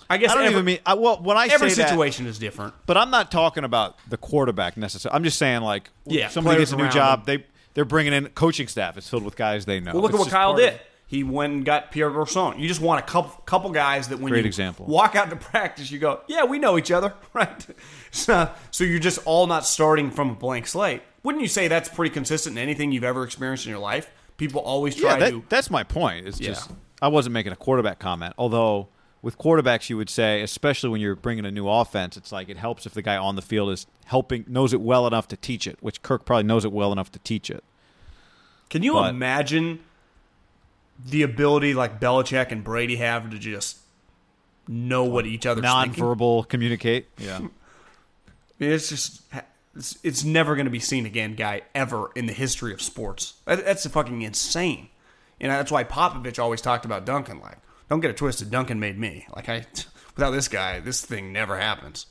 I 0.09 0.19
guess 0.19 0.31
I 0.31 0.35
don't 0.35 0.45
every, 0.45 0.53
even 0.55 0.65
mean. 0.65 0.79
I, 0.85 0.95
well, 0.95 1.21
when 1.23 1.37
I 1.37 1.47
every 1.47 1.71
say 1.71 1.83
situation 1.83 2.25
that, 2.25 2.31
is 2.31 2.39
different, 2.39 2.75
but 2.87 2.97
I'm 2.97 3.11
not 3.11 3.31
talking 3.31 3.65
about 3.65 3.97
the 4.09 4.17
quarterback 4.17 4.77
necessarily. 4.77 5.17
I'm 5.17 5.25
just 5.25 5.39
saying 5.39 5.63
like, 5.63 5.91
yeah, 6.05 6.29
somebody 6.29 6.59
gets 6.59 6.73
a 6.73 6.77
new 6.77 6.89
job, 6.89 7.27
them. 7.27 7.39
they 7.39 7.47
they're 7.75 7.85
bringing 7.85 8.13
in 8.13 8.27
coaching 8.29 8.69
staff. 8.69 8.97
It's 8.97 9.09
filled 9.09 9.25
with 9.25 9.37
guys 9.37 9.65
they 9.65 9.81
know. 9.81 9.93
Well, 9.93 10.03
look 10.03 10.13
it's 10.13 10.21
at 10.21 10.25
what 10.25 10.31
Kyle 10.31 10.55
did. 10.55 10.81
He 11.07 11.23
went 11.23 11.53
and 11.53 11.65
got 11.65 11.91
Pierre 11.91 12.11
Garcon. 12.11 12.59
You 12.59 12.67
just 12.67 12.81
want 12.81 13.01
a 13.01 13.03
couple 13.03 13.31
couple 13.45 13.71
guys 13.71 14.09
that 14.09 14.19
when 14.19 14.31
Great 14.31 14.45
you 14.45 14.49
example. 14.49 14.87
walk 14.87 15.15
out 15.15 15.31
to 15.31 15.37
practice, 15.37 15.91
you 15.91 15.99
go, 15.99 16.23
yeah, 16.27 16.45
we 16.45 16.59
know 16.59 16.79
each 16.79 16.91
other, 16.91 17.15
right? 17.33 17.67
So, 18.11 18.51
so 18.71 18.85
you're 18.85 18.99
just 18.99 19.19
all 19.25 19.47
not 19.47 19.67
starting 19.67 20.11
from 20.11 20.31
a 20.31 20.35
blank 20.35 20.67
slate. 20.67 21.03
Wouldn't 21.23 21.43
you 21.43 21.49
say 21.49 21.69
that's 21.69 21.89
pretty 21.89 22.13
consistent 22.13 22.57
in 22.57 22.63
anything 22.63 22.93
you've 22.93 23.05
ever 23.05 23.25
experienced 23.25 23.67
in 23.67 23.71
your 23.71 23.81
life? 23.81 24.11
People 24.37 24.61
always 24.61 24.97
try 24.97 25.13
yeah, 25.13 25.19
that, 25.19 25.31
to. 25.31 25.45
That's 25.49 25.71
my 25.71 25.85
point. 25.85 26.27
It's 26.27 26.41
yeah. 26.41 26.49
just 26.49 26.71
I 27.01 27.09
wasn't 27.09 27.35
making 27.35 27.53
a 27.53 27.57
quarterback 27.57 27.99
comment, 27.99 28.35
although 28.39 28.89
with 29.25 29.39
quarterbacks, 29.39 29.89
you 29.89 29.97
would 29.97 30.11
say, 30.11 30.43
especially 30.43 30.91
when 30.91 31.01
you're 31.01 31.17
bringing 31.17 31.47
a 31.47 31.51
new 31.51 31.67
offense, 31.67 32.17
it's 32.17 32.31
like 32.31 32.51
it 32.51 32.59
helps 32.59 32.85
if 32.85 32.93
the 32.93 33.01
guy 33.01 33.17
on 33.17 33.37
the 33.37 33.43
field 33.43 33.71
is 33.71 33.87
helping, 34.05 34.45
knows 34.47 34.75
it 34.75 34.83
well 34.83 35.07
enough 35.07 35.27
to 35.29 35.37
teach 35.37 35.67
it, 35.67 35.79
which 35.81 36.03
Kirk 36.03 36.27
probably 36.27 36.45
knows 36.45 36.65
it 36.65 36.73
well 36.73 36.93
enough 36.93 37.11
to 37.13 37.19
teach 37.21 37.51
it. 37.51 37.65
Can 38.69 38.83
you 38.83 38.93
but, 38.93 39.09
imagine 39.09 39.81
the 41.05 41.23
ability 41.23 41.75
like 41.75 42.01
Belichick 42.01 42.51
and 42.51 42.63
Brady 42.63 42.97
have 42.97 43.31
to 43.31 43.39
just 43.39 43.79
know 44.69 45.05
what 45.05 45.27
each 45.27 45.47
other's 45.47 45.63
non-verbal 45.63 46.43
thinking? 46.43 46.51
communicate? 46.51 47.07
Yeah, 47.19 47.41
it's 48.59 48.89
just 48.89 49.23
it's, 49.75 49.99
it's 50.03 50.25
never 50.25 50.55
going 50.55 50.67
to 50.67 50.71
be 50.71 50.81
seen 50.81 51.07
again, 51.07 51.35
guy, 51.35 51.63
ever 51.75 52.11
in 52.15 52.27
the 52.27 52.33
history 52.33 52.73
of 52.73 52.81
sports. 52.81 53.35
That, 53.45 53.65
that's 53.65 53.87
fucking 53.87 54.23
insane, 54.23 54.89
and 55.41 55.51
that's 55.51 55.73
why 55.73 55.85
Popovich 55.85 56.39
always 56.39 56.61
talked 56.61 56.85
about 56.85 57.05
Duncan 57.05 57.41
like 57.41 57.59
don't 57.89 58.01
get 58.01 58.11
it 58.11 58.17
twisted. 58.17 58.51
Duncan 58.51 58.81
made 58.81 58.99
me. 58.99 59.27
Like 59.35 59.49
I, 59.49 59.67
without 60.17 60.31
this 60.31 60.49
guy, 60.49 60.81
this 60.81 61.05
thing 61.05 61.33
never 61.33 61.59
happens. 61.59 62.07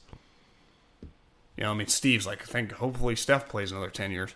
You 1.57 1.65
know, 1.65 1.71
I 1.71 1.73
mean, 1.75 1.87
Steve's 1.87 2.25
like, 2.25 2.41
I 2.41 2.45
think 2.45 2.71
hopefully 2.73 3.15
Steph 3.15 3.47
plays 3.47 3.71
another 3.71 3.89
ten 3.89 4.11
years. 4.11 4.33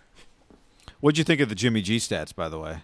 What'd 0.99 1.17
you 1.17 1.23
think 1.23 1.41
of 1.41 1.49
the 1.49 1.55
Jimmy 1.55 1.81
G 1.81 1.97
stats, 1.97 2.33
by 2.33 2.49
the 2.49 2.59
way? 2.59 2.83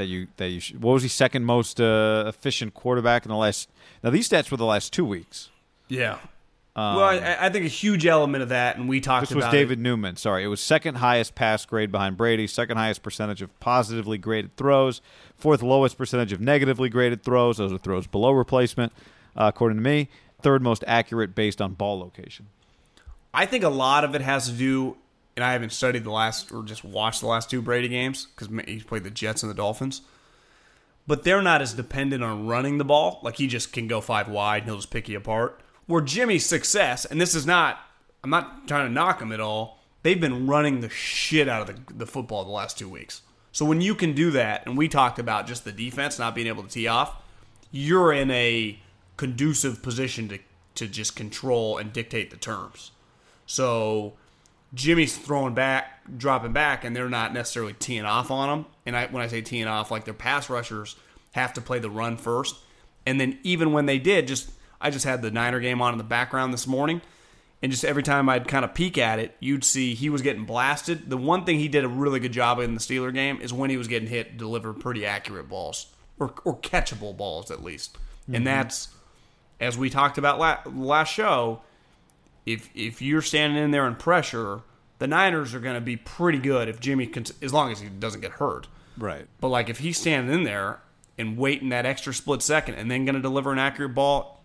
That 0.00 0.06
you 0.06 0.28
that 0.38 0.48
you 0.48 0.78
what 0.78 0.94
was 0.94 1.02
he 1.02 1.10
second 1.10 1.44
most 1.44 1.78
uh, 1.78 2.24
efficient 2.26 2.72
quarterback 2.72 3.26
in 3.26 3.28
the 3.28 3.36
last? 3.36 3.68
Now 4.02 4.08
these 4.08 4.28
stats 4.28 4.50
were 4.50 4.56
the 4.56 4.64
last 4.64 4.94
two 4.94 5.04
weeks. 5.04 5.50
Yeah, 5.88 6.18
um, 6.76 6.96
well, 6.96 7.04
I, 7.04 7.36
I, 7.40 7.50
think 7.50 7.66
a 7.66 7.68
huge 7.68 8.06
element 8.06 8.42
of 8.42 8.50
that, 8.50 8.76
and 8.76 8.88
we 8.88 9.00
talked. 9.00 9.28
This 9.28 9.34
was 9.34 9.44
David 9.46 9.78
it. 9.80 9.82
Newman. 9.82 10.16
Sorry, 10.16 10.44
it 10.44 10.46
was 10.46 10.60
second 10.60 10.94
highest 10.96 11.34
pass 11.34 11.66
grade 11.66 11.90
behind 11.90 12.16
Brady, 12.16 12.46
second 12.46 12.76
highest 12.76 13.02
percentage 13.02 13.42
of 13.42 13.58
positively 13.60 14.18
graded 14.18 14.56
throws, 14.56 15.02
fourth 15.36 15.62
lowest 15.62 15.98
percentage 15.98 16.32
of 16.32 16.40
negatively 16.40 16.88
graded 16.88 17.24
throws. 17.24 17.58
Those 17.58 17.72
are 17.72 17.78
throws 17.78 18.06
below 18.06 18.30
replacement, 18.30 18.92
uh, 19.36 19.50
according 19.52 19.78
to 19.78 19.82
me. 19.82 20.08
Third 20.42 20.62
most 20.62 20.84
accurate 20.86 21.34
based 21.34 21.60
on 21.60 21.74
ball 21.74 21.98
location. 21.98 22.46
I 23.34 23.46
think 23.46 23.64
a 23.64 23.68
lot 23.68 24.04
of 24.04 24.14
it 24.14 24.22
has 24.22 24.46
to 24.46 24.52
do, 24.52 24.96
and 25.36 25.44
I 25.44 25.52
haven't 25.52 25.72
studied 25.72 26.04
the 26.04 26.10
last 26.10 26.52
or 26.52 26.62
just 26.64 26.84
watched 26.84 27.20
the 27.20 27.26
last 27.26 27.50
two 27.50 27.62
Brady 27.62 27.88
games 27.88 28.26
because 28.26 28.48
he's 28.66 28.84
played 28.84 29.04
the 29.04 29.10
Jets 29.10 29.42
and 29.42 29.50
the 29.50 29.54
Dolphins. 29.54 30.02
But 31.06 31.24
they're 31.24 31.42
not 31.42 31.62
as 31.62 31.74
dependent 31.74 32.22
on 32.22 32.46
running 32.46 32.78
the 32.78 32.84
ball. 32.84 33.20
Like 33.22 33.36
he 33.36 33.46
just 33.46 33.72
can 33.72 33.88
go 33.88 34.00
five 34.00 34.28
wide 34.28 34.62
and 34.62 34.66
he'll 34.66 34.76
just 34.76 34.90
pick 34.90 35.08
you 35.08 35.16
apart 35.16 35.60
where 35.90 36.00
Jimmy's 36.00 36.46
success, 36.46 37.04
and 37.04 37.20
this 37.20 37.34
is 37.34 37.44
not, 37.44 37.80
I'm 38.22 38.30
not 38.30 38.68
trying 38.68 38.86
to 38.86 38.92
knock 38.92 39.20
him 39.20 39.32
at 39.32 39.40
all. 39.40 39.80
They've 40.02 40.20
been 40.20 40.46
running 40.46 40.80
the 40.80 40.88
shit 40.88 41.48
out 41.48 41.68
of 41.68 41.86
the, 41.86 41.94
the 41.94 42.06
football 42.06 42.44
the 42.44 42.50
last 42.50 42.78
two 42.78 42.88
weeks. 42.88 43.22
So 43.50 43.64
when 43.64 43.80
you 43.80 43.96
can 43.96 44.14
do 44.14 44.30
that, 44.30 44.64
and 44.66 44.78
we 44.78 44.88
talked 44.88 45.18
about 45.18 45.48
just 45.48 45.64
the 45.64 45.72
defense 45.72 46.16
not 46.16 46.36
being 46.36 46.46
able 46.46 46.62
to 46.62 46.68
tee 46.68 46.86
off, 46.86 47.16
you're 47.72 48.12
in 48.12 48.30
a 48.30 48.78
conducive 49.16 49.82
position 49.82 50.28
to 50.28 50.38
to 50.76 50.86
just 50.86 51.16
control 51.16 51.76
and 51.76 51.92
dictate 51.92 52.30
the 52.30 52.36
terms. 52.36 52.92
So 53.44 54.14
Jimmy's 54.72 55.16
throwing 55.16 55.54
back, 55.54 56.00
dropping 56.16 56.52
back, 56.52 56.84
and 56.84 56.94
they're 56.94 57.08
not 57.08 57.34
necessarily 57.34 57.72
teeing 57.72 58.04
off 58.04 58.30
on 58.30 58.48
them. 58.48 58.66
And 58.86 58.96
I, 58.96 59.06
when 59.06 59.22
I 59.22 59.26
say 59.26 59.42
teeing 59.42 59.66
off, 59.66 59.90
like 59.90 60.04
their 60.04 60.14
pass 60.14 60.48
rushers 60.48 60.96
have 61.32 61.52
to 61.54 61.60
play 61.60 61.78
the 61.78 61.90
run 61.90 62.16
first. 62.16 62.56
And 63.06 63.20
then 63.20 63.38
even 63.42 63.72
when 63.72 63.86
they 63.86 63.98
did, 63.98 64.28
just 64.28 64.50
I 64.80 64.90
just 64.90 65.04
had 65.04 65.22
the 65.22 65.30
Niner 65.30 65.60
game 65.60 65.82
on 65.82 65.92
in 65.92 65.98
the 65.98 66.04
background 66.04 66.52
this 66.52 66.66
morning, 66.66 67.00
and 67.62 67.70
just 67.72 67.84
every 67.84 68.02
time 68.02 68.28
I'd 68.28 68.48
kind 68.48 68.64
of 68.64 68.72
peek 68.72 68.96
at 68.96 69.18
it, 69.18 69.36
you'd 69.40 69.64
see 69.64 69.94
he 69.94 70.08
was 70.08 70.22
getting 70.22 70.44
blasted. 70.44 71.10
The 71.10 71.16
one 71.16 71.44
thing 71.44 71.58
he 71.58 71.68
did 71.68 71.84
a 71.84 71.88
really 71.88 72.20
good 72.20 72.32
job 72.32 72.58
in 72.58 72.74
the 72.74 72.80
Steeler 72.80 73.12
game 73.12 73.40
is 73.40 73.52
when 73.52 73.70
he 73.70 73.76
was 73.76 73.88
getting 73.88 74.08
hit, 74.08 74.36
deliver 74.38 74.72
pretty 74.72 75.04
accurate 75.04 75.48
balls. 75.48 75.86
or, 76.20 76.32
or 76.44 76.56
catchable 76.58 77.16
balls 77.16 77.50
at 77.50 77.64
least. 77.64 77.96
And 78.26 78.36
mm-hmm. 78.36 78.44
that's 78.44 78.88
as 79.58 79.76
we 79.76 79.90
talked 79.90 80.18
about 80.18 80.38
la- 80.38 80.60
last 80.66 81.12
show. 81.12 81.62
If 82.52 82.70
if 82.74 83.02
you're 83.02 83.22
standing 83.22 83.62
in 83.62 83.70
there 83.70 83.86
in 83.86 83.96
pressure, 83.96 84.62
the 84.98 85.06
Niners 85.06 85.54
are 85.54 85.60
going 85.60 85.74
to 85.74 85.80
be 85.80 85.96
pretty 85.96 86.38
good 86.38 86.68
if 86.68 86.78
Jimmy, 86.78 87.06
can, 87.06 87.24
as 87.42 87.52
long 87.52 87.72
as 87.72 87.80
he 87.80 87.88
doesn't 87.88 88.20
get 88.20 88.32
hurt. 88.32 88.68
Right. 88.96 89.26
But 89.40 89.48
like 89.48 89.68
if 89.68 89.78
he's 89.78 89.98
standing 89.98 90.34
in 90.34 90.44
there 90.44 90.80
and 91.18 91.36
waiting 91.36 91.70
that 91.70 91.86
extra 91.86 92.12
split 92.14 92.42
second 92.42 92.74
and 92.74 92.90
then 92.90 93.04
going 93.04 93.14
to 93.14 93.20
deliver 93.20 93.52
an 93.52 93.58
accurate 93.58 93.94
ball, 93.94 94.42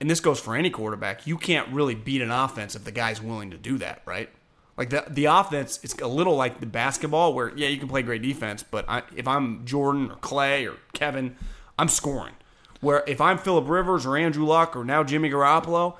and 0.00 0.10
this 0.10 0.20
goes 0.20 0.40
for 0.40 0.54
any 0.54 0.68
quarterback, 0.68 1.26
you 1.26 1.38
can't 1.38 1.68
really 1.68 1.94
beat 1.94 2.22
an 2.22 2.30
offense 2.30 2.74
if 2.74 2.84
the 2.84 2.92
guy's 2.92 3.22
willing 3.22 3.50
to 3.50 3.56
do 3.56 3.78
that, 3.78 4.02
right? 4.04 4.28
Like 4.76 4.90
the 4.90 5.04
the 5.08 5.26
offense, 5.26 5.78
it's 5.82 5.94
a 6.00 6.06
little 6.06 6.34
like 6.34 6.60
the 6.60 6.66
basketball 6.66 7.34
where 7.34 7.56
yeah 7.56 7.68
you 7.68 7.78
can 7.78 7.88
play 7.88 8.02
great 8.02 8.22
defense, 8.22 8.62
but 8.62 8.84
I, 8.88 9.02
if 9.14 9.28
I'm 9.28 9.64
Jordan 9.64 10.10
or 10.10 10.16
Clay 10.16 10.66
or 10.66 10.76
Kevin, 10.92 11.36
I'm 11.78 11.88
scoring. 11.88 12.34
Where 12.80 13.04
if 13.06 13.20
I'm 13.20 13.38
Philip 13.38 13.68
Rivers 13.68 14.04
or 14.06 14.16
Andrew 14.16 14.44
Luck 14.44 14.74
or 14.74 14.84
now 14.84 15.04
Jimmy 15.04 15.30
Garoppolo, 15.30 15.96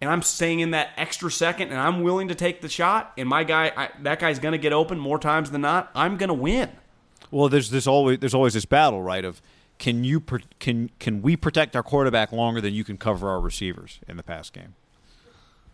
and 0.00 0.10
I'm 0.10 0.22
staying 0.22 0.60
in 0.60 0.70
that 0.70 0.90
extra 0.96 1.30
second 1.30 1.70
and 1.70 1.78
I'm 1.78 2.02
willing 2.02 2.28
to 2.28 2.34
take 2.34 2.60
the 2.60 2.68
shot, 2.68 3.12
and 3.18 3.28
my 3.28 3.44
guy 3.44 3.72
I, 3.76 3.88
that 4.02 4.18
guy's 4.20 4.38
going 4.38 4.52
to 4.52 4.58
get 4.58 4.72
open 4.72 4.98
more 4.98 5.18
times 5.18 5.50
than 5.50 5.60
not, 5.60 5.90
I'm 5.94 6.16
going 6.16 6.28
to 6.28 6.34
win. 6.34 6.70
Well, 7.30 7.48
there's 7.48 7.70
this 7.70 7.86
always 7.86 8.18
there's 8.18 8.34
always 8.34 8.54
this 8.54 8.64
battle, 8.64 9.02
right? 9.02 9.24
Of 9.24 9.40
can 9.78 10.04
you 10.04 10.20
can 10.58 10.90
can 10.98 11.22
we 11.22 11.36
protect 11.36 11.76
our 11.76 11.82
quarterback 11.82 12.32
longer 12.32 12.60
than 12.60 12.74
you 12.74 12.84
can 12.84 12.96
cover 12.98 13.28
our 13.28 13.40
receivers 13.40 14.00
in 14.08 14.16
the 14.16 14.22
pass 14.22 14.50
game? 14.50 14.74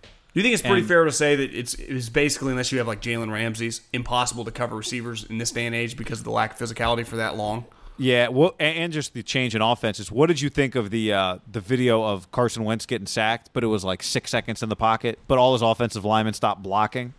Do 0.03 0.41
you 0.41 0.43
think 0.43 0.53
it's 0.53 0.61
pretty 0.63 0.81
And- 0.81 0.89
fair 0.89 1.05
to 1.05 1.13
say 1.13 1.35
that 1.37 1.55
it's 1.55 1.75
it's 1.75 2.11
basically 2.11 2.51
unless 2.51 2.71
you 2.73 2.79
have 2.79 2.87
like 2.87 3.01
Jalen 3.01 3.33
Ramsey's 3.33 3.81
impossible 3.95 4.45
to 4.45 4.51
cover 4.51 4.77
receivers 4.77 5.25
in 5.25 5.39
this 5.39 5.51
day 5.51 5.65
and 5.65 5.75
age 5.75 5.97
because 5.97 6.19
of 6.19 6.25
the 6.25 6.31
lack 6.31 6.53
of 6.61 6.69
physicality 6.69 7.07
for 7.07 7.17
that 7.17 7.37
long? 7.37 7.65
Yeah, 7.99 8.29
well, 8.29 8.55
and 8.59 8.93
just 8.93 9.15
the 9.15 9.23
change 9.23 9.55
in 9.55 9.63
offenses. 9.63 10.13
What 10.13 10.27
did 10.27 10.41
you 10.41 10.51
think 10.51 10.75
of 10.75 10.91
the 10.91 11.13
uh, 11.13 11.39
the 11.51 11.61
video 11.61 12.03
of 12.03 12.31
Carson 12.31 12.65
Wentz 12.65 12.85
getting 12.85 13.07
sacked, 13.07 13.51
but 13.53 13.65
it 13.65 13.69
was 13.69 13.85
like 13.85 14.03
six 14.03 14.31
seconds 14.31 14.63
in 14.63 14.69
the 14.69 14.77
pocket, 14.77 15.19
but 15.27 15.39
all 15.39 15.55
his 15.55 15.63
offensive 15.63 16.05
linemen 16.05 16.35
stopped 16.35 16.63
blocking? 16.63 17.15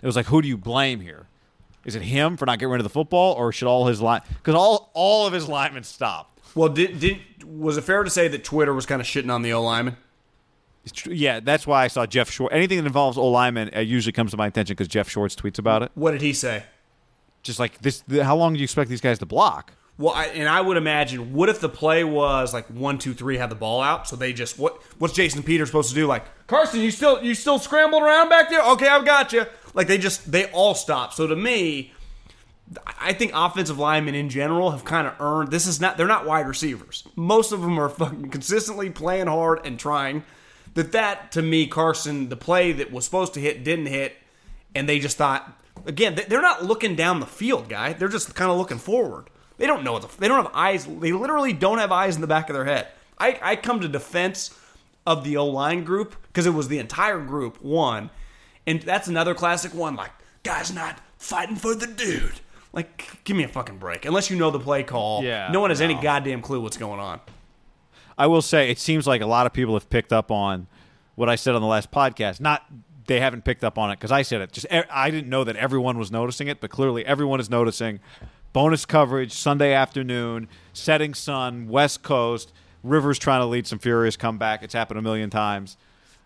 It 0.00 0.06
was 0.06 0.16
like, 0.16 0.26
who 0.26 0.40
do 0.40 0.48
you 0.48 0.56
blame 0.56 1.00
here? 1.00 1.26
Is 1.84 1.96
it 1.96 2.02
him 2.02 2.36
for 2.36 2.46
not 2.46 2.58
getting 2.58 2.70
rid 2.70 2.80
of 2.80 2.84
the 2.84 2.90
football, 2.90 3.34
or 3.34 3.52
should 3.52 3.66
all 3.66 3.86
his 3.86 4.00
line 4.00 4.20
because 4.28 4.54
all 4.54 4.90
all 4.94 5.26
of 5.26 5.32
his 5.32 5.48
linemen 5.48 5.82
stopped? 5.82 6.40
Well, 6.54 6.68
did 6.68 7.00
did 7.00 7.20
was 7.44 7.76
it 7.76 7.82
fair 7.82 8.04
to 8.04 8.10
say 8.10 8.28
that 8.28 8.44
Twitter 8.44 8.72
was 8.72 8.86
kind 8.86 9.00
of 9.00 9.06
shitting 9.06 9.32
on 9.32 9.42
the 9.42 9.52
O 9.52 9.62
lineman? 9.62 9.96
Yeah, 11.06 11.40
that's 11.40 11.66
why 11.66 11.84
I 11.84 11.88
saw 11.88 12.06
Jeff 12.06 12.30
Schwartz. 12.30 12.54
Anything 12.54 12.78
that 12.78 12.86
involves 12.86 13.18
O 13.18 13.26
lineman 13.26 13.70
uh, 13.74 13.80
usually 13.80 14.12
comes 14.12 14.30
to 14.30 14.36
my 14.36 14.46
attention 14.46 14.74
because 14.74 14.88
Jeff 14.88 15.08
Schwartz 15.08 15.34
tweets 15.34 15.58
about 15.58 15.82
it. 15.82 15.90
What 15.94 16.12
did 16.12 16.22
he 16.22 16.32
say? 16.32 16.64
Just 17.42 17.58
like 17.58 17.80
this, 17.80 18.02
the, 18.06 18.24
how 18.24 18.36
long 18.36 18.54
do 18.54 18.60
you 18.60 18.64
expect 18.64 18.90
these 18.90 19.00
guys 19.00 19.18
to 19.18 19.26
block? 19.26 19.72
Well, 20.00 20.14
I, 20.14 20.28
and 20.28 20.48
I 20.48 20.62
would 20.62 20.78
imagine, 20.78 21.34
what 21.34 21.50
if 21.50 21.60
the 21.60 21.68
play 21.68 22.04
was 22.04 22.54
like 22.54 22.66
one, 22.68 22.96
two, 22.96 23.12
three, 23.12 23.36
had 23.36 23.50
the 23.50 23.54
ball 23.54 23.82
out, 23.82 24.08
so 24.08 24.16
they 24.16 24.32
just 24.32 24.58
what? 24.58 24.82
What's 24.98 25.12
Jason 25.12 25.42
Peters 25.42 25.68
supposed 25.68 25.90
to 25.90 25.94
do? 25.94 26.06
Like 26.06 26.24
Carson, 26.46 26.80
you 26.80 26.90
still 26.90 27.22
you 27.22 27.34
still 27.34 27.58
scrambled 27.58 28.02
around 28.02 28.30
back 28.30 28.48
there? 28.48 28.62
Okay, 28.62 28.88
I've 28.88 29.04
got 29.04 29.34
you. 29.34 29.44
Like 29.74 29.88
they 29.88 29.98
just 29.98 30.32
they 30.32 30.46
all 30.52 30.74
stop. 30.74 31.12
So 31.12 31.26
to 31.26 31.36
me, 31.36 31.92
I 32.98 33.12
think 33.12 33.32
offensive 33.34 33.78
linemen 33.78 34.14
in 34.14 34.30
general 34.30 34.70
have 34.70 34.86
kind 34.86 35.06
of 35.06 35.20
earned. 35.20 35.50
This 35.50 35.66
is 35.66 35.82
not 35.82 35.98
they're 35.98 36.06
not 36.06 36.24
wide 36.24 36.48
receivers. 36.48 37.06
Most 37.14 37.52
of 37.52 37.60
them 37.60 37.78
are 37.78 37.90
fucking 37.90 38.30
consistently 38.30 38.88
playing 38.88 39.26
hard 39.26 39.66
and 39.66 39.78
trying. 39.78 40.24
That 40.74 40.92
that 40.92 41.32
to 41.32 41.42
me, 41.42 41.66
Carson, 41.66 42.30
the 42.30 42.36
play 42.36 42.72
that 42.72 42.90
was 42.90 43.04
supposed 43.04 43.34
to 43.34 43.40
hit 43.40 43.64
didn't 43.64 43.86
hit, 43.86 44.16
and 44.74 44.88
they 44.88 44.98
just 44.98 45.18
thought 45.18 45.52
again 45.84 46.14
they- 46.14 46.24
they're 46.24 46.40
not 46.40 46.64
looking 46.64 46.96
down 46.96 47.20
the 47.20 47.26
field, 47.26 47.68
guy. 47.68 47.92
They're 47.92 48.08
just 48.08 48.34
kind 48.34 48.50
of 48.50 48.56
looking 48.56 48.78
forward. 48.78 49.28
They 49.60 49.66
don't 49.66 49.84
know. 49.84 49.98
The, 49.98 50.08
they 50.18 50.26
don't 50.26 50.42
have 50.42 50.52
eyes. 50.54 50.86
They 50.86 51.12
literally 51.12 51.52
don't 51.52 51.76
have 51.78 51.92
eyes 51.92 52.14
in 52.14 52.22
the 52.22 52.26
back 52.26 52.48
of 52.48 52.54
their 52.54 52.64
head. 52.64 52.88
I, 53.18 53.38
I 53.42 53.56
come 53.56 53.80
to 53.80 53.88
defense 53.88 54.58
of 55.06 55.22
the 55.22 55.36
O 55.36 55.46
line 55.46 55.84
group 55.84 56.16
because 56.28 56.46
it 56.46 56.54
was 56.54 56.68
the 56.68 56.78
entire 56.78 57.20
group 57.20 57.62
one, 57.62 58.08
and 58.66 58.80
that's 58.80 59.06
another 59.06 59.34
classic 59.34 59.74
one. 59.74 59.96
Like 59.96 60.12
guys 60.44 60.72
not 60.72 60.98
fighting 61.18 61.56
for 61.56 61.74
the 61.74 61.86
dude. 61.86 62.40
Like 62.72 63.22
give 63.24 63.36
me 63.36 63.44
a 63.44 63.48
fucking 63.48 63.76
break. 63.76 64.06
Unless 64.06 64.30
you 64.30 64.36
know 64.38 64.50
the 64.50 64.58
play 64.58 64.82
call, 64.82 65.22
Yeah, 65.22 65.50
no 65.52 65.60
one 65.60 65.68
has 65.68 65.82
any 65.82 65.94
goddamn 65.94 66.40
clue 66.40 66.60
what's 66.62 66.78
going 66.78 66.98
on. 66.98 67.20
I 68.16 68.28
will 68.28 68.42
say 68.42 68.70
it 68.70 68.78
seems 68.78 69.06
like 69.06 69.20
a 69.20 69.26
lot 69.26 69.44
of 69.44 69.52
people 69.52 69.74
have 69.74 69.90
picked 69.90 70.12
up 70.12 70.30
on 70.30 70.68
what 71.16 71.28
I 71.28 71.36
said 71.36 71.54
on 71.54 71.60
the 71.60 71.68
last 71.68 71.90
podcast. 71.90 72.40
Not 72.40 72.64
they 73.06 73.20
haven't 73.20 73.44
picked 73.44 73.64
up 73.64 73.76
on 73.76 73.90
it 73.90 73.96
because 73.96 74.12
I 74.12 74.22
said 74.22 74.40
it. 74.40 74.52
Just 74.52 74.66
I 74.70 75.10
didn't 75.10 75.28
know 75.28 75.44
that 75.44 75.56
everyone 75.56 75.98
was 75.98 76.10
noticing 76.10 76.48
it, 76.48 76.62
but 76.62 76.70
clearly 76.70 77.04
everyone 77.04 77.40
is 77.40 77.50
noticing. 77.50 78.00
Bonus 78.52 78.84
coverage 78.84 79.32
Sunday 79.32 79.72
afternoon, 79.72 80.48
setting 80.72 81.14
sun, 81.14 81.68
West 81.68 82.02
Coast. 82.02 82.52
Rivers 82.82 83.18
trying 83.18 83.42
to 83.42 83.46
lead 83.46 83.66
some 83.66 83.78
furious 83.78 84.16
comeback. 84.16 84.62
It's 84.62 84.72
happened 84.72 84.98
a 84.98 85.02
million 85.02 85.28
times. 85.30 85.76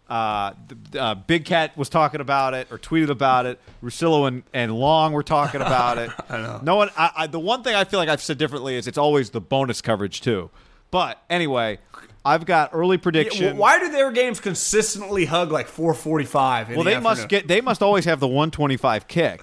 Uh, 0.08 0.52
uh, 0.98 1.14
Big 1.14 1.44
Cat 1.44 1.76
was 1.76 1.88
talking 1.88 2.20
about 2.20 2.54
it 2.54 2.70
or 2.70 2.78
tweeted 2.78 3.08
about 3.08 3.46
it. 3.46 3.58
Russillo 3.82 4.28
and, 4.28 4.42
and 4.52 4.72
Long 4.72 5.12
were 5.12 5.22
talking 5.22 5.60
about 5.60 5.98
it. 5.98 6.10
I 6.28 6.36
know. 6.38 6.60
No 6.62 6.76
one. 6.76 6.90
I, 6.96 7.10
I, 7.16 7.26
the 7.26 7.40
one 7.40 7.62
thing 7.62 7.74
I 7.74 7.84
feel 7.84 7.98
like 7.98 8.08
I've 8.08 8.22
said 8.22 8.38
differently 8.38 8.76
is 8.76 8.86
it's 8.86 8.98
always 8.98 9.30
the 9.30 9.40
bonus 9.40 9.80
coverage 9.80 10.20
too. 10.20 10.50
But 10.90 11.20
anyway, 11.28 11.78
I've 12.24 12.46
got 12.46 12.70
early 12.72 12.98
prediction. 12.98 13.44
Yeah, 13.44 13.52
why 13.54 13.78
do 13.80 13.90
their 13.90 14.12
games 14.12 14.40
consistently 14.40 15.24
hug 15.24 15.50
like 15.50 15.66
445? 15.66 16.68
well, 16.68 16.78
the 16.78 16.84
they 16.84 17.00
must 17.00 17.28
get. 17.28 17.48
They 17.48 17.60
must 17.60 17.82
always 17.82 18.04
have 18.04 18.20
the 18.20 18.28
125 18.28 19.08
kick. 19.08 19.42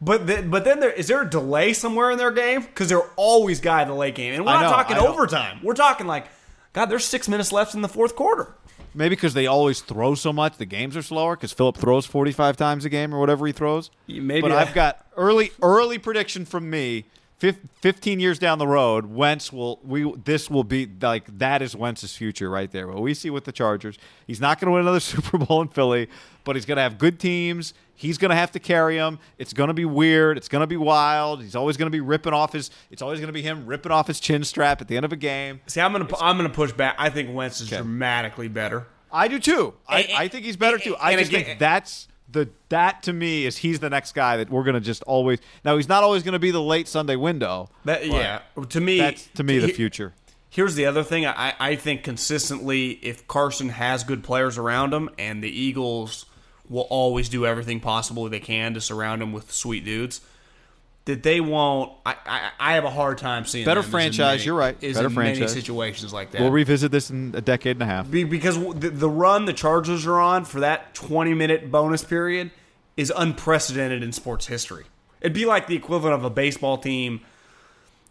But 0.00 0.26
then, 0.26 0.50
but 0.50 0.64
then 0.64 0.80
there 0.80 0.92
is 0.92 1.08
there 1.08 1.22
a 1.22 1.28
delay 1.28 1.72
somewhere 1.72 2.10
in 2.10 2.18
their 2.18 2.30
game 2.30 2.62
because 2.62 2.88
they're 2.88 3.08
always 3.16 3.60
guy 3.60 3.82
in 3.82 3.88
the 3.88 3.94
late 3.94 4.14
game, 4.14 4.34
and 4.34 4.44
we're 4.44 4.50
I 4.50 4.60
not 4.62 4.70
know, 4.70 4.76
talking 4.76 4.96
I 4.96 5.00
know. 5.00 5.08
overtime. 5.08 5.60
We're 5.62 5.74
talking 5.74 6.06
like, 6.06 6.26
God, 6.72 6.86
there's 6.86 7.04
six 7.04 7.28
minutes 7.28 7.50
left 7.52 7.74
in 7.74 7.80
the 7.82 7.88
fourth 7.88 8.14
quarter. 8.14 8.54
Maybe 8.94 9.14
because 9.14 9.34
they 9.34 9.46
always 9.46 9.80
throw 9.80 10.14
so 10.14 10.32
much, 10.32 10.56
the 10.56 10.64
games 10.64 10.96
are 10.96 11.02
slower. 11.02 11.36
Because 11.36 11.52
Philip 11.52 11.76
throws 11.76 12.06
45 12.06 12.56
times 12.56 12.84
a 12.86 12.88
game 12.88 13.14
or 13.14 13.20
whatever 13.20 13.46
he 13.46 13.52
throws. 13.52 13.90
Maybe 14.08 14.40
but 14.40 14.52
I've 14.52 14.72
got 14.74 15.04
early 15.16 15.52
early 15.62 15.98
prediction 15.98 16.44
from 16.44 16.68
me. 16.70 17.04
Fif- 17.38 17.58
15 17.82 18.18
years 18.18 18.38
down 18.38 18.58
the 18.58 18.66
road, 18.66 19.04
Wentz 19.04 19.52
will 19.52 19.78
we 19.84 20.10
this 20.24 20.48
will 20.48 20.64
be 20.64 20.88
like 21.02 21.24
that 21.38 21.60
is 21.60 21.76
Wentz's 21.76 22.16
future 22.16 22.48
right 22.48 22.70
there. 22.70 22.86
What 22.88 23.02
we 23.02 23.12
see 23.12 23.28
with 23.28 23.44
the 23.44 23.52
Chargers, 23.52 23.98
he's 24.26 24.40
not 24.40 24.58
going 24.58 24.68
to 24.68 24.72
win 24.72 24.80
another 24.80 25.00
Super 25.00 25.36
Bowl 25.36 25.60
in 25.60 25.68
Philly, 25.68 26.08
but 26.44 26.56
he's 26.56 26.64
going 26.64 26.76
to 26.76 26.82
have 26.82 26.96
good 26.96 27.20
teams. 27.20 27.74
He's 27.96 28.18
going 28.18 28.28
to 28.28 28.36
have 28.36 28.52
to 28.52 28.58
carry 28.60 28.96
him. 28.96 29.18
It's 29.38 29.52
going 29.52 29.68
to 29.68 29.74
be 29.74 29.84
weird. 29.86 30.36
It's 30.36 30.48
going 30.48 30.60
to 30.60 30.66
be 30.66 30.76
wild. 30.76 31.42
He's 31.42 31.56
always 31.56 31.76
going 31.76 31.86
to 31.86 31.90
be 31.90 32.00
ripping 32.00 32.32
off 32.34 32.52
his. 32.52 32.70
It's 32.90 33.02
always 33.02 33.18
going 33.20 33.28
to 33.28 33.32
be 33.32 33.42
him 33.42 33.66
ripping 33.66 33.90
off 33.90 34.06
his 34.06 34.20
chin 34.20 34.44
strap 34.44 34.80
at 34.80 34.88
the 34.88 34.96
end 34.96 35.04
of 35.04 35.12
a 35.12 35.16
game. 35.16 35.60
See, 35.66 35.80
I'm 35.80 35.92
gonna 35.92 36.06
I'm 36.20 36.36
gonna 36.36 36.48
push 36.50 36.72
back. 36.72 36.94
I 36.98 37.10
think 37.10 37.34
Wentz 37.34 37.60
is 37.60 37.68
Okay. 37.72 37.76
dramatically 37.82 38.48
better. 38.48 38.86
I 39.10 39.28
do 39.28 39.38
too. 39.38 39.74
I, 39.88 40.02
And- 40.02 40.12
I 40.18 40.28
think 40.28 40.44
he's 40.44 40.56
better 40.56 40.78
too. 40.78 40.94
I 40.96 41.12
and 41.12 41.18
just 41.20 41.30
again- 41.32 41.44
think 41.44 41.58
that's 41.58 42.06
the 42.30 42.48
that 42.68 43.02
to 43.04 43.12
me 43.12 43.46
is 43.46 43.56
he's 43.58 43.78
the 43.80 43.88
next 43.88 44.12
guy 44.12 44.36
that 44.36 44.50
we're 44.50 44.64
gonna 44.64 44.80
just 44.80 45.02
always. 45.04 45.38
Now 45.64 45.76
he's 45.76 45.88
not 45.88 46.02
always 46.04 46.22
gonna 46.22 46.38
be 46.38 46.50
the 46.50 46.60
late 46.62 46.88
Sunday 46.88 47.16
window. 47.16 47.70
That 47.86 48.06
yeah, 48.06 48.40
to 48.68 48.80
me, 48.80 48.98
that's 48.98 49.26
to 49.36 49.42
me 49.44 49.58
the 49.58 49.68
he- 49.68 49.72
future. 49.72 50.12
Here's 50.50 50.74
the 50.74 50.86
other 50.86 51.02
thing. 51.02 51.24
I, 51.26 51.54
I 51.60 51.76
think 51.76 52.02
consistently, 52.02 52.92
if 53.02 53.26
Carson 53.28 53.68
has 53.68 54.04
good 54.04 54.24
players 54.24 54.58
around 54.58 54.92
him, 54.94 55.08
and 55.18 55.42
the 55.42 55.50
Eagles 55.50 56.24
will 56.68 56.86
always 56.90 57.28
do 57.28 57.46
everything 57.46 57.80
possible 57.80 58.28
they 58.28 58.40
can 58.40 58.74
to 58.74 58.80
surround 58.80 59.22
him 59.22 59.32
with 59.32 59.50
sweet 59.52 59.84
dudes, 59.84 60.20
that 61.04 61.22
they 61.22 61.40
won't. 61.40 61.92
I, 62.04 62.16
I, 62.26 62.50
I 62.58 62.72
have 62.74 62.84
a 62.84 62.90
hard 62.90 63.18
time 63.18 63.44
seeing 63.44 63.64
Better 63.64 63.80
them 63.80 63.84
as 63.84 63.86
in 63.86 63.90
franchise, 63.92 64.38
many- 64.38 64.44
you're 64.44 64.54
right. 64.54 64.76
Is 64.80 64.96
Better 64.96 65.08
in 65.08 65.14
many 65.14 65.36
franchise. 65.36 65.52
situations 65.52 66.12
like 66.12 66.32
that. 66.32 66.40
We'll 66.40 66.50
revisit 66.50 66.90
this 66.90 67.10
in 67.10 67.32
a 67.36 67.40
decade 67.40 67.76
and 67.76 67.82
a 67.82 67.86
half. 67.86 68.10
Be- 68.10 68.24
because 68.24 68.56
the, 68.74 68.90
the 68.90 69.08
run 69.10 69.44
the 69.44 69.52
Chargers 69.52 70.06
are 70.06 70.18
on 70.20 70.44
for 70.44 70.60
that 70.60 70.94
20 70.94 71.34
minute 71.34 71.70
bonus 71.70 72.02
period 72.02 72.50
is 72.96 73.12
unprecedented 73.16 74.02
in 74.02 74.10
sports 74.12 74.46
history. 74.46 74.84
It'd 75.20 75.32
be 75.32 75.44
like 75.46 75.66
the 75.66 75.76
equivalent 75.76 76.14
of 76.14 76.24
a 76.24 76.30
baseball 76.30 76.78
team, 76.78 77.20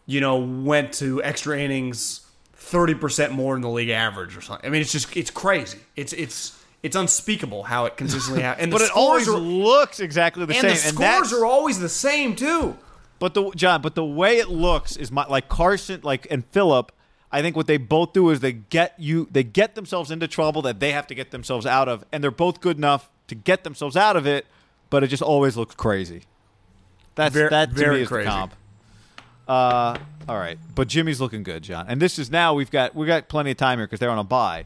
you 0.06 0.22
know, 0.22 0.38
went 0.38 0.94
to 0.96 1.22
extra 1.24 1.60
innings 1.60 2.22
30% 2.58 3.32
more 3.32 3.56
than 3.56 3.62
the 3.62 3.70
league 3.70 3.90
average 3.90 4.36
or 4.38 4.42
something. 4.42 4.66
I 4.66 4.70
mean, 4.72 4.82
it's 4.82 4.92
just 4.92 5.16
it's 5.18 5.32
crazy. 5.32 5.80
It's 5.96 6.14
it's 6.14 6.60
it's 6.86 6.96
unspeakable 6.96 7.64
how 7.64 7.86
it 7.86 7.98
consistently 7.98 8.44
happens. 8.44 8.64
And 8.64 8.72
But 8.76 8.82
it 8.82 8.92
always 8.92 9.28
are, 9.28 9.38
looks 9.38 10.00
exactly 10.00 10.46
the 10.46 10.54
same. 10.54 10.66
and 10.66 10.78
same. 10.78 10.96
the 10.96 11.04
and 11.04 11.26
scores 11.26 11.34
are 11.42 11.46
always 11.46 11.80
the 11.80 11.90
same 11.90 12.36
too. 12.36 12.78
But 13.18 13.34
the 13.34 13.50
John, 13.56 13.82
but 13.82 13.96
the 13.96 14.06
way 14.06 14.38
it 14.38 14.50
looks 14.50 14.96
is 14.96 15.12
my 15.12 15.26
like 15.26 15.50
Carson, 15.50 16.02
like 16.04 16.28
and 16.30 16.46
Philip. 16.52 16.92
I 17.32 17.42
think 17.42 17.56
what 17.56 17.66
they 17.68 17.78
both 17.78 18.14
do 18.14 18.30
is 18.30 18.40
they 18.40 18.54
get 18.54 18.94
you, 18.98 19.28
they 19.32 19.44
get 19.44 19.76
themselves 19.76 20.12
into 20.12 20.28
trouble 20.28 20.62
that 20.62 20.80
they 20.80 20.92
have 20.92 21.08
to 21.08 21.16
get 21.16 21.32
themselves 21.32 21.66
out 21.66 21.90
of, 21.90 22.06
and 22.12 22.24
they're 22.24 22.32
both 22.32 22.62
good 22.62 22.78
enough 22.78 23.10
to 23.28 23.36
get 23.36 23.64
themselves 23.64 23.98
out 23.98 24.16
of 24.16 24.26
it. 24.28 24.46
But 24.90 25.04
it 25.04 25.08
just 25.08 25.24
always 25.24 25.58
looks 25.58 25.74
crazy. 25.76 26.22
That's 27.16 27.34
Ver- 27.34 27.50
that 27.50 27.70
to 27.70 27.76
very 27.76 27.96
me 27.96 28.02
is 28.04 28.08
crazy. 28.10 28.26
the 28.26 28.30
comp. 28.32 28.54
Uh, 29.48 29.98
all 30.30 30.38
right, 30.38 30.58
but 30.76 30.88
Jimmy's 30.88 31.20
looking 31.20 31.44
good, 31.44 31.64
John. 31.64 31.86
And 31.90 32.02
this 32.02 32.20
is 32.20 32.30
now 32.32 32.54
we've 32.54 32.72
got 32.72 32.94
we 32.96 33.08
got 33.08 33.28
plenty 33.28 33.52
of 33.52 33.58
time 33.58 33.80
here 33.80 33.88
because 33.88 34.00
they're 34.00 34.10
on 34.12 34.20
a 34.20 34.24
bye, 34.24 34.66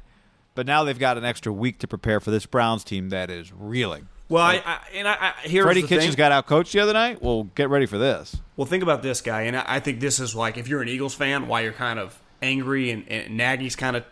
but 0.59 0.65
now 0.65 0.83
they've 0.83 0.99
got 0.99 1.17
an 1.17 1.23
extra 1.23 1.53
week 1.53 1.79
to 1.79 1.87
prepare 1.87 2.19
for 2.19 2.31
this 2.31 2.45
Browns 2.45 2.83
team 2.83 3.11
that 3.11 3.29
is 3.29 3.53
reeling. 3.53 4.09
Well, 4.27 4.43
I, 4.43 4.55
I 4.65 4.79
and 4.93 5.07
I, 5.07 5.13
I 5.13 5.33
here's 5.43 5.63
Freddie 5.63 5.83
the 5.83 5.87
Kitchens 5.87 6.07
thing. 6.07 6.17
got 6.17 6.33
out 6.33 6.47
coached 6.47 6.73
the 6.73 6.81
other 6.81 6.91
night. 6.91 7.23
Well, 7.23 7.45
get 7.55 7.69
ready 7.69 7.85
for 7.85 7.97
this. 7.97 8.35
Well, 8.57 8.65
think 8.65 8.83
about 8.83 9.01
this 9.01 9.21
guy, 9.21 9.43
and 9.43 9.55
I 9.55 9.63
I 9.65 9.79
think 9.79 10.01
this 10.01 10.19
is 10.19 10.35
like 10.35 10.57
if 10.57 10.67
you're 10.67 10.81
an 10.81 10.89
Eagles 10.89 11.15
fan, 11.15 11.47
why 11.47 11.61
you're 11.61 11.71
kind 11.71 11.97
of 11.97 12.21
angry, 12.41 12.91
and, 12.91 13.07
and 13.07 13.37
Nagy's 13.37 13.77
kind 13.77 13.95
of 13.95 14.03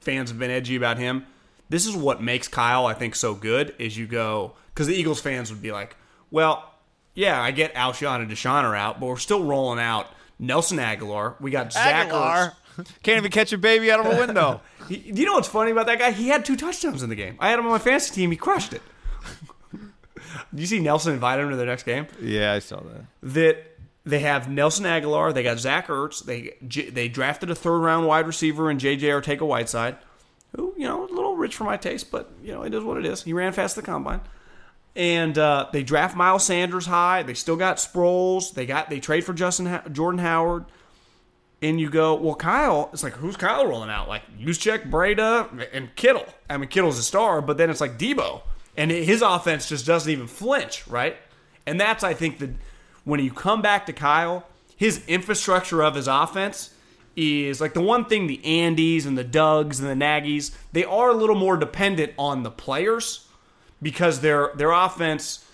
fans 0.00 0.28
have 0.28 0.38
been 0.38 0.50
edgy 0.50 0.76
about 0.76 0.98
him. 0.98 1.24
This 1.70 1.86
is 1.86 1.96
what 1.96 2.22
makes 2.22 2.48
Kyle, 2.48 2.84
I 2.84 2.92
think, 2.92 3.14
so 3.14 3.34
good. 3.34 3.74
Is 3.78 3.96
you 3.96 4.06
go 4.06 4.56
because 4.74 4.88
the 4.88 4.94
Eagles 4.94 5.22
fans 5.22 5.50
would 5.50 5.62
be 5.62 5.72
like, 5.72 5.96
well, 6.30 6.70
yeah, 7.14 7.40
I 7.40 7.50
get 7.50 7.72
Alshon 7.74 8.20
and 8.20 8.30
DeSean 8.30 8.64
are 8.64 8.76
out, 8.76 9.00
but 9.00 9.06
we're 9.06 9.16
still 9.16 9.42
rolling 9.42 9.80
out 9.80 10.08
Nelson 10.38 10.76
Agholor. 10.76 11.40
We 11.40 11.50
got 11.50 11.72
Zach 11.72 12.10
Agholor 12.10 12.50
Ertz. 12.50 12.54
can't 13.02 13.18
even 13.18 13.30
catch 13.30 13.52
a 13.52 13.58
baby 13.58 13.90
out 13.90 14.00
of 14.00 14.06
a 14.06 14.18
window. 14.26 14.60
He- 14.88 14.96
you 15.04 15.26
know 15.26 15.34
what's 15.34 15.48
funny 15.48 15.70
about 15.70 15.84
that 15.86 15.98
guy? 15.98 16.12
He 16.12 16.28
had 16.28 16.46
two 16.46 16.56
touchdowns 16.56 17.02
in 17.02 17.10
the 17.10 17.14
game. 17.14 17.36
I 17.40 17.50
had 17.50 17.58
him 17.58 17.66
on 17.66 17.72
my 17.72 17.78
fantasy 17.78 18.14
team. 18.14 18.30
He 18.30 18.38
crushed 18.38 18.72
it. 18.72 18.80
Did 20.50 20.60
you 20.60 20.66
see 20.66 20.78
Nelson 20.80 21.12
invite 21.12 21.38
him 21.40 21.50
to 21.50 21.56
their 21.56 21.66
next 21.66 21.82
game? 21.84 22.06
yeah, 22.20 22.52
I 22.54 22.58
saw 22.58 22.80
that. 22.80 23.04
that 23.34 23.64
they 24.04 24.20
have 24.20 24.48
Nelson 24.48 24.86
Agholor, 24.86 25.34
they 25.34 25.42
got 25.42 25.58
Zach 25.58 25.88
Ertz, 25.88 26.24
they 26.24 26.54
they 26.90 27.08
drafted 27.08 27.50
a 27.50 27.54
third 27.54 27.80
round 27.80 28.06
wide 28.06 28.26
receiver 28.26 28.70
in 28.70 28.78
JJ 28.78 29.00
Arcega-Whiteside, 29.00 29.98
who 30.56 30.72
you 30.78 30.86
know 30.86 31.04
a 31.06 31.12
little 31.12 31.36
rich 31.36 31.54
for 31.56 31.64
my 31.64 31.76
taste, 31.76 32.10
but 32.10 32.30
you 32.42 32.52
know 32.52 32.62
it 32.62 32.72
is 32.72 32.82
what 32.82 32.96
it 32.96 33.04
is. 33.04 33.22
He 33.22 33.34
ran 33.34 33.52
fast 33.52 33.76
the 33.76 33.82
combine, 33.82 34.22
and 34.96 35.36
uh, 35.36 35.66
they 35.74 35.82
draft 35.82 36.16
Miles 36.16 36.46
Sanders 36.46 36.86
high. 36.86 37.22
They 37.22 37.34
still 37.34 37.56
got 37.56 37.76
Sproles. 37.76 38.54
They 38.54 38.64
got 38.64 38.88
they 38.88 39.00
trade 39.00 39.24
for 39.24 39.34
Justin 39.34 39.66
Ho- 39.66 39.82
Jordan 39.92 40.20
Howard. 40.20 40.64
And 41.60 41.80
you 41.80 41.90
go, 41.90 42.14
well, 42.14 42.36
Kyle. 42.36 42.88
It's 42.92 43.02
like 43.02 43.14
who's 43.14 43.36
Kyle 43.36 43.66
rolling 43.66 43.90
out? 43.90 44.08
Like 44.08 44.22
Juszczyk, 44.38 44.90
Breida, 44.90 45.68
and 45.72 45.94
Kittle. 45.96 46.26
I 46.48 46.56
mean, 46.56 46.68
Kittle's 46.68 46.98
a 46.98 47.02
star, 47.02 47.42
but 47.42 47.56
then 47.58 47.68
it's 47.68 47.80
like 47.80 47.98
Deebo, 47.98 48.42
and 48.76 48.90
his 48.90 49.22
offense 49.22 49.68
just 49.68 49.84
doesn't 49.84 50.10
even 50.10 50.28
flinch, 50.28 50.86
right? 50.86 51.16
And 51.66 51.80
that's, 51.80 52.04
I 52.04 52.14
think, 52.14 52.38
the 52.38 52.54
when 53.04 53.20
you 53.20 53.32
come 53.32 53.62
back 53.62 53.86
to 53.86 53.92
Kyle, 53.92 54.46
his 54.76 55.04
infrastructure 55.06 55.82
of 55.82 55.94
his 55.94 56.06
offense 56.06 56.74
is 57.16 57.60
like 57.60 57.74
the 57.74 57.80
one 57.80 58.04
thing 58.04 58.28
the 58.28 58.40
Andys 58.44 59.04
and 59.04 59.18
the 59.18 59.24
Dougs 59.24 59.80
and 59.80 59.88
the 59.88 60.04
Nagys 60.04 60.54
they 60.72 60.84
are 60.84 61.10
a 61.10 61.14
little 61.14 61.34
more 61.34 61.56
dependent 61.56 62.12
on 62.16 62.44
the 62.44 62.50
players 62.50 63.26
because 63.82 64.20
their 64.20 64.52
their 64.54 64.70
offense 64.70 65.44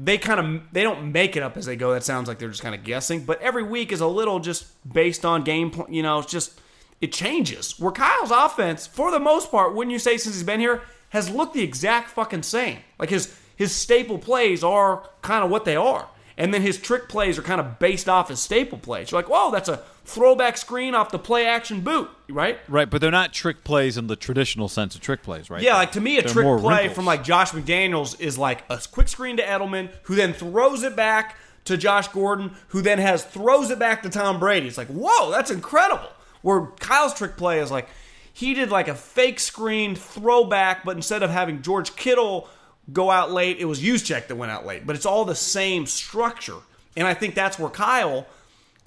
they 0.00 0.16
kind 0.16 0.38
of 0.38 0.62
they 0.72 0.82
don't 0.82 1.10
make 1.10 1.36
it 1.36 1.42
up 1.42 1.56
as 1.56 1.66
they 1.66 1.74
go. 1.74 1.92
That 1.92 2.04
sounds 2.04 2.28
like 2.28 2.38
they're 2.38 2.48
just 2.48 2.62
kind 2.62 2.74
of 2.74 2.84
guessing, 2.84 3.24
but 3.24 3.42
every 3.42 3.64
week 3.64 3.90
is 3.90 4.00
a 4.00 4.06
little 4.06 4.38
just 4.38 4.66
based 4.90 5.24
on 5.24 5.42
game. 5.42 5.72
You 5.88 6.02
know, 6.02 6.20
it's 6.20 6.30
just 6.30 6.60
it 7.00 7.12
changes. 7.12 7.78
Where 7.80 7.92
Kyle's 7.92 8.30
offense, 8.30 8.86
for 8.86 9.10
the 9.10 9.18
most 9.18 9.50
part, 9.50 9.74
wouldn't 9.74 9.92
you 9.92 9.98
say 9.98 10.16
since 10.16 10.36
he's 10.36 10.44
been 10.44 10.60
here, 10.60 10.82
has 11.10 11.28
looked 11.28 11.54
the 11.54 11.62
exact 11.62 12.10
fucking 12.10 12.44
same. 12.44 12.78
Like 12.98 13.10
his 13.10 13.36
his 13.56 13.74
staple 13.74 14.18
plays 14.18 14.62
are 14.62 15.08
kind 15.20 15.44
of 15.44 15.50
what 15.50 15.64
they 15.64 15.76
are, 15.76 16.08
and 16.36 16.54
then 16.54 16.62
his 16.62 16.78
trick 16.78 17.08
plays 17.08 17.36
are 17.36 17.42
kind 17.42 17.60
of 17.60 17.80
based 17.80 18.08
off 18.08 18.28
his 18.28 18.38
staple 18.38 18.78
plays. 18.78 19.10
You're 19.10 19.20
like, 19.20 19.30
whoa, 19.30 19.50
that's 19.50 19.68
a 19.68 19.82
throwback 20.08 20.56
screen 20.56 20.94
off 20.94 21.10
the 21.10 21.18
play 21.18 21.46
action 21.46 21.82
boot, 21.82 22.08
right? 22.30 22.58
Right, 22.66 22.88
but 22.88 23.00
they're 23.02 23.10
not 23.10 23.34
trick 23.34 23.62
plays 23.62 23.98
in 23.98 24.06
the 24.06 24.16
traditional 24.16 24.68
sense 24.68 24.94
of 24.94 25.02
trick 25.02 25.22
plays, 25.22 25.50
right? 25.50 25.62
Yeah, 25.62 25.74
like 25.74 25.92
to 25.92 26.00
me, 26.00 26.16
a 26.18 26.22
They're 26.22 26.32
trick 26.32 26.60
play 26.60 26.76
wrinkles. 26.76 26.96
from 26.96 27.04
like 27.04 27.22
Josh 27.22 27.50
McDaniels 27.50 28.18
is 28.18 28.38
like 28.38 28.64
a 28.70 28.80
quick 28.90 29.08
screen 29.08 29.36
to 29.36 29.42
Edelman, 29.42 29.90
who 30.04 30.14
then 30.14 30.32
throws 30.32 30.82
it 30.82 30.96
back 30.96 31.36
to 31.66 31.76
Josh 31.76 32.08
Gordon, 32.08 32.56
who 32.68 32.80
then 32.80 32.98
has 32.98 33.22
throws 33.22 33.70
it 33.70 33.78
back 33.78 34.02
to 34.02 34.08
Tom 34.08 34.40
Brady. 34.40 34.66
It's 34.66 34.78
like, 34.78 34.88
whoa, 34.88 35.30
that's 35.30 35.50
incredible. 35.50 36.08
Where 36.40 36.68
Kyle's 36.80 37.12
trick 37.12 37.36
play 37.36 37.60
is 37.60 37.70
like 37.70 37.88
he 38.32 38.54
did 38.54 38.70
like 38.70 38.88
a 38.88 38.94
fake 38.94 39.38
screen 39.38 39.94
throwback, 39.94 40.84
but 40.86 40.96
instead 40.96 41.22
of 41.22 41.28
having 41.30 41.60
George 41.60 41.96
Kittle 41.96 42.48
go 42.94 43.10
out 43.10 43.30
late, 43.30 43.58
it 43.58 43.66
was 43.66 43.82
Juszczyk 43.82 44.28
that 44.28 44.36
went 44.36 44.50
out 44.52 44.64
late. 44.64 44.86
But 44.86 44.96
it's 44.96 45.04
all 45.04 45.26
the 45.26 45.34
same 45.34 45.84
structure, 45.84 46.56
and 46.96 47.06
I 47.06 47.12
think 47.12 47.34
that's 47.34 47.58
where 47.58 47.68
Kyle. 47.68 48.26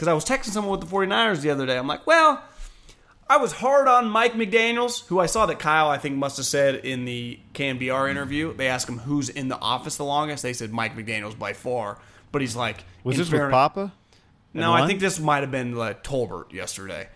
Because 0.01 0.09
I 0.09 0.13
was 0.15 0.25
texting 0.25 0.49
someone 0.49 0.79
with 0.79 0.89
the 0.89 0.95
49ers 0.95 1.41
the 1.41 1.51
other 1.51 1.67
day. 1.67 1.77
I'm 1.77 1.85
like, 1.85 2.07
well, 2.07 2.43
I 3.29 3.37
was 3.37 3.51
hard 3.51 3.87
on 3.87 4.09
Mike 4.09 4.33
McDaniels, 4.33 5.05
who 5.05 5.19
I 5.19 5.27
saw 5.27 5.45
that 5.45 5.59
Kyle, 5.59 5.89
I 5.91 5.99
think, 5.99 6.15
must 6.17 6.37
have 6.37 6.47
said 6.47 6.73
in 6.83 7.05
the 7.05 7.39
KNBR 7.53 8.09
interview. 8.09 8.51
They 8.51 8.67
asked 8.67 8.89
him 8.89 8.97
who's 8.97 9.29
in 9.29 9.47
the 9.47 9.59
office 9.59 9.97
the 9.97 10.03
longest. 10.03 10.41
They 10.41 10.53
said 10.53 10.73
Mike 10.73 10.95
McDaniels 10.95 11.37
by 11.37 11.53
far. 11.53 11.99
But 12.31 12.41
he's 12.41 12.55
like, 12.55 12.83
Was 13.03 13.15
this 13.15 13.29
with 13.29 13.37
fairness- 13.41 13.53
Papa? 13.53 13.93
No, 14.55 14.73
I 14.73 14.87
think 14.87 15.01
this 15.01 15.19
might 15.19 15.41
have 15.41 15.51
been 15.51 15.75
like 15.75 16.03
Tolbert 16.03 16.51
yesterday. 16.51 17.07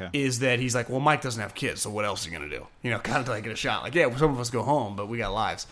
Okay. 0.00 0.08
Is 0.18 0.38
that 0.38 0.58
he's 0.58 0.74
like, 0.74 0.88
well, 0.88 1.00
Mike 1.00 1.20
doesn't 1.20 1.42
have 1.42 1.54
kids, 1.54 1.82
so 1.82 1.90
what 1.90 2.06
else 2.06 2.26
are 2.26 2.30
you 2.30 2.34
gonna 2.38 2.48
do? 2.48 2.66
You 2.82 2.92
know, 2.92 2.98
kind 2.98 3.18
of 3.18 3.26
taking 3.26 3.52
a 3.52 3.56
shot. 3.56 3.82
Like, 3.82 3.94
yeah, 3.94 4.08
some 4.16 4.30
of 4.30 4.40
us 4.40 4.48
go 4.48 4.62
home, 4.62 4.96
but 4.96 5.06
we 5.06 5.18
got 5.18 5.34
lives. 5.34 5.66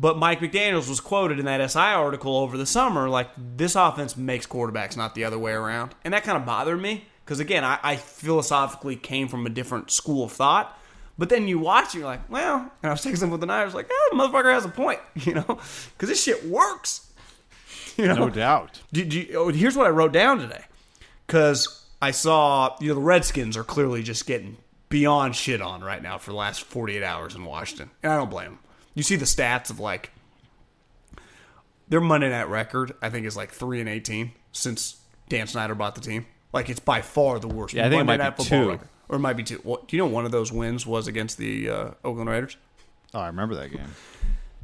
But 0.00 0.16
Mike 0.18 0.40
McDaniels 0.40 0.88
was 0.88 1.00
quoted 1.00 1.38
in 1.38 1.44
that 1.44 1.70
SI 1.70 1.78
article 1.78 2.36
over 2.36 2.56
the 2.56 2.66
summer, 2.66 3.08
like 3.08 3.28
this 3.36 3.76
offense 3.76 4.16
makes 4.16 4.46
quarterbacks, 4.46 4.96
not 4.96 5.14
the 5.14 5.24
other 5.24 5.38
way 5.38 5.52
around, 5.52 5.94
and 6.04 6.12
that 6.14 6.24
kind 6.24 6.36
of 6.36 6.44
bothered 6.44 6.80
me 6.80 7.04
because 7.24 7.38
again, 7.40 7.62
I, 7.64 7.78
I 7.82 7.96
philosophically 7.96 8.96
came 8.96 9.28
from 9.28 9.46
a 9.46 9.50
different 9.50 9.90
school 9.90 10.24
of 10.24 10.32
thought. 10.32 10.76
But 11.18 11.28
then 11.28 11.46
you 11.46 11.58
watch, 11.58 11.92
and 11.92 12.00
you're 12.00 12.06
like, 12.06 12.28
well, 12.30 12.72
and 12.82 12.88
I 12.88 12.90
was 12.90 13.04
texting 13.04 13.30
with 13.30 13.40
the 13.40 13.46
Niners, 13.46 13.74
like, 13.74 13.88
ah, 13.92 14.08
the 14.10 14.16
motherfucker 14.16 14.52
has 14.52 14.64
a 14.64 14.68
point, 14.70 14.98
you 15.14 15.34
know, 15.34 15.44
because 15.46 16.08
this 16.08 16.22
shit 16.22 16.46
works. 16.46 17.08
You 17.98 18.06
know? 18.08 18.14
No 18.14 18.30
doubt. 18.30 18.80
Do, 18.90 19.04
do 19.04 19.20
you- 19.20 19.34
oh, 19.36 19.48
here's 19.50 19.76
what 19.76 19.86
I 19.86 19.90
wrote 19.90 20.12
down 20.12 20.38
today, 20.38 20.62
because 21.26 21.84
I 22.00 22.10
saw 22.10 22.74
you 22.80 22.88
know 22.88 22.94
the 22.94 23.00
Redskins 23.02 23.54
are 23.54 23.64
clearly 23.64 24.02
just 24.02 24.24
getting 24.26 24.56
beyond 24.88 25.36
shit 25.36 25.60
on 25.60 25.84
right 25.84 26.02
now 26.02 26.16
for 26.16 26.30
the 26.30 26.36
last 26.38 26.62
48 26.64 27.02
hours 27.02 27.34
in 27.34 27.44
Washington, 27.44 27.90
and 28.02 28.10
I 28.10 28.16
don't 28.16 28.30
blame 28.30 28.52
them. 28.52 28.58
You 28.94 29.02
see 29.02 29.16
the 29.16 29.24
stats 29.24 29.70
of 29.70 29.80
like 29.80 30.10
their 31.88 32.00
Monday 32.00 32.30
night 32.30 32.48
record, 32.48 32.94
I 33.02 33.10
think 33.10 33.26
is 33.26 33.36
like 33.36 33.50
three 33.50 33.80
and 33.80 33.88
18 33.88 34.32
since 34.52 34.96
Dan 35.28 35.46
Snyder 35.46 35.74
bought 35.74 35.94
the 35.94 36.00
team. 36.00 36.26
Like 36.52 36.68
it's 36.68 36.80
by 36.80 37.00
far 37.02 37.38
the 37.38 37.48
worst. 37.48 37.74
Yeah, 37.74 37.86
I 37.86 37.90
think 37.90 38.02
it 38.02 38.04
might 38.04 38.16
night 38.18 38.36
be 38.36 38.44
two. 38.44 38.70
record, 38.70 38.88
or 39.08 39.16
it 39.16 39.20
might 39.20 39.36
be 39.36 39.42
two. 39.42 39.56
What, 39.62 39.88
do 39.88 39.96
you 39.96 40.02
know 40.02 40.08
one 40.08 40.26
of 40.26 40.32
those 40.32 40.52
wins 40.52 40.86
was 40.86 41.06
against 41.06 41.38
the 41.38 41.68
uh, 41.68 41.90
Oakland 42.04 42.28
Raiders? 42.28 42.56
Oh, 43.14 43.20
I 43.20 43.26
remember 43.28 43.54
that 43.54 43.70
game. 43.70 43.94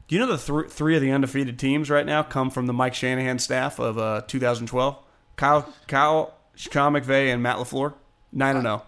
Do 0.07 0.15
you 0.15 0.21
know 0.21 0.35
the 0.35 0.39
th- 0.39 0.71
three 0.71 0.97
of 0.97 1.03
the 1.03 1.11
undefeated 1.11 1.59
teams 1.59 1.91
right 1.91 2.05
now 2.07 2.23
come 2.23 2.51
from 2.51 2.67
the 2.67 2.73
Mike 2.73 2.95
Shanahan 2.95 3.39
staff 3.39 3.79
of 3.79 3.99
uh, 3.99 4.23
2012? 4.27 4.99
Kyle, 5.37 5.75
Kyle, 5.87 6.35
Sean 6.55 6.95
McVay, 6.95 7.33
and 7.33 7.43
Matt 7.43 7.57
Lafleur. 7.59 7.95
Nine 8.33 8.57
and 8.57 8.65
zero. 8.65 8.83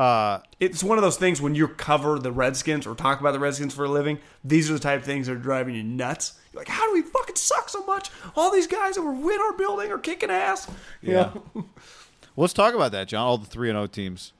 Uh, 0.00 0.40
It's 0.60 0.82
one 0.82 0.96
of 0.96 1.02
those 1.02 1.18
things 1.18 1.42
when 1.42 1.54
you 1.54 1.68
cover 1.68 2.18
the 2.18 2.32
Redskins 2.32 2.86
or 2.86 2.94
talk 2.94 3.20
about 3.20 3.32
the 3.32 3.38
Redskins 3.38 3.74
for 3.74 3.84
a 3.84 3.88
living. 3.88 4.18
These 4.42 4.70
are 4.70 4.72
the 4.72 4.80
type 4.80 5.00
of 5.00 5.04
things 5.04 5.26
that 5.26 5.34
are 5.34 5.38
driving 5.38 5.74
you 5.74 5.82
nuts. 5.82 6.40
You're 6.52 6.60
like, 6.62 6.68
how 6.68 6.86
do 6.86 6.94
we 6.94 7.02
fucking 7.02 7.36
suck 7.36 7.68
so 7.68 7.84
much? 7.84 8.10
All 8.34 8.50
these 8.50 8.66
guys 8.66 8.94
that 8.94 9.02
were 9.02 9.12
in 9.12 9.40
our 9.40 9.52
building 9.52 9.92
are 9.92 9.98
kicking 9.98 10.30
ass. 10.30 10.70
Yeah. 11.02 11.32
know? 11.54 11.66
let's 12.36 12.54
talk 12.54 12.72
about 12.74 12.92
that, 12.92 13.08
John. 13.08 13.26
All 13.26 13.36
the 13.36 13.44
3 13.44 13.68
and 13.68 13.76
0 13.76 13.86
teams. 13.88 14.32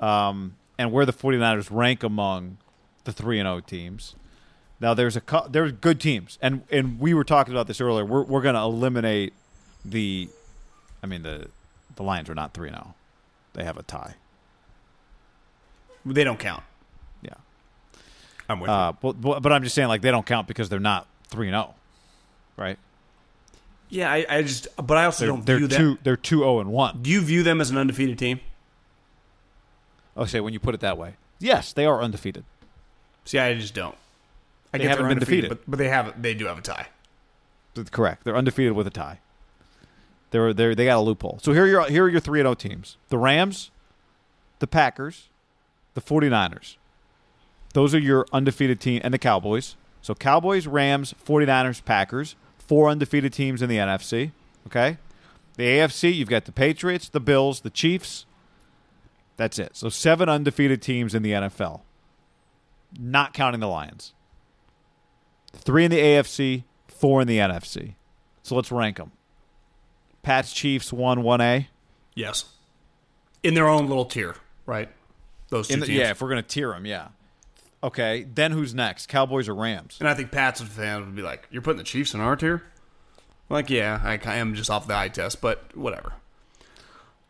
Um, 0.00 0.56
and 0.76 0.90
where 0.90 1.06
the 1.06 1.12
49ers 1.12 1.68
rank 1.70 2.02
among 2.02 2.58
the 3.04 3.12
3 3.12 3.38
and 3.38 3.46
0 3.46 3.60
teams. 3.60 4.16
Now 4.80 4.94
there's 4.94 5.16
a 5.16 5.22
there's 5.48 5.70
good 5.70 6.00
teams. 6.00 6.36
And 6.42 6.62
and 6.68 6.98
we 6.98 7.14
were 7.14 7.22
talking 7.22 7.54
about 7.54 7.68
this 7.68 7.80
earlier. 7.80 8.04
We're 8.04 8.24
we're 8.24 8.42
going 8.42 8.54
to 8.56 8.62
eliminate 8.62 9.34
the 9.84 10.28
I 11.00 11.06
mean 11.06 11.22
the 11.22 11.48
the 11.94 12.02
Lions 12.02 12.28
are 12.28 12.34
not 12.34 12.54
3 12.54 12.70
and 12.70 12.76
0. 12.76 12.94
They 13.52 13.62
have 13.62 13.76
a 13.76 13.82
tie. 13.84 14.14
They 16.04 16.24
don't 16.24 16.38
count. 16.38 16.62
Yeah. 17.22 17.34
I'm 18.48 18.60
with 18.60 18.70
Uh, 18.70 18.92
but, 19.00 19.40
but 19.40 19.52
I'm 19.52 19.62
just 19.62 19.74
saying 19.74 19.88
like 19.88 20.02
they 20.02 20.10
don't 20.10 20.26
count 20.26 20.46
because 20.48 20.68
they're 20.68 20.80
not 20.80 21.06
3 21.28 21.48
and 21.48 21.54
0. 21.54 21.74
Right? 22.56 22.78
Yeah, 23.88 24.10
I, 24.12 24.24
I 24.28 24.42
just, 24.42 24.68
but 24.76 24.96
I 24.96 25.04
also 25.06 25.24
They're 25.24 25.34
don't 25.34 25.46
they're 25.46 25.58
view 25.58 25.68
2 25.68 25.74
them. 25.74 25.98
they're 26.04 26.16
two 26.16 26.38
zero 26.38 26.60
and 26.60 26.70
1. 26.70 27.02
Do 27.02 27.10
you 27.10 27.20
view 27.20 27.42
them 27.42 27.60
as 27.60 27.70
an 27.70 27.76
undefeated 27.78 28.18
team? 28.18 28.38
Oh, 30.16 30.26
say 30.26 30.40
when 30.40 30.52
you 30.52 30.60
put 30.60 30.74
it 30.74 30.80
that 30.80 30.96
way. 30.98 31.14
Yes, 31.40 31.72
they 31.72 31.86
are 31.86 32.00
undefeated. 32.02 32.44
See, 33.24 33.38
I 33.38 33.54
just 33.54 33.74
don't. 33.74 33.96
I 34.72 34.78
They 34.78 34.84
haven't 34.84 35.04
been 35.06 35.12
undefeated, 35.12 35.48
defeated. 35.50 35.64
but, 35.66 35.70
but 35.70 35.78
they 35.78 35.88
have 35.88 36.20
they 36.22 36.34
do 36.34 36.46
have 36.46 36.58
a 36.58 36.62
tie. 36.62 36.86
Correct. 37.90 38.24
They're 38.24 38.36
undefeated 38.36 38.74
with 38.74 38.86
a 38.86 38.90
tie. 38.90 39.18
They're 40.30 40.52
they 40.52 40.74
they 40.74 40.84
got 40.84 40.98
a 40.98 41.00
loophole. 41.00 41.40
So 41.42 41.52
here 41.52 41.64
are 41.64 41.68
your 41.68 41.88
here 41.88 42.04
are 42.04 42.08
your 42.08 42.20
3 42.20 42.40
and 42.40 42.46
0 42.46 42.54
teams. 42.54 42.96
The 43.08 43.18
Rams, 43.18 43.70
the 44.60 44.66
Packers, 44.68 45.29
the 45.94 46.00
49ers. 46.00 46.76
Those 47.72 47.94
are 47.94 47.98
your 47.98 48.26
undefeated 48.32 48.80
team 48.80 49.00
and 49.04 49.14
the 49.14 49.18
Cowboys. 49.18 49.76
So 50.02 50.14
Cowboys, 50.14 50.66
Rams, 50.66 51.14
49ers, 51.24 51.84
Packers, 51.84 52.36
four 52.58 52.88
undefeated 52.88 53.32
teams 53.32 53.62
in 53.62 53.68
the 53.68 53.76
NFC, 53.76 54.32
okay? 54.66 54.98
The 55.56 55.64
AFC, 55.64 56.14
you've 56.14 56.28
got 56.28 56.46
the 56.46 56.52
Patriots, 56.52 57.08
the 57.08 57.20
Bills, 57.20 57.60
the 57.60 57.70
Chiefs. 57.70 58.24
That's 59.36 59.58
it. 59.58 59.76
So 59.76 59.88
seven 59.88 60.28
undefeated 60.28 60.82
teams 60.82 61.14
in 61.14 61.22
the 61.22 61.32
NFL. 61.32 61.82
Not 62.98 63.34
counting 63.34 63.60
the 63.60 63.68
Lions. 63.68 64.14
Three 65.52 65.84
in 65.84 65.90
the 65.90 65.98
AFC, 65.98 66.64
four 66.88 67.20
in 67.20 67.28
the 67.28 67.38
NFC. 67.38 67.94
So 68.42 68.54
let's 68.54 68.72
rank 68.72 68.96
them. 68.96 69.12
Pats, 70.22 70.52
Chiefs, 70.52 70.92
one, 70.92 71.22
one 71.22 71.40
A. 71.40 71.68
Yes, 72.14 72.52
in 73.42 73.54
their 73.54 73.68
own 73.68 73.86
little 73.86 74.04
tier, 74.04 74.34
right? 74.66 74.88
Those 75.50 75.68
two 75.68 75.80
the, 75.80 75.86
teams. 75.86 75.98
yeah, 75.98 76.10
if 76.10 76.22
we're 76.22 76.28
gonna 76.28 76.42
tier 76.42 76.70
them, 76.70 76.86
yeah. 76.86 77.08
Okay, 77.82 78.26
then 78.34 78.52
who's 78.52 78.74
next? 78.74 79.06
Cowboys 79.08 79.48
or 79.48 79.54
Rams? 79.54 79.96
And 80.00 80.08
I 80.08 80.14
think 80.14 80.30
Pats 80.30 80.60
fans 80.60 81.06
would 81.06 81.16
be 81.16 81.22
like, 81.22 81.48
"You're 81.50 81.62
putting 81.62 81.78
the 81.78 81.84
Chiefs 81.84 82.14
in 82.14 82.20
our 82.20 82.36
tier." 82.36 82.62
Like, 83.48 83.68
yeah, 83.68 84.00
I, 84.04 84.12
I 84.24 84.36
am 84.36 84.54
just 84.54 84.70
off 84.70 84.86
the 84.86 84.96
eye 84.96 85.08
test, 85.08 85.40
but 85.40 85.76
whatever. 85.76 86.12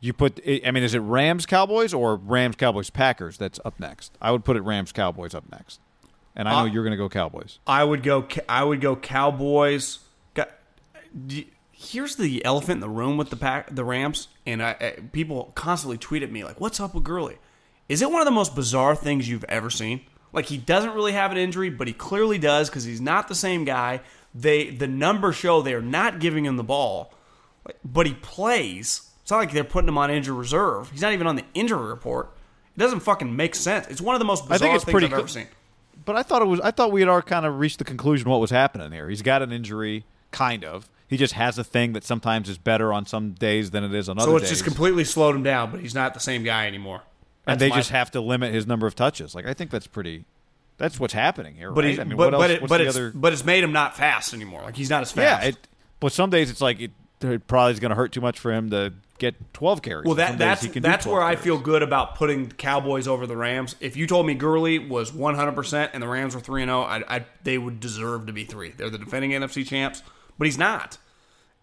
You 0.00 0.12
put. 0.12 0.40
I 0.46 0.70
mean, 0.70 0.82
is 0.82 0.94
it 0.94 1.00
Rams 1.00 1.46
Cowboys 1.46 1.94
or 1.94 2.16
Rams 2.16 2.56
Cowboys 2.56 2.90
Packers 2.90 3.38
that's 3.38 3.60
up 3.64 3.78
next? 3.78 4.16
I 4.20 4.30
would 4.30 4.44
put 4.44 4.56
it 4.56 4.62
Rams 4.62 4.92
Cowboys 4.92 5.34
up 5.34 5.44
next, 5.50 5.80
and 6.34 6.48
I 6.48 6.52
know 6.52 6.58
Uh, 6.58 6.72
you're 6.72 6.84
going 6.84 6.92
to 6.92 6.96
go 6.96 7.08
Cowboys. 7.08 7.58
I 7.66 7.84
would 7.84 8.02
go. 8.02 8.26
I 8.48 8.64
would 8.64 8.80
go 8.80 8.96
Cowboys. 8.96 10.00
Got, 10.34 10.50
here's 11.72 12.16
the 12.16 12.44
elephant 12.44 12.76
in 12.76 12.80
the 12.80 12.88
room 12.88 13.16
with 13.16 13.30
the 13.30 13.36
pack, 13.36 13.74
the 13.74 13.84
Rams, 13.84 14.28
and 14.46 14.62
I, 14.62 14.76
I, 14.80 14.90
people 15.12 15.52
constantly 15.54 15.98
tweet 15.98 16.22
at 16.22 16.32
me 16.32 16.44
like, 16.44 16.60
"What's 16.60 16.80
up 16.80 16.94
with 16.94 17.04
Gurley? 17.04 17.38
Is 17.90 18.02
it 18.02 18.10
one 18.10 18.20
of 18.20 18.24
the 18.24 18.30
most 18.30 18.54
bizarre 18.54 18.94
things 18.94 19.28
you've 19.28 19.44
ever 19.44 19.68
seen? 19.68 20.02
Like 20.32 20.46
he 20.46 20.56
doesn't 20.56 20.94
really 20.94 21.10
have 21.10 21.32
an 21.32 21.38
injury, 21.38 21.70
but 21.70 21.88
he 21.88 21.92
clearly 21.92 22.38
does 22.38 22.70
because 22.70 22.84
he's 22.84 23.00
not 23.00 23.26
the 23.26 23.34
same 23.34 23.64
guy. 23.64 24.00
They 24.32 24.70
the 24.70 24.86
numbers 24.86 25.34
show 25.34 25.60
they're 25.60 25.82
not 25.82 26.20
giving 26.20 26.44
him 26.46 26.56
the 26.56 26.62
ball, 26.62 27.12
but 27.84 28.06
he 28.06 28.14
plays. 28.14 29.10
It's 29.22 29.32
not 29.32 29.38
like 29.38 29.50
they're 29.50 29.64
putting 29.64 29.88
him 29.88 29.98
on 29.98 30.08
injury 30.08 30.36
reserve. 30.36 30.88
He's 30.92 31.02
not 31.02 31.12
even 31.12 31.26
on 31.26 31.34
the 31.34 31.44
injury 31.52 31.84
report. 31.84 32.30
It 32.76 32.78
doesn't 32.78 33.00
fucking 33.00 33.34
make 33.34 33.56
sense. 33.56 33.88
It's 33.88 34.00
one 34.00 34.14
of 34.14 34.20
the 34.20 34.24
most 34.24 34.48
bizarre 34.48 34.54
I 34.54 34.58
think 34.58 34.74
it's 34.76 34.84
things 34.84 34.92
pretty 34.92 35.06
I've 35.08 35.18
ever 35.18 35.26
seen. 35.26 35.48
But 36.04 36.14
I 36.14 36.22
thought 36.22 36.42
it 36.42 36.46
was. 36.46 36.60
I 36.60 36.70
thought 36.70 36.92
we 36.92 37.00
had 37.00 37.08
already 37.08 37.26
kind 37.26 37.44
of 37.44 37.58
reached 37.58 37.78
the 37.78 37.84
conclusion 37.84 38.30
what 38.30 38.40
was 38.40 38.50
happening 38.50 38.92
here. 38.92 39.08
He's 39.08 39.22
got 39.22 39.42
an 39.42 39.50
injury, 39.50 40.04
kind 40.30 40.64
of. 40.64 40.88
He 41.08 41.16
just 41.16 41.34
has 41.34 41.58
a 41.58 41.64
thing 41.64 41.94
that 41.94 42.04
sometimes 42.04 42.48
is 42.48 42.56
better 42.56 42.92
on 42.92 43.04
some 43.04 43.32
days 43.32 43.72
than 43.72 43.82
it 43.82 43.92
is 43.92 44.08
on 44.08 44.16
other 44.16 44.26
days. 44.26 44.30
So 44.30 44.36
it's 44.36 44.44
days. 44.44 44.50
just 44.50 44.64
completely 44.64 45.02
slowed 45.02 45.34
him 45.34 45.42
down, 45.42 45.72
but 45.72 45.80
he's 45.80 45.94
not 45.94 46.14
the 46.14 46.20
same 46.20 46.44
guy 46.44 46.68
anymore. 46.68 47.02
And 47.46 47.60
they 47.60 47.68
my- 47.68 47.76
just 47.76 47.90
have 47.90 48.10
to 48.12 48.20
limit 48.20 48.52
his 48.54 48.66
number 48.66 48.86
of 48.86 48.94
touches. 48.94 49.34
Like 49.34 49.46
I 49.46 49.54
think 49.54 49.70
that's 49.70 49.86
pretty. 49.86 50.24
That's 50.78 50.98
what's 50.98 51.12
happening 51.12 51.56
here. 51.56 51.72
But 51.72 51.84
right? 51.84 51.90
he's, 51.90 51.98
I 51.98 52.04
mean, 52.04 52.16
but 52.16 52.32
what 52.32 52.34
else, 52.34 52.42
but, 52.42 52.50
it, 52.50 52.60
what's 52.62 52.68
but 52.70 52.78
the 52.78 52.86
it's 52.86 52.96
other? 52.96 53.12
but 53.14 53.32
it's 53.34 53.44
made 53.44 53.62
him 53.62 53.72
not 53.72 53.96
fast 53.98 54.32
anymore. 54.32 54.62
Like 54.62 54.76
he's 54.76 54.88
not 54.88 55.02
as 55.02 55.14
yeah, 55.14 55.36
fast. 55.36 55.48
it, 55.48 55.68
but 56.00 56.10
some 56.12 56.30
days 56.30 56.50
it's 56.50 56.62
like 56.62 56.80
it, 56.80 56.90
it 57.20 57.46
probably 57.46 57.72
is 57.72 57.80
going 57.80 57.90
to 57.90 57.96
hurt 57.96 58.12
too 58.12 58.22
much 58.22 58.38
for 58.38 58.50
him 58.50 58.70
to 58.70 58.94
get 59.18 59.34
12 59.52 59.82
carries. 59.82 60.06
well, 60.06 60.14
Some 60.14 60.18
that 60.18 60.30
days 60.30 60.38
that's 60.38 60.62
he 60.62 60.68
can 60.70 60.82
do 60.82 60.88
that's 60.88 61.04
12 61.04 61.14
where 61.14 61.22
I 61.22 61.34
carries. 61.34 61.44
feel 61.44 61.58
good 61.58 61.82
about 61.82 62.14
putting 62.14 62.48
the 62.48 62.54
Cowboys 62.54 63.06
over 63.06 63.26
the 63.26 63.36
Rams. 63.36 63.76
If 63.78 63.94
you 63.98 64.06
told 64.06 64.26
me 64.26 64.32
Gurley 64.32 64.78
was 64.78 65.12
100 65.12 65.52
percent 65.52 65.90
and 65.92 66.02
the 66.02 66.08
Rams 66.08 66.34
were 66.34 66.40
three 66.40 66.62
and 66.62 66.70
oh, 66.70 66.82
zero, 66.88 67.04
I, 67.06 67.16
I 67.16 67.26
they 67.44 67.58
would 67.58 67.78
deserve 67.78 68.24
to 68.26 68.32
be 68.32 68.44
three. 68.44 68.70
They're 68.70 68.88
the 68.88 68.96
defending 68.96 69.32
NFC 69.32 69.66
champs, 69.66 70.02
but 70.38 70.46
he's 70.46 70.56
not. 70.56 70.96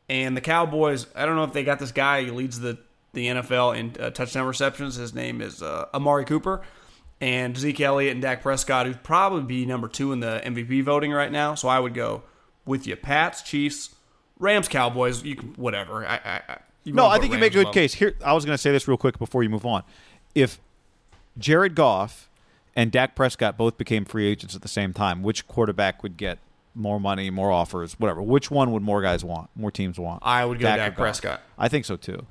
And 0.07 0.37
the 0.37 0.41
Cowboys, 0.41 1.07
I 1.15 1.25
don't 1.25 1.35
know 1.35 1.43
if 1.43 1.53
they 1.53 1.63
got 1.63 1.79
this 1.79 1.91
guy. 1.91 2.23
He 2.23 2.29
leads 2.29 2.59
the 2.59 2.77
the 3.13 3.27
NFL 3.27 3.77
in 3.77 3.95
uh, 3.99 4.09
touchdown 4.11 4.47
receptions. 4.47 4.95
His 4.95 5.13
name 5.13 5.41
is 5.41 5.61
uh, 5.61 5.85
Amari 5.93 6.25
Cooper. 6.25 6.61
And 7.19 7.57
Zeke 7.57 7.81
Elliott 7.81 8.11
and 8.13 8.21
Dak 8.21 8.43
Prescott, 8.43 8.85
who'd 8.85 9.01
probably 9.01 9.41
be 9.41 9.65
number 9.65 9.87
two 9.87 10.11
in 10.11 10.19
the 10.19 10.39
MVP 10.45 10.83
voting 10.83 11.11
right 11.11 11.31
now. 11.31 11.55
So 11.55 11.67
I 11.67 11.79
would 11.79 11.95
go 11.95 12.21
with 12.65 12.85
you, 12.85 12.95
Pats, 12.95 13.41
Chiefs, 13.41 13.95
Rams, 14.37 14.67
Cowboys. 14.67 15.23
You 15.23 15.35
can 15.35 15.49
whatever. 15.55 16.05
I, 16.05 16.15
I, 16.23 16.41
I 16.47 16.57
you 16.83 16.93
No, 16.93 17.07
I 17.07 17.17
think 17.17 17.33
you 17.33 17.39
make 17.39 17.53
a 17.53 17.55
good 17.55 17.61
above. 17.61 17.73
case. 17.73 17.95
Here, 17.95 18.15
I 18.23 18.33
was 18.33 18.45
going 18.45 18.53
to 18.53 18.61
say 18.61 18.71
this 18.71 18.87
real 18.87 18.97
quick 18.97 19.17
before 19.17 19.41
you 19.41 19.49
move 19.49 19.65
on. 19.65 19.83
If 20.35 20.59
Jared 21.39 21.73
Goff 21.73 22.29
and 22.75 22.91
Dak 22.91 23.15
Prescott 23.15 23.57
both 23.57 23.77
became 23.77 24.05
free 24.05 24.27
agents 24.27 24.55
at 24.55 24.61
the 24.61 24.67
same 24.67 24.93
time, 24.93 25.23
which 25.23 25.47
quarterback 25.47 26.03
would 26.03 26.17
get 26.17 26.37
more 26.75 26.99
money, 26.99 27.29
more 27.29 27.51
offers, 27.51 27.99
whatever? 27.99 28.21
Which 28.21 28.51
one 28.51 28.71
would 28.71 28.83
more 28.83 29.01
guys 29.01 29.25
want, 29.25 29.49
more 29.55 29.71
teams 29.71 29.99
want? 29.99 30.21
I 30.23 30.45
would 30.45 30.59
go 30.59 30.67
Dak 30.67 30.91
Goff? 30.91 30.97
Prescott. 30.97 31.41
I 31.57 31.67
think 31.67 31.85
so 31.85 31.97
too. 31.97 32.25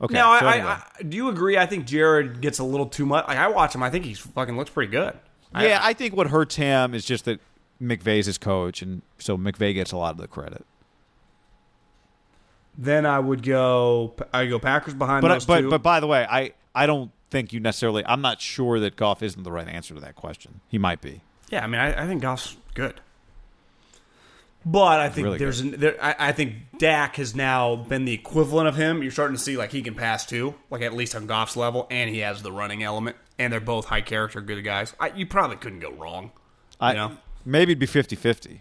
Okay. 0.00 0.14
Now, 0.14 0.38
so 0.38 0.46
I, 0.46 0.52
anyway. 0.54 0.68
I, 0.70 0.82
I, 0.98 1.02
do 1.02 1.16
you 1.16 1.28
agree? 1.28 1.58
I 1.58 1.66
think 1.66 1.86
Jared 1.86 2.40
gets 2.40 2.58
a 2.58 2.64
little 2.64 2.86
too 2.86 3.04
much. 3.04 3.26
Like 3.26 3.38
I 3.38 3.48
watch 3.48 3.74
him, 3.74 3.82
I 3.82 3.90
think 3.90 4.04
he 4.04 4.14
fucking 4.14 4.56
looks 4.56 4.70
pretty 4.70 4.90
good. 4.92 5.14
yeah, 5.58 5.80
I 5.82 5.92
think 5.92 6.14
what 6.16 6.28
hurts 6.28 6.54
him 6.56 6.94
is 6.94 7.04
just 7.04 7.24
that 7.24 7.40
McVay's 7.82 8.26
his 8.26 8.38
coach, 8.38 8.80
and 8.82 9.02
so 9.18 9.36
McVay 9.36 9.74
gets 9.74 9.90
a 9.92 9.96
lot 9.96 10.12
of 10.12 10.18
the 10.18 10.28
credit. 10.28 10.64
Then 12.76 13.06
I 13.06 13.18
would 13.18 13.42
go. 13.42 14.14
I 14.32 14.46
go 14.46 14.58
Packers 14.58 14.94
behind 14.94 15.22
But 15.22 15.28
those 15.28 15.46
but 15.46 15.60
two. 15.62 15.70
but 15.70 15.82
by 15.82 15.98
the 16.00 16.06
way, 16.06 16.24
I 16.30 16.52
I 16.74 16.86
don't 16.86 17.10
think 17.30 17.52
you 17.52 17.58
necessarily. 17.60 18.04
I'm 18.06 18.20
not 18.20 18.40
sure 18.40 18.78
that 18.80 18.94
Goff 18.96 19.22
isn't 19.22 19.42
the 19.42 19.50
right 19.52 19.66
answer 19.68 19.94
to 19.94 20.00
that 20.00 20.14
question. 20.14 20.60
He 20.68 20.78
might 20.78 21.00
be. 21.00 21.22
yeah, 21.50 21.64
I 21.64 21.66
mean, 21.66 21.80
I, 21.80 22.04
I 22.04 22.06
think 22.06 22.22
Goff's 22.22 22.56
good. 22.74 23.00
But 24.66 25.00
I 25.00 25.08
think 25.08 25.24
Really 25.24 25.38
there's 25.38 25.60
an, 25.60 25.70
there, 25.78 25.96
I, 26.02 26.28
I 26.28 26.32
think 26.32 26.54
Dak 26.78 27.16
has 27.16 27.34
now 27.34 27.76
been 27.76 28.04
the 28.04 28.12
equivalent 28.12 28.68
of 28.68 28.76
him. 28.76 29.02
You're 29.02 29.12
starting 29.12 29.36
to 29.36 29.42
see 29.42 29.56
like 29.56 29.72
he 29.72 29.82
can 29.82 29.94
pass 29.94 30.26
too, 30.26 30.54
like 30.70 30.82
at 30.82 30.92
least 30.94 31.14
on 31.14 31.26
Goff's 31.26 31.56
level, 31.56 31.86
and 31.90 32.10
he 32.10 32.18
has 32.18 32.42
the 32.42 32.52
running 32.52 32.82
element, 32.82 33.16
and 33.38 33.52
they're 33.52 33.60
both 33.60 33.86
high 33.86 34.00
character, 34.02 34.40
good 34.40 34.62
guys. 34.64 34.94
I, 35.00 35.08
you 35.10 35.26
probably 35.26 35.56
couldn't 35.56 35.80
go 35.80 35.92
wrong. 35.92 36.32
I 36.80 36.90
You 36.90 36.96
know? 36.96 37.18
maybe 37.44 37.72
it'd 37.72 37.78
be 37.80 37.86
50-50. 37.86 38.60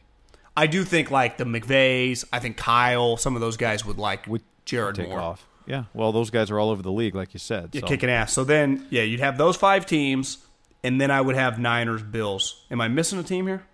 I 0.55 0.65
do 0.67 0.83
think 0.85 1.11
like 1.11 1.37
the 1.37 1.43
McVays, 1.43 2.23
I 2.31 2.39
think 2.39 2.57
Kyle, 2.57 3.17
some 3.17 3.35
of 3.35 3.41
those 3.41 3.57
guys 3.57 3.85
would 3.85 3.97
like 3.97 4.27
Would 4.27 4.43
Jared 4.65 4.95
take 4.95 5.09
more. 5.09 5.19
off. 5.19 5.45
Yeah. 5.65 5.83
Well, 5.93 6.11
those 6.11 6.29
guys 6.29 6.49
are 6.49 6.59
all 6.59 6.69
over 6.69 6.81
the 6.81 6.91
league, 6.91 7.13
like 7.15 7.33
you 7.33 7.39
said. 7.39 7.71
Yeah, 7.73 7.81
so. 7.81 7.87
kicking 7.87 8.09
ass. 8.09 8.31
So 8.33 8.43
then, 8.43 8.87
yeah, 8.89 9.03
you'd 9.03 9.19
have 9.19 9.37
those 9.37 9.57
five 9.57 9.85
teams, 9.85 10.37
and 10.83 11.01
then 11.01 11.11
I 11.11 11.19
would 11.21 11.35
have 11.35 11.59
Niners, 11.59 12.01
Bills. 12.01 12.63
Am 12.71 12.79
I 12.79 12.87
missing 12.87 13.19
a 13.19 13.23
team 13.23 13.45
here? 13.47 13.65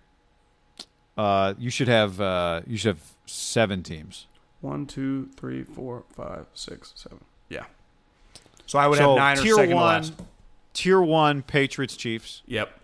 Uh, 1.16 1.54
you 1.58 1.70
should 1.70 1.88
have 1.88 2.20
uh, 2.20 2.62
you 2.66 2.76
should 2.76 2.96
have 2.96 3.02
seven 3.26 3.82
teams. 3.82 4.26
One, 4.60 4.86
two, 4.86 5.28
three, 5.36 5.62
four, 5.62 6.04
five, 6.14 6.46
six, 6.54 6.92
seven. 6.96 7.20
Yeah. 7.48 7.64
So 8.66 8.78
I 8.78 8.86
would 8.86 8.98
so 8.98 9.10
have 9.10 9.18
Niners 9.18 9.42
tier 9.42 9.54
second 9.54 9.70
to 9.70 9.76
one, 9.76 9.84
last. 9.84 10.12
tier 10.72 11.00
one, 11.00 11.42
Patriots, 11.42 11.96
Chiefs. 11.96 12.42
Yep. 12.46 12.80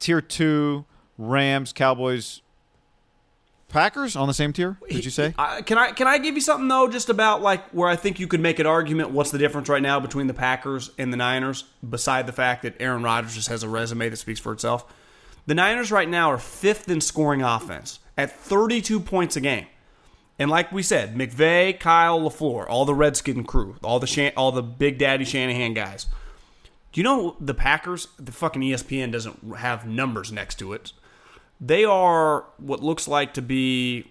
Tier 0.00 0.20
two, 0.20 0.84
Rams, 1.16 1.72
Cowboys, 1.72 2.42
Packers 3.68 4.16
on 4.16 4.28
the 4.28 4.34
same 4.34 4.52
tier. 4.52 4.76
Did 4.88 5.04
you 5.04 5.10
say? 5.10 5.32
I, 5.38 5.62
can 5.62 5.78
I 5.78 5.92
can 5.92 6.06
I 6.06 6.18
give 6.18 6.34
you 6.34 6.42
something 6.42 6.68
though, 6.68 6.88
just 6.88 7.08
about 7.08 7.40
like 7.40 7.70
where 7.70 7.88
I 7.88 7.96
think 7.96 8.20
you 8.20 8.26
could 8.26 8.40
make 8.40 8.58
an 8.58 8.66
argument? 8.66 9.12
What's 9.12 9.30
the 9.30 9.38
difference 9.38 9.68
right 9.70 9.80
now 9.80 9.98
between 9.98 10.26
the 10.26 10.34
Packers 10.34 10.90
and 10.98 11.10
the 11.10 11.16
Niners? 11.16 11.64
Beside 11.88 12.26
the 12.26 12.32
fact 12.32 12.62
that 12.64 12.74
Aaron 12.80 13.02
Rodgers 13.02 13.34
just 13.34 13.48
has 13.48 13.62
a 13.62 13.68
resume 13.68 14.10
that 14.10 14.16
speaks 14.18 14.40
for 14.40 14.52
itself, 14.52 14.84
the 15.46 15.54
Niners 15.54 15.90
right 15.90 16.08
now 16.08 16.30
are 16.30 16.38
fifth 16.38 16.88
in 16.88 17.00
scoring 17.00 17.42
offense 17.42 17.98
at 18.16 18.30
32 18.32 19.00
points 19.00 19.36
a 19.36 19.40
game. 19.40 19.66
And 20.38 20.50
like 20.50 20.72
we 20.72 20.82
said, 20.82 21.14
McVay, 21.14 21.78
Kyle, 21.78 22.20
Lafleur, 22.20 22.66
all 22.68 22.84
the 22.84 22.94
Redskin 22.94 23.44
crew, 23.44 23.76
all 23.82 24.00
the 24.00 24.06
Shan- 24.06 24.32
all 24.36 24.50
the 24.50 24.62
Big 24.62 24.98
Daddy 24.98 25.24
Shanahan 25.24 25.74
guys. 25.74 26.06
Do 26.92 27.00
you 27.00 27.04
know 27.04 27.36
the 27.40 27.54
Packers? 27.54 28.08
The 28.18 28.32
fucking 28.32 28.62
ESPN 28.62 29.12
doesn't 29.12 29.56
have 29.56 29.86
numbers 29.86 30.30
next 30.32 30.56
to 30.56 30.72
it. 30.72 30.92
They 31.60 31.84
are 31.84 32.44
what 32.58 32.82
looks 32.82 33.06
like 33.06 33.34
to 33.34 33.42
be, 33.42 34.10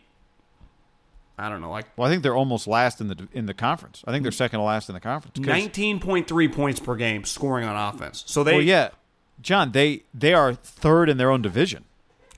I 1.38 1.50
don't 1.50 1.62
know, 1.62 1.70
like 1.70 1.86
Well, 1.98 2.08
I 2.08 2.12
think 2.12 2.24
they're 2.24 2.36
almost 2.36 2.66
last 2.66 3.02
in 3.02 3.08
the 3.08 3.28
in 3.34 3.46
the 3.46 3.54
conference. 3.54 4.04
I 4.08 4.12
think 4.12 4.24
they're 4.24 4.32
second 4.32 4.60
to 4.60 4.64
last 4.64 4.90
in 4.90 4.94
the 4.94 5.02
conference. 5.02 5.38
19.3 5.38 6.54
points 6.54 6.80
per 6.80 6.96
game 6.96 7.24
scoring 7.26 7.68
on 7.68 7.94
offense. 7.94 8.24
So 8.26 8.44
they 8.44 8.54
well, 8.54 8.62
yeah, 8.62 8.90
John, 9.42 9.72
they 9.72 10.04
they 10.14 10.34
are 10.34 10.54
third 10.54 11.10
in 11.10 11.18
their 11.18 11.32
own 11.32 11.42
division. 11.42 11.86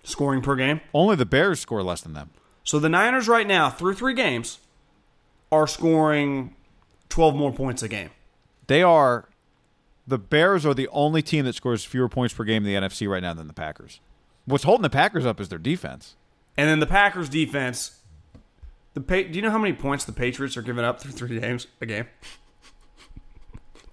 scoring 0.04 0.41
per 0.41 0.56
game. 0.56 0.82
Only 0.93 1.16
the 1.16 1.26
Bears 1.26 1.60
score 1.60 1.84
less 1.84 2.01
than 2.01 2.14
them. 2.14 2.30
So 2.64 2.80
the 2.80 2.89
Niners 2.89 3.28
right 3.28 3.45
now 3.47 3.70
through 3.70 3.95
3 3.95 4.14
games 4.14 4.60
are 5.51 5.68
scoring 5.68 6.56
12 7.10 7.36
more 7.36 7.51
points 7.51 7.84
a 7.84 7.88
game. 7.89 8.10
They 8.68 8.82
are 8.82 9.28
the 10.08 10.18
Bears 10.18 10.66
are 10.66 10.74
the 10.74 10.88
only 10.89 11.22
team 11.22 11.45
that 11.45 11.56
scores 11.56 11.84
fewer 11.86 12.10
points 12.10 12.34
per 12.34 12.43
game 12.43 12.66
in 12.66 12.74
the 12.74 12.88
NFC 12.88 13.08
right 13.10 13.22
now 13.22 13.34
than 13.34 13.47
the 13.47 13.54
Packers. 13.54 13.99
What's 14.45 14.64
holding 14.64 14.82
the 14.84 14.89
Packers 14.89 15.26
up 15.26 15.39
is 15.39 15.49
their 15.49 15.60
defense. 15.60 16.16
And 16.58 16.70
then 16.70 16.80
the 16.80 16.86
Packers 16.88 17.30
defense 17.30 17.99
the 18.93 19.01
pa- 19.01 19.24
do 19.24 19.30
you 19.32 19.41
know 19.41 19.49
how 19.51 19.58
many 19.58 19.74
points 19.74 20.06
the 20.06 20.12
Patriots 20.12 20.56
are 20.56 20.62
giving 20.62 20.86
up 20.86 20.99
through 21.01 21.14
3 21.14 21.39
games 21.39 21.68
a 21.82 21.86
game? 21.86 22.06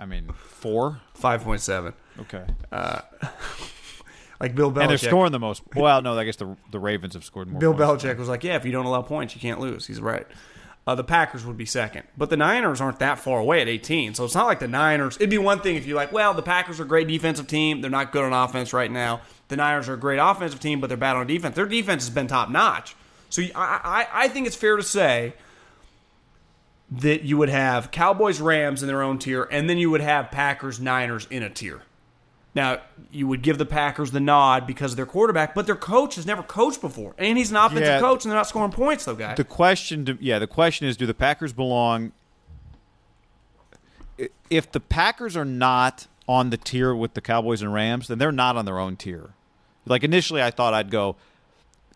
I 0.00 0.06
mean, 0.06 0.28
four. 0.34 1.00
5.7. 1.20 1.92
Okay, 2.20 2.44
Like 4.40 4.54
Bill 4.54 4.72
Belichick. 4.72 4.80
and 4.80 4.90
they're 4.90 4.98
scoring 4.98 5.32
the 5.32 5.38
most. 5.38 5.62
Well, 5.76 6.00
no, 6.00 6.16
I 6.18 6.24
guess 6.24 6.36
the 6.36 6.56
the 6.70 6.78
Ravens 6.80 7.12
have 7.14 7.24
scored 7.24 7.48
more. 7.48 7.60
Bill 7.60 7.74
points. 7.74 8.02
Belichick 8.04 8.16
was 8.16 8.28
like, 8.28 8.42
"Yeah, 8.42 8.56
if 8.56 8.64
you 8.64 8.72
don't 8.72 8.86
allow 8.86 9.02
points, 9.02 9.34
you 9.34 9.40
can't 9.40 9.60
lose." 9.60 9.86
He's 9.86 10.00
right. 10.00 10.26
Uh, 10.86 10.94
the 10.94 11.04
Packers 11.04 11.44
would 11.44 11.58
be 11.58 11.66
second, 11.66 12.04
but 12.16 12.30
the 12.30 12.38
Niners 12.38 12.80
aren't 12.80 12.98
that 13.00 13.18
far 13.18 13.38
away 13.38 13.60
at 13.60 13.68
18. 13.68 14.14
So 14.14 14.24
it's 14.24 14.34
not 14.34 14.46
like 14.46 14.58
the 14.58 14.66
Niners. 14.66 15.16
It'd 15.16 15.28
be 15.28 15.36
one 15.36 15.60
thing 15.60 15.76
if 15.76 15.86
you're 15.86 15.96
like, 15.96 16.10
"Well, 16.10 16.32
the 16.32 16.42
Packers 16.42 16.80
are 16.80 16.84
a 16.84 16.88
great 16.88 17.06
defensive 17.06 17.46
team. 17.46 17.82
They're 17.82 17.90
not 17.90 18.12
good 18.12 18.24
on 18.24 18.32
offense 18.32 18.72
right 18.72 18.90
now. 18.90 19.20
The 19.48 19.56
Niners 19.56 19.90
are 19.90 19.94
a 19.94 19.98
great 19.98 20.18
offensive 20.18 20.58
team, 20.58 20.80
but 20.80 20.86
they're 20.88 20.96
bad 20.96 21.16
on 21.16 21.26
defense. 21.26 21.54
Their 21.54 21.66
defense 21.66 22.04
has 22.06 22.14
been 22.14 22.26
top 22.26 22.48
notch." 22.48 22.96
So 23.28 23.42
I, 23.54 24.06
I, 24.14 24.24
I 24.24 24.28
think 24.28 24.46
it's 24.46 24.56
fair 24.56 24.76
to 24.76 24.82
say 24.82 25.34
that 26.90 27.22
you 27.22 27.36
would 27.36 27.48
have 27.48 27.90
Cowboys, 27.90 28.40
Rams 28.40 28.82
in 28.82 28.88
their 28.88 29.02
own 29.02 29.18
tier, 29.18 29.44
and 29.50 29.70
then 29.70 29.78
you 29.78 29.90
would 29.90 30.00
have 30.00 30.30
Packers, 30.30 30.80
Niners 30.80 31.26
in 31.30 31.42
a 31.42 31.50
tier. 31.50 31.82
Now, 32.52 32.78
you 33.12 33.28
would 33.28 33.42
give 33.42 33.58
the 33.58 33.66
Packers 33.66 34.10
the 34.10 34.18
nod 34.18 34.66
because 34.66 34.92
of 34.92 34.96
their 34.96 35.06
quarterback, 35.06 35.54
but 35.54 35.66
their 35.66 35.76
coach 35.76 36.16
has 36.16 36.26
never 36.26 36.42
coached 36.42 36.80
before. 36.80 37.14
And 37.16 37.38
he's 37.38 37.52
an 37.52 37.56
offensive 37.56 37.86
Yeah. 37.86 38.00
coach, 38.00 38.24
and 38.24 38.32
they're 38.32 38.38
not 38.38 38.48
scoring 38.48 38.72
points, 38.72 39.04
though, 39.04 39.14
guys. 39.14 39.36
The 39.36 39.44
question, 39.44 40.04
to, 40.06 40.18
yeah, 40.20 40.40
the 40.40 40.48
question 40.48 40.88
is, 40.88 40.96
do 40.96 41.06
the 41.06 41.14
Packers 41.14 41.52
belong? 41.52 42.10
If 44.50 44.72
the 44.72 44.80
Packers 44.80 45.36
are 45.36 45.44
not 45.44 46.08
on 46.28 46.50
the 46.50 46.56
tier 46.56 46.92
with 46.92 47.14
the 47.14 47.20
Cowboys 47.20 47.62
and 47.62 47.72
Rams, 47.72 48.08
then 48.08 48.18
they're 48.18 48.32
not 48.32 48.56
on 48.56 48.64
their 48.64 48.78
own 48.80 48.96
tier. 48.96 49.30
Like 49.86 50.02
initially, 50.04 50.42
I 50.42 50.50
thought 50.50 50.74
I'd 50.74 50.90
go 50.90 51.16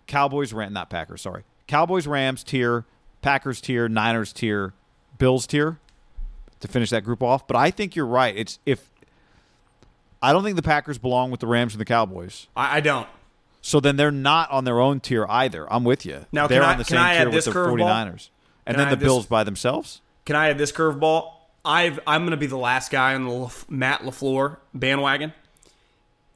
Cowboys, 0.06 0.52
Ram, 0.52 0.72
not 0.72 0.88
Packers. 0.88 1.22
Sorry, 1.22 1.42
Cowboys, 1.66 2.06
Rams 2.06 2.42
tier, 2.44 2.84
Packers 3.22 3.60
tier, 3.60 3.88
Niners 3.88 4.32
tier, 4.32 4.72
Bills 5.24 5.46
tier 5.46 5.78
to 6.60 6.68
finish 6.68 6.90
that 6.90 7.02
group 7.02 7.22
off. 7.22 7.46
But 7.46 7.56
I 7.56 7.70
think 7.70 7.96
you're 7.96 8.04
right. 8.06 8.36
It's 8.36 8.58
if 8.66 8.90
I 10.20 10.34
don't 10.34 10.44
think 10.44 10.56
the 10.56 10.62
Packers 10.62 10.98
belong 10.98 11.30
with 11.30 11.40
the 11.40 11.46
Rams 11.46 11.72
and 11.72 11.80
the 11.80 11.86
Cowboys. 11.86 12.46
I, 12.54 12.76
I 12.76 12.80
don't. 12.80 13.08
So 13.62 13.80
then 13.80 13.96
they're 13.96 14.10
not 14.10 14.50
on 14.50 14.64
their 14.64 14.80
own 14.80 15.00
tier 15.00 15.24
either. 15.26 15.66
I'm 15.72 15.82
with 15.84 16.04
you. 16.04 16.26
Now, 16.30 16.46
they're 16.46 16.62
on 16.62 16.76
the 16.76 16.84
can 16.84 16.98
same 16.98 17.22
tier 17.22 17.34
with 17.34 17.46
the 17.46 17.52
49ers. 17.52 18.28
And 18.66 18.76
Can 18.76 18.76
I 18.76 18.76
then 18.76 18.76
the 18.76 18.82
add 18.92 19.00
this- 19.00 19.06
Bills 19.06 19.24
by 19.26 19.44
themselves? 19.44 20.02
Can 20.26 20.36
I 20.36 20.50
add 20.50 20.58
this 20.58 20.72
curveball? 20.72 21.32
I've 21.64 21.98
I'm 22.06 22.22
going 22.22 22.32
to 22.32 22.36
be 22.36 22.46
the 22.46 22.58
last 22.58 22.90
guy 22.90 23.14
on 23.14 23.24
the 23.24 23.30
Laf- 23.30 23.64
Matt 23.70 24.02
Lafleur 24.02 24.58
bandwagon. 24.74 25.32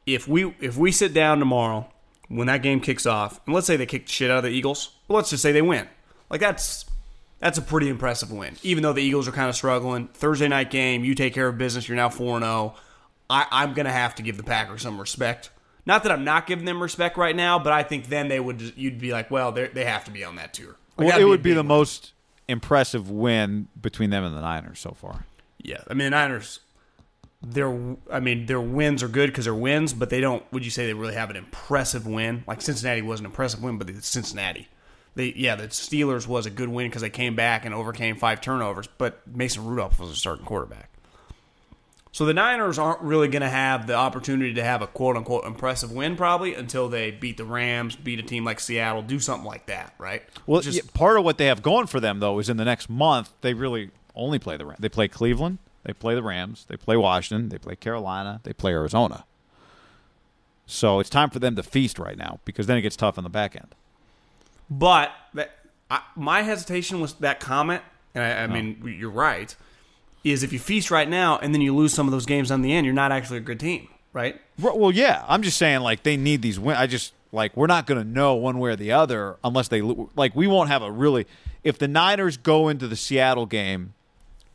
If 0.06 0.26
we 0.26 0.54
if 0.60 0.78
we 0.78 0.90
sit 0.92 1.12
down 1.12 1.38
tomorrow 1.38 1.86
when 2.28 2.46
that 2.46 2.62
game 2.62 2.80
kicks 2.80 3.04
off, 3.04 3.38
and 3.44 3.54
let's 3.54 3.66
say 3.66 3.76
they 3.76 3.84
kick 3.84 4.06
the 4.06 4.12
shit 4.12 4.30
out 4.30 4.38
of 4.38 4.44
the 4.44 4.50
Eagles, 4.50 4.94
well, 5.06 5.16
let's 5.16 5.28
just 5.28 5.42
say 5.42 5.52
they 5.52 5.60
win. 5.60 5.86
Like 6.30 6.40
that's 6.40 6.86
that's 7.40 7.58
a 7.58 7.62
pretty 7.62 7.88
impressive 7.88 8.30
win. 8.32 8.56
Even 8.62 8.82
though 8.82 8.92
the 8.92 9.02
Eagles 9.02 9.28
are 9.28 9.32
kind 9.32 9.48
of 9.48 9.54
struggling, 9.56 10.08
Thursday 10.08 10.48
night 10.48 10.70
game, 10.70 11.04
you 11.04 11.14
take 11.14 11.34
care 11.34 11.48
of 11.48 11.58
business. 11.58 11.88
You're 11.88 11.96
now 11.96 12.08
four 12.08 12.38
zero. 12.40 12.74
Oh. 12.76 12.80
I 13.30 13.46
I'm 13.50 13.74
going 13.74 13.86
to 13.86 13.92
have 13.92 14.14
to 14.16 14.22
give 14.22 14.36
the 14.36 14.42
Packers 14.42 14.82
some 14.82 14.98
respect. 14.98 15.50
Not 15.86 16.02
that 16.02 16.12
I'm 16.12 16.24
not 16.24 16.46
giving 16.46 16.64
them 16.66 16.82
respect 16.82 17.16
right 17.16 17.34
now, 17.36 17.58
but 17.58 17.72
I 17.72 17.82
think 17.82 18.08
then 18.08 18.28
they 18.28 18.40
would 18.40 18.58
just, 18.58 18.76
you'd 18.76 18.98
be 18.98 19.12
like, 19.12 19.30
well, 19.30 19.52
they 19.52 19.68
they 19.68 19.84
have 19.84 20.04
to 20.04 20.10
be 20.10 20.24
on 20.24 20.36
that 20.36 20.52
tour. 20.54 20.76
Like, 20.96 21.08
Well, 21.08 21.20
it 21.20 21.24
would 21.24 21.42
be 21.42 21.50
big 21.50 21.56
the 21.56 21.62
win. 21.62 21.68
most 21.68 22.12
impressive 22.48 23.10
win 23.10 23.68
between 23.80 24.10
them 24.10 24.24
and 24.24 24.34
the 24.36 24.40
Niners 24.40 24.80
so 24.80 24.90
far. 24.90 25.24
Yeah, 25.62 25.82
I 25.88 25.94
mean 25.94 26.06
the 26.06 26.10
Niners. 26.10 26.60
Their, 27.40 27.72
I 28.10 28.18
mean, 28.18 28.46
their 28.46 28.60
wins 28.60 29.00
are 29.00 29.08
good 29.08 29.28
because 29.30 29.44
they're 29.44 29.54
wins, 29.54 29.92
but 29.92 30.10
they 30.10 30.20
don't. 30.20 30.42
Would 30.52 30.64
you 30.64 30.72
say 30.72 30.86
they 30.86 30.92
really 30.94 31.14
have 31.14 31.30
an 31.30 31.36
impressive 31.36 32.04
win? 32.04 32.42
Like 32.48 32.60
Cincinnati 32.60 33.00
was 33.00 33.20
an 33.20 33.26
impressive 33.26 33.62
win, 33.62 33.78
but 33.78 33.88
it's 33.88 34.08
Cincinnati. 34.08 34.66
They, 35.18 35.32
yeah, 35.34 35.56
the 35.56 35.66
Steelers 35.66 36.28
was 36.28 36.46
a 36.46 36.50
good 36.50 36.68
win 36.68 36.86
because 36.86 37.02
they 37.02 37.10
came 37.10 37.34
back 37.34 37.64
and 37.64 37.74
overcame 37.74 38.14
five 38.14 38.40
turnovers, 38.40 38.86
but 38.98 39.20
Mason 39.26 39.64
Rudolph 39.66 39.98
was 39.98 40.10
a 40.10 40.14
starting 40.14 40.44
quarterback. 40.44 40.92
So 42.12 42.24
the 42.24 42.32
Niners 42.32 42.78
aren't 42.78 43.00
really 43.00 43.26
going 43.26 43.42
to 43.42 43.48
have 43.48 43.88
the 43.88 43.94
opportunity 43.94 44.54
to 44.54 44.62
have 44.62 44.80
a 44.80 44.86
quote 44.86 45.16
unquote 45.16 45.44
impressive 45.44 45.90
win 45.90 46.14
probably 46.14 46.54
until 46.54 46.88
they 46.88 47.10
beat 47.10 47.36
the 47.36 47.44
Rams, 47.44 47.96
beat 47.96 48.20
a 48.20 48.22
team 48.22 48.44
like 48.44 48.60
Seattle, 48.60 49.02
do 49.02 49.18
something 49.18 49.44
like 49.44 49.66
that, 49.66 49.92
right? 49.98 50.22
Well, 50.46 50.60
Just- 50.60 50.76
yeah, 50.76 50.88
part 50.94 51.18
of 51.18 51.24
what 51.24 51.36
they 51.36 51.46
have 51.46 51.62
going 51.62 51.88
for 51.88 51.98
them 51.98 52.20
though 52.20 52.38
is 52.38 52.48
in 52.48 52.56
the 52.56 52.64
next 52.64 52.88
month 52.88 53.32
they 53.40 53.54
really 53.54 53.90
only 54.14 54.38
play 54.38 54.56
the 54.56 54.66
Rams. 54.66 54.78
They 54.78 54.88
play 54.88 55.08
Cleveland, 55.08 55.58
they 55.82 55.94
play 55.94 56.14
the 56.14 56.22
Rams, 56.22 56.64
they 56.68 56.76
play 56.76 56.96
Washington, 56.96 57.48
they 57.48 57.58
play 57.58 57.74
Carolina, 57.74 58.40
they 58.44 58.52
play 58.52 58.70
Arizona. 58.70 59.24
So 60.64 61.00
it's 61.00 61.10
time 61.10 61.30
for 61.30 61.40
them 61.40 61.56
to 61.56 61.64
feast 61.64 61.98
right 61.98 62.16
now 62.16 62.38
because 62.44 62.68
then 62.68 62.78
it 62.78 62.82
gets 62.82 62.94
tough 62.94 63.18
on 63.18 63.24
the 63.24 63.30
back 63.30 63.56
end. 63.56 63.74
But 64.70 65.12
that, 65.34 65.56
I, 65.90 66.02
my 66.16 66.42
hesitation 66.42 67.00
was 67.00 67.14
that 67.14 67.40
comment, 67.40 67.82
and 68.14 68.24
I, 68.24 68.42
I 68.42 68.44
oh. 68.44 68.48
mean, 68.48 68.96
you're 68.98 69.10
right, 69.10 69.54
is 70.24 70.42
if 70.42 70.52
you 70.52 70.58
feast 70.58 70.90
right 70.90 71.08
now 71.08 71.38
and 71.38 71.54
then 71.54 71.60
you 71.60 71.74
lose 71.74 71.92
some 71.92 72.06
of 72.06 72.12
those 72.12 72.26
games 72.26 72.50
on 72.50 72.62
the 72.62 72.72
end, 72.72 72.84
you're 72.84 72.94
not 72.94 73.12
actually 73.12 73.38
a 73.38 73.42
good 73.42 73.60
team, 73.60 73.88
right? 74.12 74.40
Well, 74.60 74.78
well, 74.78 74.90
yeah, 74.90 75.24
I'm 75.28 75.42
just 75.42 75.56
saying 75.56 75.80
like 75.80 76.02
they 76.02 76.16
need 76.16 76.42
these 76.42 76.58
wins. 76.58 76.78
I 76.78 76.86
just 76.86 77.12
like 77.32 77.56
we're 77.56 77.66
not 77.66 77.86
going 77.86 78.02
to 78.02 78.08
know 78.08 78.34
one 78.34 78.58
way 78.58 78.70
or 78.70 78.76
the 78.76 78.92
other 78.92 79.36
unless 79.44 79.68
they 79.68 79.80
like 79.80 80.34
we 80.34 80.46
won't 80.46 80.68
have 80.70 80.82
a 80.82 80.90
really 80.90 81.26
if 81.64 81.78
the 81.78 81.88
Niners 81.88 82.36
go 82.36 82.68
into 82.68 82.86
the 82.86 82.96
Seattle 82.96 83.46
game, 83.46 83.94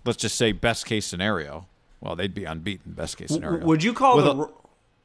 let's 0.05 0.17
just 0.17 0.35
say 0.35 0.51
best 0.51 0.85
case 0.85 1.05
scenario. 1.05 1.67
Well, 2.01 2.15
they'd 2.15 2.33
be 2.33 2.45
unbeaten 2.45 2.93
best 2.93 3.17
case 3.17 3.29
scenario. 3.29 3.65
Would 3.65 3.83
you 3.83 3.93
call 3.93 4.17
With 4.17 4.25
the. 4.25 4.35
a- 4.35 4.49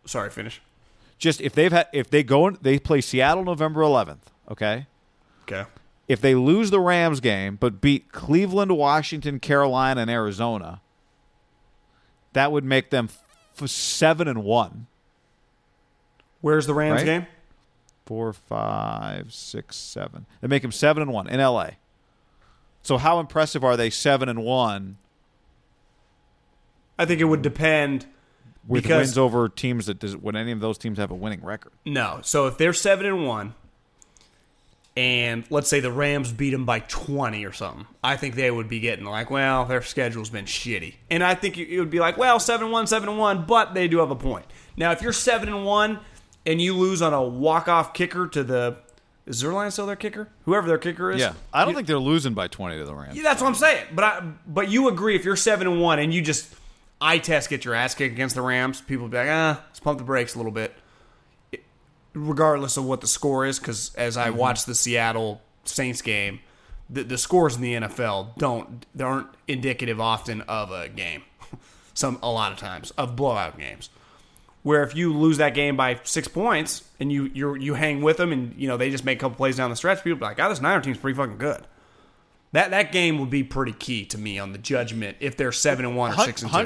Sorry, 0.07 0.31
finish. 0.31 0.61
just 1.19 1.41
if 1.41 1.53
they've 1.53 1.73
had 1.73 1.89
if 1.93 2.11
they 2.11 2.23
go 2.23 2.49
in, 2.49 2.59
they 2.63 2.79
play 2.79 3.01
Seattle 3.01 3.45
November 3.45 3.83
11th, 3.83 4.33
okay? 4.51 4.87
Okay. 5.51 5.65
If 6.07 6.21
they 6.21 6.35
lose 6.35 6.71
the 6.71 6.81
Rams 6.81 7.21
game 7.21 7.57
but 7.57 7.81
beat 7.81 8.13
Cleveland, 8.13 8.77
Washington, 8.77 9.41
Carolina, 9.41 10.03
and 10.03 10.11
Arizona, 10.11 10.81
that 12.35 12.53
would 12.53 12.65
make 12.65 12.91
them 12.91 13.09
f- 13.57 13.69
7 13.69 14.29
and 14.29 14.43
1. 14.45 14.87
Where's 16.41 16.67
the 16.67 16.75
Rams 16.75 16.99
Right? 17.01 17.05
game? 17.07 17.27
four, 18.07 18.33
five, 18.33 19.35
six, 19.35 19.77
seven. 19.77 20.25
They 20.41 20.49
make 20.49 20.63
them 20.63 20.73
seven 20.73 21.03
and 21.03 21.13
one 21.13 21.27
in 21.29 21.41
LA. 21.41 21.73
So 22.81 22.97
how 22.97 23.21
impressive 23.21 23.63
are 23.63 23.77
they 23.77 23.91
seven 23.91 24.31
and 24.31 24.43
one 24.43 24.97
I 26.99 27.05
think 27.05 27.21
it 27.21 27.25
would 27.25 27.43
depend. 27.43 28.07
with 28.67 28.83
Because- 28.83 29.09
wins 29.09 29.19
over 29.19 29.49
teams 29.49 29.87
that 29.87 29.99
does 29.99 30.17
when 30.17 30.37
any 30.37 30.53
of 30.53 30.61
those 30.61 30.77
teams 30.79 30.97
have 30.99 31.11
a 31.11 31.15
winning 31.15 31.43
record? 31.45 31.73
No. 31.85 32.21
So 32.23 32.47
if 32.47 32.57
they're 32.59 32.73
7 32.73 33.05
and 33.07 33.27
1, 33.27 33.55
and 34.99 35.45
let's 35.49 35.69
say 35.69 35.79
the 35.79 35.93
Rams 35.93 36.33
beat 36.33 36.51
them 36.51 36.65
by 36.65 36.81
20 36.81 37.45
or 37.45 37.53
something, 37.53 37.87
I 38.03 38.17
think 38.17 38.35
they 38.35 38.51
would 38.51 38.69
be 38.69 38.81
getting 38.81 39.05
like, 39.05 39.31
well, 39.31 39.65
their 39.65 39.81
schedule's 39.81 40.29
been 40.29 40.45
shitty. 40.47 40.95
And 41.09 41.23
I 41.23 41.37
think 41.37 41.57
it 41.57 41.79
would 41.79 41.89
be 41.89 42.01
like, 42.01 42.19
well, 42.19 42.41
7 42.41 42.69
1, 42.69 42.87
7 42.89 43.17
1, 43.17 43.47
but 43.47 43.75
they 43.75 43.87
do 43.87 43.99
have 43.99 44.11
a 44.11 44.17
point. 44.17 44.45
Now, 44.77 44.91
if 44.91 45.01
you're 45.01 45.13
7 45.13 45.49
and 45.49 45.65
1 45.65 46.01
and 46.47 46.61
you 46.61 46.75
lose 46.75 47.01
on 47.01 47.15
a 47.15 47.23
walk-off 47.23 47.95
kicker 47.95 48.27
to 48.27 48.43
the 48.43 48.79
is 49.25 49.41
Zuerlein 49.41 49.71
still 49.71 49.87
their 49.87 49.95
kicker? 49.95 50.27
Whoever 50.47 50.67
their 50.67 50.79
kicker 50.79 51.13
is? 51.13 51.21
Yeah, 51.21 51.35
I 51.53 51.65
don't 51.65 51.75
think 51.75 51.87
they're 51.87 51.99
losing 51.99 52.33
by 52.35 52.49
twenty 52.49 52.79
to 52.79 52.85
the 52.87 52.95
Rams. 52.95 53.15
Yeah, 53.15 53.23
that's 53.25 53.43
what 53.43 53.49
I'm 53.49 53.55
saying. 53.55 53.85
But 53.95 54.05
I, 54.05 54.23
but 54.47 54.71
you 54.71 54.89
agree 54.89 55.17
if 55.17 55.25
you're 55.27 55.37
seven 55.37 55.67
and 55.67 55.83
one 55.83 55.99
and 55.99 56.15
you 56.15 56.23
just 56.23 56.53
eye 56.99 57.19
test 57.19 57.51
get 57.51 57.63
your 57.65 57.75
ass 57.75 57.95
kicked 57.95 58.15
against 58.15 58.35
the 58.35 58.41
Rams, 58.41 58.81
people 58.81 59.07
be 59.07 59.19
like, 59.19 59.29
ah, 59.29 59.63
let's 59.69 59.81
pump 59.81 59.99
the 59.99 60.05
brakes 60.05 60.35
a 60.35 60.39
little 60.39 60.51
bit, 60.51 60.71
It- 60.71 60.75
regardless 62.15 62.77
of 62.77 62.85
what 62.85 63.01
the 63.01 63.07
score 63.07 63.47
is. 63.47 63.59
Because 63.59 63.95
as 63.95 64.17
I 64.17 64.31
watched 64.31 64.67
the 64.67 64.75
Seattle 64.75 65.41
Saints 65.65 66.03
game, 66.03 66.41
the, 66.91 67.05
the 67.05 67.19
scores 67.19 67.57
in 67.57 67.63
the 67.63 67.75
NFL 67.75 68.37
don't 68.39 68.87
they 68.95 69.05
aren't 69.05 69.29
indicative 69.47 70.01
often 70.01 70.43
of 70.43 70.71
a 70.71 70.89
game. 70.89 71.23
Some 71.95 72.19
a 72.23 72.31
lot 72.31 72.53
of 72.53 72.59
times 72.59 72.91
of 72.93 73.17
blowout 73.17 73.59
games. 73.59 73.91
Where 74.63 74.83
if 74.83 74.95
you 74.95 75.15
lose 75.15 75.39
that 75.39 75.55
game 75.55 75.77
by 75.77 76.01
six 76.03 76.29
points 76.29 76.85
and 76.99 77.13
you 77.13 77.31
you 77.35 77.55
you 77.55 77.75
hang 77.75 78.03
with 78.03 78.17
them 78.17 78.33
and 78.33 78.55
you 78.57 78.69
know 78.69 78.77
they 78.77 78.91
just 78.91 79.05
make 79.05 79.19
a 79.19 79.21
couple 79.21 79.37
plays 79.37 79.57
down 79.57 79.71
the 79.71 79.77
stretch, 79.77 80.03
people 80.03 80.19
be 80.19 80.25
like, 80.25 80.41
"Ah, 80.41 80.49
this 80.49 80.61
Niner 80.61 80.81
team's 80.81 80.99
pretty 80.99 81.17
fucking 81.17 81.39
good." 81.39 81.67
That 82.53 82.71
that 82.71 82.93
game 82.93 83.19
would 83.19 83.31
be 83.31 83.45
pretty 83.45 83.73
key 83.73 84.05
to 84.07 84.19
me 84.19 84.39
on 84.39 84.53
the 84.53 84.59
judgment 84.59 85.19
if 85.21 85.37
they're 85.37 85.53
seven 85.53 85.85
and 85.85 85.97
one 85.97 86.13
or 86.13 86.25
six 86.25 86.43
and 86.43 86.51
two. 86.51 86.57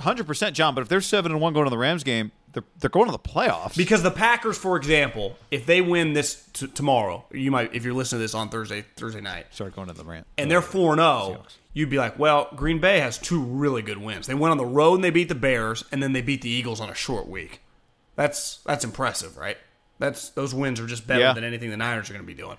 Hundred 0.00 0.26
percent, 0.26 0.54
John. 0.56 0.74
But 0.74 0.82
if 0.82 0.88
they're 0.88 1.00
seven 1.00 1.32
and 1.32 1.40
one 1.40 1.52
going 1.52 1.64
to 1.64 1.70
the 1.70 1.78
Rams 1.78 2.04
game, 2.04 2.30
they're 2.52 2.64
they're 2.78 2.90
going 2.90 3.06
to 3.06 3.12
the 3.12 3.18
playoffs. 3.18 3.76
Because 3.76 4.02
the 4.02 4.10
Packers, 4.10 4.56
for 4.58 4.76
example, 4.76 5.36
if 5.50 5.66
they 5.66 5.80
win 5.80 6.12
this 6.12 6.46
t- 6.52 6.66
tomorrow, 6.68 7.24
you 7.32 7.50
might 7.50 7.74
if 7.74 7.84
you're 7.84 7.94
listening 7.94 8.18
to 8.18 8.22
this 8.24 8.34
on 8.34 8.48
Thursday 8.48 8.84
Thursday 8.96 9.20
night, 9.20 9.46
Sorry, 9.50 9.70
going 9.70 9.88
to 9.88 9.94
the 9.94 10.04
rant, 10.04 10.26
and 10.38 10.50
they're 10.50 10.58
uh, 10.58 10.62
four 10.62 10.92
and 10.92 11.00
oh, 11.00 11.26
zero, 11.26 11.42
you'd 11.74 11.90
be 11.90 11.98
like, 11.98 12.18
well, 12.18 12.48
Green 12.54 12.78
Bay 12.78 13.00
has 13.00 13.18
two 13.18 13.42
really 13.42 13.82
good 13.82 13.98
wins. 13.98 14.26
They 14.26 14.34
went 14.34 14.52
on 14.52 14.58
the 14.58 14.66
road 14.66 14.96
and 14.96 15.04
they 15.04 15.10
beat 15.10 15.28
the 15.28 15.34
Bears, 15.34 15.84
and 15.90 16.02
then 16.02 16.12
they 16.12 16.22
beat 16.22 16.42
the 16.42 16.50
Eagles 16.50 16.80
on 16.80 16.90
a 16.90 16.94
short 16.94 17.28
week. 17.28 17.60
That's 18.16 18.58
that's 18.66 18.84
impressive, 18.84 19.36
right? 19.36 19.56
That's 19.98 20.30
those 20.30 20.52
wins 20.54 20.80
are 20.80 20.86
just 20.86 21.06
better 21.06 21.20
Yeah. 21.20 21.32
than 21.32 21.44
anything 21.44 21.70
the 21.70 21.76
Niners 21.76 22.10
are 22.10 22.12
going 22.12 22.24
to 22.24 22.26
be 22.26 22.34
doing. 22.34 22.58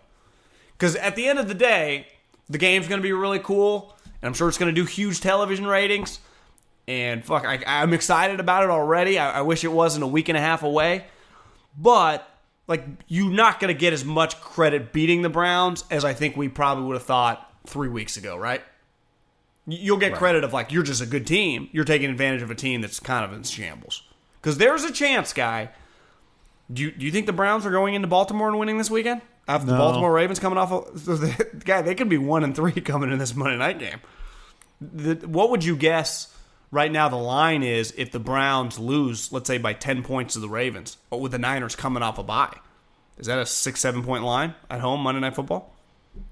Because 0.77 0.95
at 0.95 1.15
the 1.15 1.27
end 1.27 1.39
of 1.39 1.47
the 1.47 1.53
day, 1.53 2.07
the 2.49 2.57
game's 2.57 2.87
going 2.87 2.99
to 2.99 3.03
be 3.03 3.13
really 3.13 3.39
cool, 3.39 3.95
and 4.21 4.27
I'm 4.27 4.33
sure 4.33 4.47
it's 4.49 4.57
going 4.57 4.73
to 4.73 4.81
do 4.81 4.85
huge 4.85 5.21
television 5.21 5.67
ratings. 5.67 6.19
And 6.87 7.23
fuck, 7.23 7.45
I, 7.45 7.63
I'm 7.65 7.93
excited 7.93 8.39
about 8.39 8.63
it 8.63 8.69
already. 8.69 9.17
I, 9.17 9.39
I 9.39 9.41
wish 9.41 9.63
it 9.63 9.71
wasn't 9.71 10.03
a 10.03 10.07
week 10.07 10.29
and 10.29 10.37
a 10.37 10.41
half 10.41 10.63
away, 10.63 11.05
but 11.77 12.27
like 12.67 12.85
you're 13.07 13.31
not 13.31 13.59
going 13.59 13.73
to 13.73 13.79
get 13.79 13.93
as 13.93 14.03
much 14.03 14.39
credit 14.41 14.91
beating 14.91 15.21
the 15.21 15.29
Browns 15.29 15.85
as 15.89 16.03
I 16.03 16.13
think 16.13 16.35
we 16.35 16.49
probably 16.49 16.85
would 16.85 16.95
have 16.95 17.03
thought 17.03 17.49
three 17.65 17.89
weeks 17.89 18.17
ago, 18.17 18.35
right? 18.35 18.61
You'll 19.65 19.97
get 19.97 20.13
credit 20.15 20.43
of 20.43 20.51
like 20.51 20.73
you're 20.73 20.83
just 20.83 21.01
a 21.01 21.05
good 21.05 21.25
team. 21.25 21.69
You're 21.71 21.85
taking 21.85 22.09
advantage 22.09 22.41
of 22.41 22.51
a 22.51 22.55
team 22.55 22.81
that's 22.81 22.99
kind 22.99 23.23
of 23.23 23.31
in 23.31 23.43
shambles. 23.43 24.03
Because 24.41 24.57
there's 24.57 24.83
a 24.83 24.91
chance, 24.91 25.31
guy. 25.31 25.69
Do 26.71 26.81
you, 26.81 26.91
do 26.91 27.05
you 27.05 27.11
think 27.11 27.27
the 27.27 27.33
Browns 27.33 27.65
are 27.65 27.71
going 27.71 27.93
into 27.93 28.07
Baltimore 28.07 28.49
and 28.49 28.59
winning 28.59 28.77
this 28.77 28.91
weekend? 28.91 29.21
After 29.47 29.67
the 29.67 29.77
Baltimore 29.77 30.11
Ravens 30.11 30.39
coming 30.39 30.57
off, 30.57 30.71
of, 30.71 30.99
so 31.01 31.17
guy, 31.65 31.81
they 31.81 31.95
could 31.95 32.09
be 32.09 32.17
one 32.17 32.43
and 32.43 32.55
three 32.55 32.71
coming 32.81 33.11
in 33.11 33.19
this 33.19 33.35
Monday 33.35 33.57
night 33.57 33.79
game. 33.79 34.01
The, 34.81 35.15
what 35.27 35.49
would 35.49 35.63
you 35.63 35.77
guess 35.77 36.32
right 36.73 36.91
now? 36.91 37.07
The 37.07 37.15
line 37.15 37.63
is 37.63 37.93
if 37.97 38.11
the 38.11 38.19
Browns 38.19 38.77
lose, 38.79 39.31
let's 39.31 39.47
say 39.47 39.57
by 39.57 39.73
ten 39.73 40.03
points 40.03 40.33
to 40.33 40.39
the 40.39 40.49
Ravens, 40.49 40.97
but 41.09 41.17
with 41.17 41.31
the 41.31 41.39
Niners 41.39 41.75
coming 41.75 42.03
off 42.03 42.17
a 42.17 42.23
bye, 42.23 42.57
is 43.17 43.27
that 43.27 43.39
a 43.39 43.45
six 43.45 43.79
seven 43.79 44.03
point 44.03 44.23
line 44.23 44.55
at 44.69 44.81
home 44.81 45.01
Monday 45.01 45.21
Night 45.21 45.35
Football? 45.35 45.73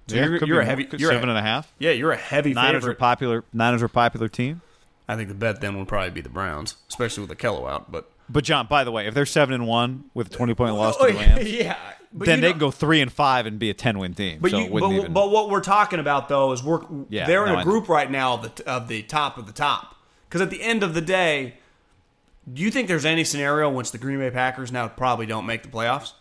So 0.07 0.15
Yeah, 0.15 0.25
you're, 0.25 0.45
you're 0.45 0.59
a 0.61 0.65
heavy 0.65 0.87
you're 0.97 1.11
seven 1.11 1.29
a, 1.29 1.31
and 1.33 1.39
a 1.39 1.41
half. 1.41 1.71
Yeah, 1.79 1.91
you're 1.91 2.11
a 2.11 2.17
heavy 2.17 2.53
Niners 2.53 2.81
favorite. 2.81 2.93
are 2.93 2.95
popular. 2.95 3.43
Niners 3.53 3.81
are 3.81 3.87
popular 3.87 4.27
team. 4.27 4.61
I 5.07 5.15
think 5.15 5.29
the 5.29 5.35
bet 5.35 5.61
then 5.61 5.77
would 5.79 5.87
probably 5.87 6.11
be 6.11 6.21
the 6.21 6.29
Browns, 6.29 6.75
especially 6.89 7.21
with 7.25 7.29
the 7.29 7.35
Kello 7.35 7.69
out. 7.69 7.91
But 7.91 8.09
But 8.29 8.43
John, 8.43 8.67
by 8.67 8.83
the 8.83 8.91
way, 8.91 9.07
if 9.07 9.13
they're 9.13 9.25
seven 9.25 9.53
and 9.55 9.67
one 9.67 10.05
with 10.13 10.27
a 10.27 10.29
twenty 10.29 10.53
point 10.53 10.75
loss 10.75 10.97
to 10.97 11.07
the 11.11 11.13
Rams, 11.13 11.51
yeah, 11.51 11.77
then 12.13 12.41
they 12.41 12.47
know- 12.47 12.51
can 12.53 12.59
go 12.59 12.71
three 12.71 13.01
and 13.01 13.11
five 13.11 13.45
and 13.45 13.57
be 13.59 13.69
a 13.69 13.73
ten 13.73 13.97
win 13.99 14.13
team. 14.13 14.39
But 14.41 14.51
so 14.51 14.59
you, 14.59 14.69
but, 14.69 14.91
even. 14.91 15.13
but 15.13 15.31
what 15.31 15.49
we're 15.49 15.61
talking 15.61 15.99
about 15.99 16.29
though 16.29 16.51
is 16.51 16.63
we're 16.63 16.81
Yeah, 17.09 17.25
they're 17.25 17.45
in 17.47 17.53
no, 17.53 17.59
a 17.59 17.63
group 17.63 17.89
right 17.89 18.09
now 18.09 18.35
of 18.35 18.55
the 18.55 18.69
of 18.69 18.87
the 18.87 19.01
top 19.03 19.37
of 19.37 19.47
the 19.47 19.53
top. 19.53 19.95
Because 20.31 20.39
at 20.39 20.49
the 20.49 20.61
end 20.63 20.81
of 20.81 20.93
the 20.93 21.01
day, 21.01 21.55
Do 22.53 22.61
you 22.61 22.71
think 22.71 22.87
there's 22.87 23.03
any 23.03 23.25
scenario 23.25 23.67
in 23.67 23.75
which 23.75 23.91
the 23.91 23.97
Green 23.97 24.17
Bay 24.19 24.31
Packers 24.31 24.71
now 24.71 24.87
probably 24.87 25.25
don't 25.25 25.45
make 25.45 25.61
the 25.61 25.67
playoffs? 25.67 26.13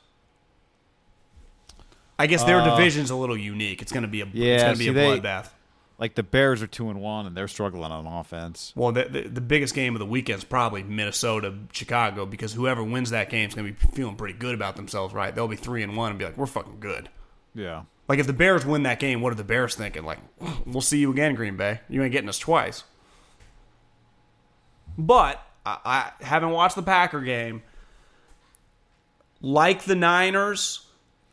I 2.19 2.27
guess 2.27 2.43
their 2.45 2.63
division's 2.63 3.11
a 3.11 3.15
little 3.17 3.37
unique. 3.37 3.81
It's 3.81 3.93
going 3.93 4.03
to 4.03 4.09
be 4.09 4.21
a 4.21 4.27
yeah, 4.33 4.55
it's 4.55 4.63
Uh, 4.63 4.67
going 4.67 4.75
to 4.75 4.79
be 4.81 4.85
see, 4.87 4.91
a 4.91 4.93
they- 4.93 5.21
bloodbath. 5.21 5.51
Like 5.99 6.15
the 6.17 6.23
Bears 6.23 6.61
are 6.63 6.67
two 6.67 6.89
and 6.91 7.01
one, 7.01 7.27
and 7.27 7.37
they're 7.37 7.47
struggling 7.49 7.93
on 7.93 8.07
offense. 8.07 8.73
Well, 8.75 8.91
the, 8.91 9.05
the, 9.05 9.21
the 9.29 9.41
biggest 9.43 9.75
game 9.75 9.95
of 9.95 9.99
the 9.99 10.07
weekend 10.07 10.39
is 10.39 10.45
probably 10.45 10.83
Minnesota 10.83 11.55
Chicago 11.73 12.25
because 12.27 12.55
whoever 12.55 12.83
wins 12.83 13.11
that 13.11 13.29
game 13.29 13.49
is 13.51 13.55
going 13.55 13.67
to 13.67 13.73
be 13.87 13.95
feeling 13.95 14.17
pretty 14.17 14.33
good 14.39 14.55
about 14.55 14.77
themselves, 14.77 15.13
right? 15.15 15.35
They'll 15.35 15.47
be 15.47 15.57
three 15.57 15.83
and 15.83 15.95
one 15.99 16.09
and 16.11 16.19
be 16.19 16.25
like, 16.25 16.39
"We're 16.39 16.47
fucking 16.47 16.81
good." 16.81 17.11
Yeah. 17.55 17.83
Like 18.09 18.19
if 18.19 18.27
the 18.27 18.33
Bears 18.33 18.65
win 18.65 18.83
that 18.85 18.99
game, 18.99 19.21
what 19.21 19.31
are 19.33 19.37
the 19.37 19.45
Bears 19.45 19.75
thinking? 19.75 20.05
Like, 20.05 20.21
we'll 20.65 20.81
see 20.81 20.99
you 20.99 21.11
again, 21.11 21.35
Green 21.35 21.57
Bay. 21.59 21.81
You 21.91 22.03
ain't 22.03 22.13
getting 22.13 22.31
us 22.31 22.39
twice. 22.39 22.85
But 24.99 25.43
I, 25.65 26.13
I 26.21 26.25
haven't 26.25 26.51
watched 26.51 26.77
the 26.77 26.83
Packer 26.83 27.21
game. 27.21 27.63
Like 29.43 29.85
the 29.85 29.95
Niners, 29.95 30.87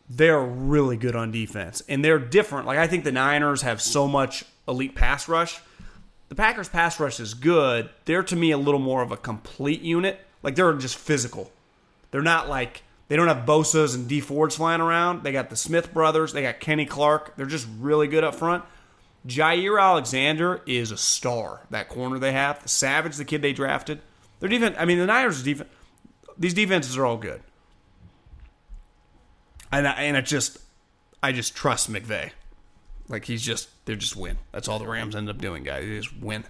they're 0.09 0.41
really 0.41 0.95
good 0.95 1.15
on 1.15 1.31
defense, 1.31 1.81
and 1.89 2.03
they're 2.03 2.19
different. 2.19 2.65
Like 2.65 2.77
I 2.77 2.87
think 2.87 3.03
the 3.03 3.11
Niners 3.11 3.61
have 3.63 3.81
so 3.81 4.07
much 4.07 4.45
elite 4.67 4.95
pass 4.95 5.27
rush. 5.27 5.59
The 6.29 6.35
Packers' 6.35 6.69
pass 6.69 6.99
rush 6.99 7.19
is 7.19 7.33
good. 7.33 7.89
They're 8.05 8.23
to 8.23 8.35
me 8.35 8.51
a 8.51 8.57
little 8.57 8.79
more 8.79 9.01
of 9.01 9.11
a 9.11 9.17
complete 9.17 9.81
unit. 9.81 10.19
Like 10.43 10.55
they're 10.55 10.73
just 10.73 10.97
physical. 10.97 11.51
They're 12.11 12.21
not 12.21 12.49
like 12.49 12.83
they 13.07 13.15
don't 13.15 13.27
have 13.27 13.45
Bosa's 13.45 13.95
and 13.95 14.07
Dee 14.07 14.19
Fords 14.19 14.55
flying 14.55 14.81
around. 14.81 15.23
They 15.23 15.31
got 15.31 15.49
the 15.49 15.55
Smith 15.55 15.93
brothers. 15.93 16.33
They 16.33 16.41
got 16.41 16.59
Kenny 16.59 16.85
Clark. 16.85 17.35
They're 17.37 17.45
just 17.45 17.67
really 17.79 18.07
good 18.07 18.23
up 18.23 18.35
front. 18.35 18.63
Jaire 19.27 19.79
Alexander 19.81 20.61
is 20.65 20.91
a 20.91 20.97
star. 20.97 21.61
That 21.69 21.89
corner 21.89 22.17
they 22.17 22.31
have, 22.31 22.63
the 22.63 22.69
Savage, 22.69 23.17
the 23.17 23.25
kid 23.25 23.41
they 23.41 23.53
drafted. 23.53 23.99
Their 24.39 24.49
defense. 24.49 24.75
I 24.79 24.85
mean, 24.85 24.99
the 24.99 25.05
Niners' 25.05 25.43
defense. 25.43 25.69
These 26.37 26.53
defenses 26.53 26.97
are 26.97 27.05
all 27.05 27.17
good. 27.17 27.41
And 29.71 29.87
I, 29.87 29.91
and 29.93 30.15
it 30.15 30.25
just, 30.25 30.59
I 31.21 31.31
just 31.31 31.55
trust 31.55 31.91
McVay. 31.91 32.31
Like 33.09 33.25
he's 33.25 33.41
just, 33.41 33.69
they're 33.85 33.95
just 33.95 34.15
win. 34.15 34.37
That's 34.51 34.67
all 34.67 34.79
the 34.79 34.87
Rams 34.87 35.15
end 35.15 35.29
up 35.29 35.39
doing, 35.39 35.63
guys. 35.63 35.83
They 35.83 35.97
just 35.99 36.15
win. 36.17 36.45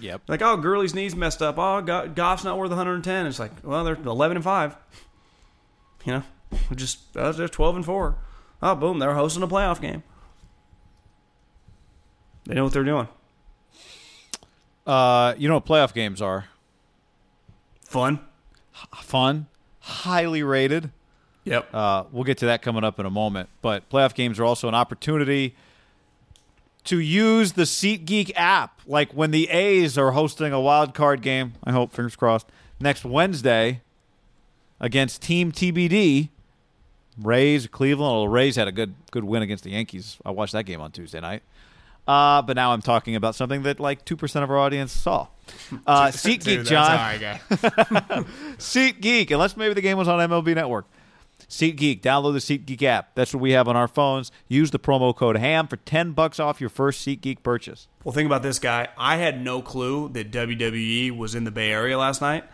Yep. 0.00 0.22
Like, 0.28 0.42
oh, 0.42 0.56
Gurley's 0.56 0.94
knees 0.94 1.14
messed 1.14 1.40
up. 1.40 1.56
Oh, 1.58 1.80
Go- 1.80 2.08
Goff's 2.08 2.44
not 2.44 2.58
worth 2.58 2.70
110. 2.70 3.26
It's 3.26 3.38
like, 3.38 3.52
well, 3.62 3.84
they're 3.84 3.94
11 3.94 4.36
and 4.36 4.44
five. 4.44 4.76
You 6.04 6.12
know, 6.14 6.22
just 6.74 7.16
uh, 7.16 7.32
they're 7.32 7.48
12 7.48 7.76
and 7.76 7.84
four. 7.84 8.16
Oh, 8.62 8.74
boom, 8.74 8.98
they're 8.98 9.14
hosting 9.14 9.42
a 9.42 9.48
playoff 9.48 9.80
game. 9.80 10.02
They 12.46 12.54
know 12.54 12.64
what 12.64 12.72
they're 12.72 12.84
doing. 12.84 13.08
Uh, 14.86 15.34
you 15.38 15.48
know 15.48 15.54
what 15.54 15.66
playoff 15.66 15.94
games 15.94 16.20
are? 16.20 16.46
Fun. 17.82 18.20
Fun, 19.02 19.46
highly 19.80 20.42
rated. 20.42 20.90
Yep. 21.44 21.74
Uh, 21.74 22.04
we'll 22.10 22.24
get 22.24 22.38
to 22.38 22.46
that 22.46 22.62
coming 22.62 22.84
up 22.84 22.98
in 22.98 23.06
a 23.06 23.10
moment. 23.10 23.48
But 23.62 23.88
playoff 23.88 24.14
games 24.14 24.38
are 24.38 24.44
also 24.44 24.66
an 24.68 24.74
opportunity 24.74 25.54
to 26.84 26.98
use 26.98 27.52
the 27.52 27.62
SeatGeek 27.62 28.32
app. 28.34 28.80
Like 28.86 29.12
when 29.12 29.30
the 29.30 29.48
A's 29.48 29.96
are 29.96 30.12
hosting 30.12 30.52
a 30.52 30.60
wild 30.60 30.94
card 30.94 31.22
game, 31.22 31.54
I 31.62 31.72
hope, 31.72 31.92
fingers 31.92 32.16
crossed, 32.16 32.46
next 32.80 33.04
Wednesday 33.04 33.82
against 34.80 35.22
Team 35.22 35.52
TBD. 35.52 36.30
Rays, 37.20 37.68
Cleveland. 37.68 38.12
Well, 38.12 38.28
Rays 38.28 38.56
had 38.56 38.66
a 38.66 38.72
good 38.72 38.94
good 39.12 39.22
win 39.24 39.42
against 39.42 39.62
the 39.62 39.70
Yankees. 39.70 40.18
I 40.24 40.32
watched 40.32 40.52
that 40.52 40.64
game 40.64 40.80
on 40.80 40.90
Tuesday 40.90 41.20
night. 41.20 41.42
Uh, 42.06 42.42
but 42.42 42.54
now 42.56 42.72
I'm 42.72 42.82
talking 42.82 43.16
about 43.16 43.34
something 43.34 43.62
that 43.62 43.80
like 43.80 44.04
two 44.04 44.16
percent 44.16 44.42
of 44.44 44.50
our 44.50 44.58
audience 44.58 44.92
saw. 44.92 45.28
Uh, 45.86 46.06
SeatGeek, 46.08 46.42
Dude, 46.44 46.66
John. 46.66 46.90
all 46.90 46.96
right, 46.96 47.20
guy. 47.20 47.40
SeatGeek, 48.58 49.30
unless 49.30 49.56
maybe 49.56 49.74
the 49.74 49.80
game 49.80 49.96
was 49.98 50.08
on 50.08 50.18
MLB 50.28 50.54
Network. 50.54 50.86
SeatGeek, 51.48 52.00
download 52.00 52.32
the 52.32 52.58
SeatGeek 52.58 52.82
app. 52.82 53.14
That's 53.14 53.34
what 53.34 53.40
we 53.40 53.52
have 53.52 53.68
on 53.68 53.76
our 53.76 53.88
phones. 53.88 54.32
Use 54.48 54.70
the 54.70 54.78
promo 54.78 55.14
code 55.14 55.36
HAM 55.36 55.68
for 55.68 55.76
10 55.76 56.12
bucks 56.12 56.40
off 56.40 56.60
your 56.60 56.70
first 56.70 57.06
SeatGeek 57.06 57.42
purchase. 57.42 57.86
Well, 58.02 58.12
think 58.12 58.26
about 58.26 58.42
this 58.42 58.58
guy. 58.58 58.88
I 58.96 59.16
had 59.16 59.42
no 59.42 59.60
clue 59.60 60.08
that 60.10 60.30
WWE 60.30 61.16
was 61.16 61.34
in 61.34 61.44
the 61.44 61.50
Bay 61.50 61.70
Area 61.70 61.98
last 61.98 62.20
night. 62.20 62.44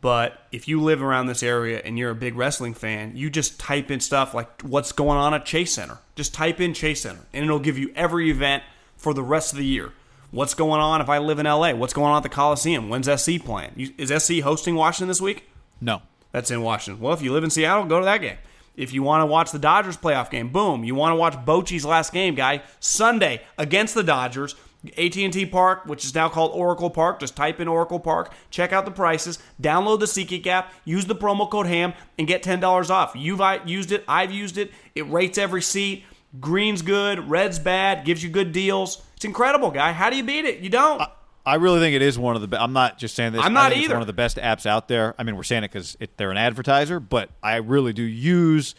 But 0.00 0.46
if 0.50 0.66
you 0.66 0.80
live 0.80 1.02
around 1.02 1.26
this 1.26 1.42
area 1.42 1.82
and 1.84 1.98
you're 1.98 2.10
a 2.10 2.14
big 2.14 2.34
wrestling 2.34 2.72
fan, 2.72 3.16
you 3.16 3.28
just 3.28 3.60
type 3.60 3.90
in 3.90 4.00
stuff 4.00 4.32
like 4.32 4.62
what's 4.62 4.92
going 4.92 5.18
on 5.18 5.34
at 5.34 5.44
Chase 5.44 5.74
Center. 5.74 5.98
Just 6.14 6.32
type 6.32 6.58
in 6.60 6.72
Chase 6.72 7.02
Center, 7.02 7.20
and 7.34 7.44
it'll 7.44 7.58
give 7.58 7.76
you 7.76 7.92
every 7.94 8.30
event 8.30 8.62
for 9.00 9.14
the 9.14 9.22
rest 9.22 9.52
of 9.52 9.58
the 9.58 9.64
year. 9.64 9.92
What's 10.30 10.54
going 10.54 10.80
on 10.80 11.00
if 11.00 11.08
I 11.08 11.18
live 11.18 11.38
in 11.38 11.46
LA? 11.46 11.72
What's 11.72 11.94
going 11.94 12.10
on 12.10 12.18
at 12.18 12.22
the 12.22 12.28
Coliseum? 12.28 12.88
When's 12.88 13.08
SC 13.08 13.42
playing? 13.42 13.94
Is 13.96 14.10
SC 14.22 14.40
hosting 14.40 14.74
Washington 14.74 15.08
this 15.08 15.20
week? 15.20 15.48
No. 15.80 16.02
That's 16.32 16.50
in 16.50 16.62
Washington. 16.62 17.02
Well, 17.02 17.14
if 17.14 17.22
you 17.22 17.32
live 17.32 17.42
in 17.42 17.50
Seattle, 17.50 17.86
go 17.86 17.98
to 17.98 18.04
that 18.04 18.20
game. 18.20 18.36
If 18.76 18.92
you 18.92 19.02
want 19.02 19.22
to 19.22 19.26
watch 19.26 19.50
the 19.50 19.58
Dodgers 19.58 19.96
playoff 19.96 20.30
game, 20.30 20.50
boom. 20.50 20.84
You 20.84 20.94
want 20.94 21.12
to 21.12 21.16
watch 21.16 21.34
Bochy's 21.44 21.84
last 21.84 22.12
game, 22.12 22.34
guy, 22.34 22.62
Sunday 22.78 23.42
against 23.58 23.94
the 23.94 24.04
Dodgers, 24.04 24.54
AT&T 24.96 25.46
Park, 25.46 25.86
which 25.86 26.04
is 26.04 26.14
now 26.14 26.28
called 26.28 26.52
Oracle 26.54 26.88
Park. 26.88 27.18
Just 27.18 27.36
type 27.36 27.58
in 27.58 27.66
Oracle 27.66 27.98
Park, 27.98 28.32
check 28.50 28.72
out 28.72 28.84
the 28.84 28.90
prices, 28.92 29.40
download 29.60 29.98
the 29.98 30.06
SeatGeek 30.06 30.46
app, 30.46 30.72
use 30.84 31.06
the 31.06 31.16
promo 31.16 31.50
code 31.50 31.66
HAM, 31.66 31.94
and 32.16 32.28
get 32.28 32.44
$10 32.44 32.90
off. 32.90 33.12
You've 33.16 33.42
used 33.66 33.90
it. 33.90 34.04
I've 34.06 34.30
used 34.30 34.56
it. 34.56 34.70
It 34.94 35.10
rates 35.10 35.36
every 35.36 35.62
seat. 35.62 36.04
Green's 36.38 36.82
good. 36.82 37.28
Red's 37.28 37.58
bad. 37.58 38.04
Gives 38.04 38.22
you 38.22 38.30
good 38.30 38.52
deals. 38.52 39.02
It's 39.16 39.24
incredible, 39.24 39.70
guy. 39.70 39.92
How 39.92 40.10
do 40.10 40.16
you 40.16 40.22
beat 40.22 40.44
it? 40.44 40.60
You 40.60 40.70
don't. 40.70 41.02
I 41.44 41.54
really 41.56 41.80
think 41.80 41.96
it 41.96 42.02
is 42.02 42.18
one 42.18 42.36
of 42.36 42.42
the 42.42 42.48
be- 42.48 42.56
I'm 42.56 42.72
not 42.72 42.98
just 42.98 43.14
saying 43.14 43.32
this. 43.32 43.42
I'm 43.42 43.56
I 43.56 43.62
not 43.68 43.72
either. 43.76 43.94
one 43.94 44.02
of 44.02 44.06
the 44.06 44.12
best 44.12 44.36
apps 44.36 44.66
out 44.66 44.88
there. 44.88 45.14
I 45.18 45.22
mean, 45.22 45.36
we're 45.36 45.42
saying 45.42 45.64
it 45.64 45.72
because 45.72 45.96
they're 46.16 46.30
an 46.30 46.36
advertiser, 46.36 47.00
but 47.00 47.30
I 47.42 47.56
really 47.56 47.92
do 47.92 48.02
use 48.02 48.74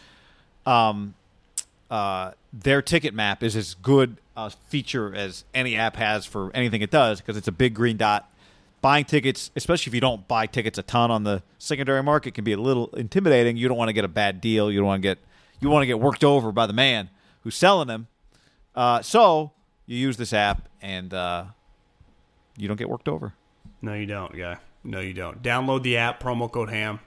um, 0.65 1.15
uh, 1.89 2.31
their 2.53 2.81
ticket 2.81 3.13
map 3.13 3.43
is 3.43 3.55
as 3.55 3.73
good 3.73 4.17
a 4.37 4.49
feature 4.49 5.13
as 5.13 5.43
any 5.53 5.75
app 5.75 5.95
has 5.97 6.25
for 6.25 6.51
anything 6.53 6.81
it 6.81 6.91
does 6.91 7.19
because 7.19 7.35
it's 7.35 7.47
a 7.47 7.51
big 7.51 7.73
green 7.73 7.97
dot. 7.97 8.27
Buying 8.81 9.05
tickets, 9.05 9.51
especially 9.55 9.91
if 9.91 9.93
you 9.93 10.01
don't 10.01 10.27
buy 10.27 10.47
tickets 10.47 10.79
a 10.79 10.83
ton 10.83 11.11
on 11.11 11.23
the 11.23 11.43
secondary 11.59 12.01
market, 12.01 12.33
can 12.33 12.43
be 12.43 12.53
a 12.53 12.57
little 12.57 12.87
intimidating. 12.93 13.57
You 13.57 13.67
don't 13.67 13.77
want 13.77 13.89
to 13.89 13.93
get 13.93 14.05
a 14.05 14.07
bad 14.07 14.41
deal. 14.41 14.71
You 14.71 14.79
don't 14.79 14.87
want 14.87 15.03
to 15.03 15.07
get 15.07 15.19
you 15.59 15.69
want 15.69 15.83
to 15.83 15.87
get 15.87 15.99
worked 15.99 16.23
over 16.23 16.51
by 16.51 16.65
the 16.65 16.73
man 16.73 17.09
who's 17.43 17.55
selling 17.55 17.87
them. 17.87 18.07
Uh, 18.75 19.01
so 19.01 19.51
you 19.85 19.97
use 19.97 20.17
this 20.17 20.33
app 20.33 20.67
and 20.81 21.13
uh, 21.13 21.45
you 22.57 22.67
don't 22.67 22.77
get 22.77 22.89
worked 22.89 23.07
over. 23.07 23.33
No, 23.81 23.93
you 23.93 24.05
don't, 24.05 24.35
guy. 24.37 24.57
No, 24.83 24.99
you 24.99 25.13
don't. 25.13 25.41
Download 25.43 25.83
the 25.83 25.97
app, 25.97 26.21
promo 26.21 26.51
code 26.51 26.69
HAM, 26.69 26.99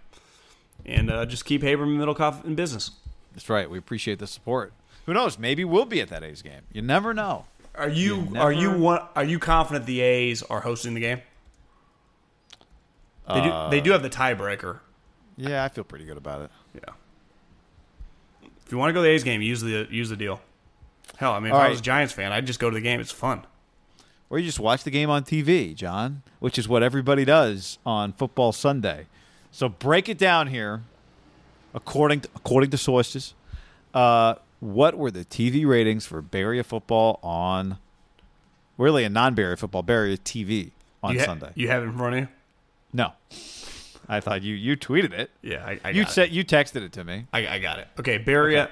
and 0.87 1.11
uh, 1.11 1.25
just 1.27 1.45
keep 1.45 1.63
Haberman 1.63 1.97
Middlecoff 1.97 2.45
in 2.45 2.55
business. 2.55 2.91
That's 3.33 3.49
right. 3.49 3.69
We 3.69 3.79
appreciate 3.79 4.19
the 4.19 4.27
support. 4.27 4.73
Who 5.07 5.13
knows? 5.15 5.39
Maybe 5.39 5.65
we'll 5.65 5.85
be 5.85 6.01
at 6.01 6.09
that 6.11 6.23
A's 6.23 6.41
game. 6.43 6.63
You 6.73 6.83
never 6.83 7.13
know. 7.15 7.47
Are 7.75 7.89
you, 7.89 8.29
You 8.33 8.39
are 8.41 8.53
you 8.53 8.69
never- 8.69 8.79
one, 8.81 9.01
are 9.17 9.25
you 9.25 9.39
confident 9.41 9.87
the 9.87 10.01
A's 10.01 10.43
are 10.45 10.61
hosting 10.61 10.95
the 10.95 11.01
game? 11.01 11.21
They 13.29 13.41
do. 13.41 13.67
They 13.71 13.81
do 13.81 13.91
have 13.93 14.03
the 14.03 14.11
tiebreaker. 14.11 14.81
Yeah, 15.37 15.65
I 15.65 15.69
feel 15.69 15.83
pretty 15.85 16.05
good 16.05 16.17
about 16.19 16.43
it. 16.43 16.51
Yeah. 16.75 16.95
If 18.67 18.73
you 18.73 18.79
want 18.79 18.91
to 18.91 18.93
go 18.95 19.01
to 19.01 19.05
the 19.09 19.11
A's 19.11 19.25
game, 19.25 19.43
use 19.43 19.61
the 19.61 19.87
use 19.91 20.09
the 20.09 20.17
deal. 20.17 20.41
Hell, 21.17 21.33
I 21.33 21.39
mean, 21.39 21.49
if 21.49 21.55
All 21.55 21.61
I 21.61 21.65
right. 21.65 21.71
was 21.71 21.81
a 21.81 21.83
Giants 21.83 22.13
fan, 22.13 22.33
I'd 22.33 22.47
just 22.47 22.59
go 22.59 22.71
to 22.71 22.75
the 22.75 22.81
game. 22.81 22.99
It's 23.01 23.13
fun. 23.13 23.45
Or 24.31 24.39
you 24.39 24.47
just 24.47 24.59
watch 24.59 24.83
the 24.85 24.91
game 24.91 25.11
on 25.11 25.23
TV, 25.23 25.75
John, 25.75 26.23
which 26.41 26.59
is 26.59 26.67
what 26.67 26.83
everybody 26.83 27.25
does 27.25 27.79
on 27.87 28.13
Football 28.15 28.53
Sunday. 28.53 29.07
So 29.53 29.69
break 29.69 30.09
it 30.09 30.19
down 30.19 30.49
here, 30.49 30.83
according 31.73 32.23
to, 32.23 32.29
according 32.35 32.71
to 32.71 32.79
sources. 32.79 33.35
Uh, 33.93 34.37
what 34.59 34.97
were 34.97 35.11
the 35.11 35.25
TV 35.25 35.65
ratings 35.67 36.07
for 36.07 36.25
Area 36.33 36.65
football 36.65 37.21
on, 37.23 37.79
really 38.79 39.05
a 39.05 39.09
non-Bay 39.09 39.43
Area 39.43 39.57
football, 39.57 39.85
Area 39.87 40.17
TV 40.17 40.71
on 41.03 41.13
you 41.15 41.21
ha- 41.21 41.27
Sunday? 41.27 41.51
You 41.55 41.69
have 41.69 41.83
it 41.83 41.87
in 41.87 41.97
front 41.97 42.15
of 42.15 42.21
you. 42.23 42.29
no, 42.93 43.13
I 44.09 44.21
thought 44.21 44.43
you 44.43 44.55
you 44.55 44.77
tweeted 44.77 45.13
it. 45.13 45.31
Yeah, 45.43 45.65
I, 45.65 45.81
I 45.85 45.91
you 45.91 46.05
said 46.07 46.31
you 46.31 46.45
texted 46.45 46.83
it 46.83 46.93
to 46.93 47.05
me. 47.05 47.27
I, 47.33 47.47
I 47.47 47.59
got 47.59 47.79
it. 47.79 47.89
Okay, 47.99 48.19
Bay 48.19 48.33
Area 48.33 48.71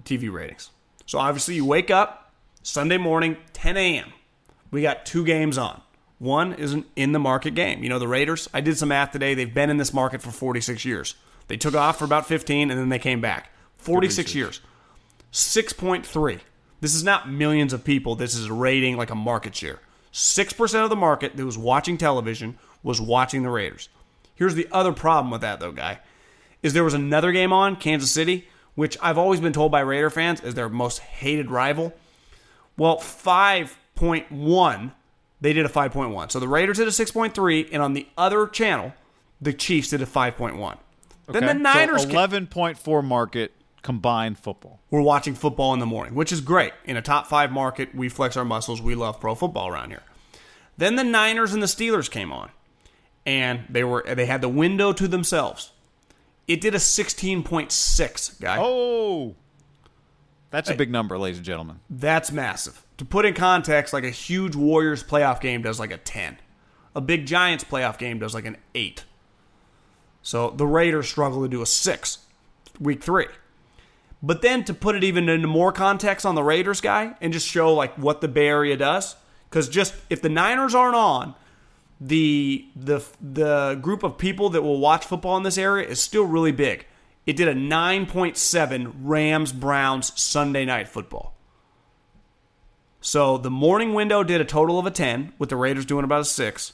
TV 0.00 0.32
ratings. 0.32 0.70
So 1.06 1.18
obviously, 1.18 1.54
you 1.54 1.64
wake 1.64 1.90
up 1.90 2.32
Sunday 2.62 2.98
morning, 2.98 3.36
10 3.52 3.76
a.m. 3.76 4.12
We 4.70 4.82
got 4.82 5.04
two 5.04 5.24
games 5.24 5.58
on. 5.58 5.82
One 6.18 6.52
is 6.52 6.72
an 6.72 6.84
in 6.94 7.12
the 7.12 7.18
market 7.18 7.54
game. 7.54 7.82
You 7.82 7.88
know, 7.88 7.98
the 7.98 8.08
Raiders, 8.08 8.48
I 8.54 8.60
did 8.60 8.78
some 8.78 8.90
math 8.90 9.10
today. 9.10 9.34
They've 9.34 9.52
been 9.52 9.70
in 9.70 9.76
this 9.76 9.92
market 9.92 10.22
for 10.22 10.30
46 10.30 10.84
years. 10.84 11.16
They 11.48 11.56
took 11.56 11.74
off 11.74 11.98
for 11.98 12.04
about 12.04 12.26
15 12.26 12.70
and 12.70 12.78
then 12.78 12.88
they 12.88 13.00
came 13.00 13.20
back. 13.20 13.50
46 13.78 14.34
years. 14.34 14.60
6.3. 15.32 16.40
This 16.80 16.94
is 16.94 17.02
not 17.02 17.28
millions 17.28 17.72
of 17.72 17.84
people. 17.84 18.14
This 18.14 18.34
is 18.34 18.46
a 18.46 18.52
rating 18.52 18.96
like 18.96 19.10
a 19.10 19.16
market 19.16 19.54
share. 19.56 19.80
6% 20.12 20.84
of 20.84 20.90
the 20.90 20.96
market 20.96 21.36
that 21.36 21.44
was 21.44 21.58
watching 21.58 21.98
television 21.98 22.56
was 22.82 23.00
watching 23.00 23.42
the 23.42 23.50
Raiders. 23.50 23.88
Here's 24.34 24.54
the 24.54 24.68
other 24.72 24.92
problem 24.92 25.30
with 25.30 25.40
that, 25.42 25.60
though, 25.60 25.72
guy 25.72 26.00
is 26.62 26.72
there 26.72 26.84
was 26.84 26.94
another 26.94 27.32
game 27.32 27.52
on 27.52 27.76
Kansas 27.76 28.10
City, 28.10 28.48
which 28.74 28.96
I've 29.02 29.18
always 29.18 29.40
been 29.40 29.52
told 29.52 29.72
by 29.72 29.80
Raider 29.80 30.10
fans 30.10 30.40
is 30.40 30.54
their 30.54 30.68
most 30.68 31.00
hated 31.00 31.50
rival. 31.50 31.92
Well, 32.76 32.96
5.1, 32.98 34.92
they 35.40 35.52
did 35.52 35.66
a 35.66 35.68
5.1. 35.68 36.30
So 36.30 36.40
the 36.40 36.48
Raiders 36.48 36.78
did 36.78 36.88
a 36.88 36.92
6.3, 36.92 37.68
and 37.72 37.82
on 37.82 37.92
the 37.92 38.06
other 38.16 38.46
channel, 38.46 38.94
The 39.40 39.52
Chiefs 39.52 39.88
did 39.88 40.00
a 40.00 40.06
5.1. 40.06 40.78
Then 41.28 41.46
the 41.46 41.54
Niners 41.54 42.02
so 42.02 42.08
11.4 42.08 43.04
market 43.04 43.52
combined 43.82 44.38
football. 44.38 44.78
we're 44.90 45.00
watching 45.02 45.34
football 45.34 45.74
in 45.74 45.80
the 45.80 45.86
morning, 45.86 46.14
which 46.14 46.30
is 46.32 46.40
great. 46.40 46.72
In 46.84 46.96
a 46.96 47.02
top 47.02 47.26
five 47.26 47.50
market, 47.50 47.94
we 47.94 48.08
flex 48.08 48.36
our 48.36 48.44
muscles. 48.44 48.80
We 48.80 48.94
love 48.94 49.20
pro 49.20 49.34
football 49.34 49.68
around 49.68 49.90
here. 49.90 50.02
Then 50.78 50.94
the 50.96 51.04
Niners 51.04 51.52
and 51.52 51.62
the 51.62 51.66
Steelers 51.66 52.10
came 52.10 52.32
on, 52.32 52.50
and 53.24 53.64
they 53.68 53.84
were 53.84 54.04
they 54.06 54.26
had 54.26 54.40
the 54.40 54.48
window 54.48 54.92
to 54.92 55.08
themselves. 55.08 55.72
It 56.48 56.60
did 56.60 56.74
a 56.74 56.78
16.6, 56.78 58.40
guy. 58.40 58.56
Oh, 58.60 59.36
that's 60.50 60.68
a 60.68 60.74
big 60.74 60.90
number, 60.90 61.18
ladies 61.18 61.38
and 61.38 61.46
gentlemen. 61.46 61.80
That's 61.88 62.30
massive. 62.30 62.84
To 62.98 63.06
put 63.06 63.24
in 63.24 63.32
context, 63.32 63.94
like 63.94 64.04
a 64.04 64.10
huge 64.10 64.54
Warriors 64.54 65.02
playoff 65.02 65.40
game 65.40 65.62
does 65.62 65.80
like 65.80 65.90
a 65.90 65.96
10. 65.96 66.38
A 66.94 67.00
big 67.00 67.26
Giants 67.26 67.64
playoff 67.64 67.96
game 67.96 68.18
does 68.18 68.34
like 68.34 68.44
an 68.44 68.58
8. 68.74 69.04
So 70.20 70.50
the 70.50 70.66
Raiders 70.66 71.08
struggle 71.08 71.42
to 71.42 71.48
do 71.48 71.62
a 71.62 71.66
6 71.66 72.18
week 72.78 73.02
3. 73.02 73.26
But 74.22 74.42
then 74.42 74.62
to 74.64 74.74
put 74.74 74.94
it 74.94 75.02
even 75.02 75.28
into 75.28 75.48
more 75.48 75.72
context 75.72 76.26
on 76.26 76.34
the 76.34 76.42
Raiders 76.42 76.80
guy 76.80 77.16
and 77.20 77.32
just 77.32 77.48
show 77.48 77.72
like 77.72 77.94
what 77.96 78.20
the 78.20 78.28
Bay 78.28 78.46
Area 78.46 78.76
does 78.76 79.16
cuz 79.50 79.68
just 79.68 79.94
if 80.10 80.22
the 80.22 80.28
Niners 80.28 80.74
aren't 80.74 80.94
on, 80.94 81.34
the 82.04 82.66
the 82.74 83.00
the 83.20 83.78
group 83.80 84.02
of 84.02 84.18
people 84.18 84.50
that 84.50 84.62
will 84.62 84.80
watch 84.80 85.04
football 85.04 85.36
in 85.36 85.42
this 85.42 85.58
area 85.58 85.86
is 85.86 86.00
still 86.00 86.24
really 86.24 86.52
big. 86.52 86.86
It 87.26 87.36
did 87.36 87.46
a 87.46 87.54
9.7 87.54 88.92
Rams 89.00 89.52
Browns 89.52 90.20
Sunday 90.20 90.64
night 90.64 90.88
football. 90.88 91.36
So 93.00 93.38
the 93.38 93.50
morning 93.50 93.94
window 93.94 94.24
did 94.24 94.40
a 94.40 94.44
total 94.44 94.78
of 94.78 94.86
a 94.86 94.90
10, 94.90 95.32
with 95.38 95.48
the 95.48 95.56
Raiders 95.56 95.84
doing 95.86 96.04
about 96.04 96.22
a 96.22 96.24
6 96.24 96.72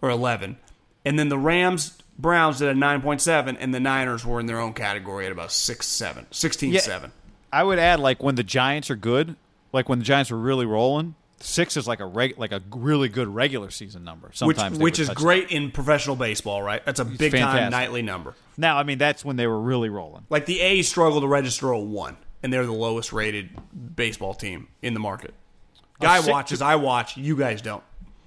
or 0.00 0.08
11. 0.08 0.56
And 1.04 1.18
then 1.18 1.28
the 1.28 1.38
Rams 1.38 1.98
Browns 2.16 2.58
did 2.58 2.68
a 2.68 2.74
9.7, 2.74 3.56
and 3.58 3.74
the 3.74 3.80
Niners 3.80 4.24
were 4.24 4.38
in 4.38 4.46
their 4.46 4.60
own 4.60 4.72
category 4.72 5.26
at 5.26 5.32
about 5.32 5.50
6 5.50 5.86
7, 5.86 6.26
16 6.30 6.78
7. 6.78 7.12
I 7.52 7.64
would 7.64 7.80
add 7.80 7.98
like 7.98 8.22
when 8.22 8.36
the 8.36 8.44
Giants 8.44 8.88
are 8.88 8.96
good, 8.96 9.34
like 9.72 9.88
when 9.88 9.98
the 9.98 10.04
Giants 10.04 10.30
are 10.30 10.38
really 10.38 10.66
rolling, 10.66 11.16
six 11.42 11.76
is 11.76 11.86
like 11.86 12.00
a 12.00 12.06
reg- 12.06 12.38
like 12.38 12.52
a 12.52 12.62
really 12.74 13.08
good 13.08 13.28
regular 13.28 13.70
season 13.70 14.04
number. 14.04 14.28
Which, 14.28 14.38
Sometimes 14.38 14.78
they 14.78 14.82
which 14.82 14.98
is 14.98 15.08
great 15.10 15.50
in 15.50 15.70
professional 15.70 16.16
baseball, 16.16 16.62
right? 16.62 16.84
That's 16.84 17.00
a 17.00 17.04
big 17.04 17.32
time 17.32 17.70
nightly 17.70 18.02
number. 18.02 18.34
Now, 18.56 18.78
I 18.78 18.82
mean, 18.82 18.98
that's 18.98 19.24
when 19.24 19.36
they 19.36 19.46
were 19.46 19.60
really 19.60 19.88
rolling. 19.88 20.26
Like 20.30 20.46
the 20.46 20.60
A's 20.60 20.88
struggle 20.88 21.20
to 21.20 21.26
register 21.26 21.70
a 21.70 21.78
1, 21.78 22.16
and 22.42 22.52
they're 22.52 22.66
the 22.66 22.72
lowest 22.72 23.12
rated 23.12 23.50
baseball 23.96 24.34
team 24.34 24.68
in 24.82 24.94
the 24.94 25.00
market. 25.00 25.34
Guy 26.00 26.18
six- 26.20 26.28
watches, 26.28 26.62
I 26.62 26.76
watch, 26.76 27.16
you 27.16 27.36
guys 27.36 27.62
don't. 27.62 27.82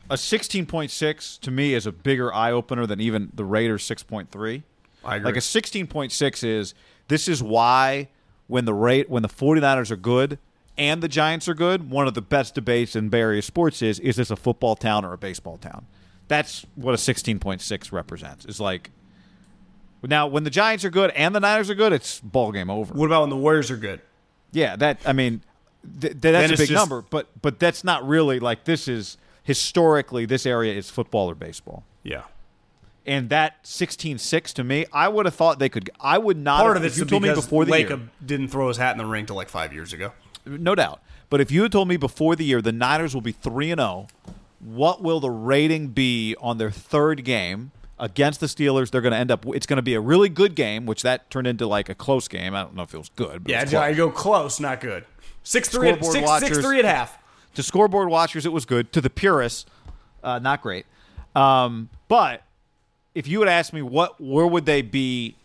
A 0.09 0.17
sixteen 0.17 0.67
point 0.67 0.91
six 0.91 1.37
to 1.39 1.49
me 1.49 1.73
is 1.73 1.87
a 1.87 1.91
bigger 1.91 2.31
eye 2.31 2.51
opener 2.51 2.85
than 2.85 3.01
even 3.01 3.31
the 3.33 3.43
Raiders 3.43 3.83
six 3.83 4.03
point 4.03 4.29
three. 4.29 4.63
I 5.03 5.15
agree. 5.15 5.25
Like 5.25 5.37
a 5.37 5.41
sixteen 5.41 5.87
point 5.87 6.11
six 6.11 6.43
is 6.43 6.75
this 7.07 7.27
is 7.27 7.41
why 7.41 8.09
when 8.47 8.65
the 8.65 8.73
rate 8.73 9.09
when 9.09 9.23
the 9.23 9.29
49ers 9.29 9.89
are 9.89 9.95
good 9.95 10.37
and 10.77 11.01
the 11.01 11.07
Giants 11.07 11.47
are 11.47 11.53
good, 11.53 11.89
one 11.89 12.07
of 12.07 12.13
the 12.13 12.21
best 12.21 12.55
debates 12.55 12.95
in 12.95 13.09
Bay 13.09 13.21
Area 13.21 13.41
sports 13.41 13.81
is 13.81 13.99
is 13.99 14.15
this 14.15 14.29
a 14.29 14.35
football 14.35 14.75
town 14.75 15.05
or 15.05 15.13
a 15.13 15.17
baseball 15.17 15.57
town? 15.57 15.85
That's 16.27 16.65
what 16.75 16.93
a 16.93 16.97
sixteen 16.97 17.39
point 17.39 17.61
six 17.61 17.91
represents. 17.91 18.45
Is 18.45 18.59
like 18.59 18.91
now 20.03 20.27
when 20.27 20.43
the 20.43 20.49
Giants 20.49 20.83
are 20.85 20.89
good 20.89 21.11
and 21.11 21.33
the 21.33 21.39
Niners 21.39 21.69
are 21.69 21.75
good, 21.75 21.93
it's 21.93 22.19
ball 22.19 22.51
game 22.51 22.69
over. 22.69 22.93
What 22.93 23.05
about 23.05 23.21
when 23.21 23.29
the 23.29 23.37
Warriors 23.37 23.71
are 23.71 23.77
good? 23.77 24.01
Yeah, 24.51 24.75
that 24.77 24.99
I 25.05 25.13
mean, 25.13 25.41
th- 25.99 26.13
th- 26.13 26.21
that's 26.21 26.51
a 26.51 26.57
big 26.57 26.69
just- 26.69 26.71
number, 26.71 27.03
but 27.09 27.29
but 27.41 27.59
that's 27.59 27.83
not 27.83 28.07
really 28.07 28.39
like 28.39 28.65
this 28.65 28.87
is 28.87 29.17
historically 29.43 30.25
this 30.25 30.45
area 30.45 30.73
is 30.73 30.89
football 30.89 31.29
or 31.29 31.35
baseball. 31.35 31.83
Yeah. 32.03 32.23
And 33.07 33.29
that 33.29 33.63
16-6 33.63 34.51
to 34.53 34.63
me, 34.63 34.87
I 34.91 35.07
would 35.07 35.27
have 35.27 35.35
thought 35.35 35.59
they 35.59 35.69
could. 35.69 35.91
I 35.99 36.17
would 36.17 36.37
not. 36.37 36.61
Part 36.61 36.75
have, 36.75 36.83
of 36.83 36.85
it's 36.87 36.97
you 36.97 37.05
told 37.05 37.21
me 37.21 37.31
before 37.31 37.63
the 37.63 37.71
Lacob 37.71 37.89
year, 37.89 38.09
didn't 38.25 38.47
throw 38.47 38.67
his 38.67 38.77
hat 38.77 38.93
in 38.93 38.97
the 38.97 39.05
ring 39.05 39.27
till 39.27 39.35
like 39.35 39.47
five 39.47 39.71
years 39.73 39.93
ago. 39.93 40.11
No 40.45 40.75
doubt. 40.75 41.01
But 41.29 41.41
if 41.41 41.51
you 41.51 41.63
had 41.63 41.71
told 41.71 41.87
me 41.87 41.97
before 41.97 42.35
the 42.35 42.45
year 42.45 42.61
the 42.61 42.71
Niners 42.71 43.13
will 43.13 43.21
be 43.21 43.31
three 43.31 43.71
and 43.71 43.79
zero, 43.79 44.07
what 44.59 45.01
will 45.01 45.19
the 45.19 45.29
rating 45.29 45.89
be 45.89 46.35
on 46.39 46.57
their 46.57 46.71
third 46.71 47.23
game 47.23 47.71
against 47.99 48.39
the 48.39 48.45
Steelers? 48.47 48.91
They're 48.91 49.01
going 49.01 49.11
to 49.11 49.17
end 49.17 49.31
up. 49.31 49.45
It's 49.47 49.65
going 49.65 49.77
to 49.77 49.83
be 49.83 49.93
a 49.95 49.99
really 50.01 50.29
good 50.29 50.55
game, 50.55 50.85
which 50.85 51.01
that 51.03 51.29
turned 51.29 51.47
into 51.47 51.67
like 51.67 51.89
a 51.89 51.95
close 51.95 52.27
game. 52.27 52.55
I 52.55 52.61
don't 52.61 52.75
know 52.75 52.83
if 52.83 52.93
it 52.93 52.97
was 52.97 53.09
good. 53.15 53.43
But 53.43 53.71
Yeah, 53.71 53.79
I 53.81 53.93
go 53.93 54.09
close, 54.09 54.59
not 54.59 54.81
good. 54.81 55.05
Six 55.43 55.69
three, 55.69 55.89
at, 55.89 56.03
Scoreboard 56.03 56.39
six, 56.39 56.55
six 56.55 56.65
three 56.65 56.79
at 56.79 56.85
half. 56.85 57.17
to 57.53 57.61
scoreboard 57.63 58.09
watchers, 58.09 58.45
it 58.45 58.51
was 58.51 58.65
good. 58.65 58.91
To 58.93 59.01
the 59.01 59.09
purists, 59.11 59.65
uh, 60.23 60.39
not 60.39 60.61
great. 60.61 60.85
Um, 61.35 61.89
but 62.07 62.41
if 63.13 63.27
you 63.27 63.41
had 63.41 63.49
asked 63.49 63.73
me 63.73 63.81
what, 63.81 64.19
where 64.19 64.47
would 64.47 64.65
they 64.65 64.81
be 64.81 65.35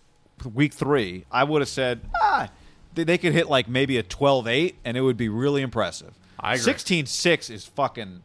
week 0.55 0.73
three, 0.73 1.25
I 1.31 1.45
would 1.45 1.61
have 1.61 1.69
said 1.69 2.01
ah, 2.23 2.49
they, 2.95 3.05
they 3.05 3.19
could 3.19 3.33
hit 3.33 3.49
like 3.49 3.69
maybe 3.69 3.97
a 3.99 4.03
12-8, 4.03 4.75
and 4.85 4.97
it 4.97 5.01
would 5.03 5.17
be 5.17 5.29
really 5.29 5.63
impressive. 5.63 6.15
I 6.39 6.55
agree. 6.55 6.73
16-6 6.73 7.51
is 7.51 7.65
fucking 7.67 8.23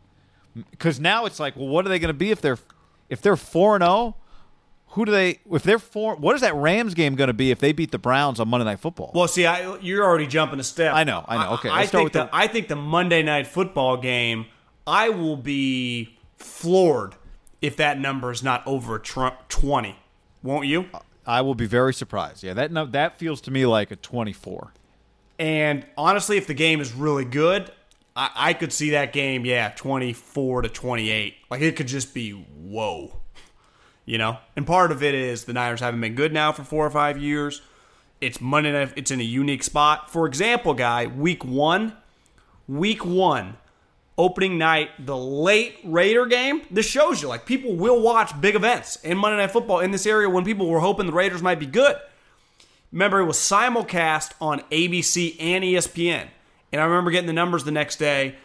because 0.72 1.00
now 1.00 1.26
it's 1.26 1.40
like, 1.40 1.56
well, 1.56 1.68
what 1.68 1.86
are 1.86 1.90
they 1.90 2.00
going 2.00 2.10
to 2.10 2.14
be 2.14 2.32
if 2.32 2.40
they're 2.42 2.58
if 3.10 3.22
they're 3.22 3.36
four 3.36 3.76
and 3.76 3.84
zero? 3.84 4.16
Who 4.90 5.04
do 5.04 5.12
they? 5.12 5.40
If 5.52 5.64
they're 5.64 5.80
four, 5.80 6.16
what 6.16 6.34
is 6.36 6.42
that 6.42 6.56
Rams 6.56 6.94
game 6.94 7.16
going 7.16 7.28
to 7.28 7.34
be 7.34 7.52
if 7.52 7.60
they 7.60 7.74
beat 7.74 7.92
the 7.92 7.98
Browns 8.00 8.40
on 8.40 8.48
Monday 8.48 8.64
Night 8.64 8.80
Football? 8.80 9.12
Well, 9.14 9.28
see, 9.28 9.46
I, 9.46 9.78
you're 9.80 10.06
already 10.06 10.26
jumping 10.28 10.60
a 10.62 10.64
step. 10.64 10.94
I 10.94 11.04
know, 11.04 11.26
I 11.28 11.44
know. 11.44 11.54
Okay, 11.56 11.68
I, 11.70 11.80
let's 11.80 11.90
start 11.90 12.00
think 12.00 12.06
with 12.06 12.14
the, 12.14 12.24
the- 12.28 12.30
I 12.36 12.48
think 12.48 12.70
the 12.70 12.78
Monday 12.78 13.22
night 13.22 13.48
football 13.48 13.98
game, 13.98 14.46
I 14.88 15.10
will 15.10 15.36
be 15.36 16.18
floored 16.38 17.16
if 17.62 17.76
that 17.78 18.00
number 18.00 18.32
is 18.32 18.42
not 18.42 18.66
over 18.66 18.98
tr- 19.00 19.28
twenty. 19.50 19.98
Won't 20.42 20.68
you? 20.68 20.86
Uh, 20.94 21.00
I 21.28 21.42
will 21.42 21.56
be 21.56 21.66
very 21.66 21.94
surprised. 21.94 22.44
Yeah, 22.44 22.54
that 22.54 22.72
no, 22.72 22.86
that 22.88 23.18
feels 23.18 23.42
to 23.42 23.52
me 23.52 23.66
like 23.66 23.92
a 23.92 23.96
twenty-four. 23.96 24.74
And 25.38 25.86
honestly, 25.98 26.38
if 26.38 26.48
the 26.48 26.54
game 26.54 26.80
is 26.80 26.94
really 26.94 27.26
good, 27.26 27.72
I, 28.16 28.30
I 28.36 28.54
could 28.54 28.72
see 28.72 28.92
that 28.92 29.14
game, 29.14 29.46
yeah, 29.46 29.74
24 29.76 30.64
to 30.64 30.70
28. 30.70 31.36
Like, 31.50 31.62
it 31.62 31.76
could 31.76 31.88
just 31.88 32.14
be 32.14 32.32
whoa. 32.32 33.18
You 34.06 34.18
know? 34.18 34.38
And 34.56 34.66
part 34.66 34.92
of 34.92 35.04
it 35.04 35.14
is 35.14 35.46
the 35.46 35.54
Niners 35.54 35.82
haven't 35.82 36.02
been 36.02 36.16
good 36.16 36.32
now 36.32 36.52
for 36.52 36.64
four 36.64 36.86
or 36.86 36.90
five 36.90 37.18
years. 37.18 37.62
It's 38.22 38.40
Monday 38.40 38.72
night, 38.72 38.94
it's 38.96 39.12
in 39.12 39.20
a 39.20 39.24
unique 39.24 39.64
spot. 39.64 40.10
For 40.10 40.26
example, 40.26 40.74
guy, 40.74 41.08
week 41.08 41.44
one, 41.44 41.98
week 42.68 43.06
one, 43.06 43.58
opening 44.18 44.58
night, 44.58 44.90
the 45.06 45.18
late 45.18 45.78
Raider 45.84 46.26
game, 46.26 46.62
this 46.72 46.88
shows 46.88 47.22
you, 47.22 47.28
like, 47.28 47.46
people 47.46 47.76
will 47.76 48.02
watch 48.02 48.40
big 48.40 48.56
events 48.56 48.96
in 48.98 49.18
Monday 49.18 49.38
Night 49.38 49.52
Football 49.52 49.82
in 49.82 49.92
this 49.92 50.06
area 50.06 50.30
when 50.30 50.46
people 50.46 50.68
were 50.68 50.80
hoping 50.80 51.06
the 51.06 51.12
Raiders 51.12 51.42
might 51.42 51.60
be 51.60 51.66
good. 51.66 51.98
Remember, 52.92 53.20
it 53.20 53.26
was 53.26 53.38
simulcast 53.38 54.32
on 54.40 54.62
ABC 54.72 55.36
and 55.40 55.64
ESPN. 55.64 56.28
And 56.72 56.82
I 56.82 56.86
remember 56.86 57.12
getting 57.12 57.28
the 57.28 57.34
numbers 57.34 57.64
the 57.64 57.72
next 57.72 57.98
day 57.98 58.36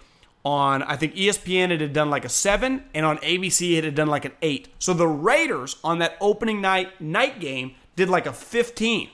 on, 0.45 0.83
I 0.83 0.97
think 0.97 1.15
ESPN 1.15 1.71
it 1.71 1.81
had 1.81 1.93
done 1.93 2.11
like 2.11 2.25
a 2.25 2.29
seven, 2.29 2.85
and 2.95 3.07
on 3.07 3.19
ABC 3.19 3.77
it 3.77 3.85
had 3.85 3.95
done 3.95 4.09
like 4.09 4.25
an 4.25 4.33
eight. 4.43 4.69
So 4.79 4.93
the 4.93 5.07
Raiders 5.07 5.77
on 5.85 5.99
that 5.99 6.17
opening 6.21 6.61
night 6.61 7.01
night 7.01 7.41
game 7.41 7.75
did 7.97 8.09
like 8.09 8.27
a 8.27 8.33
15. 8.33 9.11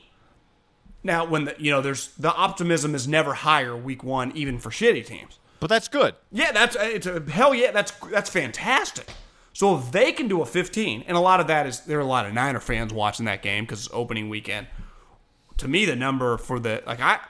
Now, 1.03 1.25
when 1.25 1.45
the, 1.45 1.55
you 1.59 1.71
know, 1.71 1.81
there's 1.81 2.09
the 2.17 2.35
optimism 2.35 2.95
is 2.95 3.07
never 3.07 3.35
higher 3.35 3.77
week 3.77 4.03
one, 4.03 4.33
even 4.35 4.59
for 4.59 4.71
shitty 4.71 5.05
teams. 5.07 5.39
But 5.61 5.69
that's 5.69 5.89
good. 5.89 6.15
Yeah, 6.31 6.53
that's 6.53 6.77
uh, 6.77 6.81
it's 6.83 7.07
a, 7.07 7.21
hell 7.21 7.55
yeah, 7.55 7.71
that's 7.71 7.93
that's 8.11 8.31
fantastic. 8.31 9.09
So 9.53 9.79
if 9.79 9.91
they 9.91 10.13
can 10.13 10.29
do 10.29 10.43
a 10.43 10.47
15, 10.47 11.05
and 11.07 11.17
a 11.17 11.21
lot 11.21 11.41
of 11.41 11.47
that 11.47 11.67
is 11.67 11.81
there 11.81 11.97
are 11.97 12.03
a 12.03 12.07
lot 12.07 12.27
of 12.27 12.35
Niner 12.35 12.61
fans 12.61 12.93
watching 12.93 13.25
that 13.25 13.43
game 13.43 13.65
because 13.65 13.87
it's 13.87 13.95
opening 13.95 14.29
weekend. 14.29 14.67
To 15.59 15.69
me, 15.69 15.87
the 15.87 15.97
number 15.97 16.37
for 16.37 16.61
the 16.61 16.83
like 16.87 17.01
I, 17.01 17.21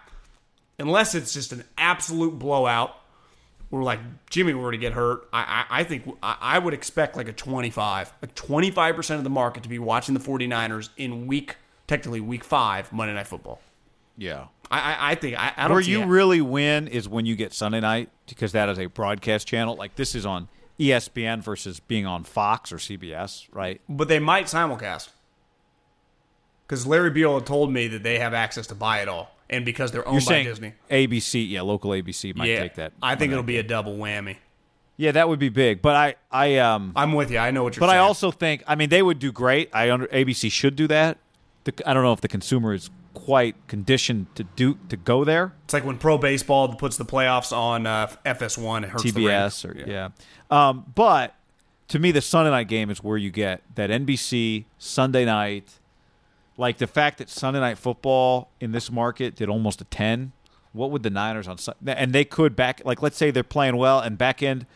unless 0.78 1.14
it's 1.14 1.32
just 1.32 1.52
an 1.52 1.62
absolute 1.78 2.38
blowout, 2.38 2.96
where 3.70 3.82
like 3.82 4.00
Jimmy 4.28 4.54
were 4.54 4.72
to 4.72 4.78
get 4.78 4.92
hurt, 4.94 5.28
I 5.32 5.64
I, 5.70 5.80
I 5.80 5.84
think 5.84 6.16
I, 6.22 6.36
I 6.40 6.58
would 6.58 6.74
expect 6.74 7.16
like 7.16 7.28
a 7.28 7.32
25, 7.32 8.12
like 8.20 8.34
25 8.34 8.96
percent 8.96 9.18
of 9.18 9.24
the 9.24 9.30
market 9.30 9.62
to 9.62 9.68
be 9.68 9.78
watching 9.78 10.14
the 10.14 10.20
49ers 10.20 10.88
in 10.96 11.28
week 11.28 11.56
technically 11.86 12.20
week 12.20 12.42
five 12.42 12.92
Monday 12.92 13.14
Night 13.14 13.28
Football. 13.28 13.60
Yeah. 14.16 14.46
I 14.70 15.12
I, 15.12 15.14
think 15.14 15.38
I, 15.38 15.52
I 15.56 15.62
don't 15.68 15.72
Where 15.72 15.80
you 15.80 16.02
it. 16.02 16.06
really 16.06 16.40
win 16.40 16.88
is 16.88 17.08
when 17.08 17.24
you 17.24 17.36
get 17.36 17.52
Sunday 17.52 17.80
night 17.80 18.10
because 18.26 18.52
that 18.52 18.68
is 18.68 18.78
a 18.78 18.86
broadcast 18.86 19.46
channel. 19.46 19.76
Like 19.76 19.94
this 19.94 20.14
is 20.14 20.26
on 20.26 20.48
ESPN 20.80 21.42
versus 21.42 21.80
being 21.80 22.06
on 22.06 22.24
Fox 22.24 22.72
or 22.72 22.76
CBS, 22.76 23.46
right? 23.52 23.80
but 23.88 24.08
they 24.08 24.18
might 24.18 24.46
simulcast. 24.46 25.10
Because 26.66 26.84
Larry 26.84 27.10
Beal 27.10 27.34
had 27.34 27.46
told 27.46 27.72
me 27.72 27.86
that 27.86 28.02
they 28.02 28.18
have 28.18 28.34
access 28.34 28.66
to 28.66 28.74
buy 28.74 29.00
it 29.00 29.08
all, 29.08 29.30
and 29.48 29.64
because 29.64 29.92
they're 29.92 30.06
owned 30.06 30.22
You're 30.22 30.30
by 30.30 30.42
Disney, 30.42 30.74
ABC, 30.90 31.48
yeah, 31.48 31.60
local 31.60 31.92
ABC 31.92 32.34
might 32.34 32.48
yeah, 32.48 32.60
take 32.60 32.74
that. 32.74 32.92
I 33.00 33.14
think 33.14 33.30
it'll 33.30 33.44
be 33.44 33.58
a 33.58 33.62
double 33.62 33.96
whammy. 33.96 34.38
Yeah, 34.96 35.12
that 35.12 35.28
would 35.28 35.38
be 35.38 35.48
big. 35.50 35.80
But 35.80 35.94
I, 35.94 36.14
I, 36.32 36.56
um, 36.56 36.92
I'm 36.96 37.12
with 37.12 37.30
you. 37.30 37.38
I 37.38 37.50
know 37.50 37.62
what 37.62 37.76
you're 37.76 37.82
saying. 37.82 37.90
but 37.90 37.94
I 37.94 37.98
also 37.98 38.30
think, 38.30 38.64
I 38.66 38.74
mean, 38.74 38.88
they 38.88 39.02
would 39.02 39.18
do 39.18 39.30
great. 39.30 39.70
I 39.72 39.90
under 39.90 40.06
ABC 40.06 40.50
should 40.50 40.74
do 40.74 40.88
that. 40.88 41.18
The, 41.64 41.74
I 41.86 41.92
don't 41.94 42.02
know 42.02 42.14
if 42.14 42.22
the 42.22 42.28
consumer 42.28 42.72
is 42.72 42.90
quite 43.26 43.56
conditioned 43.66 44.32
to 44.36 44.44
do 44.44 44.78
to 44.88 44.96
go 44.96 45.24
there. 45.24 45.52
it's 45.64 45.74
like 45.74 45.84
when 45.84 45.98
pro 45.98 46.16
baseball 46.16 46.72
puts 46.76 46.96
the 46.96 47.04
playoffs 47.04 47.50
on 47.52 47.84
uh, 47.84 48.06
FS1 48.24 48.76
and 48.76 48.86
hurts 48.86 49.02
the 49.02 49.10
TBS 49.10 49.28
Rams. 49.28 49.64
or 49.64 49.84
yeah. 49.84 50.10
Um, 50.48 50.84
but 50.94 51.34
to 51.88 51.98
me, 51.98 52.12
the 52.12 52.20
Sunday 52.20 52.52
night 52.52 52.68
game 52.68 52.88
is 52.88 53.02
where 53.02 53.16
you 53.16 53.30
get 53.32 53.62
that 53.74 53.90
NBC 53.90 54.66
Sunday 54.78 55.24
night. 55.24 55.80
Like 56.56 56.78
the 56.78 56.86
fact 56.86 57.18
that 57.18 57.28
Sunday 57.28 57.58
night 57.58 57.78
football 57.78 58.48
in 58.60 58.70
this 58.70 58.92
market 58.92 59.34
did 59.34 59.48
almost 59.48 59.80
a 59.80 59.84
ten. 59.84 60.30
What 60.72 60.92
would 60.92 61.02
the 61.02 61.10
Niners 61.10 61.48
on 61.48 61.58
Sun- 61.58 61.74
and 61.84 62.12
they 62.12 62.24
could 62.24 62.54
back 62.54 62.80
like 62.84 63.02
let's 63.02 63.16
say 63.16 63.32
they're 63.32 63.42
playing 63.42 63.76
well 63.76 63.98
and 63.98 64.16
back 64.16 64.40
end 64.40 64.66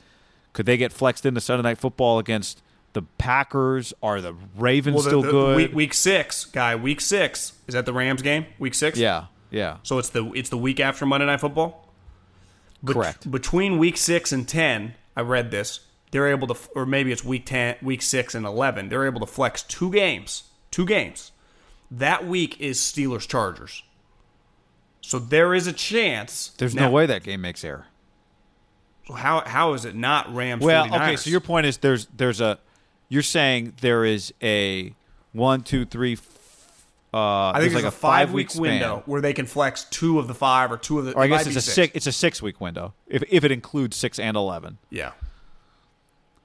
could 0.52 0.66
they 0.66 0.76
get 0.76 0.92
flexed 0.92 1.24
into 1.24 1.40
Sunday 1.40 1.62
night 1.62 1.78
football 1.78 2.18
against 2.18 2.62
the 2.92 3.02
Packers? 3.18 3.92
Are 4.02 4.20
the 4.20 4.34
Ravens 4.56 4.94
Well, 4.96 5.02
the- 5.04 5.10
still 5.10 5.22
the 5.22 5.30
good? 5.30 5.56
Week, 5.56 5.74
week 5.74 5.94
six, 5.94 6.44
guy. 6.44 6.74
Week 6.76 7.00
six 7.00 7.52
is 7.66 7.74
that 7.74 7.86
the 7.86 7.92
Rams 7.92 8.22
game? 8.22 8.46
Week 8.58 8.74
six. 8.74 8.98
yeah, 8.98 9.26
yeah. 9.50 9.76
So 9.82 9.98
it's 9.98 10.08
the 10.10 10.30
it's 10.32 10.48
the 10.50 10.58
week 10.58 10.80
after 10.80 11.06
Monday 11.06 11.26
Night 11.26 11.40
Football. 11.40 11.88
Bet- 12.82 12.94
Correct. 12.96 13.30
Between 13.30 13.78
week 13.78 13.96
six 13.96 14.32
and 14.32 14.48
ten, 14.48 14.94
I 15.16 15.20
read 15.20 15.50
this. 15.50 15.80
They're 16.12 16.28
able 16.28 16.48
to, 16.48 16.56
or 16.74 16.86
maybe 16.86 17.12
it's 17.12 17.24
week 17.24 17.46
ten, 17.46 17.76
week 17.82 18.02
six 18.02 18.34
and 18.34 18.44
eleven. 18.44 18.88
They're 18.88 19.06
able 19.06 19.20
to 19.20 19.26
flex 19.26 19.62
two 19.62 19.92
games. 19.92 20.44
Two 20.70 20.84
games. 20.86 21.30
That 21.90 22.26
week 22.26 22.60
is 22.60 22.78
Steelers 22.80 23.28
Chargers. 23.28 23.82
So 25.00 25.18
there 25.18 25.54
is 25.54 25.66
a 25.66 25.72
chance. 25.72 26.48
There's 26.58 26.74
Now, 26.74 26.86
no 26.86 26.90
way 26.92 27.06
that 27.06 27.22
game 27.22 27.40
makes 27.40 27.64
air. 27.64 27.86
So 29.06 29.14
how 29.14 29.40
how 29.40 29.72
is 29.74 29.84
it 29.84 29.94
not 29.94 30.32
Rams? 30.34 30.62
Well, 30.64 30.86
49ers? 30.86 30.94
okay. 31.02 31.16
So 31.16 31.30
your 31.30 31.40
point 31.40 31.66
is 31.66 31.78
there's 31.78 32.06
there's 32.16 32.40
a 32.40 32.58
you're 33.10 33.22
saying 33.22 33.74
there 33.82 34.06
is 34.06 34.32
a 34.42 34.94
one, 35.32 35.60
two, 35.62 35.84
three. 35.84 36.16
Uh, 37.12 37.50
I 37.50 37.54
think 37.58 37.72
there's 37.72 37.82
like 37.84 37.92
a 37.92 37.96
five 37.96 38.32
week 38.32 38.50
span. 38.50 38.62
window 38.62 39.02
where 39.04 39.20
they 39.20 39.32
can 39.34 39.44
flex 39.44 39.84
two 39.84 40.18
of 40.18 40.28
the 40.28 40.34
five 40.34 40.70
or 40.72 40.76
two 40.78 40.98
of 41.00 41.04
the. 41.04 41.12
or 41.12 41.22
I 41.22 41.24
it 41.26 41.28
guess 41.28 41.46
it's 41.46 41.56
a 41.56 41.60
six. 41.60 41.74
six. 41.74 41.92
It's 41.96 42.06
a 42.06 42.12
six 42.12 42.40
week 42.40 42.60
window 42.60 42.94
if 43.06 43.22
if 43.28 43.44
it 43.44 43.50
includes 43.52 43.96
six 43.96 44.18
and 44.18 44.36
eleven. 44.36 44.78
Yeah. 44.88 45.12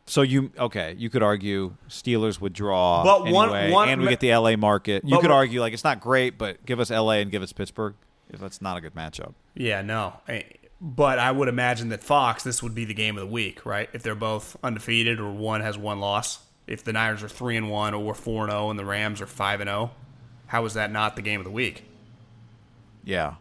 So 0.07 0.21
you 0.21 0.51
okay? 0.59 0.95
You 0.97 1.09
could 1.09 1.23
argue 1.23 1.75
Steelers 1.89 2.39
would 2.41 2.53
draw, 2.53 3.03
But 3.03 3.31
one- 3.31 3.49
anyway, 3.49 3.71
one- 3.71 3.89
and 3.89 4.01
we 4.01 4.07
get 4.09 4.19
the 4.19 4.35
LA 4.35 4.55
market. 4.55 5.03
You 5.05 5.19
could 5.19 5.31
argue 5.31 5.59
like 5.61 5.73
it's 5.73 5.83
not 5.83 5.99
great, 5.99 6.37
but 6.37 6.63
give 6.65 6.79
us 6.79 6.91
LA 6.91 7.13
and 7.21 7.31
give 7.31 7.41
us 7.41 7.53
Pittsburgh. 7.53 7.95
If 8.29 8.39
that's 8.39 8.61
not 8.61 8.75
a 8.77 8.81
good 8.81 8.95
matchup. 8.95 9.33
Yeah, 9.53 9.81
no. 9.83 10.13
But 10.81 11.19
I 11.19 11.31
would 11.31 11.47
imagine 11.47 11.89
that 11.89 12.03
Fox, 12.03 12.43
this 12.43 12.61
would 12.61 12.73
be 12.75 12.85
the 12.85 12.93
game 12.93 13.15
of 13.17 13.21
the 13.21 13.31
week, 13.31 13.65
right? 13.65 13.87
If 13.93 14.01
they're 14.03 14.13
both 14.15 14.57
undefeated 14.63 15.19
or 15.19 15.31
one 15.31 15.61
has 15.61 15.77
one 15.77 15.99
loss. 15.99 16.39
If 16.67 16.83
the 16.83 16.93
Niners 16.93 17.21
are 17.23 17.27
three 17.27 17.57
and 17.57 17.69
one 17.69 17.93
or 17.93 18.13
four 18.15 18.43
and 18.43 18.51
zero 18.51 18.69
and 18.69 18.79
the 18.79 18.85
Rams 18.85 19.21
are 19.21 19.27
five 19.27 19.61
and 19.61 19.67
zero, 19.67 19.91
how 20.47 20.65
is 20.65 20.73
that 20.73 20.91
not 20.91 21.15
the 21.15 21.21
game 21.21 21.39
of 21.39 21.45
the 21.45 21.51
week? 21.51 21.83
Yeah, 23.03 23.35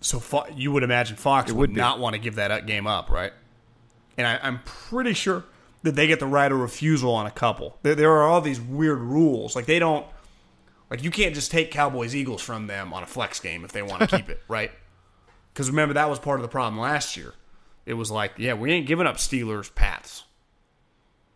So 0.00 0.18
Fo- 0.18 0.46
you 0.54 0.72
would 0.72 0.82
imagine 0.82 1.16
Fox 1.16 1.52
would, 1.52 1.58
would 1.58 1.76
not 1.76 1.98
want 1.98 2.14
to 2.14 2.18
give 2.18 2.36
that 2.36 2.66
game 2.66 2.86
up, 2.86 3.10
right? 3.10 3.32
And 4.16 4.26
I, 4.26 4.40
I'm 4.42 4.60
pretty 4.64 5.12
sure 5.12 5.44
that 5.82 5.94
they 5.96 6.06
get 6.06 6.18
the 6.18 6.26
right 6.26 6.50
of 6.50 6.58
refusal 6.58 7.12
on 7.12 7.26
a 7.26 7.30
couple. 7.30 7.76
There, 7.82 7.94
there 7.94 8.10
are 8.12 8.22
all 8.22 8.40
these 8.40 8.60
weird 8.60 9.00
rules, 9.00 9.54
like 9.54 9.66
they 9.66 9.78
don't, 9.78 10.06
like 10.90 11.02
you 11.02 11.10
can't 11.10 11.34
just 11.34 11.50
take 11.50 11.70
Cowboys 11.70 12.14
Eagles 12.16 12.40
from 12.40 12.68
them 12.68 12.94
on 12.94 13.02
a 13.02 13.06
flex 13.06 13.38
game 13.38 13.64
if 13.64 13.72
they 13.72 13.82
want 13.82 14.08
to 14.08 14.16
keep 14.16 14.30
it, 14.30 14.40
right? 14.48 14.70
Because 15.52 15.68
remember 15.68 15.92
that 15.94 16.08
was 16.08 16.18
part 16.18 16.38
of 16.38 16.42
the 16.42 16.48
problem 16.48 16.80
last 16.80 17.16
year. 17.18 17.34
It 17.84 17.94
was 17.94 18.10
like, 18.10 18.32
yeah, 18.38 18.54
we 18.54 18.72
ain't 18.72 18.86
giving 18.86 19.06
up 19.06 19.16
Steelers 19.16 19.74
Pats. 19.74 20.24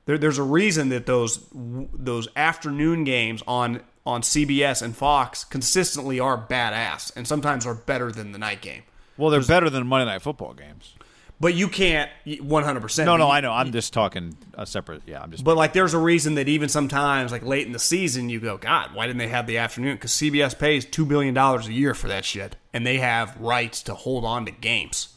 There, 0.07 0.17
there's 0.19 0.39
a 0.39 0.43
reason 0.43 0.89
that 0.89 1.07
those 1.07 1.47
those 1.53 2.29
afternoon 2.37 3.05
games 3.05 3.43
on 3.47 3.83
on 4.07 4.23
CBS 4.23 4.83
and 4.83 4.97
Fox 4.97 5.45
consistently 5.45 6.19
are 6.21 6.39
badass 6.39 7.15
and 7.17 7.27
sometimes 7.27 7.67
are 7.67 7.75
better 7.75 8.11
than 8.13 8.33
the 8.33 8.39
night 8.39 8.63
game. 8.63 8.83
well, 9.17 9.31
they're 9.31 9.43
better 9.43 9.69
than 9.69 9.87
Monday 9.87 10.07
Night 10.11 10.23
Football 10.23 10.55
games. 10.55 10.95
But 11.39 11.53
you 11.53 11.69
can't 11.69 12.11
100%. 12.27 13.05
No, 13.05 13.19
no, 13.19 13.31
I 13.31 13.41
know. 13.43 13.53
I'm 13.53 13.71
just 13.71 13.93
talking 13.93 14.39
a 14.55 14.65
separate. 14.65 15.03
Yeah, 15.07 15.21
I'm 15.21 15.31
just. 15.31 15.45
But 15.45 15.59
like, 15.59 15.75
there's 15.75 15.93
a 15.93 15.99
reason 15.99 16.37
that 16.37 16.49
even 16.49 16.71
sometimes, 16.71 17.31
like 17.31 17.43
late 17.45 17.67
in 17.67 17.73
the 17.73 17.79
season, 17.79 18.31
you 18.31 18.41
go, 18.41 18.57
God, 18.57 18.95
why 18.95 19.07
didn't 19.07 19.19
they 19.19 19.29
have 19.29 19.47
the 19.47 19.59
afternoon? 19.59 19.97
Because 19.97 20.13
CBS 20.13 20.59
pays 20.59 20.87
two 20.87 21.05
billion 21.05 21.35
dollars 21.35 21.67
a 21.67 21.75
year 21.75 21.93
for 21.93 22.09
that 22.09 22.25
shit, 22.25 22.57
and 22.73 22.87
they 22.87 22.97
have 22.99 23.37
rights 23.39 23.83
to 23.83 23.95
hold 23.95 24.25
on 24.25 24.47
to 24.47 24.51
games. 24.51 25.09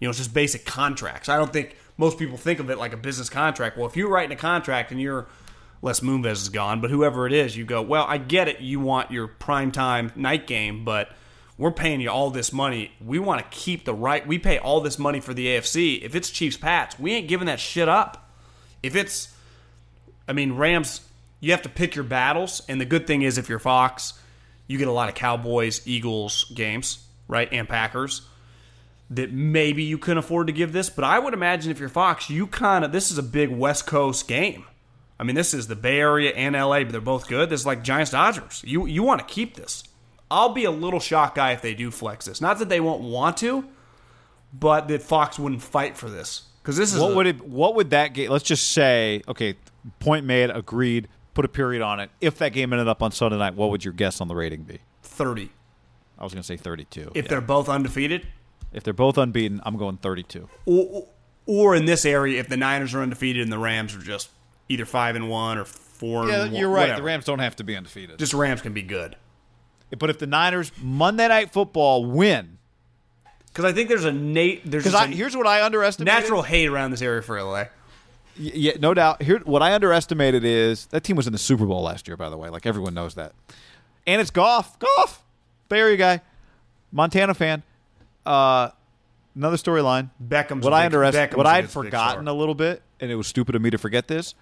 You 0.00 0.06
know, 0.06 0.10
it's 0.10 0.18
just 0.18 0.32
basic 0.32 0.64
contracts. 0.64 1.28
I 1.28 1.36
don't 1.36 1.52
think 1.52 1.76
most 1.96 2.18
people 2.18 2.36
think 2.36 2.60
of 2.60 2.70
it 2.70 2.78
like 2.78 2.92
a 2.92 2.96
business 2.96 3.30
contract. 3.30 3.76
Well, 3.76 3.86
if 3.86 3.96
you're 3.96 4.10
writing 4.10 4.32
a 4.32 4.40
contract 4.40 4.90
and 4.90 5.00
you're 5.00 5.26
Les 5.82 6.00
Moonves 6.00 6.32
is 6.32 6.48
gone, 6.48 6.80
but 6.80 6.90
whoever 6.90 7.26
it 7.26 7.32
is, 7.32 7.56
you 7.56 7.64
go, 7.64 7.82
well, 7.82 8.04
I 8.08 8.18
get 8.18 8.48
it. 8.48 8.60
You 8.60 8.80
want 8.80 9.10
your 9.10 9.28
primetime 9.28 10.14
night 10.16 10.46
game, 10.46 10.84
but 10.84 11.10
we're 11.58 11.70
paying 11.70 12.00
you 12.00 12.10
all 12.10 12.30
this 12.30 12.52
money. 12.52 12.92
We 13.04 13.18
want 13.18 13.40
to 13.40 13.56
keep 13.56 13.84
the 13.84 13.94
right. 13.94 14.26
We 14.26 14.38
pay 14.38 14.58
all 14.58 14.80
this 14.80 14.98
money 14.98 15.20
for 15.20 15.32
the 15.32 15.46
AFC. 15.46 16.02
If 16.02 16.14
it's 16.14 16.30
Chiefs 16.30 16.56
Pats, 16.56 16.98
we 16.98 17.12
ain't 17.12 17.28
giving 17.28 17.46
that 17.46 17.60
shit 17.60 17.88
up. 17.88 18.30
If 18.82 18.94
it's 18.94 19.34
I 20.28 20.32
mean, 20.32 20.54
Rams, 20.54 21.02
you 21.40 21.52
have 21.52 21.62
to 21.62 21.68
pick 21.68 21.94
your 21.94 22.04
battles. 22.04 22.62
And 22.68 22.80
the 22.80 22.84
good 22.84 23.06
thing 23.06 23.22
is, 23.22 23.38
if 23.38 23.48
you're 23.48 23.58
Fox, 23.58 24.14
you 24.66 24.78
get 24.78 24.88
a 24.88 24.92
lot 24.92 25.08
of 25.08 25.14
Cowboys, 25.14 25.86
Eagles 25.86 26.50
games, 26.54 27.06
right? 27.28 27.48
And 27.52 27.68
Packers 27.68 28.22
that 29.10 29.32
maybe 29.32 29.82
you 29.82 29.98
couldn't 29.98 30.18
afford 30.18 30.46
to 30.48 30.52
give 30.52 30.72
this. 30.72 30.90
But 30.90 31.04
I 31.04 31.18
would 31.18 31.34
imagine 31.34 31.70
if 31.70 31.78
you're 31.78 31.88
Fox, 31.88 32.28
you 32.30 32.46
kind 32.46 32.84
of, 32.84 32.92
this 32.92 33.10
is 33.10 33.18
a 33.18 33.22
big 33.22 33.50
West 33.50 33.86
Coast 33.86 34.26
game. 34.28 34.64
I 35.18 35.24
mean, 35.24 35.34
this 35.36 35.54
is 35.54 35.66
the 35.68 35.76
Bay 35.76 35.98
Area 36.00 36.32
and 36.32 36.54
LA, 36.54 36.80
but 36.82 36.92
they're 36.92 37.00
both 37.00 37.26
good. 37.28 37.48
This 37.48 37.60
is 37.60 37.66
like 37.66 37.82
Giants 37.82 38.10
Dodgers. 38.10 38.62
You, 38.66 38.86
you 38.86 39.02
want 39.02 39.20
to 39.26 39.32
keep 39.32 39.54
this. 39.54 39.84
I'll 40.30 40.50
be 40.50 40.64
a 40.64 40.70
little 40.70 41.00
shocked 41.00 41.36
guy 41.36 41.52
if 41.52 41.62
they 41.62 41.72
do 41.74 41.90
flex 41.90 42.26
this. 42.26 42.40
Not 42.40 42.58
that 42.58 42.68
they 42.68 42.80
won't 42.80 43.00
want 43.02 43.36
to, 43.38 43.64
but 44.52 44.88
that 44.88 45.02
Fox 45.02 45.38
wouldn't 45.38 45.62
fight 45.62 45.96
for 45.96 46.10
this. 46.10 46.42
Because 46.62 46.76
this 46.76 46.92
is 46.92 47.00
what 47.00 47.12
a- 47.12 47.14
would 47.14 47.26
it? 47.28 47.46
What 47.48 47.76
would 47.76 47.90
that 47.90 48.12
game? 48.12 48.30
Let's 48.30 48.44
just 48.44 48.72
say, 48.72 49.22
okay, 49.28 49.54
point 50.00 50.26
made, 50.26 50.50
agreed. 50.50 51.08
Put 51.34 51.44
a 51.44 51.48
period 51.48 51.80
on 51.82 52.00
it. 52.00 52.10
If 52.20 52.38
that 52.38 52.52
game 52.52 52.72
ended 52.72 52.88
up 52.88 53.02
on 53.02 53.12
Sunday 53.12 53.38
night, 53.38 53.54
what 53.54 53.70
would 53.70 53.84
your 53.84 53.92
guess 53.94 54.20
on 54.20 54.26
the 54.28 54.34
rating 54.34 54.62
be? 54.62 54.80
30. 55.02 55.50
I 56.18 56.24
was 56.24 56.32
going 56.32 56.42
to 56.42 56.46
say 56.46 56.56
32. 56.56 57.12
If 57.14 57.24
Yeah. 57.24 57.28
they're 57.30 57.40
both 57.42 57.68
undefeated, 57.68 58.26
if 58.76 58.84
they're 58.84 58.94
both 58.94 59.18
unbeaten, 59.18 59.60
I'm 59.64 59.76
going 59.76 59.96
32. 59.96 60.48
or, 60.66 61.08
or 61.46 61.74
in 61.74 61.84
this 61.86 62.04
area, 62.04 62.38
if 62.38 62.48
the 62.48 62.56
Niners 62.56 62.94
are 62.94 63.02
undefeated 63.02 63.42
and 63.42 63.50
the 63.50 63.58
Rams 63.58 63.94
are 63.96 64.00
just 64.00 64.30
either 64.68 64.84
five 64.84 65.16
and 65.16 65.28
one 65.28 65.58
or 65.58 65.64
four. 65.64 66.30
and 66.30 66.52
one, 66.52 66.70
whatever. 66.70 67.00
The 67.00 67.02
Rams 67.02 67.24
don't 67.24 67.40
have 67.40 67.56
to 67.56 67.64
be 67.64 67.76
undefeated. 67.76 68.18
just 68.20 68.34
Rams 68.34 68.62
can 68.62 68.72
be 68.72 68.82
good 68.82 69.16
but 69.98 70.10
if 70.10 70.18
the 70.18 70.26
Niners 70.26 70.72
Monday 70.82 71.28
Night 71.28 71.52
Football 71.52 72.06
win, 72.06 72.58
because 73.48 73.64
I 73.64 73.72
think 73.72 73.88
there's 73.88 74.04
a 74.04 74.12
Nate. 74.12 74.68
There's 74.68 74.84
because 74.84 75.00
just 75.00 75.14
here's 75.14 75.36
what 75.36 75.46
I 75.46 75.64
underestimated. 75.64 76.22
natural 76.22 76.42
hate 76.42 76.66
around 76.68 76.90
this 76.90 77.02
area 77.02 77.22
for 77.22 77.40
LA. 77.40 77.64
Yeah, 78.38 78.72
no 78.78 78.92
doubt. 78.92 79.22
Here, 79.22 79.38
what 79.44 79.62
I 79.62 79.72
underestimated 79.74 80.44
is 80.44 80.86
that 80.86 81.04
team 81.04 81.16
was 81.16 81.26
in 81.26 81.32
the 81.32 81.38
Super 81.38 81.64
Bowl 81.64 81.82
last 81.82 82.06
year. 82.08 82.16
By 82.16 82.28
the 82.28 82.36
way, 82.36 82.50
like 82.50 82.66
everyone 82.66 82.94
knows 82.94 83.14
that. 83.14 83.32
And 84.06 84.20
it's 84.20 84.30
golf, 84.30 84.78
golf, 84.78 85.24
Bay 85.68 85.80
Area 85.80 85.96
guy, 85.96 86.20
Montana 86.92 87.34
fan. 87.34 87.62
Uh, 88.26 88.70
another 89.34 89.56
storyline. 89.56 90.10
Beckham's 90.22 90.64
what 90.64 90.72
a 90.72 90.76
I 90.76 90.88
big- 90.88 90.92
underest- 90.98 91.12
Beckham's 91.12 91.36
what 91.36 91.46
big- 91.46 91.64
big 91.64 91.70
forgotten 91.70 92.28
a 92.28 92.32
little 92.34 92.54
bit, 92.54 92.82
and 93.00 93.10
it 93.10 93.14
was 93.16 93.26
stupid 93.26 93.54
of 93.54 93.62
me 93.62 93.70
to 93.70 93.78
forget 93.78 94.08
this. 94.08 94.34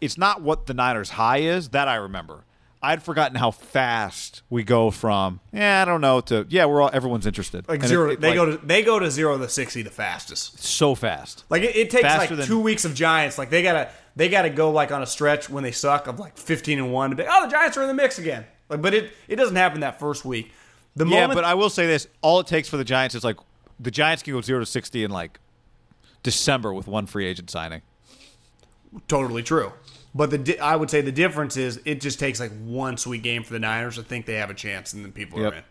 It's 0.00 0.18
not 0.18 0.42
what 0.42 0.66
the 0.66 0.74
Niners' 0.74 1.10
high 1.10 1.38
is 1.38 1.68
that 1.70 1.86
I 1.88 1.94
remember. 1.96 2.44
I'd 2.84 3.00
forgotten 3.04 3.36
how 3.36 3.52
fast 3.52 4.42
we 4.50 4.64
go 4.64 4.90
from 4.90 5.38
yeah 5.52 5.82
I 5.82 5.84
don't 5.84 6.00
know 6.00 6.20
to 6.22 6.44
yeah 6.48 6.64
we're 6.64 6.82
all 6.82 6.90
everyone's 6.92 7.28
interested 7.28 7.68
Like 7.68 7.78
And 7.78 7.88
zero, 7.88 8.10
it- 8.10 8.14
it, 8.14 8.20
they 8.20 8.28
like, 8.30 8.34
go 8.36 8.44
to 8.46 8.66
they 8.66 8.82
go 8.82 8.98
to 8.98 9.08
zero 9.08 9.38
to 9.38 9.48
sixty 9.48 9.82
the 9.82 9.90
fastest. 9.90 10.58
so 10.64 10.96
fast. 10.96 11.44
Like 11.48 11.62
it, 11.62 11.76
it 11.76 11.90
takes 11.90 12.02
Faster 12.02 12.30
like 12.34 12.38
than- 12.38 12.46
two 12.48 12.58
weeks 12.58 12.84
of 12.84 12.92
Giants. 12.94 13.38
Like 13.38 13.50
they 13.50 13.62
gotta 13.62 13.88
they 14.16 14.28
gotta 14.28 14.50
go 14.50 14.72
like 14.72 14.90
on 14.90 15.00
a 15.00 15.06
stretch 15.06 15.48
when 15.48 15.62
they 15.62 15.70
suck 15.70 16.08
of 16.08 16.18
like 16.18 16.36
fifteen 16.36 16.80
and 16.80 16.92
one 16.92 17.10
to 17.10 17.14
be 17.16 17.22
oh 17.24 17.44
the 17.44 17.50
Giants 17.52 17.76
are 17.76 17.82
in 17.82 17.86
the 17.88 17.94
mix 17.94 18.18
again. 18.18 18.44
Like 18.68 18.82
but 18.82 18.94
it 18.94 19.12
it 19.28 19.36
doesn't 19.36 19.54
happen 19.54 19.82
that 19.82 20.00
first 20.00 20.24
week. 20.24 20.50
The 20.96 21.06
Yeah, 21.06 21.20
moment 21.22 21.34
but 21.34 21.44
I 21.44 21.54
will 21.54 21.70
say 21.70 21.86
this: 21.86 22.06
all 22.20 22.40
it 22.40 22.46
takes 22.46 22.68
for 22.68 22.76
the 22.76 22.84
Giants 22.84 23.14
is 23.14 23.24
like 23.24 23.36
the 23.80 23.90
Giants 23.90 24.22
can 24.22 24.32
go 24.34 24.40
zero 24.40 24.60
to 24.60 24.66
sixty 24.66 25.04
in 25.04 25.10
like 25.10 25.38
December 26.22 26.72
with 26.72 26.86
one 26.86 27.06
free 27.06 27.26
agent 27.26 27.50
signing. 27.50 27.82
Totally 29.08 29.42
true. 29.42 29.72
But 30.14 30.30
the 30.30 30.38
di- 30.38 30.58
I 30.58 30.76
would 30.76 30.90
say 30.90 31.00
the 31.00 31.12
difference 31.12 31.56
is 31.56 31.80
it 31.86 32.00
just 32.00 32.20
takes 32.20 32.38
like 32.38 32.52
one 32.64 32.98
sweet 32.98 33.22
game 33.22 33.42
for 33.42 33.54
the 33.54 33.58
Niners 33.58 33.96
to 33.96 34.02
think 34.02 34.26
they 34.26 34.34
have 34.34 34.50
a 34.50 34.54
chance, 34.54 34.92
and 34.92 35.02
then 35.04 35.12
people 35.12 35.40
Yep. 35.40 35.52
are 35.52 35.56
in. 35.56 35.62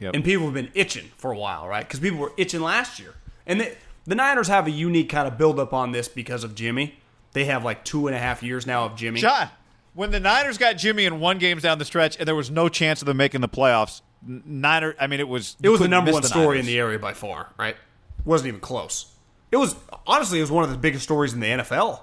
Yep. 0.00 0.14
And 0.14 0.24
people 0.24 0.44
have 0.46 0.54
been 0.54 0.72
itching 0.74 1.10
for 1.16 1.30
a 1.30 1.38
while, 1.38 1.68
right? 1.68 1.86
Because 1.86 2.00
people 2.00 2.18
were 2.18 2.32
itching 2.36 2.60
last 2.60 2.98
year, 2.98 3.14
and 3.46 3.60
the, 3.60 3.76
the 4.06 4.16
Niners 4.16 4.48
have 4.48 4.66
a 4.66 4.70
unique 4.72 5.08
kind 5.08 5.28
of 5.28 5.38
build 5.38 5.60
up 5.60 5.72
on 5.72 5.92
this 5.92 6.08
because 6.08 6.42
of 6.42 6.56
Jimmy. 6.56 6.96
They 7.32 7.44
have 7.44 7.64
like 7.64 7.84
two 7.84 8.08
and 8.08 8.16
a 8.16 8.18
half 8.18 8.42
years 8.42 8.66
now 8.66 8.84
of 8.84 8.96
Jimmy. 8.96 9.20
John, 9.20 9.48
when 9.94 10.10
the 10.10 10.18
Niners 10.18 10.58
got 10.58 10.72
Jimmy 10.74 11.04
in 11.04 11.20
one 11.20 11.38
games 11.38 11.62
down 11.62 11.78
the 11.78 11.84
stretch, 11.84 12.16
and 12.18 12.26
there 12.26 12.34
was 12.34 12.50
no 12.50 12.68
chance 12.68 13.00
of 13.02 13.06
them 13.06 13.16
making 13.16 13.40
the 13.40 13.48
playoffs, 13.48 14.02
N- 14.26 14.42
Niner. 14.46 14.94
I 15.00 15.06
mean, 15.06 15.20
it 15.20 15.28
was 15.28 15.56
It 15.62 15.68
was 15.68 15.80
the 15.80 15.88
number 15.88 16.12
one 16.12 16.22
the 16.22 16.28
story 16.28 16.58
in 16.58 16.66
the 16.66 16.78
area 16.78 16.98
by 16.98 17.12
far, 17.14 17.50
right? 17.58 17.76
wasn't 18.24 18.48
even 18.48 18.60
close. 18.60 19.12
It 19.52 19.56
was 19.56 19.76
honestly, 20.06 20.38
it 20.38 20.42
was 20.42 20.50
one 20.50 20.64
of 20.64 20.70
the 20.70 20.78
biggest 20.78 21.04
stories 21.04 21.32
in 21.34 21.40
the 21.40 21.46
NFL. 21.46 22.00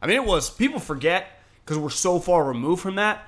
I 0.00 0.06
mean, 0.06 0.16
it 0.16 0.24
was. 0.24 0.48
People 0.50 0.78
forget 0.80 1.26
because 1.64 1.78
we're 1.78 1.90
so 1.90 2.18
far 2.20 2.44
removed 2.44 2.80
from 2.82 2.94
that. 2.96 3.26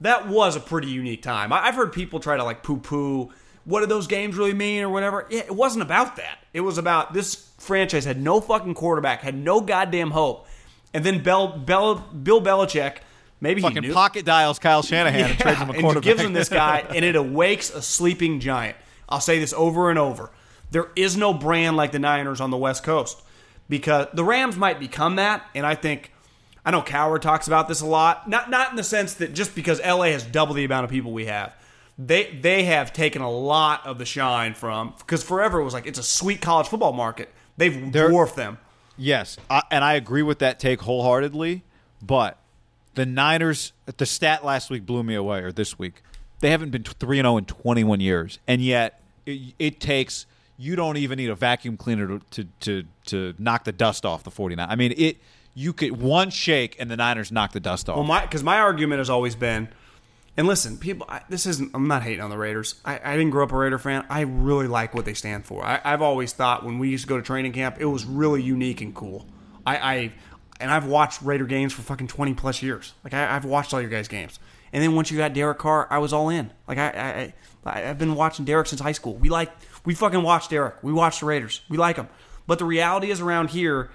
That 0.00 0.28
was 0.28 0.56
a 0.56 0.60
pretty 0.60 0.88
unique 0.88 1.22
time. 1.22 1.52
I, 1.52 1.66
I've 1.66 1.74
heard 1.74 1.92
people 1.92 2.20
try 2.20 2.36
to 2.36 2.44
like 2.44 2.62
poo-poo. 2.62 3.30
What 3.64 3.80
do 3.80 3.86
those 3.86 4.06
games 4.06 4.36
really 4.36 4.52
mean, 4.54 4.82
or 4.82 4.88
whatever? 4.90 5.26
Yeah, 5.30 5.40
it 5.40 5.54
wasn't 5.54 5.82
about 5.82 6.16
that. 6.16 6.38
It 6.52 6.60
was 6.60 6.76
about 6.78 7.14
this 7.14 7.50
franchise 7.58 8.04
had 8.04 8.20
no 8.20 8.40
fucking 8.40 8.74
quarterback, 8.74 9.20
had 9.20 9.34
no 9.34 9.60
goddamn 9.60 10.10
hope, 10.10 10.46
and 10.92 11.04
then 11.04 11.22
Bell, 11.22 11.48
Bell, 11.58 11.94
Bill 11.96 12.42
Belichick, 12.42 12.98
maybe 13.40 13.60
he 13.60 13.66
Fucking 13.68 13.82
knew. 13.82 13.92
pocket 13.92 14.24
dials 14.24 14.58
Kyle 14.58 14.82
Shanahan 14.82 15.30
and 15.30 15.38
trades 15.38 15.58
him 15.58 15.70
a 15.70 15.74
quarterback. 15.74 15.94
and 15.96 16.02
gives 16.04 16.20
him 16.22 16.32
this 16.32 16.48
guy, 16.48 16.80
and 16.94 17.04
it 17.04 17.16
awakes 17.16 17.70
a 17.70 17.82
sleeping 17.82 18.40
giant. 18.40 18.76
I'll 19.08 19.20
say 19.20 19.38
this 19.38 19.52
over 19.52 19.90
and 19.90 19.98
over. 19.98 20.30
There 20.70 20.88
is 20.96 21.16
no 21.16 21.32
brand 21.34 21.76
like 21.76 21.92
the 21.92 21.98
Niners 21.98 22.40
on 22.40 22.50
the 22.50 22.56
West 22.56 22.82
Coast 22.82 23.22
because 23.68 24.08
the 24.14 24.24
Rams 24.24 24.56
might 24.56 24.78
become 24.80 25.16
that, 25.16 25.44
and 25.54 25.64
I 25.66 25.74
think 25.74 26.12
I 26.64 26.70
know 26.70 26.82
Cowherd 26.82 27.22
talks 27.22 27.46
about 27.46 27.68
this 27.68 27.80
a 27.80 27.86
lot. 27.86 28.28
Not 28.28 28.50
not 28.50 28.70
in 28.70 28.76
the 28.76 28.82
sense 28.84 29.14
that 29.14 29.34
just 29.34 29.54
because 29.54 29.80
LA 29.84 30.04
has 30.06 30.24
double 30.24 30.54
the 30.54 30.64
amount 30.64 30.84
of 30.84 30.90
people 30.90 31.12
we 31.12 31.26
have. 31.26 31.52
They 31.96 32.36
they 32.40 32.64
have 32.64 32.92
taken 32.92 33.22
a 33.22 33.30
lot 33.30 33.86
of 33.86 33.98
the 33.98 34.04
shine 34.04 34.54
from 34.54 34.94
because 34.98 35.22
forever 35.22 35.60
it 35.60 35.64
was 35.64 35.74
like 35.74 35.86
it's 35.86 35.98
a 35.98 36.02
sweet 36.02 36.40
college 36.40 36.66
football 36.66 36.92
market. 36.92 37.28
They've 37.56 37.92
They're- 37.92 38.08
dwarfed 38.08 38.34
them. 38.36 38.58
Yes, 38.96 39.36
I, 39.50 39.62
and 39.70 39.84
I 39.84 39.94
agree 39.94 40.22
with 40.22 40.38
that 40.40 40.58
take 40.58 40.80
wholeheartedly. 40.80 41.62
But 42.02 42.38
the 42.94 43.06
Niners, 43.06 43.72
the 43.96 44.06
stat 44.06 44.44
last 44.44 44.70
week 44.70 44.86
blew 44.86 45.02
me 45.02 45.14
away, 45.14 45.40
or 45.40 45.52
this 45.52 45.78
week. 45.78 46.02
They 46.40 46.50
haven't 46.50 46.70
been 46.70 46.84
three 46.84 47.18
and 47.18 47.26
zero 47.26 47.36
in 47.36 47.44
twenty 47.44 47.84
one 47.84 48.00
years, 48.00 48.38
and 48.46 48.60
yet 48.60 49.00
it, 49.26 49.54
it 49.58 49.80
takes. 49.80 50.26
You 50.56 50.76
don't 50.76 50.96
even 50.96 51.16
need 51.16 51.30
a 51.30 51.34
vacuum 51.34 51.76
cleaner 51.76 52.06
to, 52.06 52.20
to 52.30 52.44
to 52.60 52.84
to 53.06 53.34
knock 53.38 53.64
the 53.64 53.72
dust 53.72 54.06
off 54.06 54.22
the 54.22 54.30
49. 54.30 54.68
I 54.68 54.76
mean, 54.76 54.94
it. 54.96 55.18
You 55.56 55.72
could 55.72 56.00
one 56.00 56.30
shake 56.30 56.74
and 56.80 56.90
the 56.90 56.96
Niners 56.96 57.30
knock 57.30 57.52
the 57.52 57.60
dust 57.60 57.88
off. 57.88 57.96
Well, 57.96 58.04
my 58.04 58.22
because 58.22 58.42
my 58.42 58.58
argument 58.58 58.98
has 58.98 59.08
always 59.08 59.36
been, 59.36 59.68
and 60.36 60.48
listen, 60.48 60.78
people, 60.78 61.06
I, 61.08 61.20
this 61.28 61.46
isn't. 61.46 61.70
I'm 61.74 61.86
not 61.86 62.02
hating 62.02 62.20
on 62.20 62.30
the 62.30 62.36
Raiders. 62.38 62.74
I, 62.84 63.00
I 63.04 63.16
didn't 63.16 63.30
grow 63.30 63.44
up 63.44 63.52
a 63.52 63.56
Raider 63.56 63.78
fan. 63.78 64.04
I 64.08 64.22
really 64.22 64.66
like 64.66 64.94
what 64.94 65.04
they 65.04 65.14
stand 65.14 65.46
for. 65.46 65.64
I, 65.64 65.80
I've 65.84 66.02
always 66.02 66.32
thought 66.32 66.64
when 66.64 66.80
we 66.80 66.88
used 66.88 67.04
to 67.04 67.08
go 67.08 67.16
to 67.16 67.22
training 67.22 67.52
camp, 67.52 67.76
it 67.78 67.84
was 67.84 68.04
really 68.04 68.42
unique 68.42 68.80
and 68.80 68.92
cool. 68.94 69.26
I, 69.64 69.76
I 69.76 70.12
and 70.64 70.72
I've 70.72 70.86
watched 70.86 71.20
Raider 71.20 71.44
games 71.44 71.74
for 71.74 71.82
fucking 71.82 72.08
20 72.08 72.32
plus 72.32 72.62
years. 72.62 72.94
Like 73.04 73.12
I, 73.12 73.36
I've 73.36 73.44
watched 73.44 73.74
all 73.74 73.82
your 73.82 73.90
guys' 73.90 74.08
games. 74.08 74.38
And 74.72 74.82
then 74.82 74.94
once 74.94 75.10
you 75.10 75.18
got 75.18 75.34
Derek 75.34 75.58
Carr, 75.58 75.86
I 75.90 75.98
was 75.98 76.14
all 76.14 76.30
in. 76.30 76.50
Like 76.66 76.78
I, 76.78 77.34
I, 77.66 77.70
I 77.70 77.90
I've 77.90 77.98
been 77.98 78.14
watching 78.14 78.46
Derek 78.46 78.66
since 78.66 78.80
high 78.80 78.92
school. 78.92 79.14
We 79.16 79.28
like, 79.28 79.52
we 79.84 79.94
fucking 79.94 80.22
watch 80.22 80.48
Derek. 80.48 80.82
We 80.82 80.90
watch 80.90 81.20
the 81.20 81.26
Raiders. 81.26 81.60
We 81.68 81.76
like 81.76 81.96
them. 81.96 82.08
But 82.46 82.58
the 82.58 82.64
reality 82.64 83.10
is 83.10 83.20
around 83.20 83.50
here, 83.50 83.90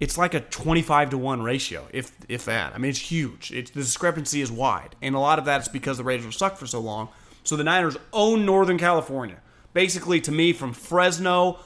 it's 0.00 0.16
like 0.16 0.32
a 0.32 0.40
25 0.40 1.10
to 1.10 1.18
1 1.18 1.42
ratio 1.42 1.88
if 1.92 2.12
if 2.28 2.44
that 2.44 2.72
i 2.72 2.78
mean 2.78 2.88
it's 2.90 3.00
huge 3.00 3.50
it's 3.50 3.72
the 3.72 3.80
discrepancy 3.80 4.40
is 4.40 4.48
wide 4.48 4.94
and 5.02 5.16
a 5.16 5.18
lot 5.18 5.40
of 5.40 5.44
that 5.46 5.60
is 5.62 5.66
because 5.66 5.98
the 5.98 6.04
raiders 6.04 6.24
were 6.24 6.30
stuck 6.30 6.56
for 6.56 6.68
so 6.68 6.78
long 6.78 7.08
so 7.42 7.56
the 7.56 7.64
niners 7.64 7.96
own 8.12 8.46
northern 8.46 8.78
california 8.78 9.40
basically 9.72 10.20
to 10.20 10.30
me 10.30 10.52
from 10.52 10.72
fresno 10.72 11.58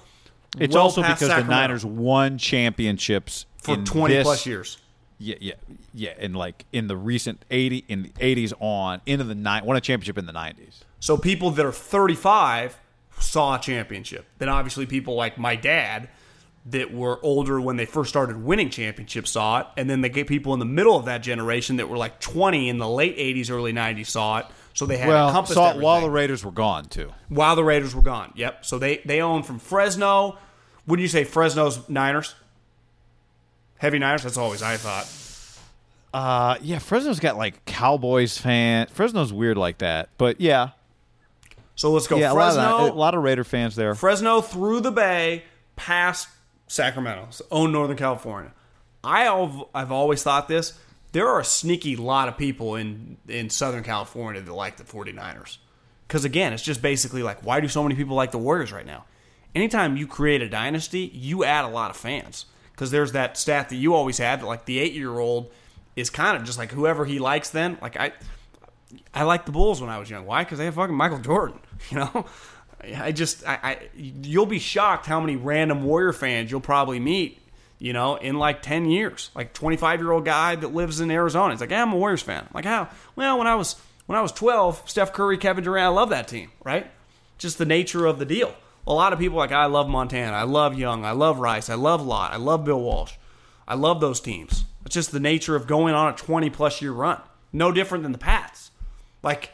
it's 0.58 0.74
well 0.74 0.84
also 0.84 1.02
because 1.02 1.28
the 1.28 1.44
Niners 1.44 1.84
won 1.84 2.38
championships 2.38 3.44
for 3.62 3.76
20 3.76 4.14
this- 4.14 4.22
plus 4.24 4.44
years 4.46 4.78
Yeah, 5.18 5.36
yeah, 5.40 5.54
yeah. 5.94 6.10
And 6.18 6.34
like 6.36 6.64
in 6.72 6.88
the 6.88 6.96
recent 6.96 7.44
eighty, 7.50 7.84
in 7.88 8.02
the 8.02 8.12
eighties 8.20 8.52
on 8.60 9.00
into 9.06 9.24
the 9.24 9.34
nine, 9.36 9.64
won 9.64 9.76
a 9.76 9.80
championship 9.80 10.18
in 10.18 10.26
the 10.26 10.32
nineties. 10.32 10.84
so 11.00 11.16
people 11.16 11.50
that 11.52 11.64
are 11.64 11.72
35 11.72 12.76
saw 13.18 13.54
a 13.56 13.58
championship 13.60 14.26
then 14.38 14.48
obviously 14.48 14.84
people 14.86 15.14
like 15.14 15.38
my 15.38 15.54
dad 15.54 16.08
that 16.66 16.92
were 16.92 17.18
older 17.24 17.60
when 17.60 17.76
they 17.76 17.84
first 17.84 18.08
started 18.10 18.36
winning 18.42 18.68
championships 18.70 19.30
saw 19.32 19.60
it 19.60 19.66
and 19.76 19.88
then 19.90 20.00
they 20.00 20.08
get 20.08 20.26
people 20.26 20.52
in 20.54 20.58
the 20.60 20.64
middle 20.64 20.96
of 20.96 21.04
that 21.06 21.18
generation 21.22 21.76
that 21.76 21.88
were 21.88 21.96
like 21.96 22.20
20 22.20 22.68
in 22.68 22.78
the 22.78 22.88
late 22.88 23.16
80s 23.16 23.50
early 23.50 23.72
90s 23.72 24.06
saw 24.06 24.38
it 24.38 24.46
so 24.74 24.86
they 24.86 24.96
had 24.96 25.08
Well, 25.08 25.28
encompassed 25.28 25.54
saw 25.54 25.70
it 25.70 25.80
while 25.80 26.00
the 26.00 26.10
Raiders 26.10 26.44
were 26.44 26.50
gone 26.52 26.86
too. 26.86 27.12
while 27.28 27.54
the 27.56 27.62
Raiders 27.64 27.94
were 27.94 28.00
gone. 28.02 28.32
Yep. 28.36 28.64
So 28.64 28.78
they 28.78 29.02
they 29.04 29.20
own 29.20 29.42
from 29.42 29.58
Fresno. 29.58 30.38
Wouldn't 30.86 31.02
you 31.02 31.08
say 31.08 31.24
Fresno's 31.24 31.88
Niners? 31.90 32.34
Heavy 33.82 33.98
Niners. 33.98 34.22
That's 34.22 34.38
always 34.38 34.62
I 34.62 34.76
thought. 34.76 35.08
Uh, 36.14 36.56
yeah, 36.62 36.78
Fresno's 36.78 37.18
got 37.18 37.36
like 37.36 37.64
Cowboys 37.64 38.38
fan. 38.38 38.86
Fresno's 38.86 39.32
weird 39.32 39.58
like 39.58 39.78
that, 39.78 40.08
but 40.18 40.40
yeah, 40.40 40.68
So 41.74 41.90
let's 41.90 42.06
go 42.06 42.16
yeah, 42.16 42.30
a 42.30 42.34
lot, 42.34 42.50
of 42.50 42.54
that, 42.54 42.92
a 42.92 42.94
lot 42.94 43.14
of 43.16 43.24
Raider 43.24 43.42
fans 43.42 43.74
there. 43.74 43.96
Fresno 43.96 44.40
through 44.40 44.82
the 44.82 44.92
Bay, 44.92 45.42
past 45.74 46.28
Sacramento, 46.68 47.26
so 47.30 47.44
own 47.50 47.72
Northern 47.72 47.96
California. 47.96 48.52
I 49.02 49.22
have, 49.24 49.64
I've 49.74 49.90
always 49.90 50.22
thought 50.22 50.46
this. 50.46 50.78
There 51.10 51.26
are 51.26 51.40
a 51.40 51.44
sneaky 51.44 51.96
lot 51.96 52.28
of 52.28 52.38
people 52.38 52.76
in 52.76 53.16
in 53.26 53.50
Southern 53.50 53.82
California 53.82 54.40
that 54.40 54.52
like 54.52 54.76
the 54.76 54.84
49ers. 54.84 55.56
Because 56.06 56.24
again, 56.24 56.52
it's 56.52 56.62
just 56.62 56.82
basically 56.82 57.24
like, 57.24 57.44
why 57.44 57.58
do 57.58 57.66
so 57.66 57.82
many 57.82 57.96
people 57.96 58.14
like 58.14 58.30
the 58.30 58.38
Warriors 58.38 58.70
right 58.70 58.86
now? 58.86 59.06
Anytime 59.56 59.96
you 59.96 60.06
create 60.06 60.40
a 60.40 60.48
dynasty, 60.48 61.10
you 61.12 61.42
add 61.42 61.64
a 61.64 61.68
lot 61.68 61.90
of 61.90 61.96
fans. 61.96 62.46
Because 62.72 62.90
there's 62.90 63.12
that 63.12 63.36
stat 63.36 63.68
that 63.68 63.76
you 63.76 63.94
always 63.94 64.18
had 64.18 64.40
that 64.40 64.46
like 64.46 64.64
the 64.64 64.78
eight 64.78 64.94
year 64.94 65.18
old 65.18 65.50
is 65.96 66.10
kind 66.10 66.36
of 66.36 66.44
just 66.44 66.58
like 66.58 66.72
whoever 66.72 67.04
he 67.04 67.18
likes 67.18 67.50
then. 67.50 67.78
Like 67.80 67.98
I 67.98 68.12
I 69.14 69.24
liked 69.24 69.46
the 69.46 69.52
Bulls 69.52 69.80
when 69.80 69.90
I 69.90 69.98
was 69.98 70.10
young. 70.10 70.26
Why? 70.26 70.44
Because 70.44 70.58
they 70.58 70.64
have 70.64 70.74
fucking 70.74 70.94
Michael 70.94 71.18
Jordan. 71.18 71.58
You 71.90 71.96
know, 71.96 72.26
I 72.96 73.10
just 73.10 73.44
I, 73.44 73.58
I 73.60 73.78
you'll 73.96 74.46
be 74.46 74.60
shocked 74.60 75.04
how 75.06 75.20
many 75.20 75.34
random 75.34 75.82
Warrior 75.82 76.12
fans 76.12 76.48
you'll 76.48 76.60
probably 76.60 77.00
meet. 77.00 77.40
You 77.80 77.92
know, 77.92 78.14
in 78.14 78.38
like 78.38 78.62
ten 78.62 78.84
years, 78.84 79.30
like 79.34 79.52
twenty 79.52 79.76
five 79.76 80.00
year 80.00 80.12
old 80.12 80.24
guy 80.24 80.54
that 80.54 80.72
lives 80.72 81.00
in 81.00 81.10
Arizona. 81.10 81.52
He's 81.52 81.60
like, 81.60 81.70
yeah, 81.70 81.82
I'm 81.82 81.92
a 81.92 81.96
Warriors 81.96 82.22
fan. 82.22 82.46
Like 82.54 82.64
how? 82.64 82.88
Well, 83.16 83.36
when 83.36 83.48
I 83.48 83.56
was 83.56 83.74
when 84.06 84.16
I 84.16 84.22
was 84.22 84.30
twelve, 84.30 84.80
Steph 84.86 85.12
Curry, 85.12 85.38
Kevin 85.38 85.64
Durant, 85.64 85.86
I 85.86 85.88
love 85.88 86.10
that 86.10 86.28
team. 86.28 86.52
Right? 86.62 86.88
Just 87.36 87.58
the 87.58 87.66
nature 87.66 88.06
of 88.06 88.20
the 88.20 88.24
deal. 88.24 88.54
A 88.86 88.92
lot 88.92 89.12
of 89.12 89.18
people 89.18 89.38
like 89.38 89.52
I 89.52 89.66
love 89.66 89.88
Montana, 89.88 90.32
I 90.32 90.42
love 90.42 90.76
Young, 90.76 91.04
I 91.04 91.12
love 91.12 91.38
Rice, 91.38 91.70
I 91.70 91.74
love 91.74 92.04
Lott, 92.04 92.32
I 92.32 92.36
love 92.36 92.64
Bill 92.64 92.80
Walsh. 92.80 93.12
I 93.66 93.74
love 93.74 94.00
those 94.00 94.20
teams. 94.20 94.64
It's 94.84 94.94
just 94.94 95.12
the 95.12 95.20
nature 95.20 95.54
of 95.54 95.66
going 95.66 95.94
on 95.94 96.12
a 96.12 96.16
20 96.16 96.50
plus 96.50 96.82
year 96.82 96.92
run. 96.92 97.20
No 97.52 97.70
different 97.70 98.02
than 98.02 98.12
the 98.12 98.18
Pats. 98.18 98.70
Like, 99.22 99.52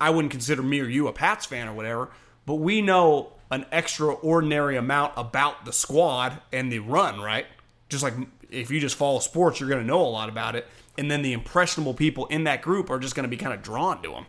I 0.00 0.10
wouldn't 0.10 0.30
consider 0.30 0.62
me 0.62 0.80
or 0.80 0.84
you 0.84 1.08
a 1.08 1.12
Pats 1.12 1.44
fan 1.44 1.68
or 1.68 1.74
whatever, 1.74 2.10
but 2.46 2.54
we 2.54 2.80
know 2.80 3.32
an 3.50 3.66
extraordinary 3.70 4.76
amount 4.76 5.12
about 5.16 5.66
the 5.66 5.72
squad 5.72 6.40
and 6.52 6.72
the 6.72 6.78
run, 6.78 7.20
right? 7.20 7.46
Just 7.88 8.02
like 8.02 8.14
if 8.50 8.70
you 8.70 8.80
just 8.80 8.96
follow 8.96 9.18
sports, 9.18 9.60
you're 9.60 9.68
going 9.68 9.82
to 9.82 9.86
know 9.86 10.00
a 10.00 10.08
lot 10.08 10.28
about 10.28 10.56
it. 10.56 10.66
And 10.96 11.10
then 11.10 11.22
the 11.22 11.32
impressionable 11.32 11.94
people 11.94 12.26
in 12.26 12.44
that 12.44 12.62
group 12.62 12.90
are 12.90 12.98
just 12.98 13.14
going 13.14 13.24
to 13.24 13.28
be 13.28 13.36
kind 13.36 13.52
of 13.52 13.62
drawn 13.62 14.02
to 14.02 14.10
them. 14.10 14.26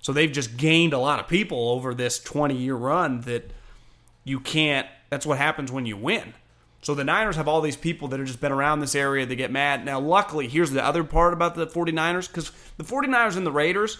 So 0.00 0.12
they've 0.12 0.30
just 0.30 0.56
gained 0.56 0.92
a 0.92 0.98
lot 0.98 1.18
of 1.18 1.28
people 1.28 1.70
over 1.70 1.94
this 1.94 2.22
20 2.22 2.54
year 2.54 2.76
run 2.76 3.22
that 3.22 3.50
you 4.24 4.40
can't. 4.40 4.88
That's 5.10 5.26
what 5.26 5.38
happens 5.38 5.70
when 5.70 5.86
you 5.86 5.96
win. 5.96 6.34
So 6.82 6.94
the 6.94 7.04
Niners 7.04 7.36
have 7.36 7.48
all 7.48 7.62
these 7.62 7.76
people 7.76 8.08
that 8.08 8.18
have 8.18 8.26
just 8.26 8.42
been 8.42 8.52
around 8.52 8.80
this 8.80 8.94
area 8.94 9.24
They 9.24 9.36
get 9.36 9.50
mad. 9.50 9.86
Now, 9.86 10.00
luckily, 10.00 10.48
here's 10.48 10.70
the 10.70 10.84
other 10.84 11.02
part 11.02 11.32
about 11.32 11.54
the 11.54 11.66
49ers 11.66 12.28
because 12.28 12.52
the 12.76 12.84
49ers 12.84 13.38
and 13.38 13.46
the 13.46 13.52
Raiders, 13.52 13.98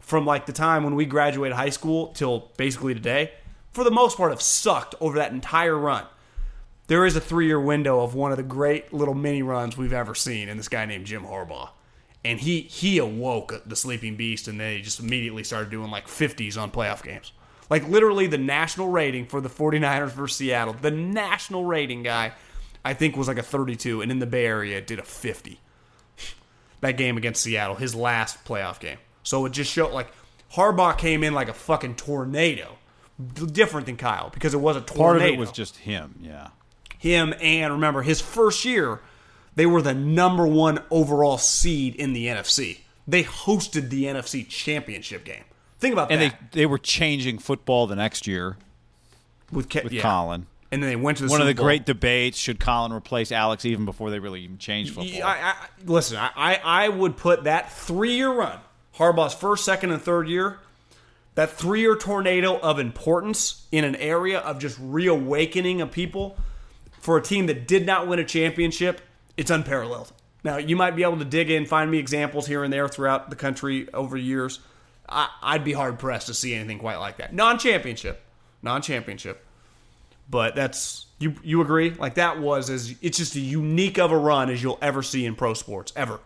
from 0.00 0.24
like 0.24 0.46
the 0.46 0.52
time 0.52 0.82
when 0.84 0.94
we 0.94 1.04
graduated 1.04 1.56
high 1.56 1.68
school 1.68 2.08
till 2.08 2.50
basically 2.56 2.94
today, 2.94 3.32
for 3.70 3.84
the 3.84 3.90
most 3.90 4.16
part, 4.16 4.30
have 4.30 4.40
sucked 4.40 4.94
over 5.00 5.16
that 5.18 5.32
entire 5.32 5.76
run. 5.76 6.06
There 6.86 7.04
is 7.04 7.16
a 7.16 7.20
three 7.20 7.46
year 7.46 7.60
window 7.60 8.00
of 8.00 8.14
one 8.14 8.30
of 8.30 8.38
the 8.38 8.42
great 8.42 8.92
little 8.92 9.14
mini 9.14 9.42
runs 9.42 9.76
we've 9.76 9.92
ever 9.92 10.14
seen 10.14 10.48
in 10.48 10.56
this 10.56 10.68
guy 10.68 10.86
named 10.86 11.06
Jim 11.06 11.24
Harbaugh. 11.24 11.70
And 12.24 12.40
he 12.40 12.62
he 12.62 12.98
awoke 12.98 13.62
the 13.66 13.76
sleeping 13.76 14.16
beast, 14.16 14.48
and 14.48 14.58
they 14.58 14.80
just 14.80 15.00
immediately 15.00 15.44
started 15.44 15.70
doing 15.70 15.90
like 15.90 16.06
50s 16.06 16.60
on 16.60 16.70
playoff 16.70 17.02
games. 17.02 17.32
Like 17.70 17.88
literally 17.88 18.26
the 18.26 18.38
national 18.38 18.88
rating 18.88 19.26
for 19.26 19.40
the 19.40 19.48
49ers 19.48 20.10
versus 20.10 20.36
Seattle, 20.36 20.74
the 20.74 20.90
national 20.90 21.64
rating 21.64 22.02
guy, 22.02 22.32
I 22.84 22.94
think 22.94 23.16
was 23.16 23.28
like 23.28 23.38
a 23.38 23.42
32, 23.42 24.02
and 24.02 24.10
in 24.10 24.18
the 24.18 24.26
Bay 24.26 24.46
Area 24.46 24.78
it 24.78 24.86
did 24.86 24.98
a 24.98 25.04
50. 25.04 25.60
That 26.80 26.96
game 26.96 27.16
against 27.16 27.42
Seattle, 27.42 27.76
his 27.76 27.94
last 27.94 28.44
playoff 28.44 28.80
game. 28.80 28.98
So 29.22 29.46
it 29.46 29.52
just 29.52 29.70
showed 29.70 29.92
like 29.92 30.12
Harbaugh 30.54 30.98
came 30.98 31.22
in 31.22 31.32
like 31.32 31.48
a 31.48 31.54
fucking 31.54 31.96
tornado. 31.96 32.76
Different 33.36 33.86
than 33.86 33.96
Kyle 33.96 34.30
because 34.30 34.52
it 34.52 34.60
was 34.60 34.76
a 34.76 34.80
tornado. 34.80 35.02
Part 35.02 35.16
of 35.18 35.22
it 35.22 35.38
was 35.38 35.52
just 35.52 35.76
him. 35.76 36.18
Yeah. 36.20 36.48
him 36.98 37.34
and 37.40 37.72
remember 37.74 38.02
his 38.02 38.20
first 38.20 38.64
year 38.64 39.00
they 39.54 39.66
were 39.66 39.82
the 39.82 39.94
number 39.94 40.46
one 40.46 40.80
overall 40.90 41.38
seed 41.38 41.94
in 41.94 42.14
the 42.14 42.26
NFC. 42.26 42.78
They 43.06 43.22
hosted 43.22 43.90
the 43.90 44.04
NFC 44.04 44.48
championship 44.48 45.24
game. 45.24 45.44
Think 45.82 45.92
about 45.94 46.10
And 46.12 46.22
that. 46.22 46.38
they 46.52 46.60
they 46.60 46.66
were 46.66 46.78
changing 46.78 47.38
football 47.38 47.86
the 47.88 47.96
next 47.96 48.26
year 48.26 48.56
with 49.50 49.68
Ke- 49.68 49.82
with 49.84 49.92
yeah. 49.92 50.02
Colin. 50.02 50.46
and 50.70 50.80
then 50.82 50.88
they 50.88 50.96
went 50.96 51.18
to 51.18 51.24
the 51.26 51.30
One 51.30 51.40
of 51.40 51.46
the 51.48 51.54
Bowl. 51.54 51.64
great 51.66 51.84
debates: 51.84 52.38
should 52.38 52.60
Colin 52.60 52.92
replace 52.92 53.32
Alex 53.32 53.64
even 53.64 53.84
before 53.84 54.08
they 54.10 54.20
really 54.20 54.42
even 54.42 54.58
changed 54.58 54.94
football? 54.94 55.22
I, 55.24 55.36
I, 55.40 55.54
listen, 55.84 56.16
I, 56.18 56.30
I, 56.36 56.84
I 56.84 56.88
would 56.88 57.16
put 57.16 57.44
that 57.44 57.72
three 57.72 58.14
year 58.14 58.30
run, 58.32 58.58
Harbaugh's 58.96 59.34
first, 59.34 59.64
second, 59.64 59.90
and 59.90 60.00
third 60.00 60.28
year, 60.28 60.60
that 61.34 61.50
three 61.50 61.80
year 61.80 61.96
tornado 61.96 62.58
of 62.60 62.78
importance 62.78 63.66
in 63.72 63.84
an 63.84 63.96
area 63.96 64.38
of 64.38 64.60
just 64.60 64.78
reawakening 64.80 65.80
of 65.80 65.90
people 65.90 66.36
for 67.00 67.16
a 67.16 67.22
team 67.22 67.46
that 67.46 67.66
did 67.66 67.84
not 67.84 68.06
win 68.06 68.20
a 68.20 68.24
championship, 68.24 69.00
it's 69.36 69.50
unparalleled. 69.50 70.12
Now, 70.44 70.58
you 70.58 70.76
might 70.76 70.94
be 70.94 71.02
able 71.02 71.18
to 71.18 71.24
dig 71.24 71.50
in, 71.50 71.66
find 71.66 71.90
me 71.90 71.98
examples 71.98 72.46
here 72.46 72.62
and 72.62 72.72
there 72.72 72.86
throughout 72.88 73.30
the 73.30 73.36
country 73.36 73.88
over 73.92 74.16
years. 74.16 74.60
I, 75.12 75.28
I'd 75.54 75.64
be 75.64 75.72
hard 75.72 75.98
pressed 75.98 76.26
to 76.28 76.34
see 76.34 76.54
anything 76.54 76.78
quite 76.78 76.96
like 76.96 77.18
that. 77.18 77.32
Non 77.34 77.58
championship. 77.58 78.22
Non 78.62 78.80
championship. 78.82 79.44
But 80.30 80.54
that's 80.54 81.06
you 81.18 81.34
you 81.42 81.60
agree? 81.60 81.90
Like 81.90 82.14
that 82.14 82.40
was 82.40 82.70
as 82.70 82.94
it's 83.02 83.18
just 83.18 83.34
a 83.36 83.40
unique 83.40 83.98
of 83.98 84.10
a 84.12 84.16
run 84.16 84.50
as 84.50 84.62
you'll 84.62 84.78
ever 84.80 85.02
see 85.02 85.26
in 85.26 85.34
pro 85.34 85.54
sports 85.54 85.92
ever. 85.96 86.20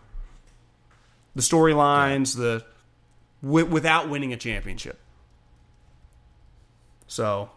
The 1.35 1.41
storylines, 1.41 2.35
the 2.35 2.63
wi- 3.43 3.69
without 3.69 4.09
winning 4.09 4.33
a 4.33 4.37
championship. 4.37 4.99
So 7.07 7.49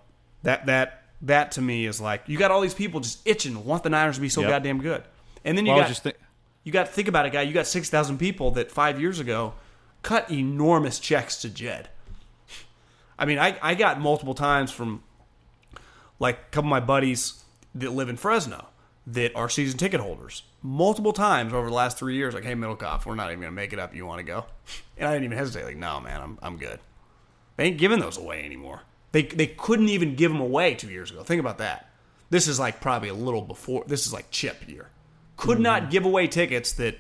that 0.43 0.67
that 0.67 1.03
that 1.23 1.53
to 1.53 1.63
me 1.63 1.87
is 1.87 2.01
like 2.01 2.23
you 2.27 2.39
got 2.39 2.51
all 2.51 2.61
these 2.61 2.75
people 2.75 3.01
just 3.01 3.21
itching, 3.27 3.65
want 3.65 3.83
the 3.83 3.91
Niners 3.91 4.17
to 4.17 4.21
be 4.21 4.29
so 4.29 4.41
Yep. 4.43 4.51
goddamn 4.51 4.81
good, 4.81 5.03
and 5.45 5.57
then 5.57 5.67
you 5.67 5.73
Well, 5.73 5.81
got 5.83 5.89
was 5.89 5.97
just 5.99 6.03
thi- 6.05 6.21
you 6.65 6.73
got 6.73 6.87
to 6.87 6.93
think 6.93 7.09
about 7.09 7.27
it, 7.27 7.33
guy. 7.33 7.43
You 7.43 7.53
got 7.53 7.67
six 7.67 7.91
thousand 7.91 8.19
people 8.19 8.51
that 8.53 8.71
five 8.71 9.01
years 9.01 9.19
ago 9.19 9.55
cut 10.03 10.31
enormous 10.31 10.99
checks 10.99 11.37
to 11.43 11.49
Jed. 11.49 11.89
I 13.19 13.27
mean, 13.27 13.39
I, 13.39 13.59
I 13.63 13.75
got 13.75 14.01
multiple 14.01 14.35
times 14.35 14.71
from 14.71 15.03
like 16.19 16.37
a 16.37 16.51
couple 16.51 16.69
of 16.69 16.71
my 16.71 16.81
buddies 16.81 17.45
that 17.75 17.93
live 17.93 18.09
in 18.09 18.17
Fresno 18.17 18.67
that 19.07 19.35
are 19.35 19.49
season 19.49 19.79
ticket 19.79 20.01
holders. 20.01 20.43
Multiple 20.63 21.13
times 21.13 21.53
over 21.53 21.69
the 21.69 21.75
last 21.75 21.99
three 21.99 22.15
years, 22.15 22.35
like, 22.35 22.45
hey, 22.45 22.55
Middlecoff, 22.55 23.07
we're 23.07 23.15
not 23.15 23.31
even 23.31 23.41
gonna 23.41 23.53
make 23.53 23.73
it 23.73 23.79
up. 23.79 23.95
You 23.95 24.07
want 24.07 24.19
to 24.19 24.25
go? 24.25 24.45
And 24.97 25.09
I 25.09 25.13
didn't 25.13 25.25
even 25.25 25.39
hesitate. 25.39 25.65
Like, 25.65 25.77
no, 25.77 26.01
man, 26.01 26.21
I'm 26.21 26.39
I'm 26.43 26.57
good. 26.57 26.79
They 27.57 27.65
ain't 27.65 27.79
giving 27.79 27.99
those 28.01 28.17
away 28.17 28.45
anymore. 28.45 28.83
They 29.13 29.23
they 29.23 29.47
couldn't 29.47 29.89
even 29.89 30.15
give 30.15 30.33
them 30.33 30.41
away 30.41 30.75
two 30.75 30.89
years 30.89 31.11
ago. 31.11 31.23
Think 31.23 31.41
about 31.41 31.59
that. 31.59 31.91
This 32.31 32.47
is 32.47 32.61
like 32.61 32.81
probably 32.81 33.09
a 33.09 33.15
little 33.15 33.43
before. 33.43 33.85
This 33.87 34.07
is 34.07 34.13
like 34.13 34.31
chip 34.31 34.69
year. 34.69 34.89
Could 35.37 35.57
mm-hmm. 35.57 35.63
not 35.63 35.91
give 35.91 36.05
away 36.05 36.27
tickets 36.27 36.73
that 36.73 36.99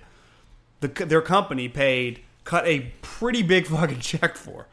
the 0.80 0.88
their 0.88 1.22
company 1.22 1.68
paid 1.68 2.20
cut 2.50 2.66
a 2.66 2.92
pretty 3.02 3.42
big 3.42 3.66
fucking 3.66 4.00
check 4.10 4.36
for. 4.36 4.66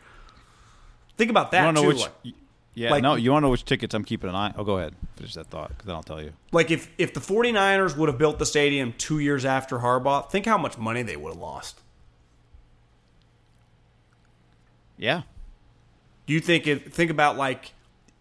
Think 1.17 1.29
about 1.31 1.51
that 1.51 1.59
You 1.61 1.65
want 1.65 1.77
to 1.77 1.81
too. 1.83 1.87
know 1.89 1.93
which? 1.93 2.01
like- 2.25 2.35
yeah, 2.73 2.91
like- 2.91 3.03
no. 3.03 3.15
You 3.15 3.31
want 3.31 3.41
to 3.43 3.47
know 3.47 3.51
which 3.51 3.65
tickets 3.65 3.93
I'm 3.95 4.03
keeping 4.03 4.29
an 4.29 4.35
eye? 4.35 4.53
Oh, 4.57 4.63
go 4.63 4.77
ahead. 4.77 4.93
Finish 5.15 5.33
that 5.33 5.47
thought, 5.47 5.69
because 5.69 5.85
then 5.87 5.95
I'll 5.95 6.03
tell 6.03 6.21
you. 6.21 6.33
Like 6.51 6.69
if 6.71 6.89
if 6.97 7.13
the 7.13 7.19
49ers 7.19 7.97
would 7.97 8.07
have 8.09 8.17
built 8.19 8.37
the 8.39 8.45
stadium 8.45 8.93
2 8.97 9.17
years 9.19 9.45
after 9.45 9.79
Harbaugh, 9.79 10.29
think 10.29 10.45
how 10.45 10.57
much 10.59 10.77
money 10.77 11.01
they 11.03 11.17
would 11.17 11.33
have 11.33 11.41
lost. 11.41 11.79
Yeah. 14.97 15.23
Do 16.25 16.33
you 16.33 16.39
think 16.39 16.67
if 16.67 16.93
think 16.93 17.09
about 17.11 17.37
like 17.37 17.73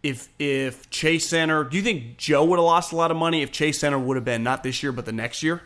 if 0.03 0.29
if 0.39 0.89
Chase 0.91 1.29
Center, 1.29 1.65
do 1.65 1.77
you 1.77 1.83
think 1.83 2.17
Joe 2.17 2.45
would 2.45 2.59
have 2.59 2.65
lost 2.65 2.93
a 2.93 2.97
lot 2.97 3.11
of 3.11 3.17
money 3.17 3.43
if 3.43 3.51
Chase 3.53 3.79
Center 3.81 3.99
would 3.99 4.17
have 4.17 4.25
been 4.25 4.43
not 4.43 4.63
this 4.63 4.83
year 4.83 4.93
but 4.93 5.05
the 5.05 5.13
next 5.13 5.43
year? 5.43 5.63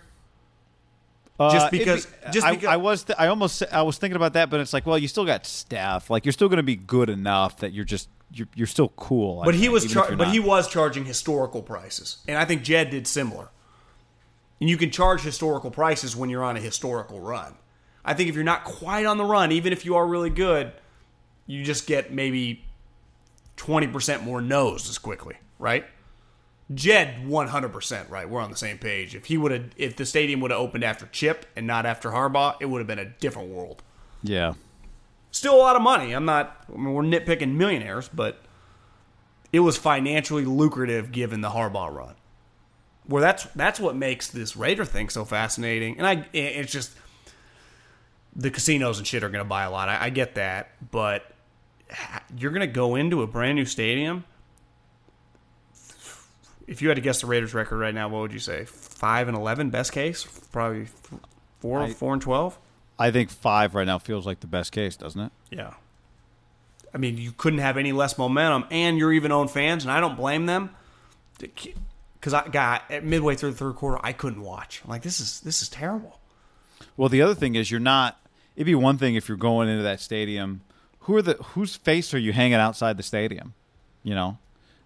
Just 1.40 1.54
Uh, 1.54 1.68
it'd 1.68 1.78
because- 1.78 2.06
be- 2.06 2.12
just 2.32 2.46
I, 2.46 2.50
because- 2.50 2.68
I 2.68 2.76
was 2.76 3.04
th- 3.04 3.18
I 3.18 3.28
almost 3.28 3.62
I 3.72 3.80
was 3.82 3.96
thinking 3.96 4.16
about 4.16 4.34
that, 4.34 4.50
but 4.50 4.60
it's 4.60 4.74
like, 4.74 4.84
well, 4.84 4.98
you 4.98 5.08
still 5.08 5.24
got 5.24 5.46
staff. 5.46 6.10
Like 6.10 6.26
you're 6.26 6.32
still 6.32 6.48
going 6.48 6.58
to 6.58 6.62
be 6.62 6.76
good 6.76 7.08
enough 7.08 7.56
that 7.58 7.72
you're 7.72 7.84
just 7.86 8.08
you're, 8.32 8.48
you're 8.54 8.66
still 8.66 8.90
cool. 8.96 9.40
I 9.40 9.46
But 9.46 9.54
he 9.54 9.62
think, 9.62 9.72
was 9.72 9.92
char- 9.92 10.14
but 10.16 10.28
he 10.28 10.38
was 10.38 10.68
charging 10.68 11.04
historical 11.06 11.62
prices. 11.62 12.18
And 12.28 12.36
I 12.36 12.44
think 12.44 12.62
Jed 12.62 12.90
did 12.90 13.06
similar. 13.06 13.48
And 14.60 14.68
you 14.68 14.76
can 14.76 14.90
charge 14.90 15.22
historical 15.22 15.70
prices 15.70 16.14
when 16.14 16.28
you're 16.28 16.44
on 16.44 16.56
a 16.56 16.60
historical 16.60 17.18
run. 17.20 17.54
I 18.04 18.12
think 18.14 18.28
if 18.28 18.34
you're 18.34 18.44
not 18.44 18.64
quite 18.64 19.06
on 19.06 19.16
the 19.16 19.24
run, 19.24 19.50
even 19.52 19.72
if 19.72 19.84
you 19.86 19.96
are 19.96 20.06
really 20.06 20.30
good, 20.30 20.72
you 21.46 21.64
just 21.64 21.86
get 21.86 22.12
maybe 22.12 22.64
20% 23.56 24.22
more 24.22 24.40
no's 24.40 24.88
as 24.88 24.98
quickly, 24.98 25.36
right? 25.58 25.84
Jed 26.72 27.24
100% 27.26 28.10
right. 28.10 28.28
We're 28.28 28.40
on 28.40 28.50
the 28.50 28.56
same 28.56 28.78
page. 28.78 29.14
If 29.14 29.26
he 29.26 29.36
would 29.36 29.50
have 29.52 29.70
if 29.76 29.96
the 29.96 30.06
stadium 30.06 30.40
would 30.40 30.50
have 30.50 30.60
opened 30.60 30.84
after 30.84 31.06
Chip 31.06 31.46
and 31.56 31.66
not 31.66 31.84
after 31.86 32.10
Harbaugh, 32.10 32.56
it 32.60 32.66
would 32.66 32.78
have 32.78 32.86
been 32.86 32.98
a 32.98 33.04
different 33.04 33.50
world. 33.50 33.82
yeah. 34.22 34.54
Still 35.32 35.54
a 35.54 35.58
lot 35.58 35.76
of 35.76 35.82
money. 35.82 36.12
I'm 36.12 36.24
not. 36.24 36.64
I 36.68 36.76
mean, 36.76 36.92
we're 36.92 37.04
nitpicking 37.04 37.54
millionaires, 37.54 38.08
but 38.08 38.42
it 39.52 39.60
was 39.60 39.76
financially 39.76 40.44
lucrative 40.44 41.12
given 41.12 41.40
the 41.40 41.50
Harbaugh 41.50 41.94
run. 41.94 42.16
Where 43.06 43.22
that's 43.22 43.44
that's 43.54 43.78
what 43.78 43.94
makes 43.94 44.26
this 44.26 44.56
Raider 44.56 44.84
thing 44.84 45.08
so 45.08 45.24
fascinating. 45.24 45.98
And 45.98 46.06
I, 46.06 46.26
it's 46.32 46.72
just 46.72 46.90
the 48.34 48.50
casinos 48.50 48.98
and 48.98 49.06
shit 49.06 49.22
are 49.22 49.28
going 49.28 49.44
to 49.44 49.48
buy 49.48 49.62
a 49.62 49.70
lot. 49.70 49.88
I, 49.88 50.06
I 50.06 50.10
get 50.10 50.34
that, 50.34 50.72
but 50.90 51.30
you're 52.36 52.50
going 52.50 52.60
to 52.60 52.66
go 52.66 52.96
into 52.96 53.22
a 53.22 53.26
brand 53.28 53.54
new 53.54 53.64
stadium. 53.64 54.24
If 56.70 56.80
you 56.80 56.88
had 56.88 56.94
to 56.94 57.00
guess 57.00 57.20
the 57.20 57.26
Raiders' 57.26 57.52
record 57.52 57.78
right 57.78 57.92
now, 57.94 58.08
what 58.08 58.20
would 58.20 58.32
you 58.32 58.38
say? 58.38 58.64
Five 58.64 59.26
and 59.26 59.36
eleven, 59.36 59.70
best 59.70 59.92
case. 59.92 60.24
Probably 60.52 60.86
four, 61.58 61.80
I- 61.82 61.92
four 61.92 62.12
and 62.12 62.22
twelve. 62.22 62.56
I 62.98 63.10
think 63.10 63.30
five 63.30 63.74
right 63.74 63.86
now 63.86 63.98
feels 63.98 64.24
like 64.24 64.40
the 64.40 64.46
best 64.46 64.72
case, 64.72 64.94
doesn't 64.96 65.20
it? 65.20 65.32
Yeah. 65.50 65.74
I 66.94 66.98
mean, 66.98 67.16
you 67.18 67.32
couldn't 67.32 67.58
have 67.60 67.76
any 67.76 67.92
less 67.92 68.16
momentum, 68.18 68.66
and 68.70 68.98
you're 68.98 69.12
even 69.12 69.32
own 69.32 69.48
fans, 69.48 69.84
and 69.84 69.90
I 69.90 70.00
don't 70.00 70.16
blame 70.16 70.46
them. 70.46 70.70
Because 71.38 72.34
I 72.34 72.46
got 72.48 72.82
at 72.90 73.04
midway 73.04 73.34
through 73.34 73.52
the 73.52 73.56
third 73.56 73.76
quarter, 73.76 73.98
I 74.02 74.12
couldn't 74.12 74.42
watch. 74.42 74.82
I'm 74.84 74.90
like, 74.90 75.02
this 75.02 75.18
is 75.20 75.40
this 75.40 75.62
is 75.62 75.68
terrible. 75.68 76.20
Well, 76.96 77.08
the 77.08 77.22
other 77.22 77.34
thing 77.34 77.54
is 77.56 77.70
you're 77.70 77.80
not. 77.80 78.20
It'd 78.54 78.66
be 78.66 78.74
one 78.74 78.98
thing 78.98 79.14
if 79.16 79.28
you're 79.28 79.38
going 79.38 79.68
into 79.68 79.82
that 79.82 80.00
stadium. 80.00 80.60
Who 81.00 81.16
are 81.16 81.22
the 81.22 81.34
whose 81.34 81.74
face 81.76 82.12
are 82.14 82.18
you 82.18 82.32
hanging 82.32 82.54
outside 82.54 82.96
the 82.96 83.02
stadium? 83.02 83.54
You 84.02 84.14
know, 84.14 84.38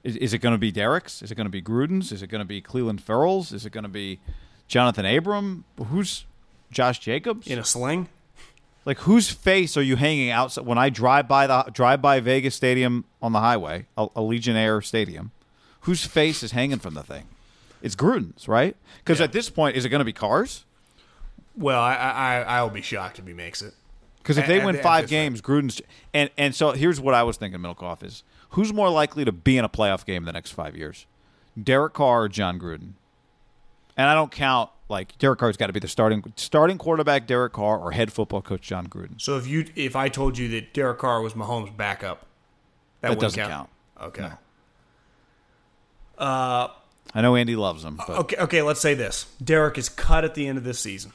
is, 0.04 0.16
is 0.16 0.34
it 0.34 0.38
going 0.38 0.54
to 0.54 0.58
be 0.58 0.70
Derek's? 0.70 1.22
Is 1.22 1.32
it 1.32 1.34
going 1.34 1.46
to 1.46 1.50
be 1.50 1.62
Gruden's? 1.62 2.12
Is 2.12 2.22
it 2.22 2.28
going 2.28 2.40
to 2.40 2.44
be 2.44 2.62
Clelin 2.62 3.00
Ferrell's? 3.00 3.52
Is 3.52 3.66
it 3.66 3.70
going 3.70 3.84
to 3.84 3.90
be 3.90 4.20
Johnathan 4.68 5.18
Abram? 5.18 5.64
Who's 5.88 6.26
Josh 6.70 6.98
Jacobs? 7.00 7.46
In 7.46 7.58
a 7.58 7.64
sling, 7.64 8.08
Like 8.84 8.98
whose 9.00 9.30
face 9.30 9.76
are 9.76 9.82
you 9.82 9.96
hanging 9.96 10.30
outside 10.30 10.66
when 10.66 10.78
I 10.78 10.90
drive 10.90 11.26
by 11.26 11.46
the 11.46 11.64
drive 11.72 12.00
by 12.02 12.20
Vegas 12.20 12.54
Stadium 12.54 13.04
on 13.22 13.32
the 13.32 13.40
highway, 13.40 13.86
a, 13.96 14.08
Allegiant 14.10 14.84
Stadium? 14.84 15.32
Whose 15.80 16.04
face 16.04 16.42
is 16.42 16.52
hanging 16.52 16.78
from 16.78 16.94
the 16.94 17.02
thing? 17.02 17.24
It's 17.82 17.96
Gruden's, 17.96 18.48
right? 18.48 18.76
Because 18.98 19.20
at 19.20 19.32
this 19.32 19.50
point, 19.50 19.76
is 19.76 19.84
it 19.84 19.90
going 19.90 20.00
to 20.00 20.04
be 20.04 20.12
Carr's? 20.12 20.64
well, 21.56 21.80
I 21.80 21.94
I 21.94 22.40
I'll 22.42 22.70
be 22.70 22.82
shocked 22.82 23.18
if 23.18 23.26
he 23.26 23.32
makes 23.32 23.62
it. 23.62 23.74
Because 24.18 24.38
if 24.38 24.46
they 24.46 24.60
at 24.60 24.66
win 24.66 24.76
at 24.76 24.82
five 24.82 25.04
this 25.04 25.10
games, 25.10 25.42
Gruden's 25.42 25.80
and 26.12 26.30
and 26.36 26.54
so 26.54 26.72
here's 26.72 27.00
what 27.00 27.14
I 27.14 27.22
was 27.22 27.36
thinking, 27.36 27.60
Middlecoff 27.60 28.02
is 28.02 28.22
who's 28.54 28.72
more 28.72 28.90
likely 28.90 29.24
to 29.24 29.32
be 29.32 29.56
in 29.58 29.64
a 29.64 29.68
playoff 29.68 30.04
game 30.04 30.22
in 30.22 30.24
the 30.26 30.32
next 30.32 30.50
five 30.52 30.76
years, 30.76 31.06
Derek 31.62 31.92
Carr 31.94 32.22
or 32.24 32.28
Jon 32.28 32.58
Gruden? 32.58 32.92
And 33.96 34.08
I 34.08 34.14
don't 34.14 34.32
count 34.32 34.70
like 34.88 35.16
Derek 35.18 35.38
Carr's 35.38 35.56
got 35.56 35.68
to 35.68 35.72
be 35.72 35.78
the 35.80 35.86
starting 35.88 36.32
starting 36.36 36.78
quarterback, 36.78 37.26
Derek 37.26 37.52
Carr, 37.52 37.78
or 37.78 37.92
head 37.92 38.12
football 38.12 38.42
coach 38.42 38.62
Jon 38.62 38.86
Gruden. 38.88 39.20
So 39.20 39.36
if 39.36 39.46
you 39.46 39.66
if 39.76 39.94
I 39.94 40.08
told 40.08 40.36
you 40.36 40.48
that 40.48 40.74
Derek 40.74 40.98
Carr 40.98 41.20
was 41.22 41.34
Mahomes' 41.34 41.76
backup, 41.76 42.26
that, 43.00 43.10
That 43.10 43.20
doesn't 43.20 43.38
count. 43.38 43.68
count. 43.98 44.08
Okay. 44.18 44.30
Uh, 46.18 46.68
I 47.14 47.20
know 47.20 47.36
Andy 47.36 47.56
loves 47.56 47.84
him, 47.84 47.96
but 47.96 48.10
Okay. 48.18 48.36
Okay. 48.36 48.62
Let's 48.62 48.80
say 48.80 48.94
this: 48.94 49.26
Derek 49.42 49.78
is 49.78 49.88
cut 49.88 50.24
at 50.24 50.34
the 50.34 50.46
end 50.46 50.58
of 50.58 50.64
this 50.64 50.80
season. 50.80 51.12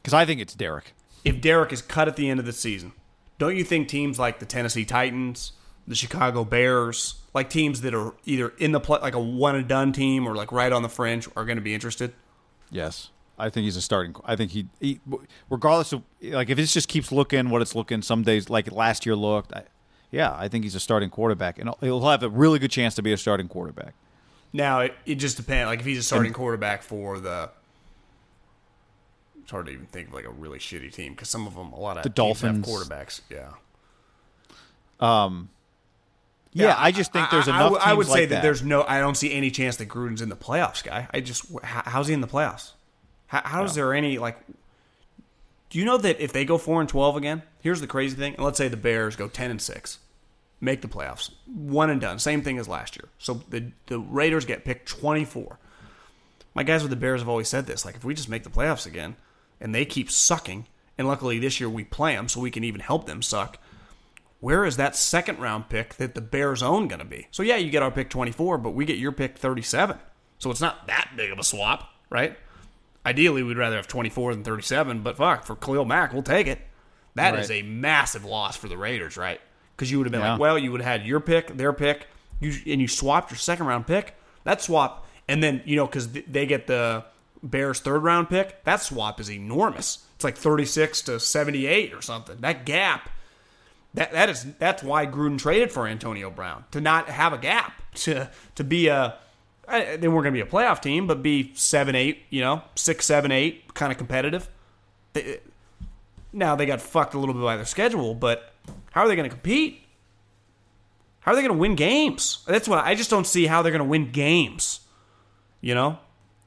because 0.00 0.14
I 0.14 0.24
think 0.24 0.40
it's 0.40 0.54
Derek. 0.54 0.92
if 1.24 1.40
Derek 1.40 1.72
is 1.72 1.82
cut 1.82 2.08
at 2.08 2.16
the 2.16 2.28
end 2.28 2.40
of 2.40 2.46
the 2.46 2.52
season, 2.52 2.92
don't 3.38 3.56
you 3.56 3.64
think 3.64 3.88
teams 3.88 4.18
like 4.18 4.38
the 4.40 4.46
Tennessee 4.46 4.84
Titans, 4.84 5.52
the 5.86 5.94
Chicago 5.94 6.44
Bears, 6.44 7.16
like 7.34 7.50
teams 7.50 7.80
that 7.80 7.94
are 7.94 8.14
either 8.24 8.50
in 8.58 8.72
the 8.72 8.80
play, 8.80 8.98
like 9.00 9.14
a 9.14 9.20
one 9.20 9.56
and 9.56 9.66
done 9.68 9.92
team 9.92 10.26
or 10.26 10.34
like 10.34 10.52
right 10.52 10.72
on 10.72 10.82
the 10.82 10.88
fringe, 10.88 11.28
are 11.36 11.44
going 11.44 11.56
to 11.56 11.62
be 11.62 11.74
interested? 11.74 12.12
Yes. 12.70 13.10
I 13.38 13.50
think 13.50 13.64
he's 13.64 13.76
a 13.76 13.82
starting. 13.82 14.14
I 14.24 14.36
think 14.36 14.52
he, 14.52 14.68
he, 14.78 15.00
regardless 15.50 15.92
of 15.92 16.02
like 16.22 16.50
if 16.50 16.58
it 16.58 16.66
just 16.66 16.88
keeps 16.88 17.10
looking 17.10 17.50
what 17.50 17.62
it's 17.62 17.74
looking. 17.74 18.02
Some 18.02 18.22
days, 18.22 18.48
like 18.48 18.70
last 18.70 19.04
year 19.04 19.16
looked. 19.16 19.52
I, 19.52 19.64
yeah, 20.10 20.34
I 20.36 20.48
think 20.48 20.64
he's 20.64 20.74
a 20.74 20.80
starting 20.80 21.08
quarterback, 21.10 21.58
and 21.58 21.70
he'll 21.80 22.06
have 22.06 22.22
a 22.22 22.28
really 22.28 22.58
good 22.58 22.70
chance 22.70 22.94
to 22.96 23.02
be 23.02 23.12
a 23.12 23.16
starting 23.16 23.48
quarterback. 23.48 23.94
Now 24.52 24.80
it, 24.80 24.94
it 25.06 25.14
just 25.14 25.38
depends. 25.38 25.66
Like 25.68 25.80
if 25.80 25.86
he's 25.86 25.98
a 25.98 26.02
starting 26.02 26.34
quarterback 26.34 26.82
for 26.82 27.18
the, 27.18 27.50
it's 29.40 29.50
hard 29.50 29.66
to 29.66 29.72
even 29.72 29.86
think 29.86 30.08
of 30.08 30.14
like 30.14 30.26
a 30.26 30.30
really 30.30 30.58
shitty 30.58 30.92
team 30.92 31.14
because 31.14 31.30
some 31.30 31.46
of 31.46 31.54
them, 31.54 31.72
a 31.72 31.80
lot 31.80 31.96
of 31.96 32.02
The 32.02 32.10
Dolphins. 32.10 32.66
quarterbacks. 32.66 33.22
Yeah. 33.30 33.48
Um, 35.00 35.48
Yeah, 36.54 36.74
I 36.78 36.92
just 36.92 37.12
think 37.12 37.30
there's 37.30 37.48
I- 37.48 37.52
I 37.52 37.56
enough. 37.60 37.70
would- 37.72 37.80
I 37.80 37.92
would 37.94 38.04
teams 38.06 38.14
say 38.14 38.20
like 38.22 38.28
that, 38.30 38.42
there's 38.42 38.62
no. 38.62 38.84
I 38.86 38.98
don't 39.00 39.16
see 39.16 39.32
any 39.32 39.50
chance 39.50 39.76
that 39.76 39.88
Gruden's 39.88 40.20
in 40.20 40.28
the 40.28 40.36
playoffs, 40.36 40.84
guy. 40.84 41.08
I 41.12 41.20
just 41.20 41.46
how's 41.62 42.08
he 42.08 42.14
in 42.14 42.20
the 42.20 42.26
playoffs? 42.28 42.72
How, 43.28 43.40
how 43.44 43.64
is 43.64 43.74
there 43.74 43.94
any 43.94 44.18
like? 44.18 44.38
Do 45.70 45.78
you 45.78 45.84
know 45.86 45.96
that 45.96 46.20
if 46.20 46.32
they 46.32 46.44
go 46.44 46.58
four 46.58 46.80
and 46.80 46.88
twelve 46.88 47.16
again? 47.16 47.42
Here's 47.62 47.80
the 47.80 47.86
crazy 47.86 48.16
thing. 48.16 48.34
And 48.34 48.44
let's 48.44 48.58
say 48.58 48.68
the 48.68 48.76
Bears 48.76 49.16
go 49.16 49.28
ten 49.28 49.50
and 49.50 49.62
six, 49.62 49.98
make 50.60 50.82
the 50.82 50.88
playoffs, 50.88 51.30
one 51.46 51.88
and 51.88 52.00
done. 52.00 52.18
Same 52.18 52.42
thing 52.42 52.58
as 52.58 52.68
last 52.68 52.96
year. 52.96 53.08
So 53.18 53.42
the 53.48 53.72
the 53.86 53.98
Raiders 53.98 54.44
get 54.44 54.64
picked 54.64 54.86
twenty 54.88 55.24
four. 55.24 55.58
My 56.54 56.62
guys 56.64 56.82
with 56.82 56.90
the 56.90 56.96
Bears 56.96 57.22
have 57.22 57.28
always 57.30 57.48
said 57.48 57.66
this. 57.66 57.86
Like 57.86 57.94
if 57.96 58.04
we 58.04 58.12
just 58.14 58.28
make 58.28 58.44
the 58.44 58.50
playoffs 58.50 58.84
again, 58.86 59.16
and 59.58 59.74
they 59.74 59.86
keep 59.86 60.10
sucking, 60.10 60.66
and 60.98 61.08
luckily 61.08 61.38
this 61.38 61.58
year 61.60 61.70
we 61.70 61.84
play 61.84 62.14
them 62.14 62.28
so 62.28 62.40
we 62.40 62.50
can 62.50 62.64
even 62.64 62.82
help 62.82 63.06
them 63.06 63.22
suck 63.22 63.56
where 64.42 64.64
is 64.64 64.76
that 64.76 64.96
second 64.96 65.38
round 65.38 65.68
pick 65.68 65.94
that 65.94 66.14
the 66.16 66.20
Bears 66.20 66.62
own 66.64 66.88
going 66.88 66.98
to 66.98 67.04
be? 67.04 67.28
So 67.30 67.42
yeah, 67.44 67.56
you 67.56 67.70
get 67.70 67.82
our 67.82 67.92
pick 67.92 68.10
24, 68.10 68.58
but 68.58 68.70
we 68.70 68.84
get 68.84 68.98
your 68.98 69.12
pick 69.12 69.38
37. 69.38 69.96
So 70.40 70.50
it's 70.50 70.60
not 70.60 70.88
that 70.88 71.12
big 71.16 71.30
of 71.30 71.38
a 71.38 71.44
swap, 71.44 71.88
right? 72.10 72.36
Ideally, 73.06 73.44
we'd 73.44 73.56
rather 73.56 73.76
have 73.76 73.86
24 73.86 74.34
than 74.34 74.42
37, 74.44 75.02
but 75.02 75.16
fuck, 75.16 75.44
for 75.44 75.54
Khalil 75.54 75.84
Mack, 75.84 76.12
we'll 76.12 76.22
take 76.24 76.48
it. 76.48 76.58
That 77.14 77.38
is 77.38 77.50
Right. 77.50 77.62
a 77.62 77.66
massive 77.66 78.24
loss 78.24 78.56
for 78.56 78.66
the 78.68 78.76
Raiders, 78.76 79.16
right? 79.16 79.40
Because 79.76 79.90
you 79.92 79.98
would 79.98 80.06
have 80.08 80.12
been 80.12 80.20
Yeah. 80.20 80.32
like, 80.32 80.40
well, 80.40 80.58
you 80.58 80.72
would 80.72 80.80
have 80.82 81.00
had 81.00 81.06
your 81.06 81.20
pick, 81.20 81.56
their 81.56 81.72
pick, 81.72 82.08
you 82.40 82.52
and 82.66 82.80
you 82.80 82.88
swapped 82.88 83.30
your 83.30 83.38
second 83.38 83.66
round 83.66 83.86
pick, 83.86 84.14
that 84.42 84.60
swap, 84.60 85.06
and 85.28 85.40
then 85.42 85.62
you 85.64 85.76
know 85.76 85.86
because 85.86 86.08
they 86.12 86.46
get 86.46 86.66
the 86.66 87.04
Bears 87.44 87.78
third 87.80 88.02
round 88.02 88.28
pick, 88.28 88.64
that 88.64 88.82
swap 88.82 89.20
is 89.20 89.30
enormous. 89.30 90.04
It's 90.16 90.24
like 90.24 90.36
thirty 90.36 90.64
six 90.64 91.00
to 91.02 91.20
seventy 91.20 91.66
eight 91.66 91.92
or 91.92 92.02
something. 92.02 92.38
That 92.40 92.64
gap, 92.66 93.08
that 93.94 94.12
that 94.12 94.28
is 94.28 94.46
that's 94.58 94.82
why 94.82 95.06
Gruden 95.06 95.38
traded 95.38 95.70
for 95.70 95.86
Antonio 95.86 96.30
Brown 96.30 96.64
to 96.70 96.80
not 96.80 97.08
have 97.08 97.32
a 97.32 97.38
gap 97.38 97.74
to 97.94 98.30
to 98.54 98.64
be 98.64 98.88
a. 98.88 99.18
They 99.68 100.08
weren't 100.08 100.24
going 100.24 100.24
to 100.24 100.30
be 100.32 100.40
a 100.40 100.44
playoff 100.44 100.82
team, 100.82 101.06
but 101.06 101.22
be 101.22 101.52
seven, 101.54 101.94
eight, 101.94 102.24
you 102.30 102.40
know, 102.40 102.62
six, 102.74 103.06
seven, 103.06 103.30
eight, 103.30 103.72
kind 103.74 103.92
of 103.92 103.96
competitive. 103.96 104.50
Now 106.32 106.56
they 106.56 106.66
got 106.66 106.82
fucked 106.82 107.14
a 107.14 107.18
little 107.18 107.34
bit 107.34 107.42
by 107.42 107.56
their 107.56 107.64
schedule, 107.64 108.14
but 108.14 108.52
how 108.90 109.02
are 109.02 109.08
they 109.08 109.16
going 109.16 109.30
to 109.30 109.34
compete? 109.34 109.82
How 111.20 111.32
are 111.32 111.36
they 111.36 111.42
going 111.42 111.54
to 111.54 111.58
win 111.58 111.76
games? 111.76 112.44
That's 112.46 112.68
what 112.68 112.84
I 112.84 112.94
just 112.94 113.08
don't 113.08 113.26
see 113.26 113.46
how 113.46 113.62
they're 113.62 113.72
going 113.72 113.84
to 113.84 113.88
win 113.88 114.10
games. 114.10 114.80
You 115.60 115.74
know, 115.74 116.00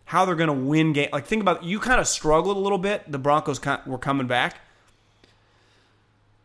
how 0.03 0.25
they're 0.25 0.35
going 0.35 0.47
to 0.47 0.53
win 0.53 0.93
game. 0.93 1.09
Like 1.13 1.25
think 1.25 1.41
about 1.41 1.63
you 1.63 1.79
kind 1.79 2.01
of 2.01 2.07
struggled 2.07 2.57
a 2.57 2.59
little 2.59 2.77
bit. 2.77 3.09
The 3.09 3.17
Broncos 3.17 3.61
were 3.85 3.97
coming 3.97 4.27
back. 4.27 4.59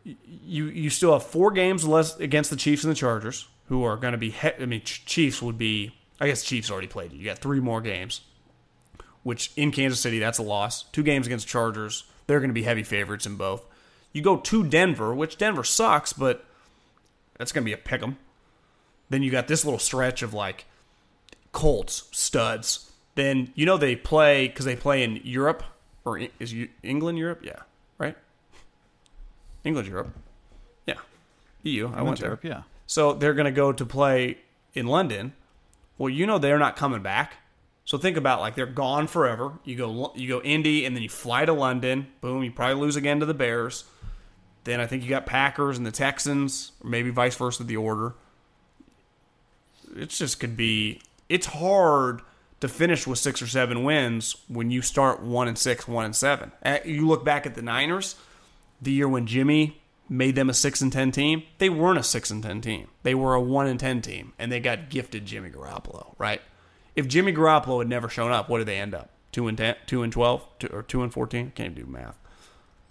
You 0.03 0.65
you 0.65 0.89
still 0.89 1.13
have 1.13 1.23
four 1.23 1.51
games 1.51 1.85
less 1.85 2.17
against 2.19 2.49
the 2.49 2.55
Chiefs 2.55 2.83
and 2.83 2.91
the 2.91 2.95
Chargers, 2.95 3.47
who 3.67 3.83
are 3.83 3.97
going 3.97 4.13
to 4.13 4.17
be. 4.17 4.31
He- 4.31 4.53
I 4.59 4.65
mean, 4.65 4.81
Chiefs 4.83 5.41
would 5.41 5.57
be. 5.57 5.95
I 6.19 6.27
guess 6.27 6.43
Chiefs 6.43 6.69
already 6.71 6.87
played 6.87 7.11
you. 7.11 7.19
You 7.19 7.25
got 7.25 7.39
three 7.39 7.59
more 7.59 7.81
games, 7.81 8.21
which 9.23 9.51
in 9.55 9.71
Kansas 9.71 9.99
City 9.99 10.19
that's 10.19 10.37
a 10.37 10.43
loss. 10.43 10.83
Two 10.91 11.03
games 11.03 11.25
against 11.27 11.47
Chargers, 11.47 12.03
they're 12.27 12.39
going 12.39 12.49
to 12.49 12.53
be 12.53 12.63
heavy 12.63 12.83
favorites 12.83 13.25
in 13.25 13.35
both. 13.35 13.65
You 14.13 14.21
go 14.21 14.37
to 14.37 14.63
Denver, 14.63 15.13
which 15.15 15.37
Denver 15.37 15.63
sucks, 15.63 16.13
but 16.13 16.45
that's 17.37 17.51
going 17.51 17.63
to 17.63 17.69
be 17.69 17.73
a 17.73 17.77
pick 17.77 18.03
'em. 18.03 18.17
Then 19.09 19.23
you 19.23 19.31
got 19.31 19.47
this 19.47 19.65
little 19.65 19.79
stretch 19.79 20.21
of 20.21 20.33
like 20.33 20.65
Colts 21.51 22.07
studs. 22.11 22.91
Then 23.15 23.51
you 23.55 23.65
know 23.65 23.77
they 23.77 23.95
play 23.95 24.47
because 24.47 24.65
they 24.65 24.75
play 24.75 25.03
in 25.03 25.19
Europe 25.23 25.63
or 26.05 26.19
is 26.39 26.55
England 26.83 27.17
Europe? 27.17 27.41
Yeah, 27.43 27.59
right. 27.97 28.15
England 29.63 29.87
Europe. 29.87 30.15
Yeah, 30.85 30.95
EU. 31.63 31.91
I, 31.93 32.01
went 32.01 32.19
there. 32.19 32.29
Europe, 32.29 32.43
yeah. 32.43 32.63
So 32.87 33.13
they're 33.13 33.33
going 33.33 33.45
to 33.45 33.51
go 33.51 33.71
to 33.71 33.85
play 33.85 34.37
in 34.73 34.87
London. 34.87 35.33
Well, 35.97 36.09
you 36.09 36.25
know 36.25 36.37
they're 36.37 36.59
not 36.59 36.75
coming 36.75 37.01
back. 37.01 37.35
So 37.85 37.97
think 37.97 38.17
about 38.17 38.39
like 38.39 38.55
they're 38.55 38.65
gone 38.65 39.07
forever. 39.07 39.53
You 39.65 39.75
go 39.75 40.11
you 40.15 40.27
go 40.27 40.41
Indy 40.41 40.85
and 40.85 40.95
then 40.95 41.03
you 41.03 41.09
fly 41.09 41.45
to 41.45 41.53
London. 41.53 42.07
Boom, 42.21 42.43
you 42.43 42.51
probably 42.51 42.81
lose 42.81 42.95
again 42.95 43.19
to 43.19 43.25
the 43.25 43.33
Bears. 43.33 43.85
Then 44.63 44.79
I 44.79 44.85
think 44.85 45.03
you 45.03 45.09
got 45.09 45.25
Packers 45.25 45.77
and 45.77 45.85
the 45.85 45.91
Texans, 45.91 46.71
or 46.83 46.89
maybe 46.89 47.09
vice 47.09 47.35
versa 47.35 47.63
the 47.63 47.77
order. 47.77 48.13
It 49.95 50.09
just 50.09 50.39
could 50.39 50.55
be. 50.55 51.01
It's 51.27 51.47
hard 51.47 52.21
to 52.59 52.67
finish 52.67 53.07
with 53.07 53.17
six 53.17 53.41
or 53.41 53.47
seven 53.47 53.83
wins 53.83 54.35
when 54.47 54.69
you 54.69 54.81
start 54.81 55.21
one 55.21 55.47
and 55.47 55.57
six, 55.57 55.87
one 55.87 56.05
and 56.05 56.15
seven. 56.15 56.51
Uh, 56.63 56.77
you 56.85 57.07
look 57.07 57.25
back 57.25 57.45
at 57.45 57.55
the 57.55 57.61
Niners, 57.61 58.15
the 58.81 58.91
year 58.91 59.07
when 59.07 59.27
Jimmy 59.27 59.81
made 60.09 60.35
them 60.35 60.49
a 60.49 60.53
six 60.53 60.81
and 60.81 60.91
ten 60.91 61.11
team. 61.11 61.43
They 61.57 61.69
weren't 61.69 61.99
a 61.99 62.03
six 62.03 62.29
and 62.29 62.43
ten 62.43 62.61
team. 62.61 62.87
They 63.03 63.15
were 63.15 63.33
a 63.33 63.41
one 63.41 63.67
and 63.67 63.79
ten 63.79 64.01
team, 64.01 64.33
and 64.37 64.51
they 64.51 64.59
got 64.59 64.89
gifted 64.89 65.25
Jimmy 65.25 65.49
Garoppolo. 65.49 66.13
Right? 66.17 66.41
If 66.95 67.07
Jimmy 67.07 67.33
Garoppolo 67.33 67.79
had 67.79 67.87
never 67.89 68.09
shown 68.09 68.31
up, 68.31 68.49
what 68.49 68.57
did 68.57 68.67
they 68.67 68.77
end 68.77 68.93
up? 68.93 69.09
Two 69.31 69.47
and 69.47 69.57
ten, 69.57 69.75
two 69.85 70.03
and 70.03 70.11
twelve, 70.11 70.45
two, 70.59 70.67
or 70.67 70.83
two 70.83 71.01
and 71.03 71.13
fourteen? 71.13 71.51
Can't 71.55 71.75
do 71.75 71.85
math. 71.85 72.19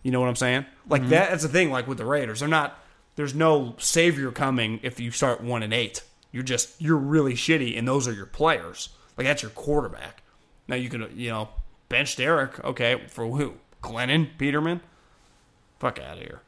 You 0.03 0.11
know 0.11 0.21
what 0.21 0.29
I'm 0.29 0.37
saying? 0.37 0.65
Like 0.89 1.03
mm-hmm. 1.03 1.11
that, 1.11 1.31
that's 1.31 1.43
the 1.43 1.49
thing. 1.49 1.71
Like 1.71 1.87
with 1.87 1.99
the 1.99 2.07
Raiders, 2.07 2.41
they're 2.41 2.49
not. 2.49 2.79
There's 3.17 3.35
no 3.35 3.75
savior 3.79 4.31
coming 4.31 4.81
if 4.83 4.99
you 4.99 5.11
start 5.11 5.43
one 5.43 5.63
and 5.63 5.75
eight. 5.75 6.03
You're 6.33 6.43
just 6.43 6.81
you're 6.81 6.97
really 6.97 7.35
shitty, 7.35 7.79
and 7.79 7.87
those 7.87 8.09
are 8.09 8.13
your 8.13 8.27
players. 8.27 8.91
Like 9.19 9.27
that's 9.27 9.43
your 9.43 9.51
quarterback. 9.51 10.23
Now 10.69 10.77
you 10.77 10.89
can 10.89 11.11
you 11.15 11.29
know 11.29 11.51
bench 11.91 12.17
Derek. 12.17 12.65
Okay, 12.65 13.03
for 13.09 13.27
who? 13.27 13.55
Glennon, 13.83 14.29
Peterman. 14.39 14.81
Fuck 15.81 15.99
out 15.99 16.19
of 16.19 16.23
here. 16.23 16.41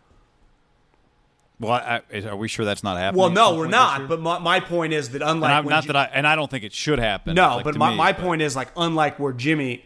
Well, 1.59 1.73
I, 1.73 2.03
are 2.27 2.37
we 2.37 2.49
sure 2.49 2.65
that's 2.65 2.83
not 2.83 2.99
happening? 2.99 3.21
Well, 3.21 3.31
no, 3.31 3.57
we're 3.57 3.69
not. 3.69 4.09
But 4.09 4.21
my, 4.21 4.39
my 4.39 4.61
point 4.61 4.93
is 4.93 5.11
that 5.11 5.23
unlike 5.23 5.65
not 5.65 5.87
that 5.87 5.97
I 5.97 6.05
and 6.13 6.27
I 6.27 6.37
don't 6.37 6.51
think 6.51 6.65
it 6.65 6.73
should 6.73 6.99
happen. 6.99 7.35
No, 7.35 7.57
like 7.57 7.65
but 7.65 7.77
my, 7.77 7.91
me, 7.91 7.97
my 7.97 8.13
but. 8.13 8.21
point 8.21 8.43
is 8.43 8.55
like 8.55 8.69
unlike 8.77 9.19
where 9.19 9.33
Jimmy 9.33 9.85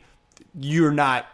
you're 0.58 0.90
not 0.92 1.26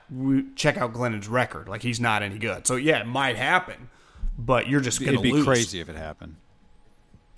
check 0.56 0.76
out 0.76 0.92
Glennon's 0.92 1.28
record. 1.28 1.68
Like 1.68 1.82
he's 1.82 2.00
not 2.00 2.22
any 2.22 2.38
good. 2.38 2.66
So 2.66 2.76
yeah, 2.76 3.00
it 3.00 3.06
might 3.06 3.36
happen, 3.36 3.88
but 4.36 4.68
you're 4.68 4.80
just 4.80 4.98
gonna 5.00 5.12
It'd 5.12 5.22
be 5.22 5.32
lose. 5.32 5.44
crazy 5.44 5.80
if 5.80 5.88
it 5.88 5.96
happened. 5.96 6.36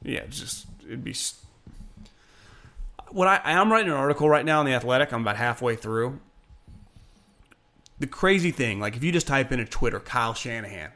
Yeah, 0.02 0.24
just 0.28 0.66
it'd 0.86 1.04
be. 1.04 1.14
What 3.10 3.28
I 3.28 3.40
I'm 3.44 3.70
writing 3.70 3.90
an 3.90 3.96
article 3.96 4.28
right 4.28 4.44
now 4.44 4.60
in 4.60 4.66
the 4.66 4.72
Athletic. 4.72 5.12
I'm 5.12 5.20
about 5.22 5.36
halfway 5.36 5.76
through. 5.76 6.20
The 8.04 8.10
crazy 8.10 8.50
thing, 8.50 8.80
like 8.80 8.96
if 8.96 9.02
you 9.02 9.12
just 9.12 9.26
type 9.26 9.50
in 9.50 9.60
a 9.60 9.64
Twitter 9.64 9.98
Kyle 9.98 10.34
Shanahan, 10.34 10.90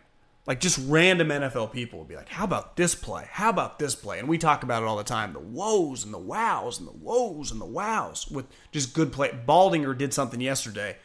like 0.47 0.61
just 0.61 0.79
random 0.87 1.29
NFL 1.29 1.73
people 1.73 1.99
would 2.01 2.09
be 2.09 2.17
like, 2.17 2.29
"How 2.29 2.45
about 2.45 2.77
this 2.77 2.95
play? 2.95 3.27
How 3.31 3.49
about 3.49 3.79
this 3.79 3.95
play?" 3.95 4.19
And 4.19 4.29
we 4.29 4.37
talk 4.37 4.63
about 4.63 4.83
it 4.83 4.87
all 4.87 4.99
the 4.99 5.05
time: 5.05 5.33
the 5.33 5.39
woes 5.39 6.05
and 6.05 6.13
the 6.13 6.19
wows 6.19 6.79
and 6.79 6.87
the 6.87 6.93
woes 6.93 7.51
and 7.51 7.63
the 7.63 7.65
wows 7.65 8.29
with 8.31 8.45
just 8.73 8.93
good 8.93 9.11
play. 9.11 9.31
Baldinger 9.31 9.97
did 9.97 10.13
something 10.13 10.39
yesterday. 10.39 10.99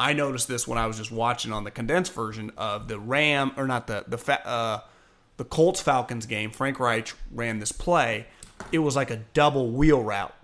I 0.00 0.14
noticed 0.14 0.48
this 0.48 0.66
when 0.66 0.78
I 0.78 0.86
was 0.86 0.96
just 0.96 1.12
watching 1.12 1.52
on 1.52 1.64
the 1.64 1.70
condensed 1.70 2.14
version 2.14 2.50
of 2.56 2.88
the 2.88 2.98
Ram 2.98 3.52
or 3.58 3.66
not 3.66 3.86
the 3.86 4.06
the 4.08 4.48
uh, 4.48 4.80
the 5.36 5.44
Colts 5.44 5.82
Falcons 5.82 6.24
game. 6.24 6.52
Frank 6.52 6.80
Reich 6.80 7.12
ran 7.30 7.58
this 7.58 7.70
play. 7.70 8.28
It 8.72 8.78
was 8.78 8.96
like 8.96 9.10
a 9.10 9.18
double 9.34 9.72
wheel 9.72 10.02
route, 10.02 10.34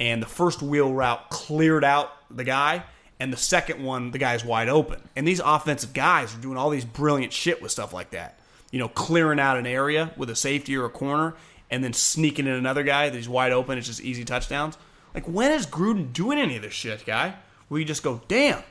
and 0.00 0.22
the 0.22 0.26
first 0.26 0.62
wheel 0.62 0.94
route 0.94 1.28
cleared 1.28 1.84
out 1.84 2.12
the 2.34 2.44
guy 2.44 2.84
and 3.20 3.32
the 3.32 3.36
second 3.36 3.82
one, 3.82 4.10
the 4.10 4.18
guy's 4.18 4.44
wide 4.44 4.68
open. 4.68 5.00
And 5.16 5.26
these 5.26 5.40
offensive 5.40 5.92
guys 5.92 6.34
are 6.34 6.38
doing 6.38 6.56
all 6.56 6.70
these 6.70 6.84
brilliant 6.84 7.32
shit 7.32 7.60
with 7.60 7.72
stuff 7.72 7.92
like 7.92 8.10
that. 8.10 8.38
You 8.70 8.78
know, 8.78 8.88
clearing 8.88 9.40
out 9.40 9.56
an 9.56 9.66
area 9.66 10.12
with 10.16 10.30
a 10.30 10.36
safety 10.36 10.76
or 10.76 10.84
a 10.84 10.90
corner 10.90 11.34
and 11.70 11.82
then 11.82 11.92
sneaking 11.92 12.46
in 12.46 12.52
another 12.52 12.82
guy 12.82 13.08
that 13.08 13.16
he's 13.16 13.28
wide 13.28 13.52
open. 13.52 13.78
It's 13.78 13.86
just 13.86 14.02
easy 14.02 14.24
touchdowns. 14.24 14.78
Like, 15.14 15.26
when 15.26 15.52
is 15.52 15.66
Gruden 15.66 16.12
doing 16.12 16.38
any 16.38 16.56
of 16.56 16.62
this 16.62 16.74
shit, 16.74 17.04
guy? 17.04 17.34
Where 17.68 17.80
you 17.80 17.86
just 17.86 18.02
go, 18.02 18.20
damn, 18.28 18.62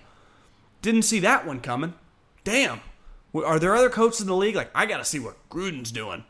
didn't 0.82 1.04
see 1.04 1.20
that 1.20 1.46
one 1.46 1.60
coming. 1.60 1.94
Damn. 2.44 2.82
Are 3.34 3.60
there 3.60 3.76
other 3.76 3.90
coaches 3.90 4.22
in 4.22 4.28
the 4.28 4.36
league? 4.36 4.56
Like, 4.56 4.72
I 4.74 4.86
got 4.86 4.98
to 4.98 5.06
see 5.06 5.20
what 5.20 5.36
Gruden's 5.50 5.92
doing. 5.92 6.24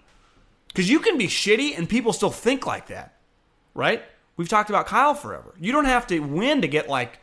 Because 0.68 0.90
you 0.90 1.00
can 1.00 1.18
be 1.18 1.28
shitty 1.28 1.78
and 1.78 1.88
people 1.88 2.14
still 2.14 2.30
think 2.30 2.66
like 2.66 2.88
that, 2.88 3.16
right? 3.74 4.04
We've 4.36 4.50
talked 4.50 4.70
about 4.70 4.88
Kyle 4.88 5.14
forever. 5.14 5.54
You 5.60 5.72
don't 5.72 5.86
have 5.86 6.08
to 6.08 6.20
win 6.20 6.62
to 6.62 6.68
get 6.68 6.90
like 6.90 7.20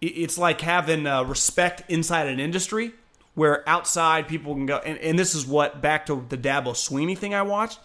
it's 0.00 0.38
like 0.38 0.60
having 0.60 1.06
uh, 1.06 1.22
respect 1.24 1.82
inside 1.90 2.26
an 2.26 2.40
industry 2.40 2.92
where 3.34 3.68
outside 3.68 4.28
people 4.28 4.54
can 4.54 4.66
go. 4.66 4.78
And, 4.78 4.98
and 4.98 5.18
this 5.18 5.34
is 5.34 5.46
what 5.46 5.80
back 5.80 6.06
to 6.06 6.24
the 6.28 6.38
Dabo 6.38 6.72
Swinney 6.72 7.16
thing 7.16 7.34
I 7.34 7.42
watched. 7.42 7.78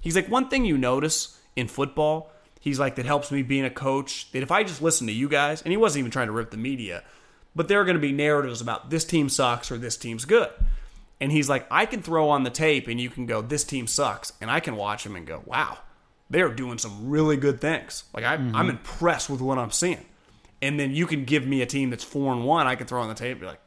He's 0.00 0.16
like 0.16 0.28
one 0.28 0.48
thing 0.48 0.64
you 0.64 0.78
notice 0.78 1.38
in 1.56 1.68
football. 1.68 2.32
He's 2.60 2.78
like 2.78 2.96
that 2.96 3.06
helps 3.06 3.30
me 3.30 3.42
being 3.42 3.64
a 3.64 3.70
coach. 3.70 4.30
That 4.32 4.42
if 4.42 4.50
I 4.50 4.62
just 4.64 4.82
listen 4.82 5.06
to 5.06 5.12
you 5.12 5.28
guys, 5.28 5.62
and 5.62 5.70
he 5.70 5.76
wasn't 5.76 6.00
even 6.00 6.10
trying 6.10 6.26
to 6.26 6.32
rip 6.32 6.50
the 6.50 6.56
media, 6.56 7.02
but 7.54 7.68
there 7.68 7.80
are 7.80 7.84
going 7.84 7.96
to 7.96 8.00
be 8.00 8.12
narratives 8.12 8.60
about 8.60 8.90
this 8.90 9.04
team 9.04 9.28
sucks 9.28 9.70
or 9.70 9.78
this 9.78 9.96
team's 9.96 10.24
good. 10.24 10.50
And 11.20 11.32
he's 11.32 11.48
like, 11.48 11.66
I 11.70 11.86
can 11.86 12.02
throw 12.02 12.28
on 12.28 12.44
the 12.44 12.50
tape 12.50 12.86
and 12.86 13.00
you 13.00 13.10
can 13.10 13.26
go, 13.26 13.42
this 13.42 13.64
team 13.64 13.86
sucks, 13.88 14.32
and 14.40 14.50
I 14.50 14.60
can 14.60 14.76
watch 14.76 15.02
them 15.02 15.16
and 15.16 15.26
go, 15.26 15.42
wow, 15.44 15.78
they're 16.30 16.48
doing 16.50 16.78
some 16.78 17.10
really 17.10 17.36
good 17.36 17.60
things. 17.60 18.04
Like 18.14 18.24
I, 18.24 18.36
mm-hmm. 18.36 18.54
I'm 18.54 18.70
impressed 18.70 19.28
with 19.28 19.40
what 19.40 19.58
I'm 19.58 19.72
seeing 19.72 20.04
and 20.60 20.78
then 20.78 20.92
you 20.92 21.06
can 21.06 21.24
give 21.24 21.46
me 21.46 21.62
a 21.62 21.66
team 21.66 21.90
that's 21.90 22.04
four 22.04 22.32
and 22.32 22.44
one. 22.44 22.66
I 22.66 22.74
can 22.74 22.86
throw 22.86 23.02
on 23.02 23.08
the 23.08 23.14
tape 23.14 23.32
and 23.32 23.40
be 23.40 23.46
like, 23.46 23.64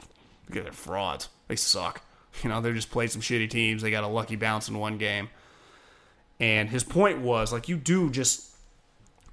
look 0.50 0.64
they're 0.64 0.74
frauds. 0.74 1.30
They 1.48 1.56
suck. 1.56 2.02
You 2.44 2.50
know, 2.50 2.62
they 2.62 2.72
just 2.72 2.92
played 2.92 3.12
some 3.12 3.22
shitty 3.22 3.50
teams. 3.50 3.82
They 3.82 3.92
got 3.92 4.06
a 4.06 4.08
lucky 4.08 4.38
bounce 4.38 4.70
in 4.70 4.78
one 4.78 4.98
game. 4.98 5.30
And 6.40 6.70
his 6.70 6.84
point 6.84 7.20
was 7.20 7.52
like, 7.52 7.68
you 7.68 7.76
do 7.76 8.10
just 8.10 8.56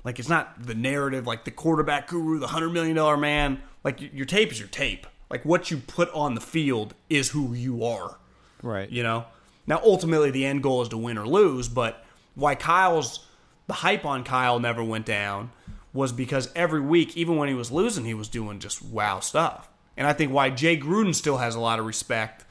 like 0.04 0.18
it's 0.18 0.28
not 0.28 0.66
the 0.66 0.74
narrative, 0.74 1.26
like 1.26 1.44
the 1.44 1.50
quarterback 1.50 2.08
guru, 2.08 2.38
the 2.38 2.48
hundred 2.48 2.70
million 2.70 2.96
dollar 2.96 3.16
man. 3.16 3.62
Like 3.84 4.00
your 4.12 4.26
tape 4.26 4.50
is 4.50 4.58
your 4.58 4.68
tape. 4.68 5.06
Like 5.30 5.44
what 5.44 5.70
you 5.70 5.78
put 5.78 6.12
on 6.12 6.34
the 6.34 6.40
field 6.40 6.94
is 7.08 7.30
who 7.30 7.54
you 7.54 7.84
are. 7.84 8.18
Right. 8.62 8.90
You 8.90 9.02
know. 9.02 9.26
Now 9.66 9.80
ultimately 9.84 10.30
the 10.30 10.44
end 10.44 10.62
goal 10.62 10.82
is 10.82 10.88
to 10.88 10.98
win 10.98 11.18
or 11.18 11.26
lose, 11.26 11.68
but 11.68 12.04
why 12.34 12.54
Kyle's 12.54 13.26
the 13.66 13.74
hype 13.74 14.04
on 14.04 14.24
Kyle 14.24 14.58
never 14.58 14.82
went 14.82 15.06
down 15.06 15.50
was 15.98 16.12
because 16.12 16.48
every 16.54 16.80
week, 16.80 17.16
even 17.16 17.36
when 17.36 17.48
he 17.48 17.54
was 17.54 17.72
losing, 17.72 18.04
he 18.04 18.14
was 18.14 18.28
doing 18.28 18.60
just 18.60 18.80
wow 18.80 19.18
stuff. 19.18 19.68
And 19.96 20.06
I 20.06 20.12
think 20.12 20.30
why 20.30 20.48
Jay 20.48 20.78
Gruden 20.78 21.12
still 21.12 21.38
has 21.38 21.56
a 21.56 21.60
lot 21.60 21.80
of 21.80 21.86
respect 21.86 22.44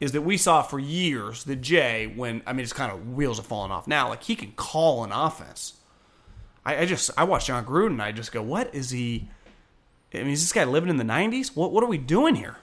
is 0.00 0.10
that 0.12 0.22
we 0.22 0.36
saw 0.36 0.62
for 0.62 0.80
years 0.80 1.44
that 1.44 1.60
Jay, 1.60 2.12
when 2.16 2.42
I 2.44 2.52
mean, 2.52 2.64
it's 2.64 2.72
kind 2.72 2.90
of 2.90 3.12
wheels 3.12 3.38
are 3.38 3.44
falling 3.44 3.70
off 3.70 3.86
now. 3.86 4.08
Like 4.08 4.24
he 4.24 4.34
can 4.34 4.50
call 4.50 5.04
an 5.04 5.12
offense. 5.12 5.74
I, 6.66 6.78
I 6.78 6.86
just 6.86 7.12
I 7.16 7.22
watch 7.22 7.46
Jon 7.46 7.64
Gruden, 7.64 7.92
and 7.92 8.02
I 8.02 8.10
just 8.10 8.32
go, 8.32 8.42
what 8.42 8.74
is 8.74 8.90
he? 8.90 9.28
I 10.12 10.18
mean, 10.18 10.30
is 10.30 10.42
this 10.42 10.52
guy 10.52 10.64
living 10.64 10.90
in 10.90 10.96
the 10.96 11.04
'90s? 11.04 11.54
What 11.54 11.70
what 11.70 11.84
are 11.84 11.88
we 11.88 11.98
doing 11.98 12.34
here? 12.34 12.56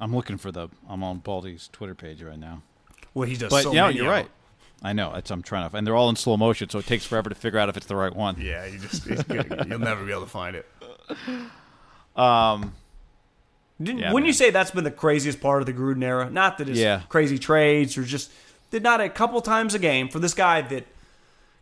I'm 0.00 0.16
looking 0.16 0.38
for 0.38 0.50
the. 0.50 0.70
I'm 0.88 1.04
on 1.04 1.18
Baldy's 1.18 1.68
Twitter 1.70 1.94
page 1.94 2.22
right 2.22 2.38
now. 2.38 2.62
Well, 3.12 3.28
he 3.28 3.36
does. 3.36 3.50
But 3.50 3.64
so 3.64 3.72
yeah, 3.74 3.90
you're 3.90 4.08
right. 4.08 4.30
I 4.82 4.92
know. 4.92 5.12
That's 5.14 5.30
I'm 5.30 5.42
trying 5.42 5.70
to, 5.70 5.76
and 5.76 5.86
they're 5.86 5.94
all 5.96 6.08
in 6.10 6.16
slow 6.16 6.36
motion, 6.36 6.68
so 6.68 6.78
it 6.78 6.86
takes 6.86 7.04
forever 7.06 7.28
to 7.28 7.34
figure 7.36 7.58
out 7.58 7.68
if 7.68 7.76
it's 7.76 7.86
the 7.86 7.96
right 7.96 8.14
one. 8.14 8.36
Yeah, 8.40 8.66
you 8.66 8.78
just 8.78 9.06
gonna, 9.08 9.64
you'll 9.68 9.78
never 9.78 10.04
be 10.04 10.10
able 10.10 10.22
to 10.22 10.28
find 10.28 10.56
it. 10.56 10.66
Um, 12.16 12.74
Didn't, 13.82 14.00
Yeah, 14.00 14.12
wouldn't 14.12 14.26
you 14.26 14.32
say 14.32 14.50
that's 14.50 14.70
been 14.70 14.84
the 14.84 14.90
craziest 14.90 15.40
part 15.40 15.62
of 15.62 15.66
the 15.66 15.72
Gruden 15.72 16.02
era? 16.04 16.28
Not 16.30 16.58
that 16.58 16.68
it's 16.68 16.78
Yeah. 16.78 17.02
crazy 17.08 17.38
trades 17.38 17.96
or 17.96 18.02
just 18.04 18.30
did 18.70 18.82
not 18.82 19.00
a 19.00 19.08
couple 19.08 19.40
times 19.40 19.74
a 19.74 19.78
game 19.78 20.08
for 20.08 20.18
this 20.18 20.34
guy 20.34 20.62
that 20.62 20.86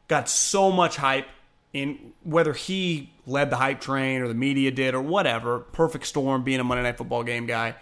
got 0.09 0.29
so 0.29 0.71
much 0.73 0.97
hype 0.97 1.27
in 1.73 2.13
whether 2.25 2.53
he 2.53 3.11
led 3.27 3.51
the 3.51 3.57
hype 3.57 3.81
train 3.81 4.23
or 4.23 4.29
the 4.29 4.35
media 4.35 4.71
did 4.71 4.95
or 4.95 5.01
whatever. 5.01 5.61
Perfect 5.61 6.07
storm 6.07 6.43
being 6.43 6.59
a 6.61 6.65
Monday 6.65 6.83
Night 6.83 6.99
Football 6.99 7.23
game 7.23 7.47
guy. 7.47 7.75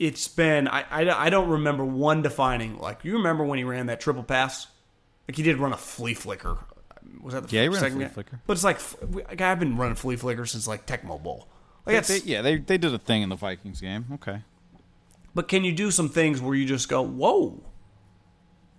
It's 0.00 0.26
been 0.26 0.66
I, 0.66 0.84
I, 0.90 1.26
I 1.26 1.30
don't 1.30 1.48
remember 1.50 1.84
one 1.84 2.22
defining 2.22 2.78
like 2.78 3.04
you 3.04 3.12
remember 3.12 3.44
when 3.44 3.58
he 3.58 3.64
ran 3.64 3.86
that 3.86 4.00
triple 4.00 4.24
pass 4.24 4.66
like 5.28 5.36
he 5.36 5.42
did 5.44 5.58
run 5.58 5.72
a 5.72 5.76
flea 5.76 6.14
flicker 6.14 6.58
was 7.22 7.34
that 7.34 7.46
the 7.46 7.54
Yeah, 7.54 7.62
he 7.62 7.68
ran 7.68 7.92
flea 7.92 8.06
flicker. 8.06 8.40
but 8.46 8.54
it's 8.54 8.64
like 8.64 8.80
like, 9.12 9.40
I've 9.40 9.60
been 9.60 9.76
running 9.76 9.94
flea 9.94 10.16
flicker 10.16 10.46
since 10.46 10.66
like 10.66 10.86
Tecmo 10.86 11.22
Bowl 11.22 11.46
like 11.86 11.96
that's 11.96 12.08
they, 12.08 12.30
yeah, 12.30 12.40
they 12.42 12.56
they 12.56 12.78
did 12.78 12.92
a 12.94 12.98
thing 12.98 13.22
in 13.22 13.28
the 13.28 13.36
Vikings 13.36 13.80
game. 13.80 14.06
Okay. 14.14 14.40
but 15.34 15.48
can 15.48 15.64
you 15.64 15.72
do 15.72 15.90
some 15.90 16.08
things 16.08 16.40
where 16.40 16.54
you 16.54 16.64
just 16.66 16.88
go, 16.88 17.02
whoa? 17.02 17.62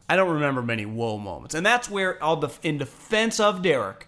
I 0.10 0.16
don't 0.16 0.34
remember 0.34 0.62
many 0.62 0.86
whoa 0.86 1.18
moments. 1.18 1.56
And 1.56 1.66
that's 1.66 1.90
where 1.90 2.22
I'll 2.24 2.36
def- 2.36 2.60
in 2.64 2.78
defense 2.78 3.40
of 3.40 3.62
Derek, 3.62 4.08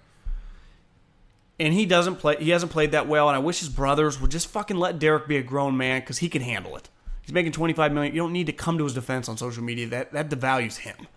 and 1.60 1.74
he 1.74 1.86
doesn't 1.86 2.18
play 2.18 2.36
he 2.40 2.50
hasn't 2.50 2.72
played 2.72 2.92
that 2.92 3.08
well, 3.08 3.30
and 3.30 3.36
I 3.36 3.40
wish 3.40 3.60
his 3.60 3.70
brothers 3.70 4.20
would 4.20 4.32
just 4.32 4.48
fucking 4.48 4.78
let 4.78 5.00
Derek 5.00 5.28
be 5.28 5.38
a 5.38 5.44
grown 5.44 5.78
man 5.78 6.02
because 6.02 6.18
he 6.18 6.28
can 6.30 6.42
handle 6.42 6.76
it. 6.76 6.90
He's 7.24 7.34
making 7.34 7.54
25 7.54 7.92
million. 7.94 8.14
You 8.14 8.22
don't 8.22 8.34
need 8.34 8.48
to 8.48 8.54
come 8.54 8.78
to 8.78 8.84
his 8.84 8.94
defense 8.94 9.30
on 9.30 9.38
social 9.38 9.64
media. 9.64 9.88
That 9.88 10.12
that 10.12 10.30
devalues 10.30 10.78
him. 10.78 11.08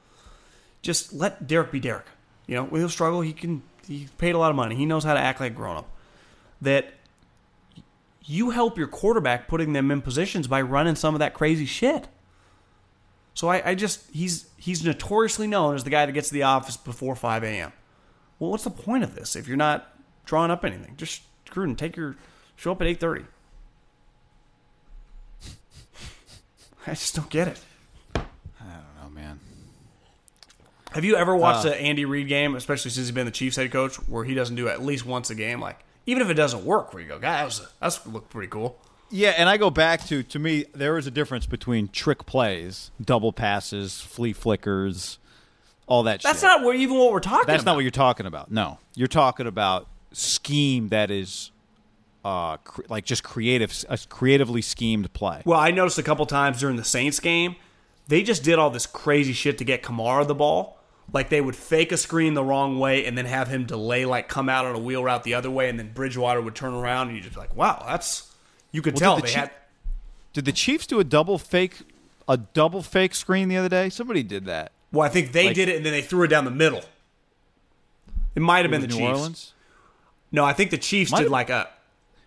Just 0.82 1.12
let 1.12 1.46
Derek 1.46 1.72
be 1.72 1.80
Derek. 1.80 2.06
You 2.46 2.56
know, 2.56 2.66
he'll 2.66 2.88
struggle. 2.88 3.20
He 3.20 3.32
can. 3.32 3.62
He 3.86 4.08
paid 4.18 4.34
a 4.34 4.38
lot 4.38 4.50
of 4.50 4.56
money. 4.56 4.74
He 4.74 4.86
knows 4.86 5.04
how 5.04 5.14
to 5.14 5.20
act 5.20 5.40
like 5.40 5.52
a 5.52 5.54
grown 5.54 5.76
up. 5.76 5.90
That 6.60 6.94
you 8.24 8.50
help 8.50 8.78
your 8.78 8.88
quarterback 8.88 9.48
putting 9.48 9.72
them 9.72 9.90
in 9.90 10.02
positions 10.02 10.48
by 10.48 10.60
running 10.60 10.96
some 10.96 11.14
of 11.14 11.20
that 11.20 11.34
crazy 11.34 11.66
shit. 11.66 12.08
So 13.34 13.48
I, 13.48 13.70
I 13.70 13.74
just 13.74 14.08
he's 14.12 14.46
he's 14.56 14.84
notoriously 14.84 15.46
known 15.46 15.74
as 15.74 15.84
the 15.84 15.90
guy 15.90 16.06
that 16.06 16.12
gets 16.12 16.28
to 16.28 16.34
the 16.34 16.44
office 16.44 16.76
before 16.76 17.14
5 17.14 17.44
a.m. 17.44 17.72
Well, 18.38 18.50
what's 18.50 18.64
the 18.64 18.70
point 18.70 19.04
of 19.04 19.14
this 19.14 19.36
if 19.36 19.46
you're 19.48 19.56
not 19.56 19.94
drawing 20.24 20.50
up 20.50 20.64
anything? 20.64 20.94
Just 20.96 21.22
Gruden, 21.50 21.76
take 21.76 21.96
your 21.96 22.16
show 22.56 22.72
up 22.72 22.80
at 22.80 22.86
8:30. 22.86 23.26
I 26.86 26.90
just 26.90 27.14
don't 27.14 27.28
get 27.30 27.48
it. 27.48 27.60
Oh 28.16 29.08
man. 29.10 29.40
Have 30.92 31.04
you 31.04 31.16
ever 31.16 31.34
watched 31.36 31.66
uh, 31.66 31.70
an 31.70 31.74
Andy 31.74 32.04
Reid 32.04 32.28
game, 32.28 32.54
especially 32.54 32.90
since 32.90 33.06
he's 33.06 33.14
been 33.14 33.26
the 33.26 33.32
Chiefs 33.32 33.56
head 33.56 33.70
coach, 33.72 33.96
where 34.08 34.24
he 34.24 34.34
doesn't 34.34 34.56
do 34.56 34.68
it 34.68 34.72
at 34.72 34.82
least 34.82 35.04
once 35.04 35.30
a 35.30 35.34
game? 35.34 35.60
Like 35.60 35.80
even 36.06 36.22
if 36.22 36.30
it 36.30 36.34
doesn't 36.34 36.64
work, 36.64 36.92
where 36.94 37.02
you 37.02 37.08
go, 37.08 37.18
God, 37.18 37.32
that 37.32 37.44
was 37.44 37.66
that's 37.80 38.06
looked 38.06 38.30
pretty 38.30 38.48
cool. 38.48 38.78
Yeah, 39.10 39.34
and 39.36 39.48
I 39.48 39.56
go 39.56 39.70
back 39.70 40.04
to 40.06 40.22
to 40.22 40.38
me 40.38 40.64
there 40.74 40.96
is 40.98 41.06
a 41.06 41.10
difference 41.10 41.46
between 41.46 41.88
trick 41.88 42.26
plays, 42.26 42.90
double 43.02 43.32
passes, 43.32 44.00
flea 44.00 44.32
flickers, 44.32 45.18
all 45.86 46.02
that 46.04 46.22
That's 46.22 46.40
shit. 46.40 46.48
not 46.48 46.62
where 46.62 46.74
even 46.74 46.96
what 46.98 47.12
we're 47.12 47.20
talking. 47.20 47.46
That's 47.46 47.62
about. 47.62 47.72
not 47.72 47.76
what 47.76 47.82
you're 47.84 47.90
talking 47.90 48.26
about. 48.26 48.50
No. 48.50 48.78
You're 48.94 49.08
talking 49.08 49.46
about 49.46 49.86
scheme 50.12 50.88
that 50.88 51.10
is 51.10 51.50
uh 52.26 52.56
cr- 52.58 52.82
like 52.88 53.04
just 53.04 53.22
creative 53.22 53.72
a 53.88 53.98
creatively 54.08 54.60
schemed 54.62 55.12
play. 55.12 55.42
Well, 55.44 55.60
I 55.60 55.70
noticed 55.70 55.98
a 55.98 56.02
couple 56.02 56.26
times 56.26 56.58
during 56.60 56.76
the 56.76 56.84
Saints 56.84 57.20
game, 57.20 57.54
they 58.08 58.22
just 58.22 58.42
did 58.42 58.58
all 58.58 58.70
this 58.70 58.86
crazy 58.86 59.32
shit 59.32 59.58
to 59.58 59.64
get 59.64 59.82
Kamara 59.82 60.26
the 60.26 60.34
ball. 60.34 60.78
Like 61.12 61.28
they 61.30 61.40
would 61.40 61.54
fake 61.54 61.92
a 61.92 61.96
screen 61.96 62.34
the 62.34 62.42
wrong 62.42 62.80
way 62.80 63.04
and 63.06 63.16
then 63.16 63.26
have 63.26 63.46
him 63.46 63.64
delay, 63.64 64.04
like 64.04 64.28
come 64.28 64.48
out 64.48 64.64
on 64.66 64.74
a 64.74 64.78
wheel 64.78 65.04
route 65.04 65.22
the 65.22 65.34
other 65.34 65.50
way, 65.50 65.68
and 65.68 65.78
then 65.78 65.92
Bridgewater 65.92 66.40
would 66.40 66.56
turn 66.56 66.74
around, 66.74 67.08
and 67.08 67.16
you 67.16 67.22
just 67.22 67.34
be 67.34 67.40
like, 67.40 67.54
wow, 67.54 67.84
that's 67.86 68.34
you 68.72 68.82
could 68.82 68.94
Well, 68.94 69.00
tell 69.00 69.14
did 69.16 69.22
the 69.22 69.26
they 69.28 69.32
Chief- 69.32 69.40
had. 69.42 69.50
Did 70.32 70.44
the 70.46 70.52
Chiefs 70.52 70.86
do 70.88 70.98
a 70.98 71.04
double 71.04 71.38
fake 71.38 71.78
a 72.28 72.36
double 72.36 72.82
fake 72.82 73.14
screen 73.14 73.48
the 73.48 73.56
other 73.56 73.68
day? 73.68 73.88
Somebody 73.88 74.24
did 74.24 74.46
that. 74.46 74.72
Well, 74.90 75.06
I 75.06 75.08
think 75.10 75.30
they 75.30 75.46
Like- 75.46 75.54
did 75.54 75.68
it, 75.68 75.76
and 75.76 75.86
then 75.86 75.92
they 75.92 76.02
threw 76.02 76.24
it 76.24 76.28
down 76.28 76.44
the 76.44 76.50
middle. 76.50 76.82
It 78.34 78.40
might 78.42 78.62
have 78.64 78.70
been 78.72 78.80
the 78.80 78.88
New 78.88 78.96
Chiefs. 78.96 79.08
Orleans? 79.08 79.52
No, 80.32 80.44
I 80.44 80.52
think 80.52 80.70
the 80.72 80.78
Chiefs 80.78 81.12
Might 81.12 81.18
did 81.18 81.24
have- 81.26 81.32
like 81.32 81.50
a 81.50 81.68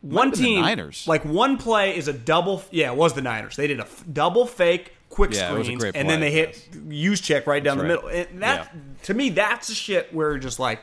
one 0.02 0.32
team. 0.32 0.62
Niners. 0.62 1.08
Like 1.08 1.24
one 1.26 1.58
play 1.58 1.98
is 1.98 2.08
a 2.08 2.14
double. 2.14 2.64
Yeah, 2.72 2.92
it 2.92 2.98
was 2.98 3.14
the 3.14 3.22
Niners. 3.22 3.56
They 3.56 3.68
did 3.68 3.80
a 3.80 3.84
f- 3.84 4.04
double 4.12 4.46
fake 4.46 4.94
quick 5.10 5.34
Yeah, 5.34 5.50
screens, 5.50 5.84
and 5.84 6.10
then 6.10 6.20
they 6.20 6.32
hit 6.32 6.70
Juszczyk 6.72 7.46
right 7.48 7.64
down 7.64 7.78
That's 7.80 7.88
the 8.02 8.08
right. 8.08 8.16
middle. 8.16 8.30
And 8.34 8.44
that 8.44 9.04
to 9.04 9.14
me, 9.14 9.30
that's 9.30 9.68
the 9.68 9.74
shit 9.76 10.14
where 10.14 10.38
just 10.38 10.60
like. 10.60 10.82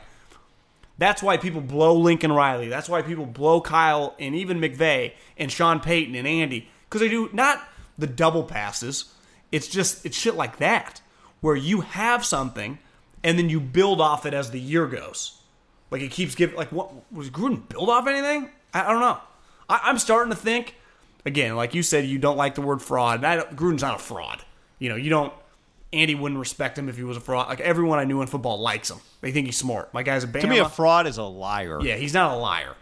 That's 0.99 1.21
why 1.21 1.37
people 1.37 1.61
blow 1.61 1.93
Lincoln 1.95 2.31
Riley. 2.31 2.69
That's 2.69 2.89
why 2.89 3.03
people 3.03 3.27
blow 3.27 3.61
Kyle 3.61 4.15
and 4.19 4.33
even 4.33 4.59
McVay 4.59 5.13
and 5.37 5.51
Sean 5.51 5.79
Payton 5.79 6.15
and 6.15 6.27
Andy 6.27 6.69
because 6.89 7.01
they 7.01 7.09
do 7.09 7.29
not 7.33 7.61
the 7.99 8.07
double 8.07 8.43
passes. 8.43 9.13
It's 9.51 9.67
just 9.67 10.05
it's 10.07 10.17
shit 10.17 10.33
like 10.35 10.57
that 10.57 11.01
where 11.41 11.55
you 11.55 11.81
have 11.81 12.25
something 12.25 12.79
and 13.23 13.37
then 13.37 13.47
you 13.47 13.59
build 13.59 14.01
off 14.01 14.25
it 14.25 14.33
as 14.33 14.49
the 14.49 14.59
year 14.59 14.87
goes. 14.87 15.39
Like 15.91 16.01
it 16.01 16.09
keeps 16.09 16.33
giving. 16.33 16.55
Like 16.55 16.71
what 16.71 16.91
was 17.13 17.29
Gruden 17.29 17.69
build 17.69 17.89
off 17.89 18.07
anything? 18.07 18.49
I, 18.73 18.85
I 18.85 18.91
don't 18.91 19.01
know. 19.01 19.19
I, 19.69 19.81
I'm 19.83 19.97
starting 19.97 20.31
to 20.31 20.37
think 20.37 20.75
again. 21.25 21.55
Like 21.55 21.73
you 21.73 21.83
said, 21.83 22.05
you 22.05 22.19
don't 22.19 22.37
like 22.37 22.55
the 22.55 22.61
word 22.61 22.81
fraud. 22.81 23.23
I 23.23 23.39
Gruden's 23.39 23.81
not 23.81 23.95
a 23.95 23.99
fraud. 23.99 24.43
You 24.79 24.89
know, 24.89 24.95
you 24.95 25.09
don't. 25.09 25.33
Andy 25.93 26.15
wouldn't 26.15 26.39
respect 26.39 26.77
him 26.77 26.89
if 26.89 26.97
he 26.97 27.03
was 27.03 27.15
a 27.15 27.21
fraud. 27.21 27.47
Like 27.47 27.61
everyone 27.61 27.97
I 27.99 28.03
knew 28.03 28.21
in 28.21 28.27
football 28.27 28.59
likes 28.59 28.91
him. 28.91 28.97
They 29.21 29.31
think 29.31 29.45
he's 29.45 29.57
smart. 29.57 29.93
My 29.93 30.03
guy's 30.03 30.23
a 30.23 30.27
Bama. 30.27 30.41
To 30.41 30.47
me, 30.47 30.57
a 30.59 30.69
fraud 30.69 31.07
is 31.07 31.17
a 31.17 31.23
liar. 31.23 31.79
Yeah, 31.81 31.95
he's 31.95 32.13
not 32.13 32.33
a 32.33 32.35
liar. 32.35 32.75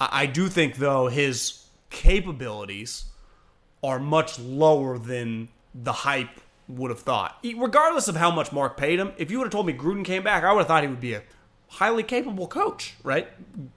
I, 0.00 0.22
I 0.22 0.26
do 0.26 0.48
think 0.48 0.76
though 0.76 1.08
his 1.08 1.66
capabilities 1.90 3.06
are 3.82 3.98
much 3.98 4.38
lower 4.38 4.98
than 4.98 5.48
the 5.74 5.92
hype 5.92 6.40
would 6.68 6.90
have 6.90 7.00
thought. 7.00 7.44
Regardless 7.56 8.08
of 8.08 8.16
how 8.16 8.30
much 8.30 8.52
Mark 8.52 8.76
paid 8.76 8.98
him, 8.98 9.12
if 9.18 9.30
you 9.30 9.38
would 9.38 9.46
have 9.46 9.52
told 9.52 9.66
me 9.66 9.72
Gruden 9.72 10.04
came 10.04 10.22
back, 10.22 10.44
I 10.44 10.52
would 10.52 10.60
have 10.60 10.68
thought 10.68 10.82
he 10.82 10.88
would 10.88 11.00
be 11.00 11.14
a 11.14 11.22
highly 11.72 12.02
capable 12.02 12.46
coach, 12.46 12.94
right? 13.02 13.28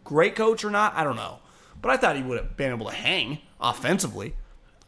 Great 0.03 0.35
coach 0.35 0.63
or 0.63 0.69
not, 0.69 0.93
I 0.95 1.03
don't 1.03 1.15
know. 1.15 1.39
But 1.81 1.91
I 1.91 1.97
thought 1.97 2.15
he 2.15 2.23
would 2.23 2.37
have 2.37 2.57
been 2.57 2.71
able 2.71 2.87
to 2.87 2.93
hang 2.95 3.39
offensively. 3.59 4.33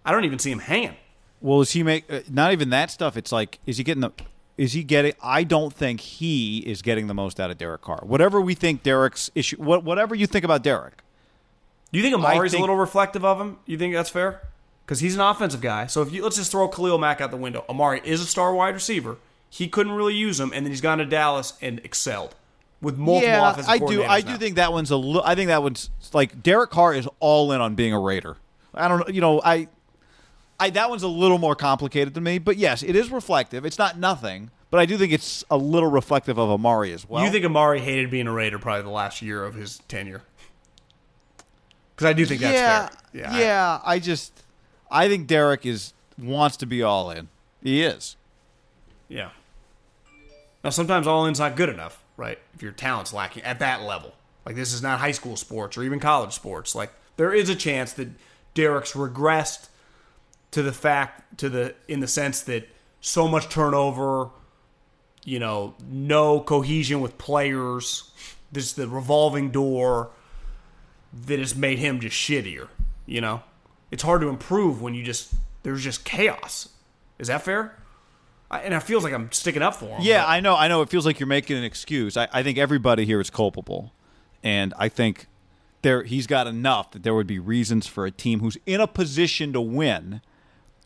I 0.06 0.12
don't 0.12 0.26
even 0.26 0.40
see 0.40 0.52
him 0.52 0.60
hanging. 0.60 0.96
Well, 1.42 1.62
is 1.62 1.72
he 1.72 1.84
make 1.84 2.12
uh, 2.12 2.22
not 2.30 2.52
even 2.52 2.70
that 2.72 2.90
stuff? 2.92 3.16
It's 3.18 3.32
like, 3.32 3.60
is 3.66 3.78
he 3.78 3.84
getting 3.84 4.02
the? 4.02 4.12
Is 4.58 4.74
he 4.74 4.84
getting? 4.84 5.14
I 5.22 5.44
don't 5.44 5.72
think 5.74 6.00
he 6.02 6.60
is 6.60 6.82
getting 6.82 7.08
the 7.08 7.14
most 7.14 7.40
out 7.40 7.52
of 7.52 7.58
Derek 7.60 7.82
Carr. 7.82 8.02
Whatever 8.04 8.42
we 8.42 8.56
think 8.56 8.82
Derek's 8.82 9.30
issue, 9.36 9.58
what, 9.58 9.84
whatever 9.84 10.16
you 10.16 10.26
think 10.26 10.44
about 10.44 10.64
Derek, 10.64 11.04
Do 11.92 12.00
you 12.00 12.04
think 12.04 12.16
Amari's 12.16 12.52
think- 12.54 12.62
a 12.62 12.64
little 12.64 12.76
reflective 12.78 13.24
of 13.24 13.40
him? 13.40 13.58
You 13.68 13.78
think 13.78 13.94
that's 13.94 14.10
fair? 14.10 14.42
Because 14.86 15.00
he's 15.02 15.14
an 15.14 15.22
offensive 15.22 15.62
guy. 15.62 15.86
So 15.86 16.02
if 16.02 16.12
you 16.12 16.24
let's 16.24 16.38
just 16.38 16.52
throw 16.52 16.68
Khalil 16.68 16.98
Mack 16.98 17.22
out 17.22 17.30
the 17.30 17.38
window. 17.38 17.64
Amari 17.70 18.02
is 18.04 18.20
a 18.22 18.26
star 18.26 18.54
wide 18.56 18.74
receiver. 18.74 19.18
He 19.50 19.68
couldn't 19.68 19.94
really 19.94 20.16
use 20.16 20.40
him, 20.40 20.52
and 20.56 20.66
then 20.66 20.72
he's 20.72 20.82
gone 20.82 20.98
to 20.98 21.06
Dallas 21.06 21.54
and 21.62 21.80
excelled 21.84 22.34
with 22.82 22.98
multiple 22.98 23.30
yeah, 23.30 23.52
offensive 23.52 23.70
I 23.70 23.78
do. 23.78 23.86
coordinators 23.86 24.08
I 24.08 24.22
do 24.22 24.32
now. 24.32 24.38
think 24.38 24.56
that 24.56 24.72
one's 24.72 24.92
a 24.92 24.98
little. 24.98 25.24
I 25.24 25.36
think 25.36 25.48
that 25.48 25.64
one's 25.64 25.90
like 26.14 26.44
Derek 26.44 26.70
Carr 26.70 26.94
is 26.94 27.08
all 27.20 27.52
in 27.52 27.62
on 27.62 27.76
being 27.76 27.94
a 27.94 28.00
Raider. 28.00 28.38
I 28.74 28.88
don't 28.88 29.00
know. 29.00 29.14
You 29.14 29.22
know, 29.22 29.42
I, 29.44 29.68
I 30.60 30.70
that 30.72 30.90
one's 30.90 31.04
a 31.04 31.08
little 31.08 31.38
more 31.38 31.56
complicated 31.56 32.14
than 32.14 32.24
me. 32.24 32.38
But 32.38 32.58
yes, 32.58 32.84
it 32.84 32.96
is 32.96 33.10
reflective. 33.12 33.66
It's 33.66 33.80
not 33.80 33.98
nothing, 33.98 34.52
but 34.70 34.80
I 34.80 34.86
do 34.86 34.98
think 34.98 35.14
it's 35.14 35.44
a 35.50 35.58
little 35.58 35.90
reflective 35.90 36.38
of 36.38 36.50
Amari 36.50 36.92
as 36.94 37.08
well. 37.08 37.24
you 37.24 37.32
think 37.32 37.46
Amari 37.46 37.80
hated 37.80 38.12
being 38.12 38.28
a 38.28 38.32
Raider 38.32 38.60
probably 38.60 38.84
the 38.84 38.90
last 38.90 39.22
year 39.22 39.44
of 39.44 39.56
his 39.56 39.80
tenure? 39.88 40.24
Because 41.96 42.10
I 42.10 42.14
do 42.14 42.26
think 42.26 42.42
that's 42.42 42.54
yeah, 42.54 42.88
fair. 42.88 42.98
Yeah, 43.14 43.40
yeah. 43.40 43.82
I, 43.84 43.98
just, 43.98 44.44
I 44.92 45.08
think 45.08 45.26
Derek 45.26 45.66
is 45.66 45.94
wants 46.20 46.58
to 46.58 46.68
be 46.68 46.84
all 46.84 47.10
in. 47.10 47.30
He 47.64 47.82
is. 47.82 48.18
Yeah. 49.08 49.30
Now, 50.64 50.70
sometimes 50.70 51.08
all 51.08 51.26
in's 51.26 51.40
not 51.40 51.56
good 51.56 51.70
enough, 51.70 52.04
right? 52.18 52.40
If 52.54 52.62
your 52.62 52.72
talent's 52.72 53.14
lacking 53.14 53.44
at 53.44 53.60
that 53.60 53.84
level. 53.84 54.14
Like, 54.46 54.56
this 54.56 54.74
is 54.74 54.82
not 54.82 55.00
high 55.00 55.12
school 55.12 55.36
sports 55.38 55.78
or 55.78 55.84
even 55.84 56.00
college 56.00 56.34
sports. 56.34 56.74
Like, 56.76 56.92
there 57.16 57.34
is 57.34 57.50
a 57.50 57.56
chance 57.56 57.94
that 57.94 58.10
Derek's 58.54 58.94
regressed 58.94 59.70
to 60.52 60.62
the 60.62 60.74
fact, 60.74 61.38
to 61.40 61.50
the, 61.50 61.76
in 61.88 62.00
the 62.00 62.08
sense 62.08 62.42
that 62.42 62.68
so 63.02 63.28
much 63.28 63.50
turnover, 63.50 64.30
you 65.24 65.40
know, 65.40 65.76
no 65.90 66.40
cohesion 66.40 67.02
with 67.02 67.18
players, 67.18 68.12
this 68.52 68.74
the 68.74 68.88
revolving 68.88 69.52
door 69.52 70.10
that 71.26 71.40
has 71.40 71.56
made 71.56 71.80
him 71.80 72.00
just 72.00 72.16
shittier, 72.16 72.70
you 73.06 73.22
know? 73.22 73.44
It's 73.92 74.04
hard 74.04 74.22
to 74.22 74.30
improve 74.30 74.82
when 74.82 74.94
you 74.94 75.04
just, 75.04 75.34
there's 75.64 75.84
just 75.84 76.06
chaos. 76.06 76.70
Is 77.20 77.28
that 77.28 77.42
fair? 77.42 77.78
I, 78.50 78.60
and 78.62 78.74
it 78.74 78.82
feels 78.84 79.04
like 79.04 79.14
I'm 79.14 79.32
sticking 79.32 79.62
up 79.62 79.76
for 79.76 79.86
him. 79.88 80.02
Yeah, 80.02 80.24
but- 80.24 80.30
I 80.30 80.40
know. 80.40 80.56
I 80.56 80.68
know. 80.68 80.82
It 80.82 80.90
feels 80.90 81.06
like 81.06 81.20
you're 81.20 81.28
making 81.28 81.58
an 81.58 81.64
excuse. 81.64 82.16
I, 82.18 82.28
I 82.32 82.44
think 82.44 82.58
everybody 82.58 83.06
here 83.06 83.20
is 83.20 83.30
culpable, 83.30 83.94
and 84.44 84.74
I 84.78 84.90
think 84.90 85.28
there 85.82 86.04
he's 86.04 86.28
got 86.28 86.48
enough 86.48 86.92
that 86.92 87.04
there 87.04 87.14
would 87.14 87.28
be 87.28 87.40
reasons 87.40 87.88
for 87.88 88.06
a 88.06 88.12
team 88.12 88.40
who's 88.40 88.58
in 88.66 88.80
a 88.82 88.88
position 88.88 89.54
to 89.54 89.62
win 89.62 90.22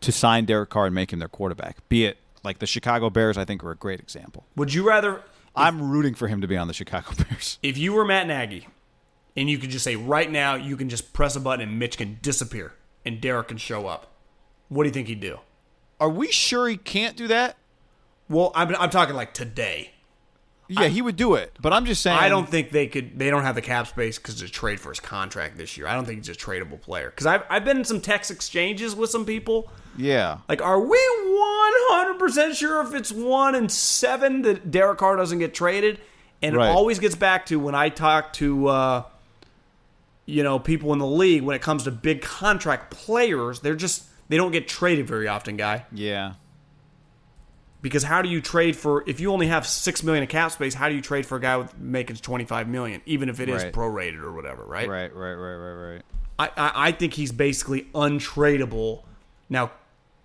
to 0.01 0.11
sign 0.11 0.45
Derek 0.45 0.69
Carr 0.71 0.87
and 0.87 0.95
make 0.95 1.13
him 1.13 1.19
their 1.19 1.27
quarterback. 1.29 1.87
Be 1.87 2.05
it 2.05 2.17
Like 2.43 2.57
the 2.59 2.65
Chicago 2.65 3.09
Bears, 3.11 3.37
I 3.37 3.45
think 3.45 3.63
are 3.63 3.71
a 3.71 3.75
great 3.75 3.99
example. 3.99 4.45
Would 4.55 4.73
you 4.73 4.87
rather, 4.87 5.21
I'm 5.55 5.91
rooting 5.91 6.15
for 6.15 6.27
him 6.27 6.41
to 6.41 6.47
be 6.47 6.57
on 6.57 6.67
the 6.67 6.73
Chicago 6.73 7.11
Bears. 7.29 7.59
if 7.61 7.77
you 7.77 7.93
were 7.93 8.03
Matt 8.03 8.25
Nagy, 8.27 8.67
and 9.37 9.47
you 9.49 9.59
could 9.59 9.69
just 9.69 9.83
say 9.85 9.95
right 9.95 10.29
now, 10.29 10.55
you 10.55 10.75
can 10.75 10.89
just 10.89 11.13
press 11.13 11.35
a 11.35 11.39
button 11.39 11.69
and 11.69 11.77
Mitch 11.79 11.97
can 11.97 12.17
disappear 12.23 12.73
and 13.05 13.21
Derek 13.21 13.49
can 13.49 13.57
show 13.57 13.85
up? 13.87 14.11
What 14.69 14.83
do 14.83 14.87
you 14.89 14.93
think 14.93 15.07
he'd 15.07 15.19
do? 15.21 15.39
Are 16.01 16.09
we 16.09 16.31
sure 16.31 16.67
he 16.67 16.75
can't 16.77 17.15
do 17.15 17.27
that? 17.27 17.55
Well, 18.27 18.51
I'm, 18.55 18.75
I'm 18.75 18.89
talking 18.89 19.15
like 19.15 19.33
today. 19.33 19.91
Yeah, 20.67 20.87
he 20.87 21.01
would 21.01 21.17
do 21.17 21.35
it, 21.35 21.51
but 21.59 21.73
I'm 21.73 21.85
just 21.85 22.01
saying. 22.01 22.17
I 22.17 22.29
don't 22.29 22.47
think 22.47 22.71
they 22.71 22.87
could. 22.87 23.19
They 23.19 23.29
don't 23.29 23.43
have 23.43 23.55
the 23.55 23.61
cap 23.61 23.87
space 23.87 24.17
because 24.17 24.35
to 24.35 24.47
trade 24.47 24.79
for 24.79 24.87
his 24.89 25.01
contract 25.01 25.57
this 25.57 25.75
year. 25.77 25.85
I 25.85 25.93
don't 25.93 26.05
think 26.05 26.19
he's 26.25 26.29
a 26.29 26.39
tradable 26.39 26.79
player. 26.79 27.09
Because 27.09 27.25
I've 27.25 27.43
I've 27.49 27.65
been 27.65 27.79
in 27.79 27.83
some 27.83 27.99
text 27.99 28.31
exchanges 28.31 28.95
with 28.95 29.09
some 29.09 29.25
people. 29.25 29.69
Yeah, 29.97 30.37
Like, 30.47 30.61
are 30.61 30.79
we 30.79 30.97
one 30.97 31.73
hundred 31.89 32.17
percent 32.19 32.55
sure 32.55 32.81
if 32.81 32.93
it's 32.93 33.11
one 33.11 33.53
and 33.53 33.69
seven 33.69 34.43
that 34.43 34.71
Derek 34.71 34.99
Carr 34.99 35.17
doesn't 35.17 35.39
get 35.39 35.53
traded? 35.53 35.99
And 36.41 36.55
Right. 36.55 36.69
it 36.69 36.71
always 36.71 36.99
gets 36.99 37.15
back 37.15 37.45
to 37.47 37.59
when 37.59 37.75
I 37.75 37.89
talk 37.89 38.31
to 38.33 38.67
uh, 38.67 39.03
you 40.25 40.41
know 40.43 40.57
people 40.57 40.93
in 40.93 40.99
the 40.99 41.05
league 41.05 41.43
when 41.43 41.55
it 41.57 41.61
comes 41.61 41.83
to 41.83 41.91
big 41.91 42.21
contract 42.21 42.91
players, 42.91 43.59
they're 43.59 43.75
just 43.75 44.05
they 44.31 44.37
don't 44.37 44.51
get 44.51 44.67
traded 44.67 45.05
very 45.07 45.27
often, 45.27 45.57
guy. 45.57 45.85
yeah. 45.91 46.33
Because 47.81 48.03
how 48.03 48.21
do 48.21 48.29
you 48.29 48.41
trade 48.41 48.75
for 48.75 49.03
if 49.09 49.19
you 49.19 49.31
only 49.33 49.47
have 49.47 49.65
six 49.65 50.03
million 50.03 50.21
of 50.23 50.29
cap 50.29 50.51
space? 50.51 50.75
How 50.75 50.87
do 50.87 50.93
you 50.93 51.01
trade 51.01 51.25
for 51.25 51.37
a 51.37 51.41
guy 51.41 51.57
with 51.57 51.75
making 51.79 52.17
twenty 52.17 52.45
five 52.45 52.67
million, 52.67 53.01
even 53.07 53.27
if 53.27 53.39
it 53.39 53.49
is 53.49 53.63
Right. 53.63 53.73
prorated 53.73 54.21
or 54.21 54.31
whatever? 54.31 54.63
Right. 54.63 54.87
Right, 54.87 55.11
right, 55.15 55.33
right, 55.33 55.55
right, 55.55 55.93
right. 55.93 56.01
I, 56.37 56.45
I 56.57 56.71
I 56.87 56.91
think 56.91 57.15
he's 57.15 57.31
basically 57.31 57.87
untradeable. 57.95 59.01
Now, 59.49 59.71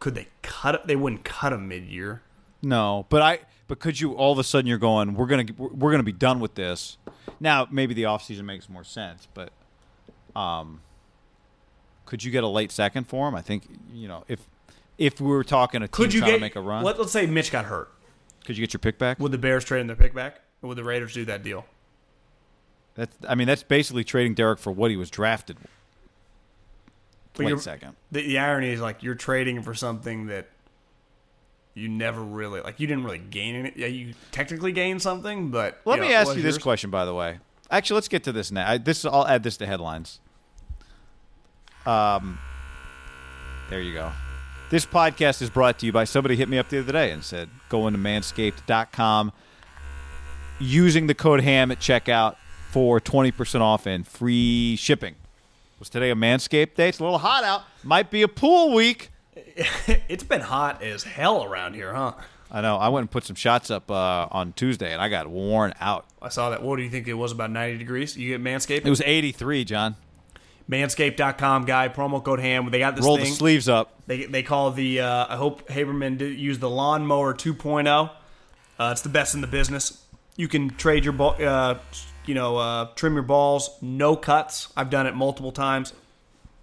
could 0.01 0.15
they 0.15 0.29
cut? 0.43 0.75
it? 0.75 0.87
They 0.87 0.97
wouldn't 0.97 1.25
cut 1.25 1.55
him 1.55 1.67
mid 1.67 1.85
year. 1.85 2.21
No, 2.63 3.07
but 3.09 3.23
I. 3.23 3.39
But 3.69 3.81
could 3.81 4.01
you 4.01 4.13
all 4.13 4.33
of 4.33 4.39
a 4.39 4.45
sudden 4.45 4.67
you're 4.69 4.77
going? 4.77 5.15
We're 5.15 5.27
gonna 5.27 5.47
we're 5.57 5.91
gonna 5.93 6.03
be 6.03 6.13
done 6.13 6.41
with 6.41 6.57
this. 6.57 6.99
Now 7.41 7.67
maybe 7.71 7.95
the 7.95 8.03
offseason 8.03 8.43
makes 8.45 8.69
more 8.69 8.85
sense, 8.85 9.27
but 9.33 9.51
um, 10.39 10.83
could 12.07 12.25
you 12.25 12.31
get 12.31 12.43
a 12.45 12.49
late 12.49 12.73
second 12.73 13.05
for 13.05 13.29
him? 13.29 13.35
I 13.35 13.43
think 13.43 13.65
you 13.93 14.09
know 14.09 14.25
if 14.29 14.41
if 14.97 15.21
we 15.21 15.29
were 15.29 15.45
talking 15.45 15.83
a 15.83 15.89
team 15.89 15.93
Could 15.93 16.15
you 16.15 16.21
trying 16.21 16.33
get 16.33 16.37
to 16.37 16.41
make 16.41 16.57
a 16.57 16.61
run, 16.61 16.83
Let, 16.83 16.99
let's 16.99 17.13
say 17.13 17.27
Mitch 17.27 17.53
got 17.53 17.67
hurt. 17.67 17.93
could 18.45 18.57
you 18.57 18.63
get 18.63 18.73
your 18.73 18.79
pick 18.79 18.99
back? 18.99 19.19
Would 19.19 19.33
the 19.33 19.39
Bears 19.39 19.65
trade 19.65 19.81
in 19.81 19.87
their 19.87 19.97
pick 19.97 20.15
back? 20.15 20.41
Or 20.63 20.69
would 20.69 20.79
the 20.79 20.85
Raiders 20.85 21.13
do 21.13 21.25
that 21.27 21.43
deal? 21.43 21.67
That's 22.95 23.15
I 23.29 23.35
mean 23.35 23.47
that's 23.47 23.63
basically 23.63 24.05
trading 24.05 24.35
Derek 24.35 24.59
for 24.59 24.73
what 24.73 24.91
he 24.91 24.97
was 24.97 25.11
drafted. 25.11 25.59
But 27.35 27.47
Late 27.47 27.61
second. 27.61 27.97
The, 28.11 28.27
the 28.27 28.39
irony 28.39 28.71
is 28.71 28.81
like 28.81 29.03
you're 29.03 29.15
trading 29.15 29.63
for 29.63 29.75
something 29.75 30.29
that 30.29 30.49
you 31.75 31.89
never 31.91 32.23
really 32.23 32.63
like. 32.63 32.81
You 32.81 32.87
didn't 32.87 33.05
really 33.05 33.19
gain 33.19 33.55
any. 33.55 33.73
Yeah, 33.77 33.89
you 33.89 34.15
technically 34.33 34.73
gained 34.73 35.03
something, 35.03 35.51
but 35.51 35.81
Let 35.85 35.97
you 35.97 36.03
me 36.03 36.09
know, 36.09 36.15
it 36.15 36.17
ask 36.17 36.37
you 36.37 36.43
this 36.43 36.57
question, 36.57 36.89
by 36.89 37.05
the 37.05 37.15
way. 37.15 37.39
Actually, 37.71 37.97
let's 37.97 38.09
get 38.09 38.25
to 38.25 38.33
this 38.33 38.51
now. 38.51 38.71
I, 38.71 38.79
this 38.79 39.05
I'll 39.05 39.27
add 39.27 39.43
this 39.43 39.59
to 39.59 39.67
headlines. 39.67 40.21
Um, 41.87 42.39
there 43.71 43.81
you 43.81 43.95
go. 43.95 44.13
This 44.69 44.85
podcast 44.85 45.43
is 45.43 45.51
brought 45.51 45.79
to 45.79 45.87
you 45.87 45.93
by 45.93 46.05
somebody 46.05 46.35
hit 46.35 46.49
me 46.49 46.59
up 46.59 46.69
the 46.69 46.81
other 46.81 46.93
day 46.93 47.13
and 47.13 47.23
said 47.23 47.49
go 47.69 47.87
into 47.87 48.01
manscaped.com 48.01 49.33
using 50.59 51.07
the 51.07 51.15
code 51.15 51.41
ham 51.41 51.71
at 51.71 51.79
checkout 51.79 52.37
for 52.71 53.01
20% 53.01 53.61
off 53.61 53.87
and 53.87 54.07
free 54.07 54.77
shipping. 54.77 55.15
Was 55.79 55.89
today 55.89 56.11
a 56.11 56.15
Manscaped 56.15 56.75
day? 56.75 56.89
It's 56.89 56.99
a 57.01 57.05
little 57.05 57.19
hot 57.19 57.45
out. 57.45 57.63
Might 57.85 58.11
be 58.11 58.23
a 58.23 58.29
pool 58.29 58.75
week. 58.75 59.11
It's 60.09 60.25
been 60.25 60.41
hot 60.41 60.83
as 60.83 61.05
hell 61.05 61.45
around 61.45 61.75
here, 61.75 61.93
huh? 61.93 62.13
I 62.51 62.61
know. 62.61 62.77
I 62.77 62.89
went 62.89 63.03
and 63.03 63.11
put 63.11 63.25
some 63.25 63.37
shots 63.37 63.71
up 63.71 63.91
uh, 63.91 64.29
on 64.31 64.53
Tuesday 64.55 64.93
and 64.93 65.03
I 65.03 65.09
got 65.09 65.29
worn 65.29 65.75
out. 65.81 66.07
I 66.23 66.29
saw 66.29 66.51
that. 66.51 66.63
What 66.63 66.77
do 66.77 66.83
you 66.83 66.91
think 66.91 67.07
it 67.07 67.15
was 67.15 67.33
about 67.33 67.51
90 67.51 67.79
degrees? 67.79 68.17
You 68.17 68.37
get 68.37 68.43
Manscaped? 68.43 68.87
It 68.87 68.91
was 68.91 69.03
83, 69.05 69.65
John. 69.65 69.97
Manscaped.com 70.71 71.65
guy, 71.65 71.89
promo 71.89 72.23
code 72.23 72.41
ham. 72.41 72.69
They 72.71 72.79
got 72.79 72.97
this 72.97 73.05
Roll 73.05 73.17
thing. 73.17 73.27
the 73.27 73.31
sleeves 73.31 73.69
up. 73.69 73.93
They, 74.07 74.25
they 74.25 74.43
call 74.43 74.73
the, 74.73 75.01
uh, 75.01 75.27
I 75.29 75.37
hope 75.37 75.69
Haberman 75.69 76.19
did 76.19 76.39
use 76.39 76.59
the 76.59 76.71
lawnmower 76.71 77.35
2.0. 77.35 78.11
Uh, 78.79 78.89
it's 78.93 79.03
the 79.03 79.09
best 79.09 79.35
in 79.35 79.41
the 79.41 79.47
business. 79.47 80.03
You 80.37 80.49
can 80.49 80.71
trade 80.71 81.05
your, 81.05 81.13
ball, 81.13 81.37
uh, 81.41 81.77
you 82.27 82.35
know, 82.35 82.57
uh, 82.57 82.89
trim 82.97 83.15
your 83.15 83.23
balls, 83.23 83.71
no 83.81 84.17
cuts. 84.17 84.73
I've 84.77 84.91
done 84.91 85.07
it 85.07 85.15
multiple 85.15 85.53
times. 85.53 85.93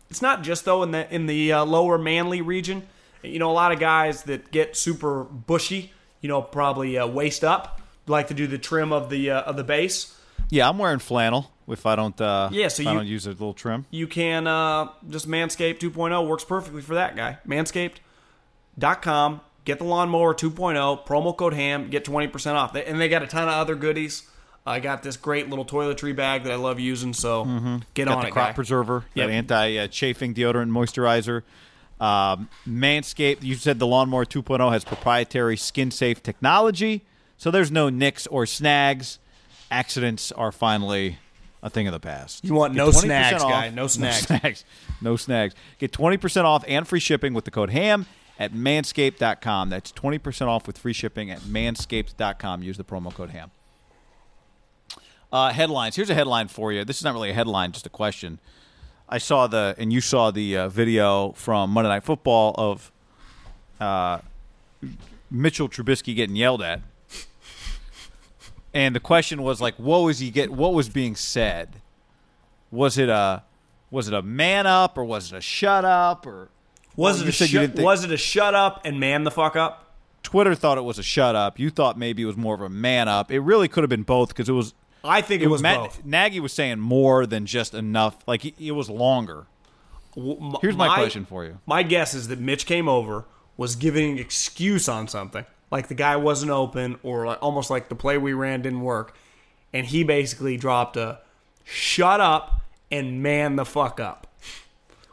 It's 0.10 0.22
not 0.22 0.44
just 0.44 0.66
though 0.66 0.84
in 0.84 0.92
the 0.92 1.12
in 1.12 1.26
the 1.26 1.54
uh, 1.54 1.66
lower 1.66 1.98
manly 1.98 2.40
region. 2.40 2.86
You 3.24 3.40
know, 3.40 3.50
a 3.50 3.54
lot 3.54 3.72
of 3.72 3.80
guys 3.80 4.24
that 4.24 4.52
get 4.52 4.78
super 4.78 5.24
bushy, 5.24 5.92
you 6.22 6.30
know, 6.30 6.40
probably 6.40 7.00
uh, 7.00 7.08
waist 7.08 7.44
up, 7.44 7.82
like 8.06 8.28
to 8.28 8.36
do 8.36 8.46
the 8.46 8.60
trim 8.60 8.94
of 8.94 9.10
the 9.10 9.32
uh, 9.32 9.42
of 9.42 9.58
the 9.58 9.64
base. 9.64 10.16
Yeah, 10.52 10.70
I'm 10.70 10.78
wearing 10.78 11.00
flannel 11.00 11.52
if 11.68 11.86
I 11.86 11.96
don't. 11.96 12.20
Uh, 12.20 12.50
Yeah, 12.52 12.68
so 12.68 12.82
if 12.82 12.88
I 12.88 12.92
you- 12.92 12.98
don't 13.00 13.08
use 13.08 13.26
a 13.26 13.30
little 13.32 13.54
trim. 13.54 13.86
you 13.92 14.08
can 14.08 14.48
uh, 14.48 14.90
just 15.10 15.28
Manscaped 15.28 15.80
2.0 15.80 16.28
works 16.28 16.44
perfectly 16.44 16.82
for 16.82 16.96
that 16.96 17.16
guy. 17.16 17.38
Manscaped.com. 18.78 19.42
Get 19.66 19.78
the 19.80 19.86
lawnmower 19.86 20.34
2.0, 20.34 21.06
promo 21.06 21.36
code 21.38 21.54
HAM, 21.54 21.90
get 21.90 22.04
20% 22.04 22.56
off. 22.56 22.74
They- 22.74 22.84
And 22.86 23.00
they 23.00 23.08
got 23.08 23.24
a 23.24 23.28
ton 23.28 23.48
of 23.48 23.54
other 23.54 23.76
goodies. 23.76 24.24
I 24.66 24.80
got 24.80 25.04
this 25.04 25.18
great 25.18 25.50
little 25.50 25.66
toiletry 25.66 26.16
bag 26.16 26.44
that 26.44 26.52
I 26.52 26.56
love 26.56 26.80
using, 26.80 27.14
so 27.14 27.44
get 27.46 27.52
Mm-hmm. 27.54 27.78
Got 27.96 28.08
on 28.10 28.22
the 28.22 28.28
it, 28.28 28.32
crop 28.32 28.48
guy. 28.50 28.54
preserver, 28.54 29.06
Yep. 29.14 29.28
that 29.28 29.34
anti-chafing 29.34 30.34
deodorant 30.34 30.70
moisturizer. 30.72 31.44
Um, 32.00 32.50
Manscaped, 32.68 33.44
you 33.44 33.56
said 33.56 33.80
the 33.80 33.88
lawnmower 33.88 34.26
2.0 34.26 34.72
has 34.72 34.84
proprietary 34.84 35.56
skin-safe 35.58 36.22
technology, 36.24 37.04
so 37.38 37.52
there's 37.52 37.72
no 37.72 37.90
nicks 37.90 38.26
or 38.28 38.46
snags. 38.46 39.20
Accidents 39.72 40.32
are 40.34 40.52
finally 40.52 41.18
a 41.64 41.70
thing 41.70 41.88
of 41.88 41.94
the 41.94 42.00
past. 42.00 42.44
You 42.46 42.54
want 42.54 42.74
Get 42.74 42.78
no 42.78 42.90
20% 42.92 43.34
off- 43.40 43.42
guy. 43.50 43.70
No 43.70 43.88
snacks. 43.88 44.30
No 44.30 44.38
snacks. 44.38 44.66
No 45.02 45.16
snags. 45.16 45.56
Get 45.80 45.92
20% 45.92 46.44
off 46.44 46.64
and 46.68 46.88
free 46.88 47.00
shipping 47.00 47.34
with 47.34 47.46
the 47.46 47.52
code 47.52 47.72
HAM 47.72 48.06
at 48.38 48.52
manscaped.com. 48.54 49.70
That's 49.70 49.92
20% 49.92 50.48
off 50.48 50.68
with 50.68 50.78
free 50.78 50.94
shipping 50.94 51.32
at 51.32 51.40
manscaped.com. 51.40 52.62
Use 52.64 52.78
the 52.78 52.84
promo 52.84 53.12
code 53.14 53.30
HAM. 53.32 53.50
Uh, 55.32 55.52
headlines. 55.52 55.96
Here's 55.96 56.10
a 56.12 56.14
headline 56.16 56.48
for 56.48 56.72
you. 56.72 56.86
This 56.86 56.98
is 56.98 57.04
not 57.04 57.14
really 57.14 57.32
a 57.32 57.34
headline, 57.34 57.72
just 57.72 57.88
a 57.88 57.90
question. 57.90 58.40
I 59.10 59.18
saw 59.18 59.48
the, 59.48 59.74
and 59.80 59.92
you 59.92 60.02
saw 60.02 60.30
the 60.32 60.58
uh, 60.58 60.70
video 60.70 61.32
from 61.32 61.72
Monday 61.72 61.90
Night 61.90 62.04
Football 62.04 62.54
of 62.58 62.92
uh, 63.80 64.20
Mitchell 65.32 65.70
Trubisky 65.70 66.16
getting 66.16 66.36
yelled 66.36 66.62
at. 66.62 66.82
And 68.74 68.96
the 68.96 69.00
question 69.00 69.44
was 69.44 69.62
like, 69.62 69.76
what 69.76 70.00
was 70.00 70.20
he 70.20 70.32
get? 70.32 70.50
What 70.52 70.74
was 70.74 70.90
being 70.90 71.16
said? 71.16 71.82
Was 72.72 72.98
it 72.98 73.10
a, 73.10 73.44
was 73.92 74.08
it 74.08 74.14
a 74.14 74.22
man 74.22 74.66
up 74.66 74.98
or 74.98 75.06
was 75.06 75.32
it 75.32 75.38
a 75.38 75.42
shut 75.42 75.86
up 75.86 76.26
or? 76.26 76.50
Was, 76.96 77.22
it 77.22 77.28
a 77.28 77.32
said 77.32 77.52
you 77.52 77.62
shut, 77.62 77.74
think- 77.76 77.86
was 77.86 78.04
it 78.04 78.12
a 78.12 78.18
shut 78.18 78.54
up 78.56 78.82
and 78.86 79.00
man 79.00 79.24
the 79.24 79.32
fuck 79.32 79.56
up? 79.56 79.92
Twitter 80.24 80.56
thought 80.56 80.78
it 80.78 80.84
was 80.84 80.98
a 80.98 81.04
shut 81.04 81.36
up. 81.36 81.60
You 81.60 81.70
thought 81.70 81.98
maybe 81.98 82.24
it 82.24 82.26
was 82.26 82.38
more 82.38 82.56
of 82.56 82.62
a 82.62 82.70
man 82.70 83.08
up. 83.08 83.32
It 83.32 83.42
really 83.42 83.68
could 83.68 83.84
have 83.84 83.90
been 83.90 84.04
both 84.04 84.30
because 84.30 84.48
it 84.50 84.54
was 84.54 84.74
I 85.04 85.22
think 85.22 85.42
it, 85.44 85.48
was 85.48 85.62
Matt- 85.62 85.80
both. 85.80 86.06
Nagy 86.06 86.40
was 86.40 86.54
saying 86.54 86.80
more 86.80 87.26
than 87.26 87.46
just 87.46 87.74
enough. 87.74 88.18
Like 88.26 88.46
it, 88.46 88.56
it 88.58 88.72
was 88.72 88.90
longer. 88.90 89.46
Here's 90.62 90.78
my 90.78 90.96
question 90.96 91.26
for 91.26 91.44
you. 91.44 91.60
My 91.66 91.84
guess 91.84 92.14
is 92.14 92.28
that 92.30 92.40
Mitch 92.40 92.66
came 92.66 92.88
over, 92.88 93.26
was 93.58 93.76
giving 93.76 94.12
an 94.14 94.18
excuse 94.20 94.88
on 94.88 95.08
something, 95.08 95.46
like 95.74 95.88
the 95.88 95.96
guy 95.96 96.16
wasn't 96.16 96.52
open, 96.52 97.00
or 97.02 97.26
like, 97.26 97.40
almost 97.42 97.72
like 97.72 97.90
the 97.90 97.96
play 97.96 98.16
we 98.20 98.32
ran 98.32 98.62
didn't 98.62 98.82
work, 98.82 99.18
and 99.74 99.88
he 99.88 100.04
basically 100.04 100.56
dropped 100.56 100.96
a 100.96 101.18
"shut 101.64 102.22
up" 102.22 102.62
and 102.92 103.24
"man 103.24 103.56
the 103.56 103.66
fuck 103.66 104.00
up," 104.00 104.28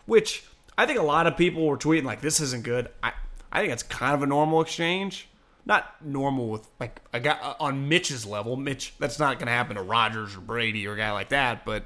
which 0.04 0.44
I 0.76 0.84
think 0.84 0.98
a 0.98 1.02
lot 1.02 1.26
of 1.26 1.34
people 1.38 1.64
were 1.64 1.78
tweeting 1.78 2.04
like, 2.04 2.20
"This 2.20 2.40
isn't 2.40 2.62
good." 2.62 2.90
I 3.02 3.12
I 3.50 3.60
think 3.60 3.72
it's 3.72 3.82
kind 3.82 4.14
of 4.14 4.22
a 4.22 4.26
normal 4.26 4.60
exchange. 4.60 5.28
Not 5.64 5.94
normal 6.04 6.50
with 6.50 6.68
like 6.78 7.00
a 7.14 7.20
guy 7.20 7.38
uh, 7.42 7.54
on 7.58 7.88
Mitch's 7.88 8.26
level. 8.26 8.54
Mitch, 8.56 8.92
that's 8.98 9.18
not 9.18 9.38
going 9.38 9.46
to 9.46 9.52
happen 9.52 9.76
to 9.76 9.82
Rodgers 9.82 10.36
or 10.36 10.40
Brady 10.40 10.86
or 10.86 10.92
a 10.92 10.96
guy 10.98 11.10
like 11.12 11.30
that. 11.30 11.64
But 11.64 11.84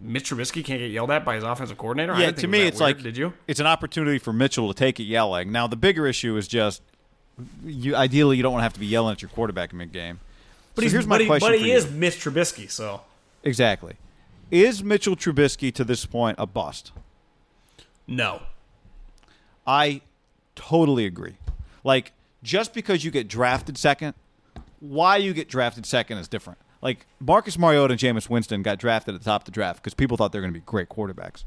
Mitch 0.00 0.28
Trubisky 0.28 0.64
can't 0.64 0.80
get 0.80 0.90
yelled 0.90 1.12
at 1.12 1.24
by 1.24 1.36
his 1.36 1.44
offensive 1.44 1.78
coordinator. 1.78 2.18
Yeah, 2.18 2.32
to 2.32 2.44
it 2.46 2.48
me, 2.48 2.62
it's 2.62 2.80
weird. 2.80 2.96
like 2.96 3.04
did 3.04 3.16
you? 3.16 3.32
It's 3.46 3.60
an 3.60 3.66
opportunity 3.68 4.18
for 4.18 4.32
Mitchell 4.32 4.66
to 4.66 4.74
take 4.74 4.98
it 4.98 5.04
yelling. 5.04 5.52
Now, 5.52 5.68
the 5.68 5.76
bigger 5.76 6.08
issue 6.08 6.36
is 6.36 6.48
just 6.48 6.82
you. 7.64 7.96
Ideally, 7.96 8.36
you 8.36 8.42
don't 8.42 8.52
want 8.52 8.60
to 8.60 8.64
have 8.64 8.74
to 8.74 8.80
be 8.80 8.86
yelling 8.86 9.12
at 9.12 9.22
your 9.22 9.28
quarterback 9.30 9.72
mid 9.72 9.92
game. 9.92 10.20
But 10.74 10.84
so 10.84 10.90
here's 10.90 11.06
my 11.06 11.14
but 11.16 11.20
he, 11.22 11.26
question 11.26 11.50
but 11.50 11.58
he 11.58 11.72
is 11.72 11.90
Mitch 11.90 12.16
Trubisky, 12.16 12.70
so 12.70 13.02
exactly. 13.42 13.96
Is 14.50 14.82
Mitchell 14.82 15.16
Trubisky 15.16 15.72
to 15.74 15.84
this 15.84 16.06
point 16.06 16.36
a 16.38 16.46
bust? 16.46 16.92
no. 18.06 18.42
I 19.66 20.00
totally 20.56 21.06
agree. 21.06 21.36
Like, 21.84 22.12
just 22.42 22.74
because 22.74 23.04
you 23.04 23.10
get 23.10 23.28
drafted 23.28 23.78
second, 23.78 24.14
why 24.80 25.16
you 25.16 25.32
get 25.32 25.48
drafted 25.48 25.86
second 25.86 26.18
is 26.18 26.26
different. 26.26 26.58
Like, 26.82 27.06
Marcus 27.20 27.58
Mariota 27.58 27.92
and 27.92 28.00
Jameis 28.00 28.28
Winston 28.28 28.62
got 28.62 28.78
drafted 28.78 29.14
at 29.14 29.20
the 29.20 29.24
top 29.24 29.42
of 29.42 29.44
the 29.44 29.50
draft 29.52 29.82
because 29.82 29.94
people 29.94 30.16
thought 30.16 30.32
they 30.32 30.38
were 30.38 30.42
going 30.42 30.54
to 30.54 30.58
be 30.58 30.64
great 30.64 30.88
quarterbacks. 30.88 31.44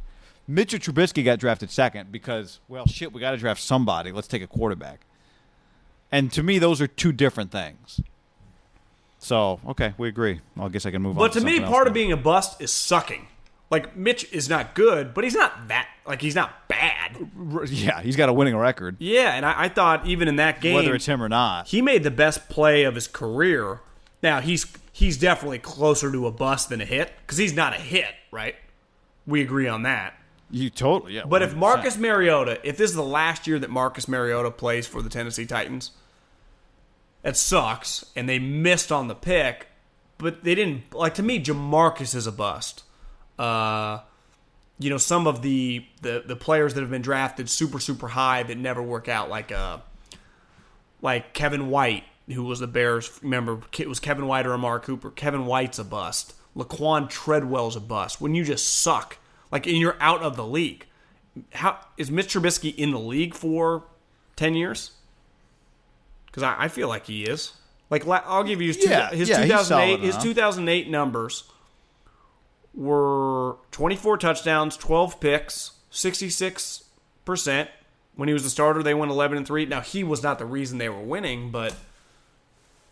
Mitchell 0.48 0.80
Trubisky 0.80 1.26
got 1.26 1.40
drafted 1.40 1.72
second 1.72 2.12
because, 2.12 2.60
well, 2.68 2.86
shit, 2.86 3.12
we 3.12 3.20
got 3.20 3.32
to 3.32 3.38
draft 3.38 3.62
somebody. 3.62 4.12
Let's 4.12 4.28
take 4.28 4.44
a 4.44 4.48
quarterback. 4.48 5.02
And 6.14 6.32
to 6.34 6.44
me, 6.44 6.60
those 6.60 6.80
are 6.80 6.86
two 6.86 7.12
different 7.12 7.52
things. 7.52 8.00
So 9.18 9.60
okay, 9.68 9.96
we 9.98 10.08
agree. 10.08 10.42
Well, 10.56 10.68
I 10.68 10.70
guess 10.70 10.86
I 10.86 10.92
can 10.92 11.02
move 11.02 11.18
on. 11.18 11.24
But 11.24 11.34
to 11.34 11.42
me, 11.42 11.60
part 11.60 11.88
of 11.88 11.94
being 11.94 12.12
a 12.12 12.18
bust 12.18 12.62
is 12.62 12.72
sucking. 12.72 13.28
Like 13.72 13.98
Mitch 13.98 14.32
is 14.32 14.48
not 14.48 14.76
good, 14.76 15.16
but 15.16 15.24
he's 15.24 15.34
not 15.34 15.70
that 15.70 15.90
like 16.06 16.22
he's 16.22 16.36
not 16.36 16.68
bad. 16.68 17.18
yeah, 17.68 18.02
he's 18.02 18.16
got 18.16 18.30
a 18.30 18.34
winning 18.34 18.56
record, 18.56 18.98
Yeah, 19.00 19.34
and 19.34 19.44
I, 19.44 19.64
I 19.64 19.70
thought 19.70 20.06
even 20.06 20.28
in 20.28 20.36
that 20.36 20.62
game, 20.62 20.76
whether 20.76 20.94
it's 20.94 21.08
him 21.08 21.24
or 21.24 21.30
not. 21.30 21.68
he 21.68 21.82
made 21.82 22.04
the 22.04 22.12
best 22.12 22.48
play 22.48 22.84
of 22.84 22.94
his 22.94 23.08
career. 23.08 23.80
Now 24.22 24.40
he's 24.40 24.68
he's 24.92 25.18
definitely 25.18 25.60
closer 25.60 26.12
to 26.12 26.28
a 26.28 26.32
bust 26.32 26.70
than 26.70 26.80
a 26.80 26.86
hit 26.86 27.12
because 27.22 27.40
he's 27.40 27.56
not 27.56 27.74
a 27.74 27.80
hit, 27.80 28.14
right? 28.32 28.56
We 29.26 29.42
agree 29.42 29.68
on 29.68 29.82
that. 29.84 30.14
You 30.52 30.70
totally, 30.70 31.16
yeah. 31.16 31.24
But 31.26 31.42
if 31.42 31.54
100%. 31.54 31.56
Marcus 31.56 31.98
Mariota, 31.98 32.60
if 32.64 32.78
this 32.78 32.92
is 32.92 32.96
the 32.96 33.02
last 33.02 33.48
year 33.48 33.58
that 33.58 33.72
Marcus 33.72 34.08
Mariota 34.08 34.52
plays 34.52 34.86
for 34.86 35.02
the 35.02 35.10
Tennessee 35.10 35.48
Titans, 35.48 35.92
that 37.24 37.36
sucks. 37.36 38.06
And 38.16 38.30
they 38.30 38.38
missed 38.38 38.92
on 38.92 39.08
the 39.08 39.16
pick, 39.16 39.68
but 40.18 40.44
they 40.44 40.54
didn't. 40.54 40.94
Like 40.94 41.16
to 41.16 41.24
me, 41.24 41.44
JaMarcus 41.44 42.14
is 42.14 42.28
a 42.28 42.32
bust. 42.32 42.84
Uh, 43.40 44.02
you 44.78 44.90
know, 44.90 44.98
some 44.98 45.28
of 45.28 45.42
the, 45.42 45.86
the 46.02 46.24
the 46.26 46.36
players 46.36 46.74
that 46.74 46.82
have 46.82 46.92
been 46.92 47.02
drafted 47.02 47.50
super 47.50 47.80
super 47.80 48.10
high 48.10 48.44
that 48.44 48.58
never 48.58 48.82
work 48.82 49.08
out, 49.08 49.30
like 49.30 49.52
uh, 49.52 49.80
like 51.02 51.34
Kevin 51.34 51.70
White, 51.70 52.04
who 52.28 52.44
was 52.44 52.60
the 52.60 52.68
Bears. 52.68 53.20
Remember, 53.24 53.60
it 53.78 53.90
was 53.90 54.00
Kevin 54.00 54.28
White 54.28 54.46
or 54.46 54.54
Amari 54.54 54.82
Cooper. 54.82 55.12
Kevin 55.12 55.46
White's 55.46 55.80
a 55.80 55.84
bust. 55.84 56.36
Laquan 56.56 57.10
Treadwell's 57.10 57.76
a 57.76 57.80
bust. 57.80 58.22
When 58.22 58.36
you 58.36 58.44
just 58.44 58.82
suck, 58.82 59.18
like 59.52 59.66
and 59.66 59.78
you're 59.78 59.98
out 60.00 60.22
of 60.22 60.36
the 60.36 60.46
league. 60.46 60.86
How 61.54 61.80
is 61.98 62.12
Mitch 62.12 62.34
Trubisky 62.34 62.76
in 62.76 62.92
the 62.92 63.00
league 63.00 63.34
for 63.34 63.86
ten 64.36 64.54
years? 64.54 64.92
Because 66.34 66.42
I, 66.42 66.64
I 66.64 66.68
feel 66.68 66.88
like 66.88 67.06
he 67.06 67.26
is. 67.26 67.54
Like 67.92 68.08
la- 68.08 68.24
I'll 68.26 68.44
give 68.44 68.60
you 68.60 68.70
his, 68.70 68.78
two, 68.78 68.90
Yeah, 68.90 69.12
his 69.12 69.30
yeah, 69.30 69.44
2008 69.44 70.00
his 70.00 70.16
enough. 70.16 70.24
2008 70.24 70.90
numbers 70.90 71.44
were 72.74 73.58
24 73.70 74.18
touchdowns, 74.18 74.76
12 74.78 75.20
picks, 75.20 75.74
66 75.92 76.86
percent. 77.24 77.70
When 78.16 78.28
he 78.28 78.34
was 78.34 78.44
the 78.44 78.50
starter, 78.50 78.82
they 78.82 78.96
went 78.96 79.12
11 79.12 79.38
and 79.38 79.46
three. 79.48 79.66
Now 79.66 79.82
he 79.82 80.04
was 80.04 80.24
not 80.24 80.40
the 80.40 80.46
reason 80.46 80.80
they 80.80 80.90
were 80.90 81.02
winning, 81.02 81.52
but 81.52 81.76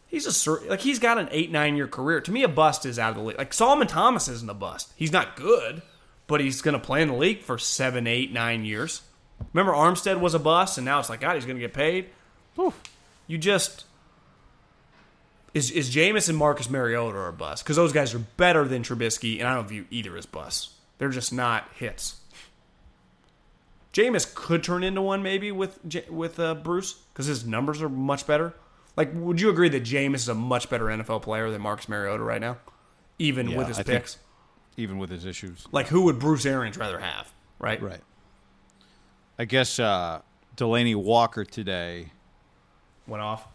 he's 0.07 0.47
a 0.47 0.51
like 0.69 0.81
he's 0.81 0.99
got 0.99 1.18
an 1.18 1.30
eight 1.31 1.51
nine 1.51 1.76
year 1.76 1.88
career. 1.88 2.22
To 2.22 2.31
me, 2.31 2.43
a 2.43 2.47
bust 2.47 2.85
is 2.85 2.99
out 2.99 3.11
of 3.11 3.15
the 3.18 3.23
league. 3.23 3.38
Like 3.39 3.53
Solomon 3.53 3.88
Thomas 3.88 4.27
isn't 4.27 4.49
a 4.49 4.53
bust. 4.55 4.93
He's 4.95 5.11
not 5.11 5.35
good, 5.35 5.81
but 6.27 6.41
he's 6.41 6.61
going 6.61 6.73
to 6.73 6.80
play 6.80 7.01
in 7.01 7.07
the 7.07 7.15
league 7.15 7.41
for 7.41 7.57
seven, 7.57 8.05
eight, 8.05 8.31
nine 8.31 8.65
years. 8.65 9.01
Remember 9.53 9.73
Armstead 9.73 10.19
was 10.19 10.35
a 10.35 10.39
bust, 10.39 10.77
and 10.77 10.85
now 10.85 10.99
it's 10.99 11.09
like 11.09 11.22
God, 11.22 11.35
he's 11.35 11.45
going 11.45 11.57
to 11.57 11.61
get 11.61 11.73
paid. 11.73 12.07
You 13.31 13.37
just 13.37 13.85
is 15.53 15.71
is 15.71 15.89
Jameis 15.95 16.27
and 16.27 16.37
Marcus 16.37 16.69
Mariota 16.69 17.17
are 17.17 17.29
a 17.29 17.33
bust 17.33 17.63
because 17.63 17.77
those 17.77 17.93
guys 17.93 18.13
are 18.13 18.19
better 18.19 18.65
than 18.67 18.83
Trubisky, 18.83 19.39
and 19.39 19.47
I 19.47 19.55
don't 19.55 19.69
view 19.69 19.85
either 19.89 20.17
as 20.17 20.25
busts. 20.25 20.71
They're 20.97 21.07
just 21.07 21.31
not 21.31 21.69
hits. 21.75 22.19
Jameis 23.93 24.35
could 24.35 24.65
turn 24.65 24.83
into 24.83 25.01
one 25.01 25.23
maybe 25.23 25.49
with 25.49 25.79
with 26.09 26.41
uh, 26.41 26.55
Bruce 26.55 26.91
because 27.13 27.27
his 27.27 27.45
numbers 27.45 27.81
are 27.81 27.87
much 27.87 28.27
better. 28.27 28.53
Like, 28.97 29.11
would 29.13 29.39
you 29.39 29.49
agree 29.49 29.69
that 29.69 29.83
Jameis 29.83 30.15
is 30.15 30.27
a 30.27 30.35
much 30.35 30.69
better 30.69 30.87
NFL 30.87 31.21
player 31.21 31.49
than 31.49 31.61
Marcus 31.61 31.87
Mariota 31.87 32.23
right 32.23 32.41
now, 32.41 32.57
even 33.17 33.47
Yeah, 33.49 33.59
with 33.59 33.67
his 33.69 33.79
I 33.79 33.83
picks? 33.83 34.17
even 34.75 34.97
with 34.97 35.09
his 35.09 35.23
issues, 35.23 35.65
Like, 35.71 35.87
who 35.87 36.01
would 36.01 36.19
Bruce 36.19 36.45
Arians 36.45 36.77
rather 36.77 36.99
have? 36.99 37.31
Right. 37.59 37.81
right? 37.81 38.01
I 39.39 39.45
guess 39.45 39.79
uh, 39.79 40.21
Delanie 40.57 40.95
Walker 40.97 41.45
today. 41.45 42.11
Went 43.11 43.23
off. 43.23 43.45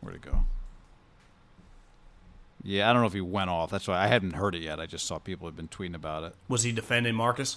Where'd 0.00 0.14
it 0.14 0.22
go? 0.22 0.44
Yeah, 2.62 2.88
I 2.88 2.92
don't 2.92 3.02
know 3.02 3.08
if 3.08 3.12
he 3.12 3.20
went 3.20 3.50
off. 3.50 3.70
That's 3.70 3.88
why 3.88 3.98
I 3.98 4.06
hadn't 4.06 4.34
heard 4.34 4.54
it 4.54 4.62
yet. 4.62 4.78
I 4.78 4.86
just 4.86 5.06
saw 5.06 5.18
people 5.18 5.48
had 5.48 5.56
been 5.56 5.66
tweeting 5.66 5.96
about 5.96 6.22
it. 6.22 6.34
Was 6.46 6.62
he 6.62 6.70
defending 6.70 7.16
Marcus? 7.16 7.56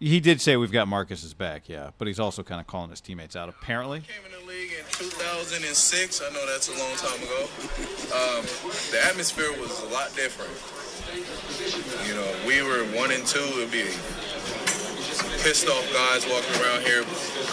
He 0.00 0.18
did 0.18 0.40
say 0.40 0.56
we've 0.56 0.72
got 0.72 0.88
Marcus's 0.88 1.32
back, 1.32 1.68
yeah, 1.68 1.90
but 1.96 2.08
he's 2.08 2.18
also 2.18 2.42
kind 2.42 2.60
of 2.60 2.66
calling 2.66 2.90
his 2.90 3.00
teammates 3.00 3.36
out. 3.36 3.48
Apparently, 3.48 4.00
came 4.00 4.26
in 4.26 4.32
the 4.32 4.46
league 4.50 4.72
in 4.72 4.84
2006. 4.90 6.20
I 6.20 6.30
know 6.34 6.44
that's 6.46 6.68
a 6.68 6.76
long 6.76 6.96
time 6.96 7.22
ago. 7.22 7.42
Um, 8.12 8.44
the 8.90 9.00
atmosphere 9.08 9.52
was 9.60 9.80
a 9.84 9.88
lot 9.94 10.12
different. 10.16 10.50
You 12.08 12.14
know, 12.14 12.34
we 12.46 12.62
were 12.62 12.84
one 12.98 13.12
and 13.12 13.24
two. 13.24 13.38
It'd 13.38 13.70
be 13.70 13.86
pissed 15.46 15.68
off 15.68 15.86
guys 15.92 16.26
walking 16.26 16.60
around 16.60 16.82
here, 16.82 17.04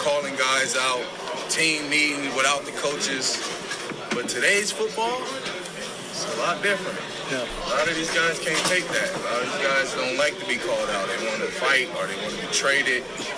calling 0.01 0.33
guys 0.33 0.75
out, 0.75 1.05
team 1.47 1.87
meeting 1.91 2.25
without 2.33 2.65
the 2.65 2.71
coaches. 2.81 3.37
But 4.09 4.27
today's 4.27 4.71
football, 4.71 5.21
it's 6.09 6.25
a 6.25 6.39
lot 6.41 6.63
different. 6.63 6.97
A 7.29 7.69
lot 7.69 7.87
of 7.87 7.93
these 7.93 8.09
guys 8.09 8.39
can't 8.39 8.57
take 8.65 8.87
that. 8.87 9.13
A 9.13 9.21
lot 9.29 9.43
of 9.43 9.45
these 9.45 9.61
guys 9.61 9.93
don't 9.93 10.17
like 10.17 10.33
to 10.39 10.45
be 10.47 10.57
called 10.57 10.89
out. 10.89 11.05
They 11.05 11.21
want 11.29 11.41
to 11.45 11.53
fight 11.53 11.85
or 11.93 12.07
they 12.07 12.17
want 12.25 12.33
to 12.33 12.41
be 12.41 12.51
traded. 12.51 13.03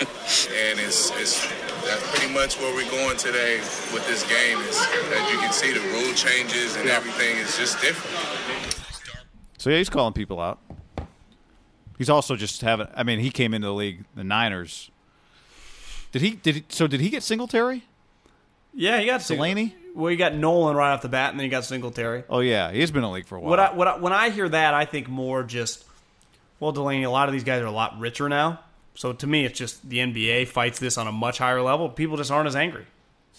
and 0.56 0.80
it's 0.80 1.12
it's 1.20 1.44
that's 1.84 2.16
pretty 2.16 2.32
much 2.32 2.58
where 2.58 2.74
we're 2.74 2.90
going 2.90 3.18
today 3.18 3.58
with 3.92 4.08
this 4.08 4.24
game. 4.24 4.58
Is 4.60 4.80
as 4.80 5.32
you 5.32 5.38
can 5.38 5.52
see, 5.52 5.74
the 5.74 5.84
rule 5.92 6.14
changes 6.14 6.76
and 6.76 6.88
everything 6.88 7.36
is 7.36 7.58
just 7.58 7.78
different. 7.82 8.72
so 9.58 9.68
yeah, 9.68 9.76
he's 9.76 9.90
calling 9.90 10.14
people 10.14 10.40
out. 10.40 10.65
He's 11.98 12.10
also 12.10 12.36
just 12.36 12.60
having. 12.60 12.88
I 12.94 13.02
mean, 13.02 13.20
he 13.20 13.30
came 13.30 13.54
into 13.54 13.66
the 13.66 13.74
league, 13.74 14.04
the 14.14 14.24
Niners. 14.24 14.90
Did 16.12 16.22
he? 16.22 16.30
Did 16.32 16.54
he, 16.56 16.64
so? 16.68 16.86
Did 16.86 17.00
he 17.00 17.08
get 17.08 17.22
Singletary? 17.22 17.84
Yeah, 18.74 19.00
he 19.00 19.06
got 19.06 19.20
Delanie? 19.20 19.72
Well, 19.94 20.10
you 20.10 20.18
got 20.18 20.34
Nolan 20.34 20.76
right 20.76 20.92
off 20.92 21.00
the 21.00 21.08
bat, 21.08 21.30
and 21.30 21.40
then 21.40 21.44
you 21.44 21.50
got 21.50 21.64
Singletary. 21.64 22.24
Oh 22.28 22.40
yeah, 22.40 22.70
he's 22.70 22.90
been 22.90 22.98
in 22.98 23.08
the 23.08 23.14
league 23.14 23.26
for 23.26 23.36
a 23.36 23.40
while. 23.40 23.50
What 23.50 23.60
I, 23.60 23.72
what 23.72 23.88
I, 23.88 23.96
when 23.96 24.12
I 24.12 24.28
hear 24.28 24.48
that, 24.48 24.74
I 24.74 24.84
think 24.84 25.08
more 25.08 25.42
just 25.42 25.84
well, 26.60 26.72
Delanie. 26.72 27.06
A 27.06 27.10
lot 27.10 27.28
of 27.28 27.32
these 27.32 27.44
guys 27.44 27.62
are 27.62 27.66
a 27.66 27.70
lot 27.70 27.98
richer 27.98 28.28
now, 28.28 28.60
so 28.94 29.12
to 29.12 29.26
me, 29.26 29.44
it's 29.44 29.58
just 29.58 29.88
the 29.88 29.98
NBA 29.98 30.48
fights 30.48 30.78
this 30.78 30.98
on 30.98 31.06
a 31.06 31.12
much 31.12 31.38
higher 31.38 31.62
level. 31.62 31.88
People 31.88 32.16
just 32.16 32.30
aren't 32.30 32.46
as 32.46 32.56
angry. 32.56 32.86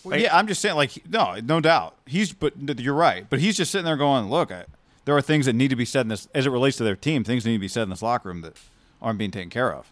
Well, 0.03 0.19
yeah, 0.19 0.35
I'm 0.37 0.47
just 0.47 0.61
saying, 0.61 0.75
like, 0.75 1.07
no, 1.09 1.39
no 1.43 1.59
doubt. 1.59 1.95
He's, 2.05 2.31
but 2.31 2.53
you're 2.79 2.93
right. 2.93 3.25
But 3.29 3.39
he's 3.39 3.57
just 3.57 3.71
sitting 3.71 3.85
there 3.85 3.97
going, 3.97 4.29
look, 4.29 4.51
I, 4.51 4.65
there 5.07 5.15
are 5.15 5.21
things 5.21 5.45
that 5.45 5.53
need 5.53 5.69
to 5.69 5.75
be 5.77 5.85
said 5.85 6.01
in 6.01 6.09
this, 6.09 6.27
as 6.35 6.45
it 6.45 6.49
relates 6.49 6.75
to 6.75 6.83
their 6.83 6.97
team. 6.97 7.23
Things 7.23 7.45
need 7.45 7.53
to 7.53 7.59
be 7.59 7.69
said 7.69 7.83
in 7.83 7.89
this 7.89 8.01
locker 8.01 8.27
room 8.27 8.41
that 8.41 8.57
aren't 9.01 9.17
being 9.17 9.31
taken 9.31 9.49
care 9.49 9.73
of. 9.73 9.89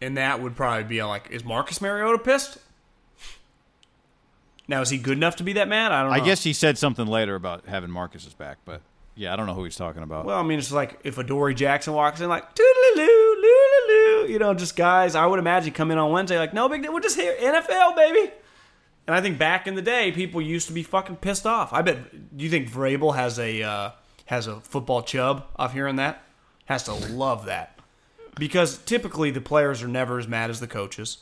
And 0.00 0.16
that 0.16 0.42
would 0.42 0.56
probably 0.56 0.82
be 0.82 1.00
like, 1.00 1.30
is 1.30 1.44
Marcus 1.44 1.80
Mariota 1.80 2.18
pissed? 2.18 2.58
Now, 4.66 4.80
is 4.80 4.90
he 4.90 4.98
good 4.98 5.16
enough 5.16 5.36
to 5.36 5.44
be 5.44 5.52
that 5.52 5.68
mad? 5.68 5.92
I 5.92 6.02
don't 6.02 6.10
know. 6.10 6.16
I 6.16 6.24
guess 6.24 6.42
he 6.42 6.52
said 6.52 6.76
something 6.76 7.06
later 7.06 7.36
about 7.36 7.66
having 7.66 7.88
Marcus's 7.88 8.34
back, 8.34 8.58
but 8.64 8.80
yeah, 9.14 9.32
I 9.32 9.36
don't 9.36 9.46
know 9.46 9.54
who 9.54 9.62
he's 9.62 9.76
talking 9.76 10.02
about. 10.02 10.24
Well, 10.24 10.40
I 10.40 10.42
mean, 10.42 10.58
it's 10.58 10.72
like 10.72 10.98
if 11.04 11.16
Adoree 11.16 11.54
Jackson 11.54 11.94
walks 11.94 12.20
in, 12.20 12.28
like 12.28 12.52
toodaloo, 12.52 12.96
loo, 12.96 14.26
you 14.26 14.40
know, 14.40 14.54
just 14.54 14.74
guys. 14.74 15.14
I 15.14 15.24
would 15.24 15.38
imagine 15.38 15.72
come 15.72 15.92
in 15.92 15.98
on 15.98 16.10
Wednesday, 16.10 16.36
like 16.36 16.52
no 16.52 16.68
big 16.68 16.82
deal. 16.82 16.92
We're 16.92 16.98
just 16.98 17.16
here, 17.16 17.36
NFL 17.40 17.94
baby. 17.94 18.32
And 19.06 19.14
I 19.14 19.20
think 19.20 19.38
back 19.38 19.68
in 19.68 19.76
the 19.76 19.82
day, 19.82 20.10
people 20.10 20.42
used 20.42 20.66
to 20.66 20.72
be 20.72 20.82
fucking 20.82 21.16
pissed 21.16 21.46
off. 21.46 21.72
I 21.72 21.82
bet. 21.82 22.36
Do 22.36 22.44
you 22.44 22.50
think 22.50 22.68
Vrabel 22.68 23.14
has 23.14 23.38
a 23.38 23.62
uh, 23.62 23.90
has 24.30 24.46
a 24.46 24.60
football 24.60 25.02
chub 25.02 25.44
off 25.56 25.72
hearing 25.72 25.96
that? 25.96 26.22
Has 26.66 26.84
to 26.84 26.92
love 26.94 27.46
that 27.46 27.78
because 28.38 28.78
typically 28.78 29.30
the 29.30 29.40
players 29.40 29.82
are 29.82 29.88
never 29.88 30.18
as 30.18 30.28
mad 30.28 30.50
as 30.50 30.60
the 30.60 30.68
coaches. 30.68 31.18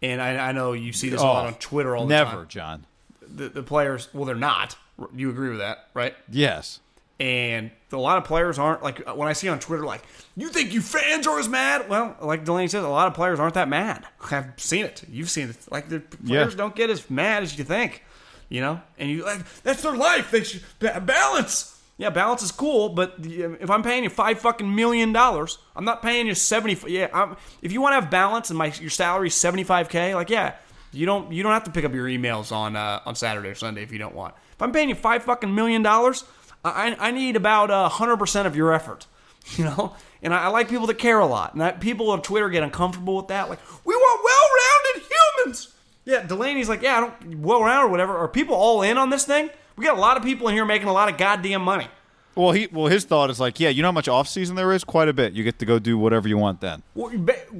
And 0.00 0.20
I, 0.22 0.48
I 0.48 0.52
know 0.52 0.72
you 0.72 0.92
see 0.92 1.08
this 1.08 1.20
a 1.20 1.24
lot 1.24 1.44
Oh, 1.44 1.48
on 1.48 1.54
Twitter 1.54 1.96
all 1.96 2.06
the 2.06 2.10
never, 2.14 2.30
time. 2.30 2.36
Never, 2.38 2.46
John. 2.46 2.86
The, 3.20 3.48
the 3.48 3.62
players, 3.62 4.08
well, 4.14 4.24
they're 4.26 4.36
not. 4.36 4.76
You 5.14 5.30
agree 5.30 5.48
with 5.50 5.58
that, 5.58 5.88
right? 5.92 6.14
Yes. 6.30 6.78
and 7.18 7.70
a 7.92 7.96
lot 7.96 8.18
of 8.18 8.24
players 8.24 8.58
aren't 8.58 8.82
like 8.82 9.02
uh, 9.08 9.14
when 9.14 9.26
I 9.26 9.32
see 9.32 9.48
on 9.48 9.58
Twitter 9.58 9.84
like 9.84 10.02
you 10.36 10.48
think 10.50 10.72
you 10.72 10.80
fans 10.82 11.26
are 11.26 11.38
as 11.38 11.48
mad. 11.48 11.88
Well, 11.88 12.14
like 12.20 12.44
Delanie 12.44 12.68
says, 12.70 12.84
a 12.84 12.88
lot 12.88 13.06
of 13.08 13.14
players 13.14 13.40
aren't 13.40 13.54
that 13.54 13.68
mad. 13.68 14.06
I've 14.30 14.52
seen 14.58 14.84
it. 14.84 15.02
You've 15.10 15.30
seen 15.30 15.48
it. 15.50 15.56
Like 15.70 15.88
the 15.88 16.00
players 16.00 16.52
Yeah. 16.52 16.56
don't 16.58 16.76
get 16.76 16.90
as 16.90 17.08
mad 17.10 17.42
as 17.42 17.56
you 17.58 17.64
think, 17.64 18.02
you 18.50 18.60
know. 18.60 18.80
And 18.98 19.10
you 19.10 19.24
like 19.24 19.40
that's 19.62 19.82
their 19.82 19.96
life. 19.96 20.30
They 20.30 20.44
should 20.44 20.62
balance. 21.06 21.75
Yeah, 21.98 22.10
balance 22.10 22.42
is 22.42 22.52
cool, 22.52 22.90
but 22.90 23.14
if 23.20 23.70
I'm 23.70 23.82
paying 23.82 24.04
you 24.04 24.10
five 24.10 24.38
fucking 24.38 24.74
million 24.74 25.12
dollars, 25.14 25.56
I'm 25.74 25.86
not 25.86 26.02
paying 26.02 26.26
you 26.26 26.34
seventy. 26.34 26.76
Yeah, 26.92 27.08
I'm, 27.12 27.36
if 27.62 27.72
you 27.72 27.80
want 27.80 27.92
to 27.92 28.00
have 28.02 28.10
balance 28.10 28.50
and 28.50 28.58
my 28.58 28.66
your 28.66 28.90
salary 28.90 29.28
is 29.28 29.34
seventy 29.34 29.64
five 29.64 29.88
k, 29.88 30.14
like 30.14 30.28
yeah, 30.28 30.56
you 30.92 31.06
don't 31.06 31.32
you 31.32 31.42
don't 31.42 31.52
have 31.52 31.64
to 31.64 31.70
pick 31.70 31.84
up 31.86 31.94
your 31.94 32.06
emails 32.06 32.52
on 32.52 32.76
uh, 32.76 33.00
on 33.06 33.14
Saturday 33.14 33.48
or 33.48 33.54
Sunday 33.54 33.82
if 33.82 33.92
you 33.92 33.98
don't 33.98 34.14
want. 34.14 34.34
If 34.52 34.60
I'm 34.60 34.72
paying 34.72 34.90
you 34.90 34.94
five 34.94 35.22
fucking 35.22 35.54
million 35.54 35.82
dollars, 35.82 36.24
I, 36.64 36.96
I 36.98 37.10
need 37.12 37.34
about 37.34 37.70
uh, 37.70 37.88
hundred 37.88 38.18
percent 38.18 38.46
of 38.46 38.54
your 38.54 38.74
effort, 38.74 39.06
you 39.56 39.64
know. 39.64 39.94
And 40.22 40.34
I, 40.34 40.44
I 40.44 40.46
like 40.48 40.68
people 40.68 40.86
that 40.88 40.98
care 40.98 41.18
a 41.18 41.26
lot, 41.26 41.52
and 41.54 41.62
that 41.62 41.80
people 41.80 42.10
on 42.10 42.20
Twitter 42.20 42.50
get 42.50 42.62
uncomfortable 42.62 43.16
with 43.16 43.28
that. 43.28 43.48
Like 43.48 43.60
we 43.86 43.94
want 43.94 44.20
well-rounded 44.22 45.10
humans. 45.10 45.72
Yeah, 46.04 46.26
Delanie's 46.26 46.68
like, 46.68 46.82
yeah, 46.82 46.98
I 46.98 47.00
don't 47.00 47.38
well-rounded 47.40 47.88
or 47.88 47.90
whatever. 47.90 48.16
Are 48.16 48.28
people 48.28 48.54
all 48.54 48.82
in 48.82 48.98
on 48.98 49.10
this 49.10 49.24
thing? 49.24 49.50
We 49.76 49.84
got 49.84 49.96
a 49.96 50.00
lot 50.00 50.16
of 50.16 50.22
people 50.22 50.48
in 50.48 50.54
here 50.54 50.64
making 50.64 50.88
a 50.88 50.92
lot 50.92 51.10
of 51.10 51.18
goddamn 51.18 51.62
money. 51.62 51.88
Well, 52.34 52.52
he 52.52 52.68
well 52.70 52.86
his 52.86 53.04
thought 53.04 53.30
is 53.30 53.40
like, 53.40 53.58
yeah, 53.58 53.70
you 53.70 53.80
know 53.80 53.88
how 53.88 53.92
much 53.92 54.08
off 54.08 54.28
season 54.28 54.56
there 54.56 54.72
is? 54.72 54.84
Quite 54.84 55.08
a 55.08 55.14
bit. 55.14 55.32
You 55.32 55.42
get 55.42 55.58
to 55.60 55.66
go 55.66 55.78
do 55.78 55.96
whatever 55.96 56.28
you 56.28 56.36
want 56.36 56.60
then. 56.60 56.82
Well, 56.94 57.10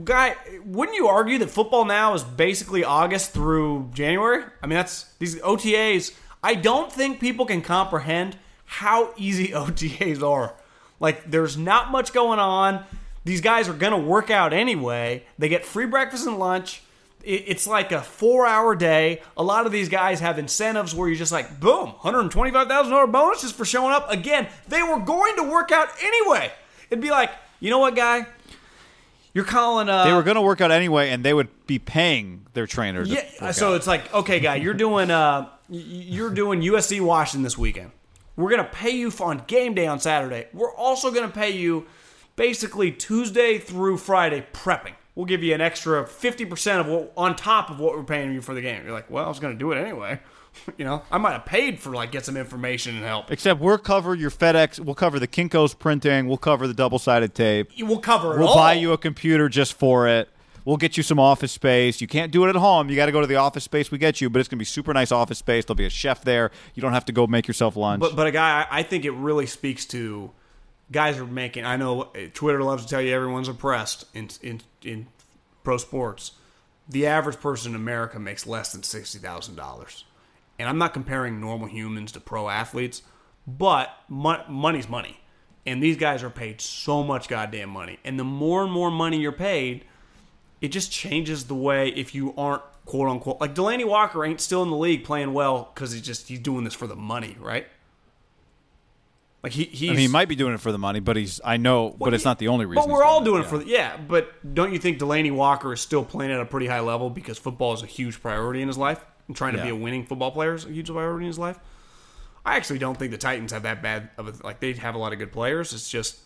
guy, 0.04 0.36
wouldn't 0.64 0.96
you 0.96 1.08
argue 1.08 1.38
that 1.38 1.48
football 1.48 1.86
now 1.86 2.12
is 2.12 2.22
basically 2.22 2.84
August 2.84 3.32
through 3.32 3.90
January? 3.94 4.44
I 4.62 4.66
mean, 4.66 4.76
that's 4.76 5.04
these 5.18 5.36
OTAs. 5.36 6.14
I 6.42 6.54
don't 6.54 6.92
think 6.92 7.20
people 7.20 7.46
can 7.46 7.62
comprehend 7.62 8.36
how 8.66 9.14
easy 9.16 9.48
OTAs 9.54 10.22
are. 10.22 10.54
Like, 11.00 11.30
there's 11.30 11.56
not 11.56 11.90
much 11.90 12.12
going 12.12 12.38
on. 12.38 12.84
These 13.24 13.40
guys 13.40 13.68
are 13.68 13.74
going 13.74 13.92
to 13.92 13.98
work 13.98 14.30
out 14.30 14.52
anyway. 14.52 15.24
They 15.38 15.48
get 15.48 15.64
free 15.64 15.86
breakfast 15.86 16.26
and 16.26 16.38
lunch. 16.38 16.82
It- 17.26 17.44
It's 17.48 17.66
like 17.66 17.92
a 17.92 18.00
four 18.02 18.46
hour 18.46 18.74
day. 18.76 19.20
A 19.36 19.42
lot 19.42 19.66
of 19.66 19.72
these 19.72 19.88
guys 19.88 20.20
have 20.20 20.38
incentives 20.38 20.94
where 20.94 21.08
you're 21.08 21.18
just 21.18 21.32
like, 21.32 21.58
boom, 21.60 21.92
$125,000 22.02 23.10
bonuses 23.12 23.52
for 23.52 23.64
showing 23.64 23.92
up. 23.92 24.10
Again, 24.10 24.46
they 24.68 24.82
were 24.82 25.00
going 25.00 25.36
to 25.36 25.42
work 25.42 25.72
out 25.72 25.88
anyway. 26.02 26.52
It'd 26.90 27.02
be 27.02 27.10
like, 27.10 27.30
you 27.60 27.70
know 27.70 27.78
what, 27.78 27.96
guy? 27.96 28.26
You're 29.34 29.44
calling. 29.44 29.88
Uh, 29.88 30.04
They 30.04 30.12
were 30.12 30.22
going 30.22 30.36
to 30.36 30.40
work 30.40 30.60
out 30.62 30.70
anyway, 30.70 31.10
and 31.10 31.22
they 31.24 31.34
would 31.34 31.48
be 31.66 31.78
paying 31.78 32.46
their 32.54 32.66
trainer. 32.66 33.04
To 33.04 33.10
yeah. 33.10 33.50
So 33.50 33.72
out. 33.72 33.74
it's 33.76 33.86
like, 33.86 34.12
okay, 34.14 34.40
guy, 34.40 34.54
you're 34.56 34.72
doing. 34.72 35.10
Uh, 35.10 35.48
you're 35.68 36.30
doing 36.30 36.62
USC 36.62 37.00
Washington 37.00 37.42
this 37.42 37.58
weekend. 37.58 37.90
We're 38.36 38.50
gonna 38.50 38.64
pay 38.64 38.90
you 38.90 39.12
on 39.20 39.42
game 39.46 39.74
day 39.74 39.86
on 39.86 39.98
Saturday. 39.98 40.46
We're 40.54 40.72
also 40.74 41.10
gonna 41.10 41.28
pay 41.28 41.50
you 41.50 41.86
basically 42.36 42.92
Tuesday 42.92 43.58
through 43.58 43.96
Friday 43.98 44.46
prepping. 44.52 44.94
We'll 45.16 45.26
give 45.26 45.42
you 45.42 45.54
an 45.54 45.60
extra 45.60 46.06
fifty 46.06 46.44
percent 46.44 46.80
of 46.80 46.86
what 46.86 47.12
on 47.16 47.34
top 47.34 47.70
of 47.70 47.80
what 47.80 47.96
we're 47.96 48.04
paying 48.04 48.32
you 48.32 48.40
for 48.40 48.54
the 48.54 48.60
game. 48.62 48.84
You're 48.84 48.92
like, 48.92 49.10
well, 49.10 49.24
I 49.24 49.28
was 49.28 49.40
gonna 49.40 49.54
do 49.54 49.72
it 49.72 49.78
anyway. 49.78 50.20
you 50.76 50.84
know, 50.84 51.02
I 51.10 51.18
might 51.18 51.32
have 51.32 51.46
paid 51.46 51.80
for 51.80 51.90
like 51.90 52.12
get 52.12 52.24
some 52.24 52.36
information 52.36 52.96
and 52.96 53.04
help. 53.04 53.30
Except 53.30 53.60
we'll 53.60 53.78
cover 53.78 54.14
your 54.14 54.30
FedEx. 54.30 54.78
We'll 54.78 54.94
cover 54.94 55.18
the 55.18 55.26
Kinko's 55.28 55.74
printing. 55.74 56.28
We'll 56.28 56.36
cover 56.36 56.66
the 56.66 56.74
double 56.74 56.98
sided 56.98 57.34
tape. 57.34 57.70
We'll 57.78 57.98
cover 57.98 58.34
it 58.36 58.38
We'll 58.38 58.48
all. 58.48 58.54
buy 58.56 58.74
you 58.74 58.92
a 58.92 58.98
computer 58.98 59.48
just 59.48 59.74
for 59.74 60.06
it. 60.06 60.28
We'll 60.64 60.76
get 60.76 60.96
you 60.96 61.02
some 61.04 61.20
office 61.20 61.52
space. 61.52 62.00
You 62.00 62.08
can't 62.08 62.32
do 62.32 62.44
it 62.44 62.48
at 62.48 62.56
home. 62.56 62.90
You 62.90 62.96
got 62.96 63.06
to 63.06 63.12
go 63.12 63.20
to 63.20 63.26
the 63.28 63.36
office 63.36 63.62
space 63.62 63.92
we 63.92 63.98
get 63.98 64.20
you, 64.20 64.28
but 64.28 64.40
it's 64.40 64.48
going 64.48 64.58
to 64.58 64.60
be 64.60 64.64
super 64.64 64.92
nice 64.92 65.12
office 65.12 65.38
space. 65.38 65.64
There'll 65.64 65.76
be 65.76 65.86
a 65.86 65.90
chef 65.90 66.22
there. 66.22 66.50
You 66.74 66.82
don't 66.82 66.92
have 66.92 67.04
to 67.04 67.12
go 67.12 67.28
make 67.28 67.46
yourself 67.46 67.76
lunch. 67.76 68.00
But 68.00 68.16
but 68.16 68.26
a 68.26 68.32
guy, 68.32 68.66
I 68.68 68.82
think 68.82 69.04
it 69.04 69.12
really 69.12 69.46
speaks 69.46 69.86
to 69.86 70.32
guys 70.90 71.18
are 71.18 71.26
making. 71.26 71.64
I 71.64 71.76
know 71.76 72.10
Twitter 72.34 72.62
loves 72.62 72.84
to 72.84 72.88
tell 72.88 73.00
you 73.00 73.14
everyone's 73.14 73.48
oppressed 73.48 74.06
in 74.14 74.28
in 74.42 74.60
in 74.86 75.08
pro 75.64 75.76
sports. 75.76 76.32
The 76.88 77.06
average 77.06 77.40
person 77.40 77.72
in 77.72 77.76
America 77.76 78.18
makes 78.18 78.46
less 78.46 78.72
than 78.72 78.82
sixty 78.82 79.18
thousand 79.18 79.56
dollars, 79.56 80.04
and 80.58 80.68
I'm 80.68 80.78
not 80.78 80.92
comparing 80.94 81.40
normal 81.40 81.68
humans 81.68 82.12
to 82.12 82.20
pro 82.20 82.48
athletes, 82.48 83.02
but 83.46 83.90
mo- 84.08 84.44
money's 84.48 84.88
money, 84.88 85.20
and 85.66 85.82
these 85.82 85.96
guys 85.96 86.22
are 86.22 86.30
paid 86.30 86.60
so 86.60 87.02
much 87.02 87.28
goddamn 87.28 87.70
money, 87.70 87.98
and 88.04 88.18
the 88.18 88.24
more 88.24 88.62
and 88.62 88.72
more 88.72 88.90
money 88.90 89.18
you're 89.18 89.32
paid, 89.32 89.84
it 90.60 90.68
just 90.68 90.92
changes 90.92 91.44
the 91.44 91.54
way 91.54 91.88
if 91.88 92.14
you 92.14 92.32
aren't 92.36 92.62
quote 92.84 93.08
unquote 93.08 93.40
like 93.40 93.54
Delanie 93.54 93.84
Walker 93.84 94.24
ain't 94.24 94.40
still 94.40 94.62
in 94.62 94.70
the 94.70 94.76
league 94.76 95.02
playing 95.02 95.32
well 95.32 95.72
because 95.74 95.90
he's 95.90 96.02
just 96.02 96.28
he's 96.28 96.38
doing 96.38 96.62
this 96.62 96.74
for 96.74 96.86
the 96.86 96.94
money, 96.94 97.36
right? 97.40 97.66
Like 99.42 99.52
he 99.52 99.64
he's 99.64 99.90
I 99.90 99.92
mean, 99.92 100.00
he 100.00 100.08
might 100.08 100.28
be 100.28 100.34
doing 100.34 100.54
it 100.54 100.60
for 100.60 100.72
the 100.72 100.78
money, 100.78 100.98
but 101.00 101.16
he's. 101.16 101.40
I 101.44 101.56
know, 101.56 101.90
but 101.90 102.14
it's 102.14 102.24
not 102.24 102.38
the 102.38 102.48
only 102.48 102.66
reason. 102.66 102.82
But 102.84 102.92
we're 102.92 103.04
all 103.04 103.22
doing 103.22 103.40
it 103.40 103.44
Yeah. 103.44 103.48
for 103.50 103.58
the 103.58 103.66
yeah. 103.66 103.96
But 103.96 104.54
don't 104.54 104.72
you 104.72 104.78
think 104.78 104.98
Delanie 104.98 105.32
Walker 105.32 105.72
is 105.72 105.80
still 105.80 106.04
playing 106.04 106.32
at 106.32 106.40
a 106.40 106.44
pretty 106.46 106.66
high 106.66 106.80
level 106.80 107.10
because 107.10 107.38
football 107.38 107.72
is 107.72 107.82
a 107.82 107.86
huge 107.86 108.20
priority 108.20 108.60
in 108.62 108.68
his 108.68 108.76
life 108.78 109.04
and 109.28 109.36
trying 109.36 109.54
to 109.56 109.62
be 109.62 109.68
a 109.68 109.76
winning 109.76 110.04
football 110.04 110.30
player 110.32 110.54
is 110.54 110.64
a 110.64 110.68
huge 110.72 110.88
priority 110.90 111.26
in 111.26 111.28
his 111.28 111.38
life? 111.38 111.58
I 112.44 112.56
actually 112.56 112.78
don't 112.78 112.96
think 112.96 113.10
the 113.12 113.18
Titans 113.18 113.52
have 113.52 113.64
that 113.64 113.82
bad 113.82 114.10
of 114.16 114.28
a 114.28 114.44
like 114.44 114.58
they 114.60 114.72
have 114.72 114.94
a 114.94 114.98
lot 114.98 115.12
of 115.12 115.18
good 115.18 115.32
players. 115.32 115.72
It's 115.72 115.88
just 115.90 116.18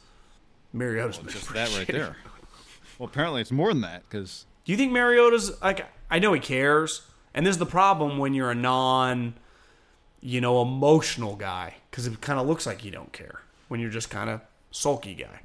Mariota's 0.73 1.19
been 1.19 1.29
Just 1.29 1.53
that 1.53 1.75
right 1.77 1.87
there. 1.87 2.17
Well, 2.99 3.09
apparently 3.09 3.41
it's 3.41 3.51
more 3.51 3.69
than 3.69 3.81
that 3.83 4.03
because 4.09 4.47
Do 4.65 4.73
you 4.73 4.79
think 4.79 4.93
Mariota's 4.93 5.61
like? 5.63 5.87
I 6.11 6.19
know 6.19 6.33
he 6.33 6.41
cares, 6.41 7.03
and 7.35 7.47
this 7.47 7.53
is 7.53 7.59
the 7.59 7.67
problem 7.67 8.19
when 8.19 8.35
you're 8.35 8.51
a 8.51 8.55
non, 8.55 9.35
you 10.21 10.41
know, 10.41 10.63
emotional 10.63 11.37
guy 11.37 11.75
because 11.91 12.07
it 12.07 12.21
kind 12.21 12.39
of 12.39 12.47
looks 12.47 12.67
like 12.67 12.85
you 12.85 12.91
don't 12.91 13.13
care 13.13 13.41
when 13.69 13.81
you're 13.81 13.91
just 13.91 14.11
kind 14.11 14.31
of 14.31 14.41
sulky 14.71 15.15
guy. 15.15 15.41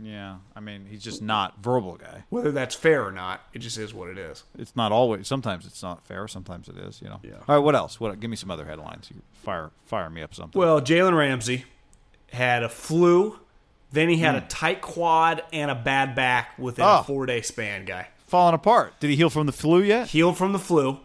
yeah, 0.00 0.36
I 0.56 0.60
mean, 0.60 0.86
he's 0.88 1.02
just 1.02 1.22
not 1.22 1.62
verbal 1.62 1.96
guy. 1.96 2.24
Whether 2.30 2.52
that's 2.52 2.74
fair 2.74 3.06
or 3.06 3.12
not, 3.12 3.40
it 3.52 3.60
just 3.60 3.78
is 3.78 3.92
what 3.94 4.08
it 4.08 4.18
is. 4.18 4.44
It's 4.58 4.74
not 4.76 4.92
always. 4.92 5.26
Sometimes 5.26 5.66
it's 5.66 5.82
not 5.82 6.06
fair. 6.06 6.26
Sometimes 6.28 6.68
it 6.68 6.76
is. 6.76 7.00
You 7.02 7.08
know. 7.08 7.20
Yeah. 7.22 7.34
All 7.48 7.56
right. 7.56 7.58
What 7.58 7.74
else? 7.74 8.00
What? 8.00 8.18
Give 8.20 8.30
me 8.30 8.36
some 8.36 8.50
other 8.50 8.64
headlines. 8.64 9.10
You 9.14 9.22
fire 9.32 9.70
fire 9.86 10.10
me 10.10 10.22
up 10.22 10.34
something. 10.34 10.58
Well, 10.58 10.80
Jalen 10.80 11.16
Ramsey 11.16 11.64
had 12.32 12.62
a 12.62 12.68
flu, 12.68 13.38
then 13.92 14.08
he 14.08 14.16
had 14.18 14.34
a 14.34 14.40
hmm. 14.40 14.48
tight 14.48 14.80
quad 14.80 15.42
and 15.52 15.70
a 15.70 15.74
bad 15.74 16.14
back 16.14 16.58
within 16.58 16.84
Oh. 16.84 17.00
a 17.00 17.04
four 17.04 17.26
day 17.26 17.42
span. 17.42 17.84
Guy 17.84 18.08
Falling 18.26 18.54
apart. 18.54 18.98
Did 19.00 19.10
he 19.10 19.16
heal 19.16 19.30
from 19.30 19.46
the 19.46 19.52
flu 19.52 19.80
yet? 19.80 20.08
healed 20.08 20.36
from 20.36 20.52
the 20.52 20.58
flu. 20.58 20.98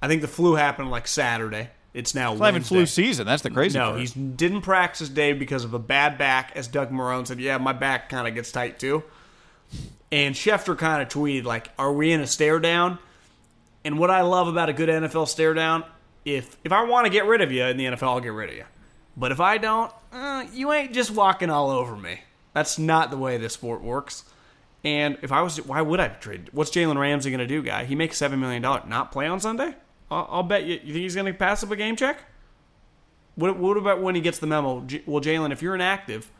I 0.00 0.08
think 0.08 0.20
the 0.20 0.28
flu 0.28 0.54
happened 0.54 0.90
like 0.90 1.08
Saturday. 1.08 1.70
It's 1.96 2.14
now 2.14 2.32
It's 2.32 2.40
not 2.40 2.50
even 2.50 2.62
flu 2.62 2.84
season. 2.86 3.26
That's 3.26 3.42
the 3.42 3.50
crazy 3.50 3.78
No, 3.78 3.92
part. 3.92 4.00
he 4.00 4.06
didn't 4.20 4.60
practice 4.62 5.08
today 5.08 5.32
because 5.32 5.64
of 5.64 5.72
a 5.72 5.78
bad 5.78 6.18
back. 6.18 6.52
As 6.54 6.68
Doug 6.68 6.90
Marrone 6.90 7.26
said, 7.26 7.40
yeah, 7.40 7.56
my 7.58 7.72
back 7.72 8.08
kind 8.10 8.28
of 8.28 8.34
gets 8.34 8.52
tight 8.52 8.78
too. 8.78 9.02
And 10.12 10.34
Schefter 10.34 10.76
kind 10.78 11.02
of 11.02 11.08
tweeted 11.08 11.44
like, 11.44 11.70
"Are 11.78 11.92
we 11.92 12.12
in 12.12 12.20
a 12.20 12.26
stare 12.26 12.60
down?" 12.60 12.98
And 13.84 13.98
what 13.98 14.10
I 14.10 14.20
love 14.22 14.46
about 14.46 14.68
a 14.68 14.72
good 14.72 14.88
NFL 14.88 15.26
stare 15.26 15.54
down, 15.54 15.84
if 16.24 16.56
if 16.64 16.70
I 16.72 16.84
want 16.84 17.06
to 17.06 17.10
get 17.10 17.24
rid 17.26 17.40
of 17.40 17.50
you 17.50 17.64
in 17.64 17.76
the 17.76 17.86
NFL, 17.86 18.02
I'll 18.08 18.20
get 18.20 18.28
rid 18.32 18.50
of 18.50 18.56
you. 18.56 18.64
But 19.16 19.32
if 19.32 19.40
I 19.40 19.58
don't, 19.58 19.90
uh, 20.12 20.44
you 20.52 20.72
ain't 20.72 20.92
just 20.92 21.10
walking 21.10 21.50
all 21.50 21.70
over 21.70 21.96
me. 21.96 22.20
That's 22.52 22.78
not 22.78 23.10
the 23.10 23.16
way 23.16 23.36
this 23.38 23.54
sport 23.54 23.82
works. 23.82 24.24
And 24.84 25.18
if 25.22 25.32
I 25.32 25.42
was, 25.42 25.56
why 25.66 25.80
would 25.82 25.98
I 25.98 26.08
trade? 26.08 26.50
What's 26.52 26.70
Jalen 26.70 26.98
Ramsey 26.98 27.30
going 27.30 27.38
to 27.40 27.46
do, 27.46 27.62
guy? 27.62 27.84
He 27.84 27.94
makes 27.96 28.16
seven 28.18 28.38
million 28.38 28.62
dollars. 28.62 28.84
Not 28.86 29.10
play 29.10 29.26
on 29.26 29.40
Sunday? 29.40 29.74
I'll, 30.10 30.28
I'll 30.30 30.42
bet 30.42 30.64
you. 30.64 30.74
You 30.74 30.92
think 30.92 31.02
he's 31.02 31.14
going 31.14 31.26
to 31.26 31.34
pass 31.36 31.62
up 31.62 31.70
a 31.70 31.76
game 31.76 31.96
check? 31.96 32.20
What, 33.34 33.56
what 33.58 33.76
about 33.76 34.00
when 34.00 34.14
he 34.14 34.20
gets 34.20 34.38
the 34.38 34.46
memo? 34.46 34.86
Well, 35.06 35.20
Jalen, 35.20 35.52
if 35.52 35.62
you're 35.62 35.74
inactive 35.74 36.30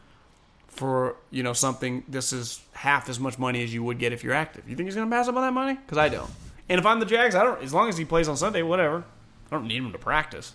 for 0.69 1.17
you 1.31 1.43
know 1.43 1.53
something, 1.53 2.05
this 2.09 2.33
is 2.33 2.61
half 2.73 3.09
as 3.09 3.19
much 3.21 3.39
money 3.39 3.63
as 3.63 3.73
you 3.73 3.83
would 3.83 3.99
get 3.99 4.13
if 4.13 4.25
you're 4.25 4.35
active. 4.35 4.69
You 4.69 4.77
think 4.77 4.87
he's 4.87 4.95
going 4.95 5.09
to 5.09 5.15
pass 5.15 5.29
up 5.29 5.37
on 5.37 5.43
that 5.43 5.53
money? 5.53 5.75
Because 5.75 5.99
I 5.99 6.09
don't. 6.09 6.31
And 6.69 6.79
if 6.79 6.87
I'm 6.87 7.01
the 7.01 7.07
Jags, 7.07 7.35
I 7.35 7.45
don't. 7.45 7.63
As 7.63 7.73
long 7.73 7.89
as 7.89 7.97
he 7.97 8.05
plays 8.05 8.29
on 8.29 8.37
Sunday, 8.37 8.63
whatever. 8.63 9.05
I 9.51 9.55
don't 9.55 9.69
need 9.69 9.77
him 9.77 9.93
to 9.93 9.99
practice. 9.99 10.55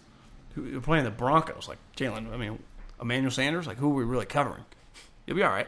They're 0.56 0.82
playing 0.82 1.06
the 1.06 1.12
Broncos. 1.12 1.68
Like 1.68 1.78
Jalen, 1.96 2.34
I 2.34 2.38
mean, 2.38 2.60
Emmanuel 3.02 3.32
Sanders. 3.32 3.68
Like 3.68 3.78
who 3.78 3.92
are 3.92 3.96
we 3.96 4.04
really 4.04 4.26
covering? 4.26 4.66
You'll 5.26 5.38
be 5.38 5.44
all 5.44 5.52
right. 5.52 5.68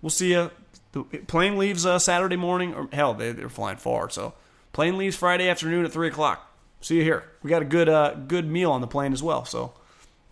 We'll 0.00 0.10
see 0.10 0.32
you. 0.32 0.50
The 0.92 1.02
plane 1.02 1.58
leaves 1.58 1.84
uh, 1.84 1.98
Saturday 1.98 2.36
morning, 2.36 2.72
or 2.72 2.88
hell, 2.92 3.14
they, 3.14 3.32
they're 3.32 3.48
flying 3.48 3.78
far. 3.78 4.10
So 4.10 4.34
plane 4.74 4.98
leaves 4.98 5.16
Friday 5.16 5.48
afternoon 5.48 5.86
at 5.86 5.92
three 5.92 6.08
o'clock. 6.08 6.50
See 6.82 6.96
you 6.96 7.02
here. 7.02 7.24
We 7.42 7.48
got 7.48 7.62
a 7.62 7.64
good 7.64 7.88
uh, 7.88 8.12
good 8.12 8.46
meal 8.46 8.70
on 8.70 8.82
the 8.82 8.86
plane 8.86 9.14
as 9.14 9.22
well. 9.22 9.46
So 9.46 9.72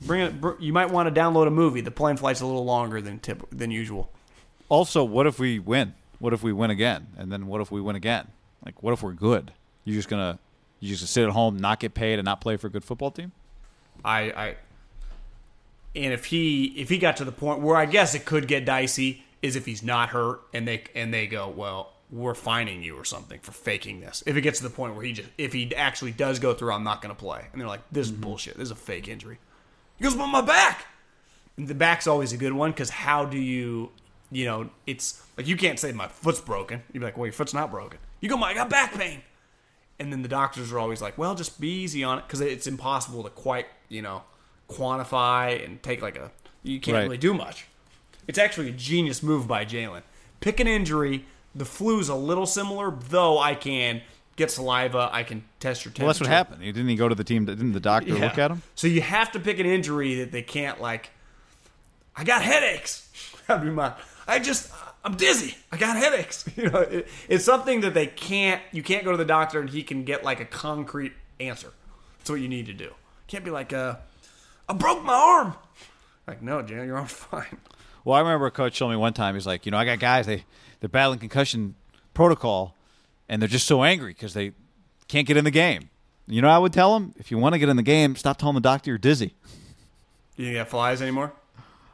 bring 0.02 0.20
it. 0.20 0.38
Br- 0.38 0.60
you 0.60 0.74
might 0.74 0.90
want 0.90 1.12
to 1.12 1.18
download 1.18 1.46
a 1.46 1.50
movie. 1.50 1.80
The 1.80 1.90
plane 1.90 2.18
flight's 2.18 2.42
a 2.42 2.46
little 2.46 2.66
longer 2.66 3.00
than 3.00 3.18
tip 3.20 3.48
than 3.50 3.70
usual. 3.70 4.10
also, 4.68 5.02
what 5.02 5.26
if 5.26 5.38
we 5.38 5.58
win? 5.58 5.94
What 6.18 6.34
if 6.34 6.42
we 6.42 6.52
win 6.52 6.70
again? 6.70 7.06
And 7.16 7.32
then 7.32 7.46
what 7.46 7.62
if 7.62 7.70
we 7.72 7.80
win 7.80 7.96
again? 7.96 8.28
Like, 8.64 8.82
what 8.82 8.92
if 8.92 9.02
we're 9.02 9.12
good? 9.12 9.52
You're 9.84 9.96
just 9.96 10.08
gonna 10.10 10.38
you 10.80 10.94
just 10.94 11.12
sit 11.12 11.24
at 11.24 11.30
home, 11.30 11.56
not 11.56 11.80
get 11.80 11.94
paid, 11.94 12.18
and 12.18 12.26
not 12.26 12.40
play 12.40 12.56
for 12.56 12.66
a 12.66 12.70
good 12.70 12.84
football 12.84 13.10
team? 13.10 13.32
I, 14.04 14.20
I 14.20 14.56
and 15.94 16.12
if 16.12 16.26
he 16.26 16.66
if 16.76 16.88
he 16.88 16.98
got 16.98 17.16
to 17.18 17.24
the 17.24 17.32
point 17.32 17.60
where 17.60 17.76
I 17.76 17.86
guess 17.86 18.14
it 18.14 18.24
could 18.24 18.48
get 18.48 18.64
dicey 18.64 19.24
is 19.40 19.56
if 19.56 19.66
he's 19.66 19.82
not 19.82 20.10
hurt 20.10 20.42
and 20.52 20.66
they 20.66 20.84
and 20.94 21.12
they 21.14 21.26
go 21.26 21.48
well 21.48 21.92
we're 22.12 22.34
fining 22.34 22.82
you 22.82 22.94
or 22.94 23.04
something 23.04 23.40
for 23.40 23.52
faking 23.52 24.00
this. 24.00 24.22
If 24.26 24.36
it 24.36 24.42
gets 24.42 24.58
to 24.58 24.64
the 24.64 24.70
point 24.70 24.94
where 24.94 25.04
he 25.04 25.14
just 25.14 25.30
if 25.38 25.54
he 25.54 25.74
actually 25.74 26.12
does 26.12 26.38
go 26.38 26.52
through, 26.52 26.72
I'm 26.72 26.84
not 26.84 27.00
going 27.00 27.14
to 27.14 27.18
play, 27.18 27.46
and 27.50 27.60
they're 27.60 27.68
like 27.68 27.80
this 27.90 28.06
is 28.06 28.12
mm-hmm. 28.12 28.22
bullshit. 28.22 28.58
This 28.58 28.66
is 28.66 28.70
a 28.70 28.76
fake 28.76 29.08
injury. 29.08 29.38
He 29.96 30.04
goes, 30.04 30.14
but 30.14 30.26
my 30.26 30.42
back. 30.42 30.86
And 31.56 31.68
the 31.68 31.74
back's 31.74 32.06
always 32.06 32.32
a 32.32 32.36
good 32.36 32.52
one 32.52 32.70
because 32.70 32.90
how 32.90 33.24
do 33.24 33.38
you 33.38 33.90
you 34.30 34.44
know 34.44 34.70
it's 34.86 35.22
like 35.36 35.46
you 35.46 35.56
can't 35.56 35.78
say 35.78 35.92
my 35.92 36.08
foot's 36.08 36.40
broken. 36.40 36.82
You'd 36.92 37.00
be 37.00 37.06
like, 37.06 37.16
well 37.16 37.26
your 37.26 37.32
foot's 37.32 37.54
not 37.54 37.70
broken. 37.70 37.98
You 38.20 38.28
go, 38.28 38.36
my, 38.36 38.50
I 38.50 38.54
got 38.54 38.70
back 38.70 38.94
pain. 38.94 39.22
And 39.98 40.12
then 40.12 40.22
the 40.22 40.28
doctors 40.28 40.72
are 40.72 40.78
always 40.78 41.00
like, 41.00 41.16
well, 41.16 41.34
just 41.34 41.60
be 41.60 41.68
easy 41.82 42.02
on 42.02 42.18
it 42.18 42.26
because 42.26 42.40
it's 42.40 42.66
impossible 42.66 43.22
to 43.22 43.30
quite, 43.30 43.66
you 43.88 44.02
know, 44.02 44.22
quantify 44.68 45.64
and 45.64 45.82
take 45.82 46.02
like 46.02 46.16
a. 46.16 46.30
You 46.62 46.80
can't 46.80 46.96
Right. 46.96 47.02
really 47.04 47.18
do 47.18 47.34
much. 47.34 47.66
It's 48.26 48.38
actually 48.38 48.68
a 48.68 48.72
genius 48.72 49.22
move 49.22 49.46
by 49.48 49.64
Jalen. 49.64 50.02
Pick 50.40 50.60
an 50.60 50.66
injury. 50.66 51.26
The 51.54 51.64
flu's 51.64 52.08
a 52.08 52.14
little 52.14 52.46
similar, 52.46 52.90
though 53.08 53.38
I 53.38 53.54
can 53.54 54.02
get 54.36 54.50
saliva. 54.50 55.10
I 55.12 55.22
can 55.22 55.44
test 55.60 55.84
your 55.84 55.92
temperature. 55.92 56.04
Well, 56.04 56.12
that's 56.14 56.20
what 56.20 56.30
happened. 56.30 56.60
Didn't 56.62 56.88
he 56.88 56.96
go 56.96 57.08
to 57.08 57.14
the 57.14 57.24
team? 57.24 57.44
Didn't 57.44 57.72
the 57.72 57.80
doctor 57.80 58.14
Yeah. 58.14 58.24
look 58.24 58.38
at 58.38 58.50
him? 58.50 58.62
So 58.74 58.86
you 58.86 59.02
have 59.02 59.32
to 59.32 59.40
pick 59.40 59.58
an 59.58 59.66
injury 59.66 60.14
that 60.16 60.32
they 60.32 60.42
can't 60.42 60.80
like. 60.80 61.10
I 62.16 62.24
got 62.24 62.42
headaches. 62.42 63.08
That'd 63.46 63.64
be 63.64 63.70
my. 63.70 63.92
I 64.26 64.38
just. 64.38 64.70
I'm 65.04 65.16
dizzy. 65.16 65.56
I 65.72 65.76
got 65.76 65.96
headaches. 65.96 66.44
You 66.56 66.70
know, 66.70 66.78
it, 66.80 67.08
it's 67.28 67.44
something 67.44 67.80
that 67.80 67.92
they 67.92 68.06
can't. 68.06 68.62
You 68.70 68.82
can't 68.82 69.04
go 69.04 69.10
to 69.10 69.16
the 69.16 69.24
doctor 69.24 69.60
and 69.60 69.68
he 69.68 69.82
can 69.82 70.04
get 70.04 70.22
like 70.24 70.40
a 70.40 70.44
concrete 70.44 71.12
answer. 71.40 71.72
That's 72.18 72.30
what 72.30 72.40
you 72.40 72.48
need 72.48 72.66
to 72.66 72.72
do. 72.72 72.92
Can't 73.26 73.44
be 73.44 73.50
like, 73.50 73.72
uh, 73.72 73.96
I 74.68 74.74
broke 74.74 75.02
my 75.04 75.12
arm. 75.14 75.54
Like, 76.26 76.40
no, 76.40 76.62
Jalen, 76.62 76.86
your 76.86 76.96
arm's 76.98 77.10
fine. 77.30 77.58
Well, 78.04 78.16
I 78.16 78.20
remember 78.20 78.46
a 78.46 78.50
coach 78.52 78.78
told 78.78 78.90
me 78.92 78.96
one 78.96 79.12
time, 79.12 79.34
he's 79.34 79.46
like, 79.46 79.66
you 79.66 79.72
know, 79.72 79.78
I 79.78 79.84
got 79.84 79.98
guys, 79.98 80.26
they, 80.26 80.44
they're 80.82 80.88
battling 80.88 81.20
concussion 81.20 81.76
protocol, 82.12 82.74
and 83.28 83.40
they're 83.40 83.48
just 83.48 83.68
so 83.68 83.84
angry 83.84 84.12
because 84.14 84.34
they 84.34 84.50
can't 85.06 85.28
get 85.28 85.36
in 85.36 85.44
the 85.44 85.50
game. 85.52 85.90
You 86.26 86.42
know, 86.42 86.48
I 86.48 86.58
would 86.58 86.72
tell 86.72 86.94
them, 86.94 87.14
if 87.18 87.30
you 87.30 87.38
want 87.38 87.52
to 87.52 87.60
get 87.60 87.68
in 87.68 87.76
the 87.76 87.84
game, 87.84 88.16
stop 88.16 88.36
telling 88.36 88.56
the 88.56 88.60
doctor 88.60 88.90
you're 88.90 88.98
dizzy. 88.98 89.36
You 90.36 90.46
think 90.46 90.56
that 90.56 90.68
flies 90.68 91.00
anymore? 91.00 91.32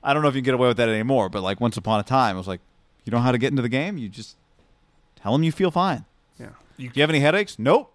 I 0.03 0.15
don't 0.15 0.23
know 0.23 0.29
if 0.31 0.35
you 0.35 0.41
can 0.41 0.47
get 0.47 0.55
away 0.55 0.69
with 0.69 0.79
that 0.79 0.89
anymore, 0.89 1.29
but 1.29 1.43
like 1.43 1.61
once 1.61 1.77
upon 1.77 2.01
a 2.01 2.03
time, 2.03 2.37
it 2.37 2.39
was 2.39 2.49
like, 2.49 2.61
you 3.05 3.11
know 3.11 3.19
how 3.19 3.31
to 3.31 3.37
get 3.37 3.51
into 3.51 3.61
the 3.61 3.69
game? 3.69 3.99
You 3.99 4.09
just 4.09 4.37
tell 5.17 5.33
them 5.33 5.43
you 5.43 5.53
feel 5.53 5.71
fine. 5.71 6.07
Yeah. 6.41 6.49
You, 6.79 6.89
Do 6.89 6.95
you 6.99 7.03
have 7.03 7.11
any 7.11 7.21
headaches? 7.21 7.59
Nope. 7.59 7.95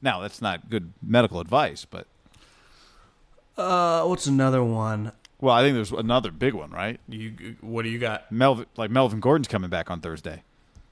Now, 0.00 0.20
that's 0.20 0.40
not 0.40 0.70
good 0.70 0.92
medical 1.02 1.40
advice, 1.40 1.84
but, 1.84 2.06
uh, 3.58 4.04
what's 4.04 4.26
another 4.28 4.62
one? 4.62 5.10
Well, 5.40 5.54
I 5.54 5.62
think 5.62 5.74
there's 5.74 5.92
another 5.92 6.30
big 6.30 6.54
one, 6.54 6.70
right? 6.70 7.00
You, 7.08 7.56
what 7.60 7.82
do 7.82 7.88
you 7.88 7.98
got? 7.98 8.30
Melvin, 8.30 8.66
like 8.76 8.90
Melvin 8.90 9.20
Gordon's 9.20 9.48
coming 9.48 9.70
back 9.70 9.90
on 9.90 10.00
Thursday. 10.00 10.42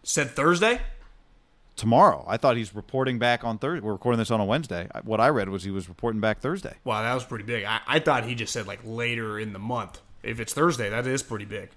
Said 0.02 0.30
Thursday? 0.30 0.80
tomorrow. 1.78 2.24
I 2.28 2.36
thought 2.36 2.58
he's 2.58 2.74
reporting 2.74 3.18
back 3.18 3.44
on 3.44 3.56
Thursday. 3.56 3.80
We're 3.80 3.92
recording 3.92 4.18
this 4.18 4.30
on 4.30 4.40
a 4.40 4.44
Wednesday. 4.44 4.88
What 5.04 5.20
I 5.20 5.28
read 5.28 5.48
was 5.48 5.62
he 5.62 5.70
was 5.70 5.88
reporting 5.88 6.20
back 6.20 6.40
Thursday. 6.40 6.74
Wow, 6.84 7.02
that 7.02 7.14
was 7.14 7.24
pretty 7.24 7.44
big. 7.44 7.64
I, 7.64 7.80
I 7.86 7.98
thought 8.00 8.24
he 8.24 8.34
just 8.34 8.52
said 8.52 8.66
like 8.66 8.80
later 8.84 9.38
in 9.38 9.54
the 9.54 9.58
month. 9.58 10.00
If 10.22 10.40
it's 10.40 10.52
Thursday, 10.52 10.90
that 10.90 11.06
is 11.06 11.22
pretty 11.22 11.46
big. 11.46 11.70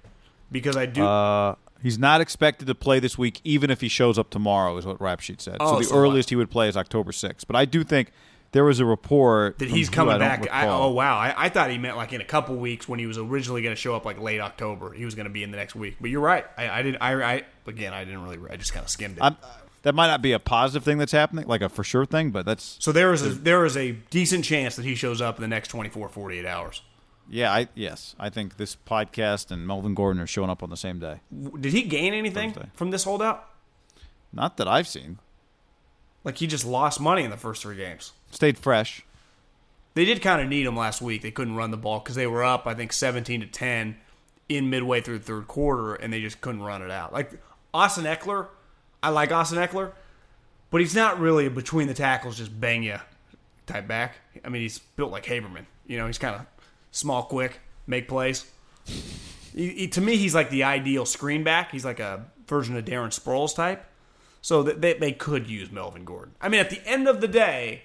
Because 0.51 0.75
I 0.75 0.87
do. 0.87 1.05
Uh, 1.05 1.55
he's 1.81 1.97
not 1.97 2.19
expected 2.19 2.67
to 2.67 2.75
play 2.75 2.99
this 2.99 3.17
week, 3.17 3.39
even 3.45 3.69
if 3.69 3.79
he 3.79 3.87
shows 3.87 4.19
up 4.19 4.29
tomorrow, 4.29 4.75
is 4.75 4.85
what 4.85 4.99
Rap 4.99 5.21
Sheet 5.21 5.39
said. 5.39 5.57
Oh, 5.61 5.73
so 5.73 5.77
the 5.79 5.85
so 5.85 5.95
what? 5.95 6.01
earliest 6.01 6.29
he 6.29 6.35
would 6.35 6.49
play 6.49 6.67
is 6.67 6.75
October 6.75 7.11
6th. 7.11 7.45
But 7.47 7.55
I 7.55 7.63
do 7.63 7.83
think 7.83 8.11
there 8.51 8.65
was 8.65 8.79
a 8.79 8.85
report 8.85 9.59
that 9.59 9.69
he's 9.69 9.89
coming 9.89 10.19
back. 10.19 10.47
I, 10.51 10.67
oh 10.67 10.91
wow! 10.91 11.17
I, 11.17 11.45
I 11.45 11.49
thought 11.49 11.69
he 11.69 11.77
meant 11.77 11.95
like 11.97 12.13
in 12.13 12.21
a 12.21 12.25
couple 12.25 12.55
weeks 12.55 12.87
when 12.87 12.99
he 12.99 13.05
was 13.05 13.17
originally 13.17 13.61
going 13.61 13.75
to 13.75 13.79
show 13.79 13.95
up 13.95 14.05
like 14.05 14.19
late 14.19 14.41
October. 14.41 14.91
He 14.91 15.05
was 15.05 15.15
going 15.15 15.25
to 15.27 15.31
be 15.31 15.43
in 15.43 15.51
the 15.51 15.57
next 15.57 15.75
week. 15.75 15.95
But 16.01 16.09
you're 16.09 16.21
right. 16.21 16.45
I, 16.57 16.69
I 16.69 16.81
didn't. 16.83 17.01
I, 17.01 17.35
I 17.35 17.43
again, 17.65 17.93
I 17.93 18.03
didn't 18.03 18.23
really. 18.23 18.39
I 18.49 18.57
just 18.57 18.73
kind 18.73 18.83
of 18.83 18.89
skimmed 18.89 19.17
it. 19.17 19.23
I'm, 19.23 19.37
that 19.83 19.95
might 19.95 20.07
not 20.07 20.21
be 20.21 20.33
a 20.33 20.39
positive 20.39 20.83
thing 20.83 20.97
that's 20.97 21.11
happening, 21.11 21.47
like 21.47 21.61
a 21.61 21.69
for 21.69 21.83
sure 21.83 22.05
thing, 22.05 22.31
but 22.31 22.45
that's 22.45 22.77
so 22.79 22.91
there 22.91 23.13
is 23.13 23.25
a 23.25 23.29
there 23.29 23.65
is 23.65 23.77
a 23.77 23.93
decent 24.09 24.45
chance 24.45 24.75
that 24.75 24.85
he 24.85 24.95
shows 24.95 25.21
up 25.21 25.37
in 25.37 25.41
the 25.41 25.47
next 25.47 25.69
24, 25.69 26.09
48 26.09 26.45
hours. 26.45 26.81
yeah. 27.29 27.51
I 27.51 27.67
yes, 27.73 28.15
I 28.19 28.29
think 28.29 28.57
this 28.57 28.75
podcast 28.85 29.49
and 29.49 29.65
Melvin 29.65 29.95
Gordon 29.95 30.21
are 30.21 30.27
showing 30.27 30.49
up 30.49 30.61
on 30.61 30.69
the 30.69 30.77
same 30.77 30.99
day. 30.99 31.21
Did 31.59 31.71
he 31.71 31.83
gain 31.83 32.13
anything 32.13 32.51
Thursday. 32.51 32.69
from 32.73 32.91
this 32.91 33.05
holdout? 33.05 33.47
Not 34.33 34.57
that 34.57 34.67
I've 34.67 34.87
seen. 34.87 35.19
Like 36.23 36.37
he 36.37 36.47
just 36.47 36.65
lost 36.65 36.99
money 36.99 37.23
in 37.23 37.31
the 37.31 37.37
first 37.37 37.63
three 37.63 37.75
games. 37.75 38.11
Stayed 38.31 38.57
fresh. 38.57 39.03
They 39.93 40.05
did 40.05 40.21
kind 40.21 40.41
of 40.41 40.47
need 40.47 40.65
him 40.65 40.75
last 40.77 41.01
week. 41.01 41.21
They 41.21 41.31
couldn't 41.31 41.55
run 41.55 41.71
the 41.71 41.77
ball 41.77 41.99
because 41.99 42.15
they 42.15 42.27
were 42.27 42.43
up, 42.43 42.65
I 42.65 42.73
think, 42.73 42.93
seventeen 42.93 43.41
to 43.41 43.47
ten 43.47 43.97
in 44.47 44.69
midway 44.69 45.01
through 45.01 45.19
the 45.19 45.25
third 45.25 45.47
quarter, 45.47 45.95
and 45.95 46.11
they 46.11 46.21
just 46.21 46.41
couldn't 46.41 46.61
run 46.63 46.81
it 46.81 46.91
out. 46.91 47.11
Like 47.13 47.31
Austin 47.73 48.05
Ekeler, 48.05 48.47
I 49.03 49.09
like 49.09 49.31
Austin 49.31 49.57
Ekeler, 49.59 49.91
but 50.69 50.81
he's 50.81 50.95
not 50.95 51.19
really 51.19 51.47
between 51.49 51.87
the 51.87 51.93
tackles, 51.93 52.37
just 52.37 52.57
bang 52.59 52.83
you 52.83 52.99
type 53.67 53.87
back. 53.87 54.15
I 54.43 54.49
mean, 54.49 54.61
he's 54.61 54.79
built 54.79 55.11
like 55.11 55.25
Haberman. 55.25 55.65
You 55.87 55.97
know, 55.97 56.07
he's 56.07 56.17
kind 56.17 56.35
of 56.35 56.45
small, 56.91 57.23
quick, 57.23 57.59
make 57.87 58.07
plays. 58.07 58.49
He, 59.53 59.69
he- 59.69 59.87
to 59.89 60.01
me, 60.01 60.15
he's 60.17 60.33
like 60.35 60.49
the 60.49 60.63
ideal 60.63 61.05
screen 61.05 61.43
back. 61.43 61.71
He's 61.71 61.85
like 61.85 61.99
a 61.99 62.25
version 62.47 62.75
of 62.77 62.85
Darren 62.85 63.07
Sproles 63.17 63.53
type. 63.55 63.85
So 64.43 64.63
that 64.63 64.81
they, 64.81 64.93
they 64.93 65.11
could 65.11 65.47
use 65.47 65.71
Melvin 65.71 66.03
Gordon. 66.03 66.33
I 66.41 66.49
mean, 66.49 66.59
at 66.61 66.71
the 66.71 66.81
end 66.87 67.07
of 67.07 67.21
the 67.21 67.27
day, 67.27 67.83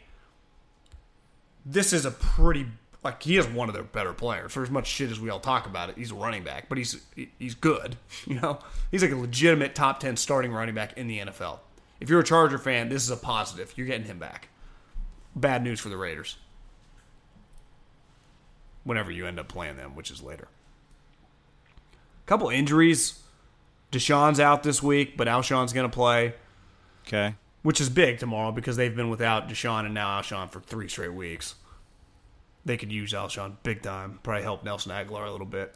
this 1.67 1.93
is 1.93 2.07
a 2.07 2.11
pretty 2.11 2.67
like 3.03 3.23
he 3.23 3.37
is 3.37 3.47
one 3.47 3.69
of 3.69 3.75
their 3.75 3.85
better 3.85 4.13
players. 4.13 4.53
For 4.53 4.63
as 4.63 4.71
much 4.71 4.87
shit 4.87 5.11
as 5.11 5.21
we 5.21 5.31
all 5.31 5.41
talk 5.41 5.67
about 5.67 5.91
it, 5.91 5.99
he's 5.99 6.13
a 6.13 6.15
running 6.15 6.43
back, 6.43 6.69
but 6.69 6.79
he's 6.79 7.05
he's 7.39 7.55
good. 7.55 7.97
You 8.27 8.41
know, 8.41 8.59
he's 8.91 9.03
like 9.03 9.13
a 9.13 9.17
legitimate 9.17 9.75
top 9.75 10.01
ten 10.01 10.17
starting 10.17 10.53
running 10.53 10.75
back 10.75 10.97
in 10.97 11.07
the 11.07 11.19
NFL. 11.19 11.59
If 12.01 12.09
you're 12.11 12.21
a 12.21 12.25
Charger 12.25 12.59
fan, 12.59 12.89
this 12.89 13.03
is 13.03 13.11
a 13.11 13.17
positive. 13.17 13.73
You're 13.77 13.87
getting 13.87 14.07
him 14.07 14.19
back. 14.19 14.49
Bad 15.35 15.63
news 15.63 15.81
for 15.81 15.89
the 15.89 15.97
Raiders. 15.97 16.37
Whenever 18.85 19.11
you 19.11 19.27
end 19.27 19.39
up 19.39 19.49
playing 19.49 19.77
them, 19.77 19.95
which 19.95 20.11
is 20.11 20.23
later. 20.23 20.49
A 21.95 22.27
Couple 22.27 22.49
injuries. 22.49 23.21
DeSean's 23.93 24.41
out 24.41 24.63
this 24.63 24.83
week, 24.83 25.17
but 25.17 25.29
Alshon's 25.29 25.73
going 25.73 25.89
to 25.89 25.95
play 25.95 26.35
Okay. 27.07 27.35
Which 27.67 27.81
is 27.81 27.89
big 27.89 28.21
tomorrow 28.21 28.53
because 28.53 28.77
they've 28.77 28.95
been 28.95 29.11
without 29.11 29.49
DeSean 29.49 29.87
and 29.87 29.93
now 29.93 30.21
Alshon 30.21 30.53
for 30.53 30.61
three 30.61 30.87
straight 30.87 31.13
weeks. 31.13 31.57
They 32.65 32.77
could 32.77 32.93
use 32.93 33.13
Alshon 33.13 33.57
big 33.65 33.83
time. 33.83 34.21
Probably 34.23 34.45
help 34.45 34.63
Nelson 34.63 34.93
Agholor 34.93 35.27
a 35.27 35.33
little 35.33 35.49
bit. 35.49 35.75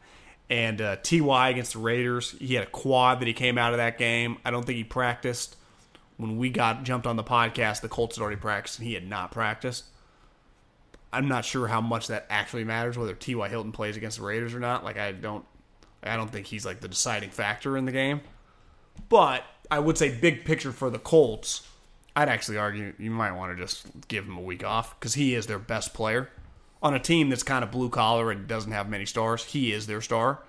and 0.50 0.82
uh, 0.82 0.96
Ty 0.96 1.50
against 1.50 1.74
the 1.74 1.78
Raiders, 1.78 2.34
he 2.40 2.54
had 2.54 2.64
a 2.64 2.70
quad 2.70 3.20
that 3.20 3.28
he 3.28 3.34
came 3.34 3.56
out 3.56 3.72
of 3.72 3.76
that 3.76 3.98
game. 3.98 4.38
I 4.44 4.50
don't 4.50 4.66
think 4.66 4.78
he 4.78 4.82
practiced 4.82 5.54
when 6.16 6.38
we 6.38 6.50
got 6.50 6.82
jumped 6.82 7.06
on 7.06 7.14
the 7.14 7.22
podcast. 7.22 7.82
The 7.82 7.88
Colts 7.88 8.16
had 8.16 8.22
already 8.22 8.40
practiced 8.40 8.80
and 8.80 8.88
he 8.88 8.94
had 8.94 9.06
not 9.06 9.30
practiced. 9.30 9.84
I'm 11.12 11.28
not 11.28 11.44
sure 11.44 11.68
how 11.68 11.80
much 11.80 12.08
that 12.08 12.26
actually 12.30 12.64
matters 12.64 12.98
whether 12.98 13.14
Ty 13.14 13.46
Hilton 13.46 13.70
plays 13.70 13.96
against 13.96 14.18
the 14.18 14.24
Raiders 14.24 14.54
or 14.54 14.58
not. 14.58 14.82
Like 14.82 14.98
I 14.98 15.12
don't, 15.12 15.44
I 16.02 16.16
don't 16.16 16.32
think 16.32 16.46
he's 16.46 16.66
like 16.66 16.80
the 16.80 16.88
deciding 16.88 17.30
factor 17.30 17.76
in 17.76 17.84
the 17.84 17.92
game. 17.92 18.22
But 19.08 19.44
I 19.70 19.78
would 19.78 19.98
say 19.98 20.14
big 20.14 20.44
picture 20.44 20.72
for 20.72 20.90
the 20.90 20.98
Colts, 20.98 21.66
I'd 22.16 22.28
actually 22.28 22.58
argue 22.58 22.94
you 22.98 23.10
might 23.10 23.32
want 23.32 23.56
to 23.56 23.62
just 23.62 23.86
give 24.08 24.24
him 24.26 24.36
a 24.36 24.40
week 24.42 24.64
off 24.64 24.98
because 24.98 25.14
he 25.14 25.34
is 25.34 25.46
their 25.46 25.58
best 25.58 25.94
player 25.94 26.30
on 26.82 26.94
a 26.94 26.98
team 26.98 27.28
that's 27.28 27.42
kind 27.42 27.62
of 27.62 27.70
blue 27.70 27.88
collar 27.90 28.30
and 28.30 28.46
doesn't 28.48 28.72
have 28.72 28.88
many 28.88 29.04
stars. 29.06 29.44
He 29.44 29.72
is 29.72 29.86
their 29.86 30.00
star, 30.00 30.40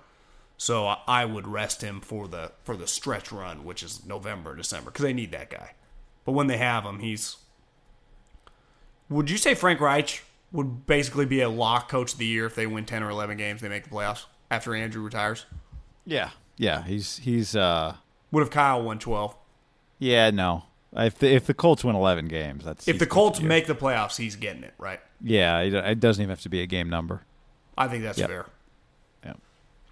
so 0.56 0.86
I- 0.86 1.24
would 1.24 1.46
rest 1.46 1.82
him 1.82 2.00
for 2.00 2.28
the 2.28 2.52
for 2.64 2.76
the 2.76 2.86
stretch 2.86 3.30
run, 3.32 3.64
which 3.64 3.82
is 3.82 4.04
November, 4.06 4.56
December, 4.56 4.90
because 4.90 5.04
they 5.04 5.12
need 5.12 5.32
that 5.32 5.50
guy. 5.50 5.74
But 6.24 6.32
when 6.32 6.46
they 6.46 6.58
have 6.58 6.84
him, 6.84 7.00
he's. 7.00 7.36
Would 9.08 9.28
you 9.30 9.36
say 9.38 9.54
Frank 9.54 9.80
Reich 9.80 10.22
would 10.52 10.86
basically 10.86 11.26
be 11.26 11.40
a 11.40 11.48
lock 11.48 11.88
coach 11.88 12.12
of 12.12 12.18
the 12.18 12.26
year 12.26 12.46
if 12.46 12.54
they 12.54 12.66
win 12.66 12.84
ten 12.84 13.02
or 13.02 13.10
eleven 13.10 13.36
games, 13.36 13.60
they 13.60 13.68
make 13.68 13.84
the 13.84 13.90
playoffs 13.90 14.26
after 14.50 14.74
Andrew 14.74 15.02
retires? 15.02 15.46
Yeah. 16.06 16.30
Yeah. 16.56 16.84
He's 16.84 17.16
he's 17.18 17.56
uh 17.56 17.96
What 18.30 18.42
if 18.42 18.50
Kyle 18.50 18.82
won 18.82 18.98
twelve? 18.98 19.34
yeah 19.98 20.30
no. 20.30 20.64
If 20.96 21.20
the, 21.20 21.32
if 21.32 21.46
the 21.46 21.54
Colts 21.54 21.84
win 21.84 21.94
eleven 21.94 22.26
games, 22.26 22.64
that's 22.64 22.88
If 22.88 22.98
the 22.98 23.06
Colts 23.06 23.40
make 23.40 23.66
the 23.68 23.74
playoffs, 23.76 24.16
he's 24.16 24.34
getting 24.36 24.64
it, 24.64 24.74
right? 24.78 25.00
yeah, 25.22 25.60
it, 25.60 25.72
it 25.74 26.00
doesn't 26.00 26.20
even 26.22 26.30
have 26.30 26.40
to 26.42 26.48
be 26.48 26.62
a 26.62 26.66
game 26.66 26.88
number. 26.90 27.22
I 27.78 27.86
think 27.88 28.02
that's 28.02 28.18
Yep. 28.18 28.28
fair. 28.28 28.46
Yeah. 29.24 29.32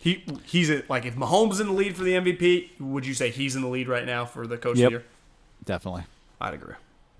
He 0.02 0.24
he's 0.44 0.70
a, 0.70 0.82
like 0.88 1.04
if 1.04 1.14
Mahomes 1.14 1.60
in 1.60 1.66
the 1.68 1.72
lead 1.72 1.96
for 1.96 2.02
the 2.04 2.12
MVP, 2.14 2.70
would 2.80 3.06
you 3.06 3.14
say 3.14 3.30
he's 3.30 3.54
in 3.56 3.62
the 3.62 3.68
lead 3.68 3.88
right 3.88 4.04
now 4.06 4.24
for 4.24 4.46
the 4.46 4.56
coach 4.58 4.76
Yep. 4.78 4.86
of 4.86 4.92
the 4.92 4.98
year? 4.98 5.04
Definitely. 5.64 6.04
I'd 6.40 6.54
agree. 6.54 6.74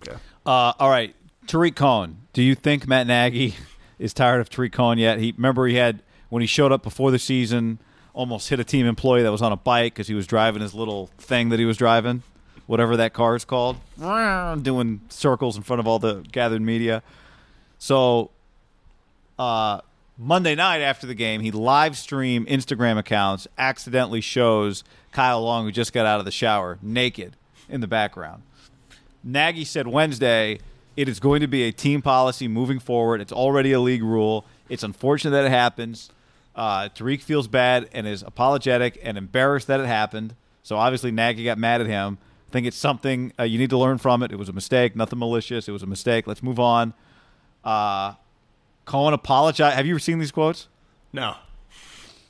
Okay. 0.06 0.16
Uh, 0.46 0.72
all 0.78 0.90
right, 0.90 1.14
Tarik 1.46 1.74
Cohen. 1.76 2.18
Do 2.32 2.42
you 2.42 2.54
think 2.54 2.86
Matt 2.88 3.06
Nagy 3.06 3.54
is 3.98 4.12
tired 4.14 4.40
of 4.40 4.48
Tarik 4.50 4.72
Cohen 4.72 4.98
yet? 4.98 5.18
He 5.18 5.32
remember 5.36 5.66
he 5.66 5.74
had 5.76 6.02
when 6.30 6.40
he 6.40 6.46
showed 6.46 6.72
up 6.72 6.82
before 6.82 7.10
the 7.10 7.18
season, 7.18 7.78
almost 8.18 8.48
hit 8.48 8.58
a 8.58 8.64
team 8.64 8.84
employee 8.84 9.22
that 9.22 9.30
was 9.30 9.42
on 9.42 9.52
a 9.52 9.56
bike 9.56 9.94
because 9.94 10.08
he 10.08 10.14
was 10.14 10.26
driving 10.26 10.60
his 10.60 10.74
little 10.74 11.06
thing 11.18 11.50
that 11.50 11.60
he 11.60 11.64
was 11.64 11.76
driving, 11.76 12.24
whatever 12.66 12.96
that 12.96 13.12
car 13.12 13.36
is 13.36 13.44
called, 13.44 13.76
doing 14.60 15.00
circles 15.08 15.56
in 15.56 15.62
front 15.62 15.78
of 15.78 15.86
all 15.86 16.00
the 16.00 16.24
gathered 16.32 16.60
media. 16.60 17.04
So, 17.78 18.32
uh, 19.38 19.82
Monday 20.18 20.56
night 20.56 20.80
after 20.80 21.06
the 21.06 21.14
game, 21.14 21.42
he 21.42 21.52
live 21.52 21.96
stream 21.96 22.44
Instagram 22.46 22.98
accounts 22.98 23.46
accidentally 23.56 24.20
shows 24.20 24.82
Kyle 25.12 25.40
Long 25.40 25.66
who 25.66 25.70
just 25.70 25.92
got 25.92 26.04
out 26.04 26.18
of 26.18 26.24
the 26.24 26.32
shower 26.32 26.80
naked 26.82 27.36
in 27.68 27.80
the 27.80 27.86
background. 27.86 28.42
Nagy 29.22 29.64
said 29.64 29.86
Wednesday 29.86 30.58
it 30.96 31.08
is 31.08 31.20
going 31.20 31.40
to 31.40 31.46
be 31.46 31.62
a 31.62 31.70
team 31.70 32.02
policy 32.02 32.48
moving 32.48 32.80
forward. 32.80 33.20
It's 33.20 33.30
already 33.32 33.70
a 33.70 33.78
league 33.78 34.02
rule. 34.02 34.44
It's 34.68 34.82
unfortunate 34.82 35.30
that 35.30 35.44
it 35.44 35.50
happens. 35.50 36.10
Uh, 36.58 36.88
Tarik 36.88 37.22
feels 37.22 37.46
bad 37.46 37.88
and 37.92 38.04
is 38.04 38.22
apologetic 38.22 38.98
and 39.00 39.16
embarrassed 39.16 39.68
that 39.68 39.78
it 39.78 39.86
happened. 39.86 40.34
So 40.64 40.76
obviously 40.76 41.12
Nagy 41.12 41.44
got 41.44 41.56
mad 41.56 41.80
at 41.80 41.86
him. 41.86 42.18
I 42.48 42.52
think 42.52 42.66
it's 42.66 42.76
something 42.76 43.32
uh, 43.38 43.44
you 43.44 43.58
need 43.58 43.70
to 43.70 43.78
learn 43.78 43.98
from 43.98 44.24
it. 44.24 44.32
It 44.32 44.38
was 44.40 44.48
a 44.48 44.52
mistake, 44.52 44.96
nothing 44.96 45.20
malicious. 45.20 45.68
It 45.68 45.72
was 45.72 45.84
a 45.84 45.86
mistake. 45.86 46.26
Let's 46.26 46.42
move 46.42 46.58
on. 46.58 46.94
Uh, 47.62 48.14
Cohen 48.86 49.14
apologized. 49.14 49.76
Have 49.76 49.86
you 49.86 49.92
ever 49.92 50.00
seen 50.00 50.18
these 50.18 50.32
quotes? 50.32 50.66
No. 51.12 51.36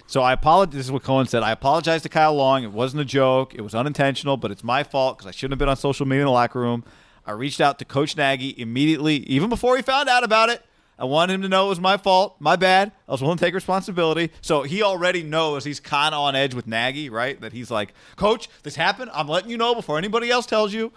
So 0.06 0.20
I 0.20 0.34
apologize. 0.34 0.74
This 0.74 0.86
is 0.86 0.92
what 0.92 1.04
Cohen 1.04 1.26
said. 1.26 1.42
I 1.42 1.52
apologize 1.52 2.02
to 2.02 2.10
Kyle 2.10 2.34
Long. 2.34 2.64
It 2.64 2.72
wasn't 2.72 3.00
a 3.00 3.06
joke. 3.06 3.54
It 3.54 3.62
was 3.62 3.74
unintentional, 3.74 4.36
but 4.36 4.50
it's 4.50 4.62
my 4.62 4.82
fault 4.82 5.16
because 5.16 5.26
I 5.26 5.30
shouldn't 5.30 5.52
have 5.52 5.58
been 5.58 5.70
on 5.70 5.76
social 5.76 6.04
media 6.04 6.22
in 6.22 6.26
the 6.26 6.32
locker 6.32 6.60
room. 6.60 6.84
I 7.24 7.32
reached 7.32 7.62
out 7.62 7.78
to 7.78 7.86
Coach 7.86 8.14
Nagy 8.14 8.54
immediately, 8.58 9.16
even 9.26 9.48
before 9.48 9.76
he 9.76 9.82
found 9.82 10.10
out 10.10 10.22
about 10.22 10.50
it. 10.50 10.62
I 10.98 11.04
wanted 11.04 11.34
him 11.34 11.42
to 11.42 11.48
know 11.48 11.66
it 11.66 11.68
was 11.68 11.80
my 11.80 11.96
fault. 11.96 12.36
My 12.40 12.56
bad. 12.56 12.90
I 13.08 13.12
was 13.12 13.22
willing 13.22 13.38
to 13.38 13.44
take 13.44 13.54
responsibility. 13.54 14.32
So 14.40 14.62
he 14.62 14.82
already 14.82 15.22
knows 15.22 15.64
he's 15.64 15.80
kind 15.80 16.14
of 16.14 16.20
on 16.20 16.34
edge 16.34 16.54
with 16.54 16.66
Nagy, 16.66 17.08
right? 17.08 17.40
That 17.40 17.52
he's 17.52 17.70
like, 17.70 17.94
Coach, 18.16 18.48
this 18.64 18.74
happened. 18.74 19.10
I'm 19.14 19.28
letting 19.28 19.50
you 19.50 19.56
know 19.56 19.74
before 19.74 19.96
anybody 19.96 20.30
else 20.30 20.46
tells 20.46 20.72
you. 20.72 20.92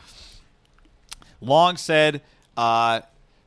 Long 1.39 1.77
said 1.77 2.21
uh, 2.57 3.01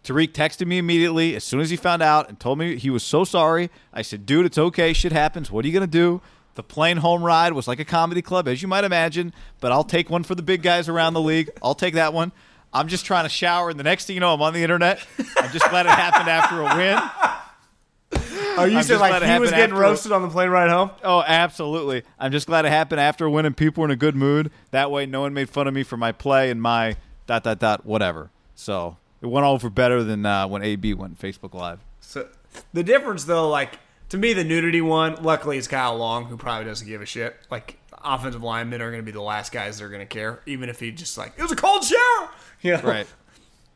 Tarik 0.05 0.33
texted 0.33 0.67
me 0.67 0.79
immediately 0.79 1.35
as 1.35 1.43
soon 1.43 1.61
as 1.61 1.71
he 1.71 1.77
found 1.77 2.03
out 2.03 2.29
and 2.29 2.39
told 2.39 2.59
me 2.59 2.77
he 2.77 2.91
was 2.91 3.03
so 3.03 3.25
sorry. 3.25 3.71
I 3.93 4.03
said, 4.03 4.27
dude, 4.27 4.47
it's 4.47 4.59
okay. 4.59 4.93
Shit 4.93 5.13
happens. 5.13 5.51
What 5.51 5.65
are 5.65 5.69
you 5.69 5.75
going 5.75 5.89
to 5.89 5.99
do? 5.99 6.21
The 6.55 6.63
plane 6.63 6.99
home 6.99 7.25
ride 7.25 7.53
was 7.53 7.67
like 7.67 7.81
a 7.81 7.85
comedy 7.85 8.23
club, 8.23 8.47
as 8.47 8.63
you 8.63 8.69
might 8.69 8.85
imagine, 8.85 9.33
but 9.61 9.73
I'll 9.73 9.83
take 9.83 10.09
one 10.09 10.23
for 10.23 10.37
the 10.37 10.43
big 10.43 10.63
guys 10.63 10.89
around 10.89 11.15
the 11.15 11.21
league. 11.21 11.51
I'll 11.63 11.75
take 11.75 11.95
that 11.95 12.13
one. 12.13 12.31
I'm 12.75 12.89
just 12.89 13.07
trying 13.07 13.25
to 13.25 13.29
shower, 13.31 13.71
and 13.71 13.79
the 13.79 13.85
next 13.85 14.07
thing 14.07 14.15
you 14.15 14.21
know, 14.21 14.35
I'm 14.35 14.43
on 14.43 14.53
the 14.53 14.63
internet. 14.63 15.01
I'm 15.39 15.51
just 15.53 15.69
glad 15.71 15.87
it 15.87 15.91
happened 15.91 16.29
after 16.29 16.61
a 16.61 16.77
win. 16.77 16.99
Are 18.59 18.69
you 18.69 18.79
I'm 18.79 18.83
saying 18.85 19.01
like 19.01 19.23
he 19.23 19.39
was 19.39 19.51
getting 19.51 19.65
after- 19.65 19.75
roasted 19.77 20.13
on 20.13 20.23
the 20.23 20.29
plane 20.29 20.49
ride 20.51 20.71
home? 20.71 20.91
Oh, 21.03 21.23
absolutely. 21.27 22.03
I'm 22.19 22.31
just 22.33 22.47
glad 22.47 22.65
it 22.65 22.71
happened 22.71 23.01
after 23.01 23.25
a 23.25 23.31
win 23.31 23.47
and 23.47 23.57
people 23.57 23.83
were 23.83 23.87
in 23.89 23.91
a 23.91 23.97
good 23.97 24.15
mood. 24.15 24.51
That 24.71 24.91
way, 24.91 25.07
no 25.07 25.23
one 25.23 25.35
made 25.35 25.49
fun 25.51 25.67
of 25.67 25.75
me 25.75 25.83
for 25.83 25.97
my 25.97 26.13
play 26.13 26.51
and 26.51 26.61
my 26.63 26.97
dot, 27.27 27.43
dot, 27.45 27.59
dot, 27.59 27.85
whatever. 27.85 28.31
So 28.55 28.97
it 29.21 29.27
went 29.27 29.45
over 29.47 29.71
better 29.71 30.05
than 30.05 30.25
uh, 30.25 30.47
when 30.47 30.63
AB 30.63 30.95
went 30.95 31.19
Facebook 31.19 31.55
Live. 31.55 31.81
So 32.01 32.29
the 32.73 32.85
difference, 32.85 33.25
though, 33.25 33.49
like 33.49 33.79
to 34.11 34.19
me, 34.19 34.33
the 34.33 34.45
nudity 34.45 34.81
one. 34.81 35.21
Luckily, 35.23 35.59
it's 35.59 35.67
Kyle 35.67 35.97
Long, 35.97 36.27
who 36.27 36.37
probably 36.37 36.67
doesn't 36.67 36.87
give 36.87 37.03
a 37.03 37.07
shit. 37.07 37.37
Like 37.51 37.79
offensive 38.05 38.43
linemen 38.43 38.83
are 38.83 38.91
going 38.91 39.03
to 39.03 39.07
be 39.07 39.13
the 39.13 39.23
last 39.23 39.51
guys 39.51 39.79
that 39.79 39.85
are 39.85 39.89
going 39.89 40.01
to 40.01 40.07
care, 40.07 40.41
even 40.47 40.69
if 40.69 40.79
he 40.79 40.93
just 40.93 41.19
like 41.19 41.33
it 41.37 41.43
was 41.43 41.51
a 41.53 41.57
cold 41.57 41.83
shower. 41.83 42.31
You 42.65 42.73
know? 42.73 42.83
Right. 42.83 43.07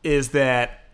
Is 0.03 0.29
that 0.29 0.85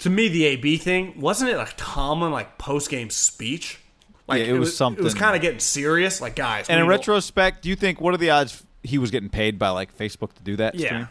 to 0.00 0.10
me 0.10 0.28
the 0.28 0.44
AB 0.44 0.76
thing? 0.76 1.20
Wasn't 1.20 1.50
it 1.50 1.56
like 1.56 1.74
Tomlin 1.76 2.30
like 2.30 2.58
post 2.58 2.90
game 2.90 3.10
speech? 3.10 3.80
Like 4.28 4.46
Yeah, 4.46 4.54
it 4.54 4.58
was 4.58 4.76
something. 4.76 5.02
It 5.02 5.04
was 5.04 5.14
kind 5.14 5.34
of 5.34 5.42
getting 5.42 5.58
serious. 5.58 6.20
Like 6.20 6.36
guys, 6.36 6.68
And 6.68 6.78
in 6.78 6.86
retrospect, 6.86 7.62
do 7.62 7.70
you 7.70 7.76
think 7.76 8.00
what 8.00 8.14
are 8.14 8.18
the 8.18 8.30
odds 8.30 8.62
he 8.82 8.98
was 8.98 9.10
getting 9.10 9.30
paid 9.30 9.58
by 9.58 9.70
like 9.70 9.96
Facebook 9.96 10.34
to 10.34 10.42
do 10.42 10.56
that? 10.56 10.74
Yeah. 10.74 10.86
stream? 10.86 11.08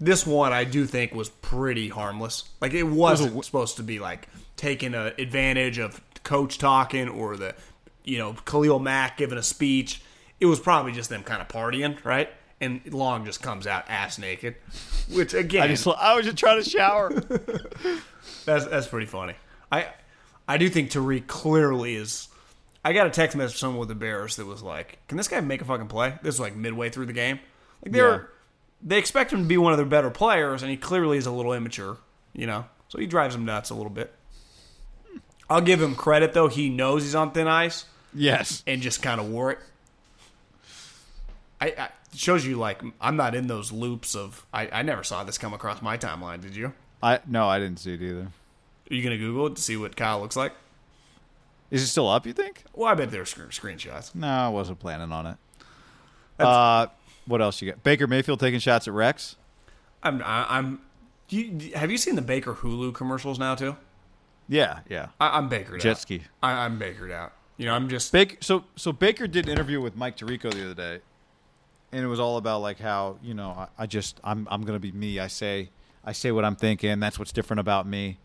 This 0.00 0.26
one 0.26 0.52
I 0.52 0.64
do 0.64 0.86
think 0.86 1.12
was 1.12 1.28
pretty 1.28 1.88
harmless. 1.88 2.44
Like 2.60 2.72
it 2.72 2.84
wasn't 2.84 3.44
supposed 3.44 3.76
to 3.76 3.82
be 3.82 3.98
like 3.98 4.28
taking 4.56 4.94
a 4.94 5.12
advantage 5.18 5.78
of 5.78 6.00
coach 6.22 6.58
talking 6.58 7.08
or 7.08 7.36
the 7.36 7.54
you 8.04 8.16
know 8.16 8.32
Khalil 8.46 8.78
Mack 8.78 9.18
giving 9.18 9.36
a 9.36 9.42
speech. 9.42 10.00
It 10.40 10.46
was 10.46 10.58
probably 10.58 10.92
just 10.92 11.10
them 11.10 11.22
kind 11.22 11.42
of 11.42 11.48
partying, 11.48 12.02
right? 12.04 12.30
And 12.60 12.80
Long 12.92 13.24
just 13.24 13.40
comes 13.42 13.66
out 13.68 13.84
ass 13.88 14.18
naked, 14.18 14.56
which 15.12 15.32
again, 15.32 15.62
I 15.62 15.68
just 15.68 15.86
I 15.86 16.14
was 16.14 16.24
just 16.24 16.38
trying 16.38 16.60
to 16.62 16.68
shower. 16.68 17.12
that's 18.44 18.64
that's 18.66 18.88
pretty 18.88 19.06
funny. 19.06 19.34
I 19.70 19.88
I 20.48 20.58
do 20.58 20.68
think 20.68 20.90
Tarik 20.90 21.26
clearly 21.28 21.94
is. 21.94 22.28
I 22.84 22.92
got 22.92 23.06
a 23.06 23.10
text 23.10 23.36
message 23.36 23.54
from 23.54 23.58
someone 23.60 23.78
with 23.80 23.88
the 23.88 23.94
Bears 23.94 24.36
that 24.36 24.46
was 24.46 24.62
like, 24.62 24.98
"Can 25.08 25.16
this 25.16 25.28
guy 25.28 25.40
make 25.40 25.60
a 25.62 25.64
fucking 25.64 25.88
play?" 25.88 26.18
This 26.22 26.34
was 26.34 26.40
like 26.40 26.56
midway 26.56 26.90
through 26.90 27.06
the 27.06 27.12
game. 27.12 27.38
Like 27.84 27.92
they're 27.92 28.10
Yeah. 28.10 28.26
they 28.82 28.98
expect 28.98 29.32
him 29.32 29.42
to 29.42 29.46
be 29.48 29.56
one 29.58 29.72
of 29.72 29.76
their 29.78 29.86
better 29.86 30.10
players, 30.10 30.62
and 30.62 30.70
he 30.70 30.76
clearly 30.76 31.16
is 31.18 31.26
a 31.26 31.30
little 31.32 31.52
immature. 31.52 31.98
You 32.32 32.46
know, 32.46 32.64
so 32.88 32.98
he 32.98 33.06
drives 33.06 33.34
them 33.34 33.44
nuts 33.44 33.70
a 33.70 33.74
little 33.74 33.90
bit. 33.90 34.12
I'll 35.48 35.60
give 35.60 35.80
him 35.80 35.94
credit 35.94 36.32
though; 36.32 36.48
he 36.48 36.70
knows 36.70 37.04
he's 37.04 37.14
on 37.14 37.30
thin 37.30 37.46
ice 37.46 37.84
yes. 38.12 38.62
and 38.66 38.82
just 38.82 39.00
kind 39.00 39.20
of 39.20 39.28
wore 39.30 39.52
it. 39.52 39.58
I, 41.60 41.66
I 41.76 41.88
it 42.12 42.18
shows 42.18 42.46
you 42.46 42.56
like 42.56 42.82
I'm 43.00 43.16
not 43.16 43.34
in 43.34 43.46
those 43.46 43.72
loops 43.72 44.14
of. 44.14 44.46
I, 44.52 44.68
I 44.70 44.82
never 44.82 45.02
saw 45.02 45.24
this 45.24 45.38
come 45.38 45.52
across 45.54 45.82
my 45.82 45.96
timeline. 45.98 46.40
Did 46.40 46.56
you? 46.56 46.72
I 47.02 47.20
no, 47.26 47.48
I 47.48 47.58
didn't 47.58 47.78
see 47.80 47.94
it 47.94 48.02
either. 48.02 48.28
Are 48.90 48.94
you 48.94 49.02
gonna 49.02 49.18
Google 49.18 49.46
it 49.48 49.56
to 49.56 49.62
see 49.62 49.76
what 49.76 49.96
Kyle 49.96 50.20
looks 50.20 50.36
like? 50.36 50.52
Is 51.70 51.82
it 51.82 51.88
still 51.88 52.08
up? 52.08 52.26
You 52.26 52.32
think? 52.32 52.64
Well, 52.74 52.88
I 52.88 52.94
bet 52.94 53.10
there's 53.10 53.28
sc- 53.30 53.50
screenshots. 53.50 54.14
No, 54.14 54.26
I 54.26 54.48
wasn't 54.48 54.78
planning 54.78 55.12
on 55.12 55.26
it. 55.26 55.36
Uh, 56.38 56.86
what 57.26 57.42
else 57.42 57.60
you 57.60 57.70
got? 57.70 57.82
Baker 57.82 58.06
Mayfield 58.06 58.40
taking 58.40 58.60
shots 58.60 58.88
at 58.88 58.94
Rex. 58.94 59.36
I'm. 60.02 60.22
I, 60.22 60.46
I'm. 60.48 60.80
Do 61.28 61.36
you, 61.36 61.74
have 61.74 61.90
you 61.90 61.98
seen 61.98 62.14
the 62.14 62.22
Baker 62.22 62.54
Hulu 62.54 62.94
commercials 62.94 63.38
now 63.38 63.54
too? 63.54 63.76
Yeah, 64.48 64.80
yeah. 64.88 65.08
I, 65.20 65.36
I'm 65.36 65.48
bakered 65.50 65.80
Jet 65.82 65.90
out. 65.90 65.98
ski. 65.98 66.22
I, 66.42 66.64
I'm 66.64 66.78
bakered 66.78 67.10
out. 67.10 67.32
You 67.58 67.66
know, 67.66 67.74
I'm 67.74 67.88
just. 67.90 68.12
Baker, 68.12 68.36
so 68.40 68.64
so 68.76 68.92
Baker 68.92 69.26
did 69.26 69.44
an 69.46 69.52
interview 69.52 69.80
with 69.80 69.94
Mike 69.94 70.16
Tirico 70.16 70.50
the 70.50 70.64
other 70.70 70.74
day, 70.74 71.00
and 71.92 72.04
it 72.04 72.06
was 72.06 72.20
all 72.20 72.36
about 72.36 72.60
like 72.60 72.78
how 72.78 73.18
you 73.22 73.34
know 73.34 73.50
I, 73.50 73.68
I 73.82 73.86
just 73.86 74.20
I'm 74.24 74.46
I'm 74.50 74.62
gonna 74.62 74.78
be 74.78 74.92
me. 74.92 75.18
I 75.18 75.26
say 75.26 75.70
I 76.04 76.12
say 76.12 76.32
what 76.32 76.44
I'm 76.44 76.56
thinking. 76.56 77.00
That's 77.00 77.18
what's 77.18 77.32
different 77.32 77.60
about 77.60 77.86
me. 77.86 78.18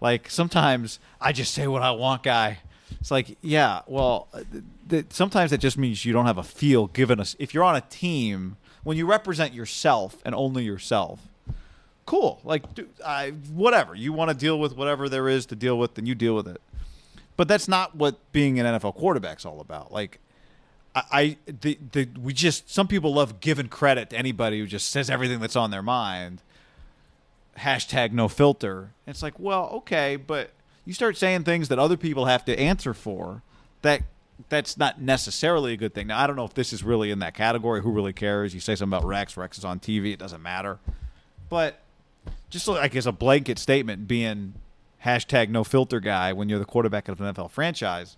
Like 0.00 0.28
sometimes 0.28 0.98
I 1.20 1.32
just 1.32 1.54
say 1.54 1.66
what 1.66 1.82
I 1.82 1.92
want, 1.92 2.22
guy. 2.22 2.58
It's 3.00 3.10
like 3.10 3.36
yeah, 3.40 3.80
well, 3.86 4.28
uh, 4.32 4.42
th- 4.50 4.64
th- 4.88 5.06
sometimes 5.10 5.50
that 5.50 5.58
just 5.58 5.78
means 5.78 6.04
you 6.04 6.12
don't 6.12 6.26
have 6.26 6.38
a 6.38 6.42
feel 6.42 6.86
given 6.88 7.20
us. 7.20 7.36
If 7.38 7.54
you're 7.54 7.64
on 7.64 7.76
a 7.76 7.80
team, 7.80 8.56
when 8.82 8.96
you 8.96 9.06
represent 9.06 9.54
yourself 9.54 10.16
and 10.24 10.34
only 10.34 10.64
yourself, 10.64 11.20
cool. 12.06 12.40
Like 12.44 12.74
dude, 12.74 12.90
I 13.04 13.30
whatever 13.30 13.94
you 13.94 14.12
want 14.12 14.30
to 14.30 14.36
deal 14.36 14.58
with, 14.58 14.76
whatever 14.76 15.08
there 15.08 15.28
is 15.28 15.46
to 15.46 15.56
deal 15.56 15.78
with, 15.78 15.94
then 15.94 16.06
you 16.06 16.14
deal 16.14 16.34
with 16.34 16.48
it. 16.48 16.60
But 17.36 17.48
that's 17.48 17.66
not 17.66 17.96
what 17.96 18.16
being 18.32 18.60
an 18.60 18.66
NFL 18.66 18.94
quarterback's 18.94 19.44
all 19.44 19.60
about. 19.60 19.92
Like, 19.92 20.20
I, 20.94 21.36
the, 21.46 21.78
the 21.92 22.08
we 22.20 22.32
just 22.32 22.70
some 22.72 22.86
people 22.86 23.14
love 23.14 23.40
giving 23.40 23.68
credit 23.68 24.10
to 24.10 24.16
anybody 24.16 24.60
who 24.60 24.66
just 24.66 24.90
says 24.90 25.10
everything 25.10 25.40
that's 25.40 25.56
on 25.56 25.70
their 25.70 25.82
mind. 25.82 26.42
Hashtag 27.58 28.12
no 28.12 28.28
filter. 28.28 28.90
It's 29.06 29.22
like, 29.22 29.38
well, 29.38 29.68
okay, 29.74 30.16
but 30.16 30.50
you 30.84 30.92
start 30.92 31.16
saying 31.16 31.44
things 31.44 31.68
that 31.68 31.78
other 31.78 31.96
people 31.96 32.26
have 32.26 32.44
to 32.44 32.58
answer 32.58 32.94
for. 32.94 33.42
That 33.82 34.02
that's 34.48 34.76
not 34.76 35.00
necessarily 35.00 35.72
a 35.72 35.76
good 35.76 35.94
thing. 35.94 36.08
Now, 36.08 36.20
I 36.20 36.26
don't 36.26 36.36
know 36.36 36.44
if 36.44 36.54
this 36.54 36.72
is 36.72 36.82
really 36.82 37.10
in 37.10 37.20
that 37.20 37.34
category. 37.34 37.82
Who 37.82 37.90
really 37.90 38.12
cares? 38.12 38.54
You 38.54 38.60
say 38.60 38.74
something 38.74 38.96
about 38.96 39.06
Rex. 39.06 39.36
Rex 39.36 39.58
is 39.58 39.64
on 39.64 39.80
TV. 39.80 40.12
It 40.12 40.18
doesn't 40.18 40.42
matter. 40.42 40.78
But 41.48 41.80
just 42.50 42.66
like 42.68 42.94
as 42.94 43.06
a 43.06 43.12
blanket 43.12 43.58
statement, 43.58 44.06
being 44.06 44.54
hashtag 45.04 45.48
no 45.48 45.64
filter 45.64 46.00
guy 46.00 46.32
when 46.32 46.48
you're 46.48 46.58
the 46.58 46.64
quarterback 46.64 47.08
of 47.08 47.20
an 47.20 47.34
NFL 47.34 47.50
franchise, 47.50 48.16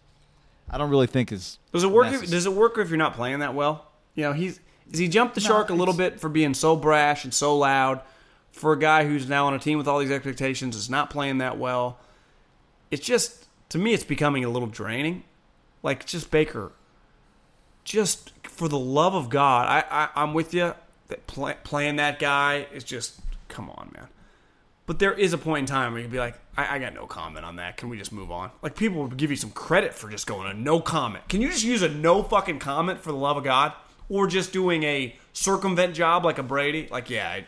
I 0.70 0.78
don't 0.78 0.90
really 0.90 1.06
think 1.06 1.32
is 1.32 1.58
Does 1.72 1.84
it 1.84 1.90
work? 1.90 2.12
If, 2.12 2.30
does 2.30 2.46
it 2.46 2.52
work 2.52 2.78
if 2.78 2.88
you're 2.88 2.98
not 2.98 3.14
playing 3.14 3.40
that 3.40 3.54
well? 3.54 3.86
You 4.14 4.24
know, 4.24 4.32
he's 4.32 4.60
is 4.90 4.98
he 4.98 5.08
jumped 5.08 5.34
the 5.34 5.40
shark 5.40 5.70
a 5.70 5.74
little 5.74 5.94
bit 5.94 6.20
for 6.20 6.28
being 6.28 6.54
so 6.54 6.76
brash 6.76 7.24
and 7.24 7.34
so 7.34 7.56
loud 7.56 8.00
for 8.52 8.72
a 8.72 8.78
guy 8.78 9.04
who's 9.04 9.28
now 9.28 9.46
on 9.46 9.54
a 9.54 9.58
team 9.58 9.78
with 9.78 9.88
all 9.88 9.98
these 9.98 10.10
expectations 10.10 10.76
is 10.76 10.88
not 10.88 11.10
playing 11.10 11.38
that 11.38 11.58
well. 11.58 11.98
It's 12.90 13.04
just 13.04 13.46
to 13.70 13.78
me, 13.78 13.92
it's 13.92 14.04
becoming 14.04 14.44
a 14.44 14.48
little 14.48 14.68
draining. 14.68 15.24
Like 15.82 16.06
just 16.06 16.30
Baker, 16.30 16.72
just 17.84 18.32
for 18.44 18.68
the 18.68 18.78
love 18.78 19.14
of 19.14 19.28
God, 19.28 19.68
I, 19.68 19.84
I 19.90 20.08
I'm 20.22 20.34
with 20.34 20.54
you. 20.54 20.74
That 21.08 21.26
play, 21.28 21.54
playing 21.62 21.96
that 21.96 22.18
guy 22.18 22.66
is 22.72 22.82
just 22.82 23.20
come 23.48 23.70
on, 23.70 23.92
man. 23.94 24.08
But 24.86 25.00
there 25.00 25.12
is 25.12 25.32
a 25.32 25.38
point 25.38 25.60
in 25.60 25.66
time 25.66 25.92
where 25.92 26.00
you'd 26.00 26.12
be 26.12 26.18
like, 26.18 26.38
I, 26.56 26.76
I 26.76 26.78
got 26.78 26.94
no 26.94 27.06
comment 27.06 27.44
on 27.44 27.56
that. 27.56 27.76
Can 27.76 27.88
we 27.88 27.98
just 27.98 28.12
move 28.12 28.30
on? 28.30 28.50
Like 28.62 28.76
people 28.76 29.02
would 29.02 29.16
give 29.16 29.30
you 29.30 29.36
some 29.36 29.50
credit 29.50 29.94
for 29.94 30.08
just 30.08 30.26
going 30.26 30.48
a 30.48 30.54
no 30.54 30.80
comment. 30.80 31.28
Can 31.28 31.40
you 31.40 31.48
just 31.50 31.64
use 31.64 31.82
a 31.82 31.88
no 31.88 32.22
fucking 32.22 32.60
comment 32.60 33.00
for 33.00 33.10
the 33.10 33.18
love 33.18 33.36
of 33.36 33.44
God, 33.44 33.72
or 34.08 34.26
just 34.28 34.52
doing 34.52 34.84
a 34.84 35.16
circumvent 35.32 35.94
job 35.94 36.24
like 36.24 36.38
a 36.38 36.42
Brady? 36.44 36.88
Like, 36.90 37.10
yeah, 37.10 37.28
I, 37.28 37.46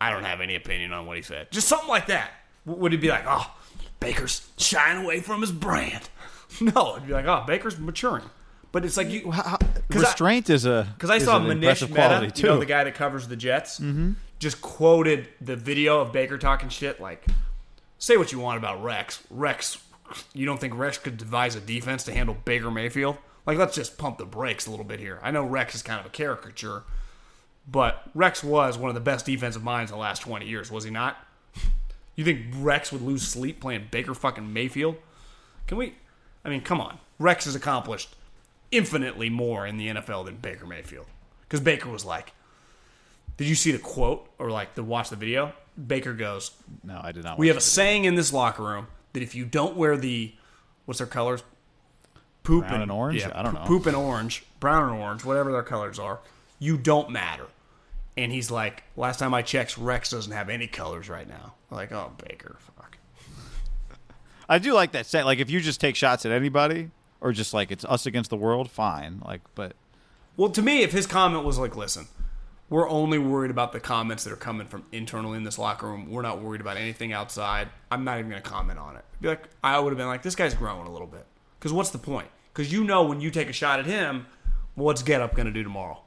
I 0.00 0.12
don't 0.12 0.24
have 0.24 0.40
any 0.40 0.54
opinion 0.54 0.92
on 0.92 1.06
what 1.06 1.16
he 1.16 1.22
said. 1.22 1.50
Just 1.50 1.66
something 1.68 1.88
like 1.88 2.06
that. 2.06 2.30
Would 2.64 2.92
he 2.92 2.98
be 2.98 3.08
like, 3.08 3.24
oh, 3.26 3.52
Baker's 3.98 4.48
shying 4.56 5.04
away 5.04 5.20
from 5.20 5.40
his 5.40 5.52
brand? 5.52 6.08
No, 6.62 6.96
it'd 6.96 7.06
be 7.06 7.12
like, 7.12 7.26
oh, 7.26 7.44
Baker's 7.46 7.78
maturing. 7.78 8.24
But 8.72 8.86
it's 8.86 8.96
like 8.96 9.10
you, 9.10 9.30
I- 9.30 9.58
restraint 9.90 10.48
is 10.48 10.64
a 10.64 10.88
because 10.94 11.10
I 11.10 11.18
saw 11.18 11.36
an 11.36 11.44
Manish 11.60 11.88
Mehta, 11.90 12.32
you 12.34 12.42
know, 12.48 12.58
the 12.58 12.64
guy 12.64 12.84
that 12.84 12.94
covers 12.94 13.28
the 13.28 13.36
Jets, 13.36 13.78
mm-hmm. 13.78 14.12
Just 14.38 14.60
quoted 14.60 15.28
the 15.40 15.56
video 15.56 16.00
of 16.00 16.12
Baker 16.12 16.38
talking 16.38 16.68
shit. 16.68 17.00
Like, 17.00 17.26
say 17.98 18.16
what 18.16 18.32
you 18.32 18.38
want 18.38 18.58
about 18.58 18.82
Rex. 18.82 19.22
Rex, 19.30 19.78
you 20.32 20.46
don't 20.46 20.60
think 20.60 20.74
Rex 20.76 20.98
could 20.98 21.16
devise 21.16 21.54
a 21.54 21.60
defense 21.60 22.04
to 22.04 22.12
handle 22.12 22.36
Baker 22.44 22.70
Mayfield? 22.70 23.18
Like, 23.46 23.58
let's 23.58 23.74
just 23.74 23.98
pump 23.98 24.18
the 24.18 24.26
brakes 24.26 24.66
a 24.66 24.70
little 24.70 24.84
bit 24.84 25.00
here. 25.00 25.18
I 25.22 25.30
know 25.30 25.44
Rex 25.44 25.74
is 25.74 25.82
kind 25.82 25.98
of 25.98 26.06
a 26.06 26.10
caricature, 26.10 26.84
but 27.66 28.02
Rex 28.14 28.44
was 28.44 28.76
one 28.78 28.90
of 28.90 28.94
the 28.94 29.00
best 29.00 29.26
defensive 29.26 29.64
minds 29.64 29.90
in 29.90 29.96
the 29.96 30.00
last 30.00 30.20
20 30.20 30.46
years, 30.46 30.70
was 30.70 30.84
he 30.84 30.90
not? 30.90 31.16
You 32.14 32.24
think 32.24 32.46
Rex 32.56 32.92
would 32.92 33.02
lose 33.02 33.22
sleep 33.22 33.60
playing 33.60 33.88
Baker 33.90 34.14
fucking 34.14 34.52
Mayfield? 34.52 34.96
Can 35.66 35.78
we? 35.78 35.94
I 36.44 36.48
mean, 36.48 36.62
come 36.62 36.80
on. 36.80 36.98
Rex 37.18 37.44
has 37.44 37.54
accomplished 37.54 38.14
infinitely 38.70 39.30
more 39.30 39.66
in 39.66 39.76
the 39.76 39.88
NFL 39.88 40.24
than 40.26 40.36
Baker 40.36 40.66
Mayfield. 40.66 41.06
Because 41.42 41.60
Baker 41.60 41.88
was 41.88 42.04
like, 42.04 42.32
did 43.38 43.48
you 43.48 43.54
see 43.54 43.72
the 43.72 43.78
quote 43.78 44.28
or 44.38 44.50
like 44.50 44.74
the 44.74 44.82
watch 44.84 45.08
the 45.08 45.16
video? 45.16 45.52
Baker 45.86 46.12
goes, 46.12 46.50
no, 46.84 47.00
I 47.02 47.12
did 47.12 47.24
not. 47.24 47.38
"We 47.38 47.48
have 47.48 47.56
a 47.56 47.60
saying 47.62 48.04
in 48.04 48.16
this 48.16 48.32
locker 48.32 48.62
room 48.64 48.88
that 49.14 49.22
if 49.22 49.34
you 49.34 49.46
don't 49.46 49.76
wear 49.76 49.96
the 49.96 50.34
what's 50.84 50.98
their 50.98 51.06
colors, 51.06 51.42
poop 52.42 52.66
Brown 52.66 52.82
and 52.82 52.90
orange? 52.90 53.20
yeah, 53.20 53.32
I 53.34 53.42
don't 53.42 53.54
know. 53.54 53.64
poop 53.64 53.86
and 53.86 53.96
orange, 53.96 54.44
brown 54.60 54.92
and 54.92 55.00
orange, 55.00 55.24
whatever 55.24 55.52
their 55.52 55.62
colors 55.62 55.98
are, 55.98 56.18
you 56.58 56.76
don't 56.76 57.10
matter." 57.10 57.46
And 58.16 58.32
he's 58.32 58.50
like, 58.50 58.82
"Last 58.96 59.20
time 59.20 59.32
I 59.32 59.42
checked, 59.42 59.78
Rex 59.78 60.10
doesn't 60.10 60.32
have 60.32 60.48
any 60.50 60.66
colors 60.66 61.08
right 61.08 61.28
now." 61.28 61.54
Like, 61.70 61.92
oh, 61.92 62.12
Baker, 62.26 62.56
fuck. 62.76 62.98
I 64.48 64.58
do 64.58 64.72
like 64.72 64.90
that 64.92 65.06
saying. 65.06 65.26
Like 65.26 65.38
if 65.38 65.48
you 65.48 65.60
just 65.60 65.80
take 65.80 65.94
shots 65.94 66.26
at 66.26 66.32
anybody, 66.32 66.90
or 67.20 67.30
just 67.32 67.54
like 67.54 67.70
it's 67.70 67.84
us 67.84 68.04
against 68.06 68.30
the 68.30 68.36
world, 68.36 68.68
fine. 68.68 69.22
Like, 69.24 69.42
but 69.54 69.74
Well, 70.36 70.50
to 70.50 70.62
me, 70.62 70.82
if 70.82 70.90
his 70.90 71.06
comment 71.06 71.44
was 71.44 71.58
like, 71.58 71.76
"Listen, 71.76 72.08
We're 72.70 72.88
only 72.88 73.18
worried 73.18 73.50
about 73.50 73.72
the 73.72 73.80
comments 73.80 74.24
that 74.24 74.32
are 74.32 74.36
coming 74.36 74.66
from 74.66 74.84
internally 74.92 75.38
in 75.38 75.44
this 75.44 75.58
locker 75.58 75.86
room. 75.86 76.10
We're 76.10 76.22
not 76.22 76.42
worried 76.42 76.60
about 76.60 76.76
anything 76.76 77.12
outside. 77.12 77.68
I'm 77.90 78.04
not 78.04 78.18
even 78.18 78.30
going 78.30 78.42
to 78.42 78.48
comment 78.48 78.78
on 78.78 78.96
it. 78.96 79.04
Be 79.20 79.28
like, 79.28 79.48
I 79.64 79.78
would 79.78 79.90
have 79.90 79.98
been 79.98 80.06
like, 80.06 80.22
this 80.22 80.34
guy's 80.34 80.54
growing 80.54 80.86
a 80.86 80.90
little 80.90 81.06
bit. 81.06 81.24
Because 81.58 81.72
what's 81.72 81.90
the 81.90 81.98
point? 81.98 82.28
Because 82.52 82.70
you 82.70 82.84
know 82.84 83.04
when 83.04 83.20
you 83.20 83.30
take 83.30 83.48
a 83.48 83.52
shot 83.52 83.78
at 83.78 83.86
him, 83.86 84.26
what's 84.74 85.02
Get 85.02 85.20
Up 85.22 85.34
going 85.34 85.46
to 85.46 85.52
do 85.52 85.62
tomorrow? 85.62 86.00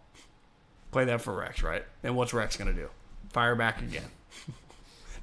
Play 0.91 1.05
that 1.05 1.21
for 1.21 1.35
Rex, 1.35 1.63
right? 1.63 1.83
And 2.03 2.15
what's 2.15 2.33
Rex 2.33 2.57
going 2.57 2.73
to 2.73 2.79
do? 2.79 2.89
Fire 3.29 3.55
back 3.55 3.81
again. 3.81 4.03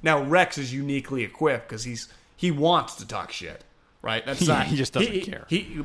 now 0.03 0.21
Rex 0.21 0.57
is 0.57 0.73
uniquely 0.73 1.23
equipped 1.23 1.69
because 1.69 1.83
he's 1.83 2.09
he 2.35 2.51
wants 2.51 2.95
to 2.95 3.07
talk 3.07 3.31
shit, 3.31 3.63
right? 4.01 4.25
That's 4.25 4.41
Yeah, 4.47 4.55
not 4.55 4.67
he 4.67 4.75
just 4.75 4.93
doesn't 4.93 5.21
care. 5.21 5.45
He 5.47 5.79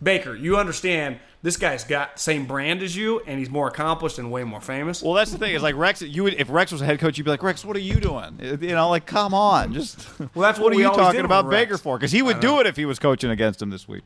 Baker, 0.00 0.34
you 0.34 0.56
understand 0.56 1.18
this 1.42 1.56
guy's 1.56 1.84
got 1.84 2.20
same 2.20 2.46
brand 2.46 2.82
as 2.82 2.94
you, 2.94 3.20
and 3.26 3.38
he's 3.38 3.50
more 3.50 3.66
accomplished 3.68 4.18
and 4.18 4.30
way 4.30 4.44
more 4.44 4.60
famous. 4.60 5.02
Well, 5.02 5.14
that's 5.14 5.32
the 5.32 5.38
thing. 5.38 5.54
Is 5.54 5.62
like 5.62 5.74
Rex. 5.74 6.02
You 6.02 6.24
would 6.24 6.34
if 6.34 6.50
Rex 6.50 6.70
was 6.70 6.82
a 6.82 6.84
head 6.84 7.00
coach, 7.00 7.18
you'd 7.18 7.24
be 7.24 7.30
like, 7.30 7.42
Rex, 7.42 7.64
what 7.64 7.76
are 7.76 7.80
you 7.80 7.96
doing? 8.00 8.38
You 8.40 8.74
know, 8.74 8.88
like, 8.88 9.06
come 9.06 9.34
on, 9.34 9.74
just. 9.74 10.06
Well, 10.34 10.42
that's 10.42 10.58
what 10.58 10.72
are 10.72 10.76
we 10.76 10.82
you 10.82 10.88
talking 10.90 11.24
about. 11.24 11.48
Baker 11.50 11.78
for? 11.78 11.96
Because 11.96 12.12
he 12.12 12.22
would 12.22 12.40
do 12.40 12.60
it 12.60 12.66
if 12.66 12.76
he 12.76 12.84
was 12.84 12.98
coaching 12.98 13.30
against 13.30 13.60
him 13.62 13.70
this 13.70 13.88
week. 13.88 14.04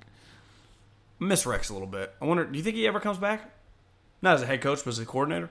I 1.20 1.24
miss 1.24 1.46
Rex 1.46 1.68
a 1.68 1.72
little 1.72 1.88
bit. 1.88 2.14
I 2.20 2.24
wonder, 2.24 2.44
do 2.44 2.56
you 2.56 2.62
think 2.64 2.76
he 2.76 2.86
ever 2.86 3.00
comes 3.00 3.18
back? 3.18 3.50
Not 4.22 4.34
as 4.34 4.42
a 4.42 4.46
head 4.46 4.60
coach, 4.60 4.80
but 4.84 4.88
as 4.88 4.98
a 4.98 5.06
coordinator. 5.06 5.50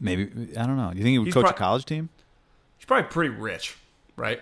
Maybe 0.00 0.56
I 0.56 0.66
don't 0.66 0.76
know. 0.76 0.90
Do 0.90 0.98
you 0.98 1.04
think 1.04 1.12
he 1.12 1.18
would 1.18 1.26
He's 1.26 1.34
coach 1.34 1.50
a 1.50 1.54
college 1.54 1.84
team? 1.84 2.08
He's 2.78 2.86
probably 2.86 3.08
pretty 3.08 3.30
rich, 3.30 3.76
right? 4.16 4.40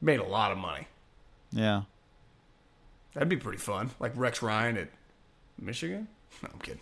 Made 0.00 0.20
a 0.20 0.24
lot 0.24 0.50
of 0.52 0.58
money. 0.58 0.86
Yeah. 1.50 1.82
That'd 3.14 3.28
be 3.28 3.36
pretty 3.36 3.58
fun. 3.58 3.90
Like 4.00 4.12
Rex 4.16 4.42
Ryan 4.42 4.76
at 4.76 4.88
Michigan? 5.58 6.08
No, 6.42 6.50
I'm 6.52 6.58
kidding. 6.60 6.80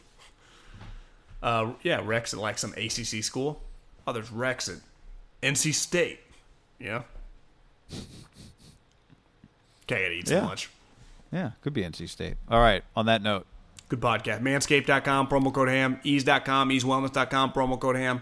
Uh, 1.43 1.71
yeah, 1.83 2.01
Rex 2.05 2.35
at 2.35 2.41
like 2.41 2.59
some 2.59 2.73
ACC 2.73 3.23
school. 3.25 3.63
Oh, 4.07 4.13
there's 4.13 4.31
Rex 4.31 4.69
at 4.69 4.77
NC 5.43 5.73
State. 5.73 6.21
Know? 6.81 7.05
Okay, 9.85 9.97
I 9.97 10.03
gotta 10.03 10.11
eat 10.13 10.29
some 10.29 10.37
Yeah. 10.39 10.47
lunch. 10.47 10.71
Yeah. 11.33 11.51
Could 11.63 11.73
be 11.73 11.83
NC 11.83 12.07
State. 12.09 12.37
All 12.51 12.61
right. 12.61 12.83
On 12.97 13.07
that 13.07 13.23
note, 13.23 13.47
Good 13.89 14.01
podcast. 14.01 14.41
Manscaped.com, 14.43 15.29
promo 15.29 15.53
code 15.55 15.69
ham. 15.69 16.01
Eaze.com, 16.03 16.71
eazewellness.com, 16.71 17.53
promo 17.53 17.79
code 17.81 17.97
ham. 17.97 18.21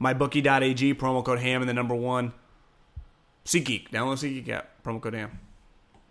MyBookie.ag, 0.00 0.94
promo 0.94 1.24
code 1.24 1.38
ham, 1.40 1.62
and 1.62 1.68
the 1.68 1.74
number 1.74 1.94
one. 1.94 2.32
SeatGeek. 3.46 3.88
Download 3.90 4.18
SeatGeek 4.18 4.48
app, 4.50 4.82
promo 4.84 5.00
code 5.00 5.14
ham. 5.14 5.38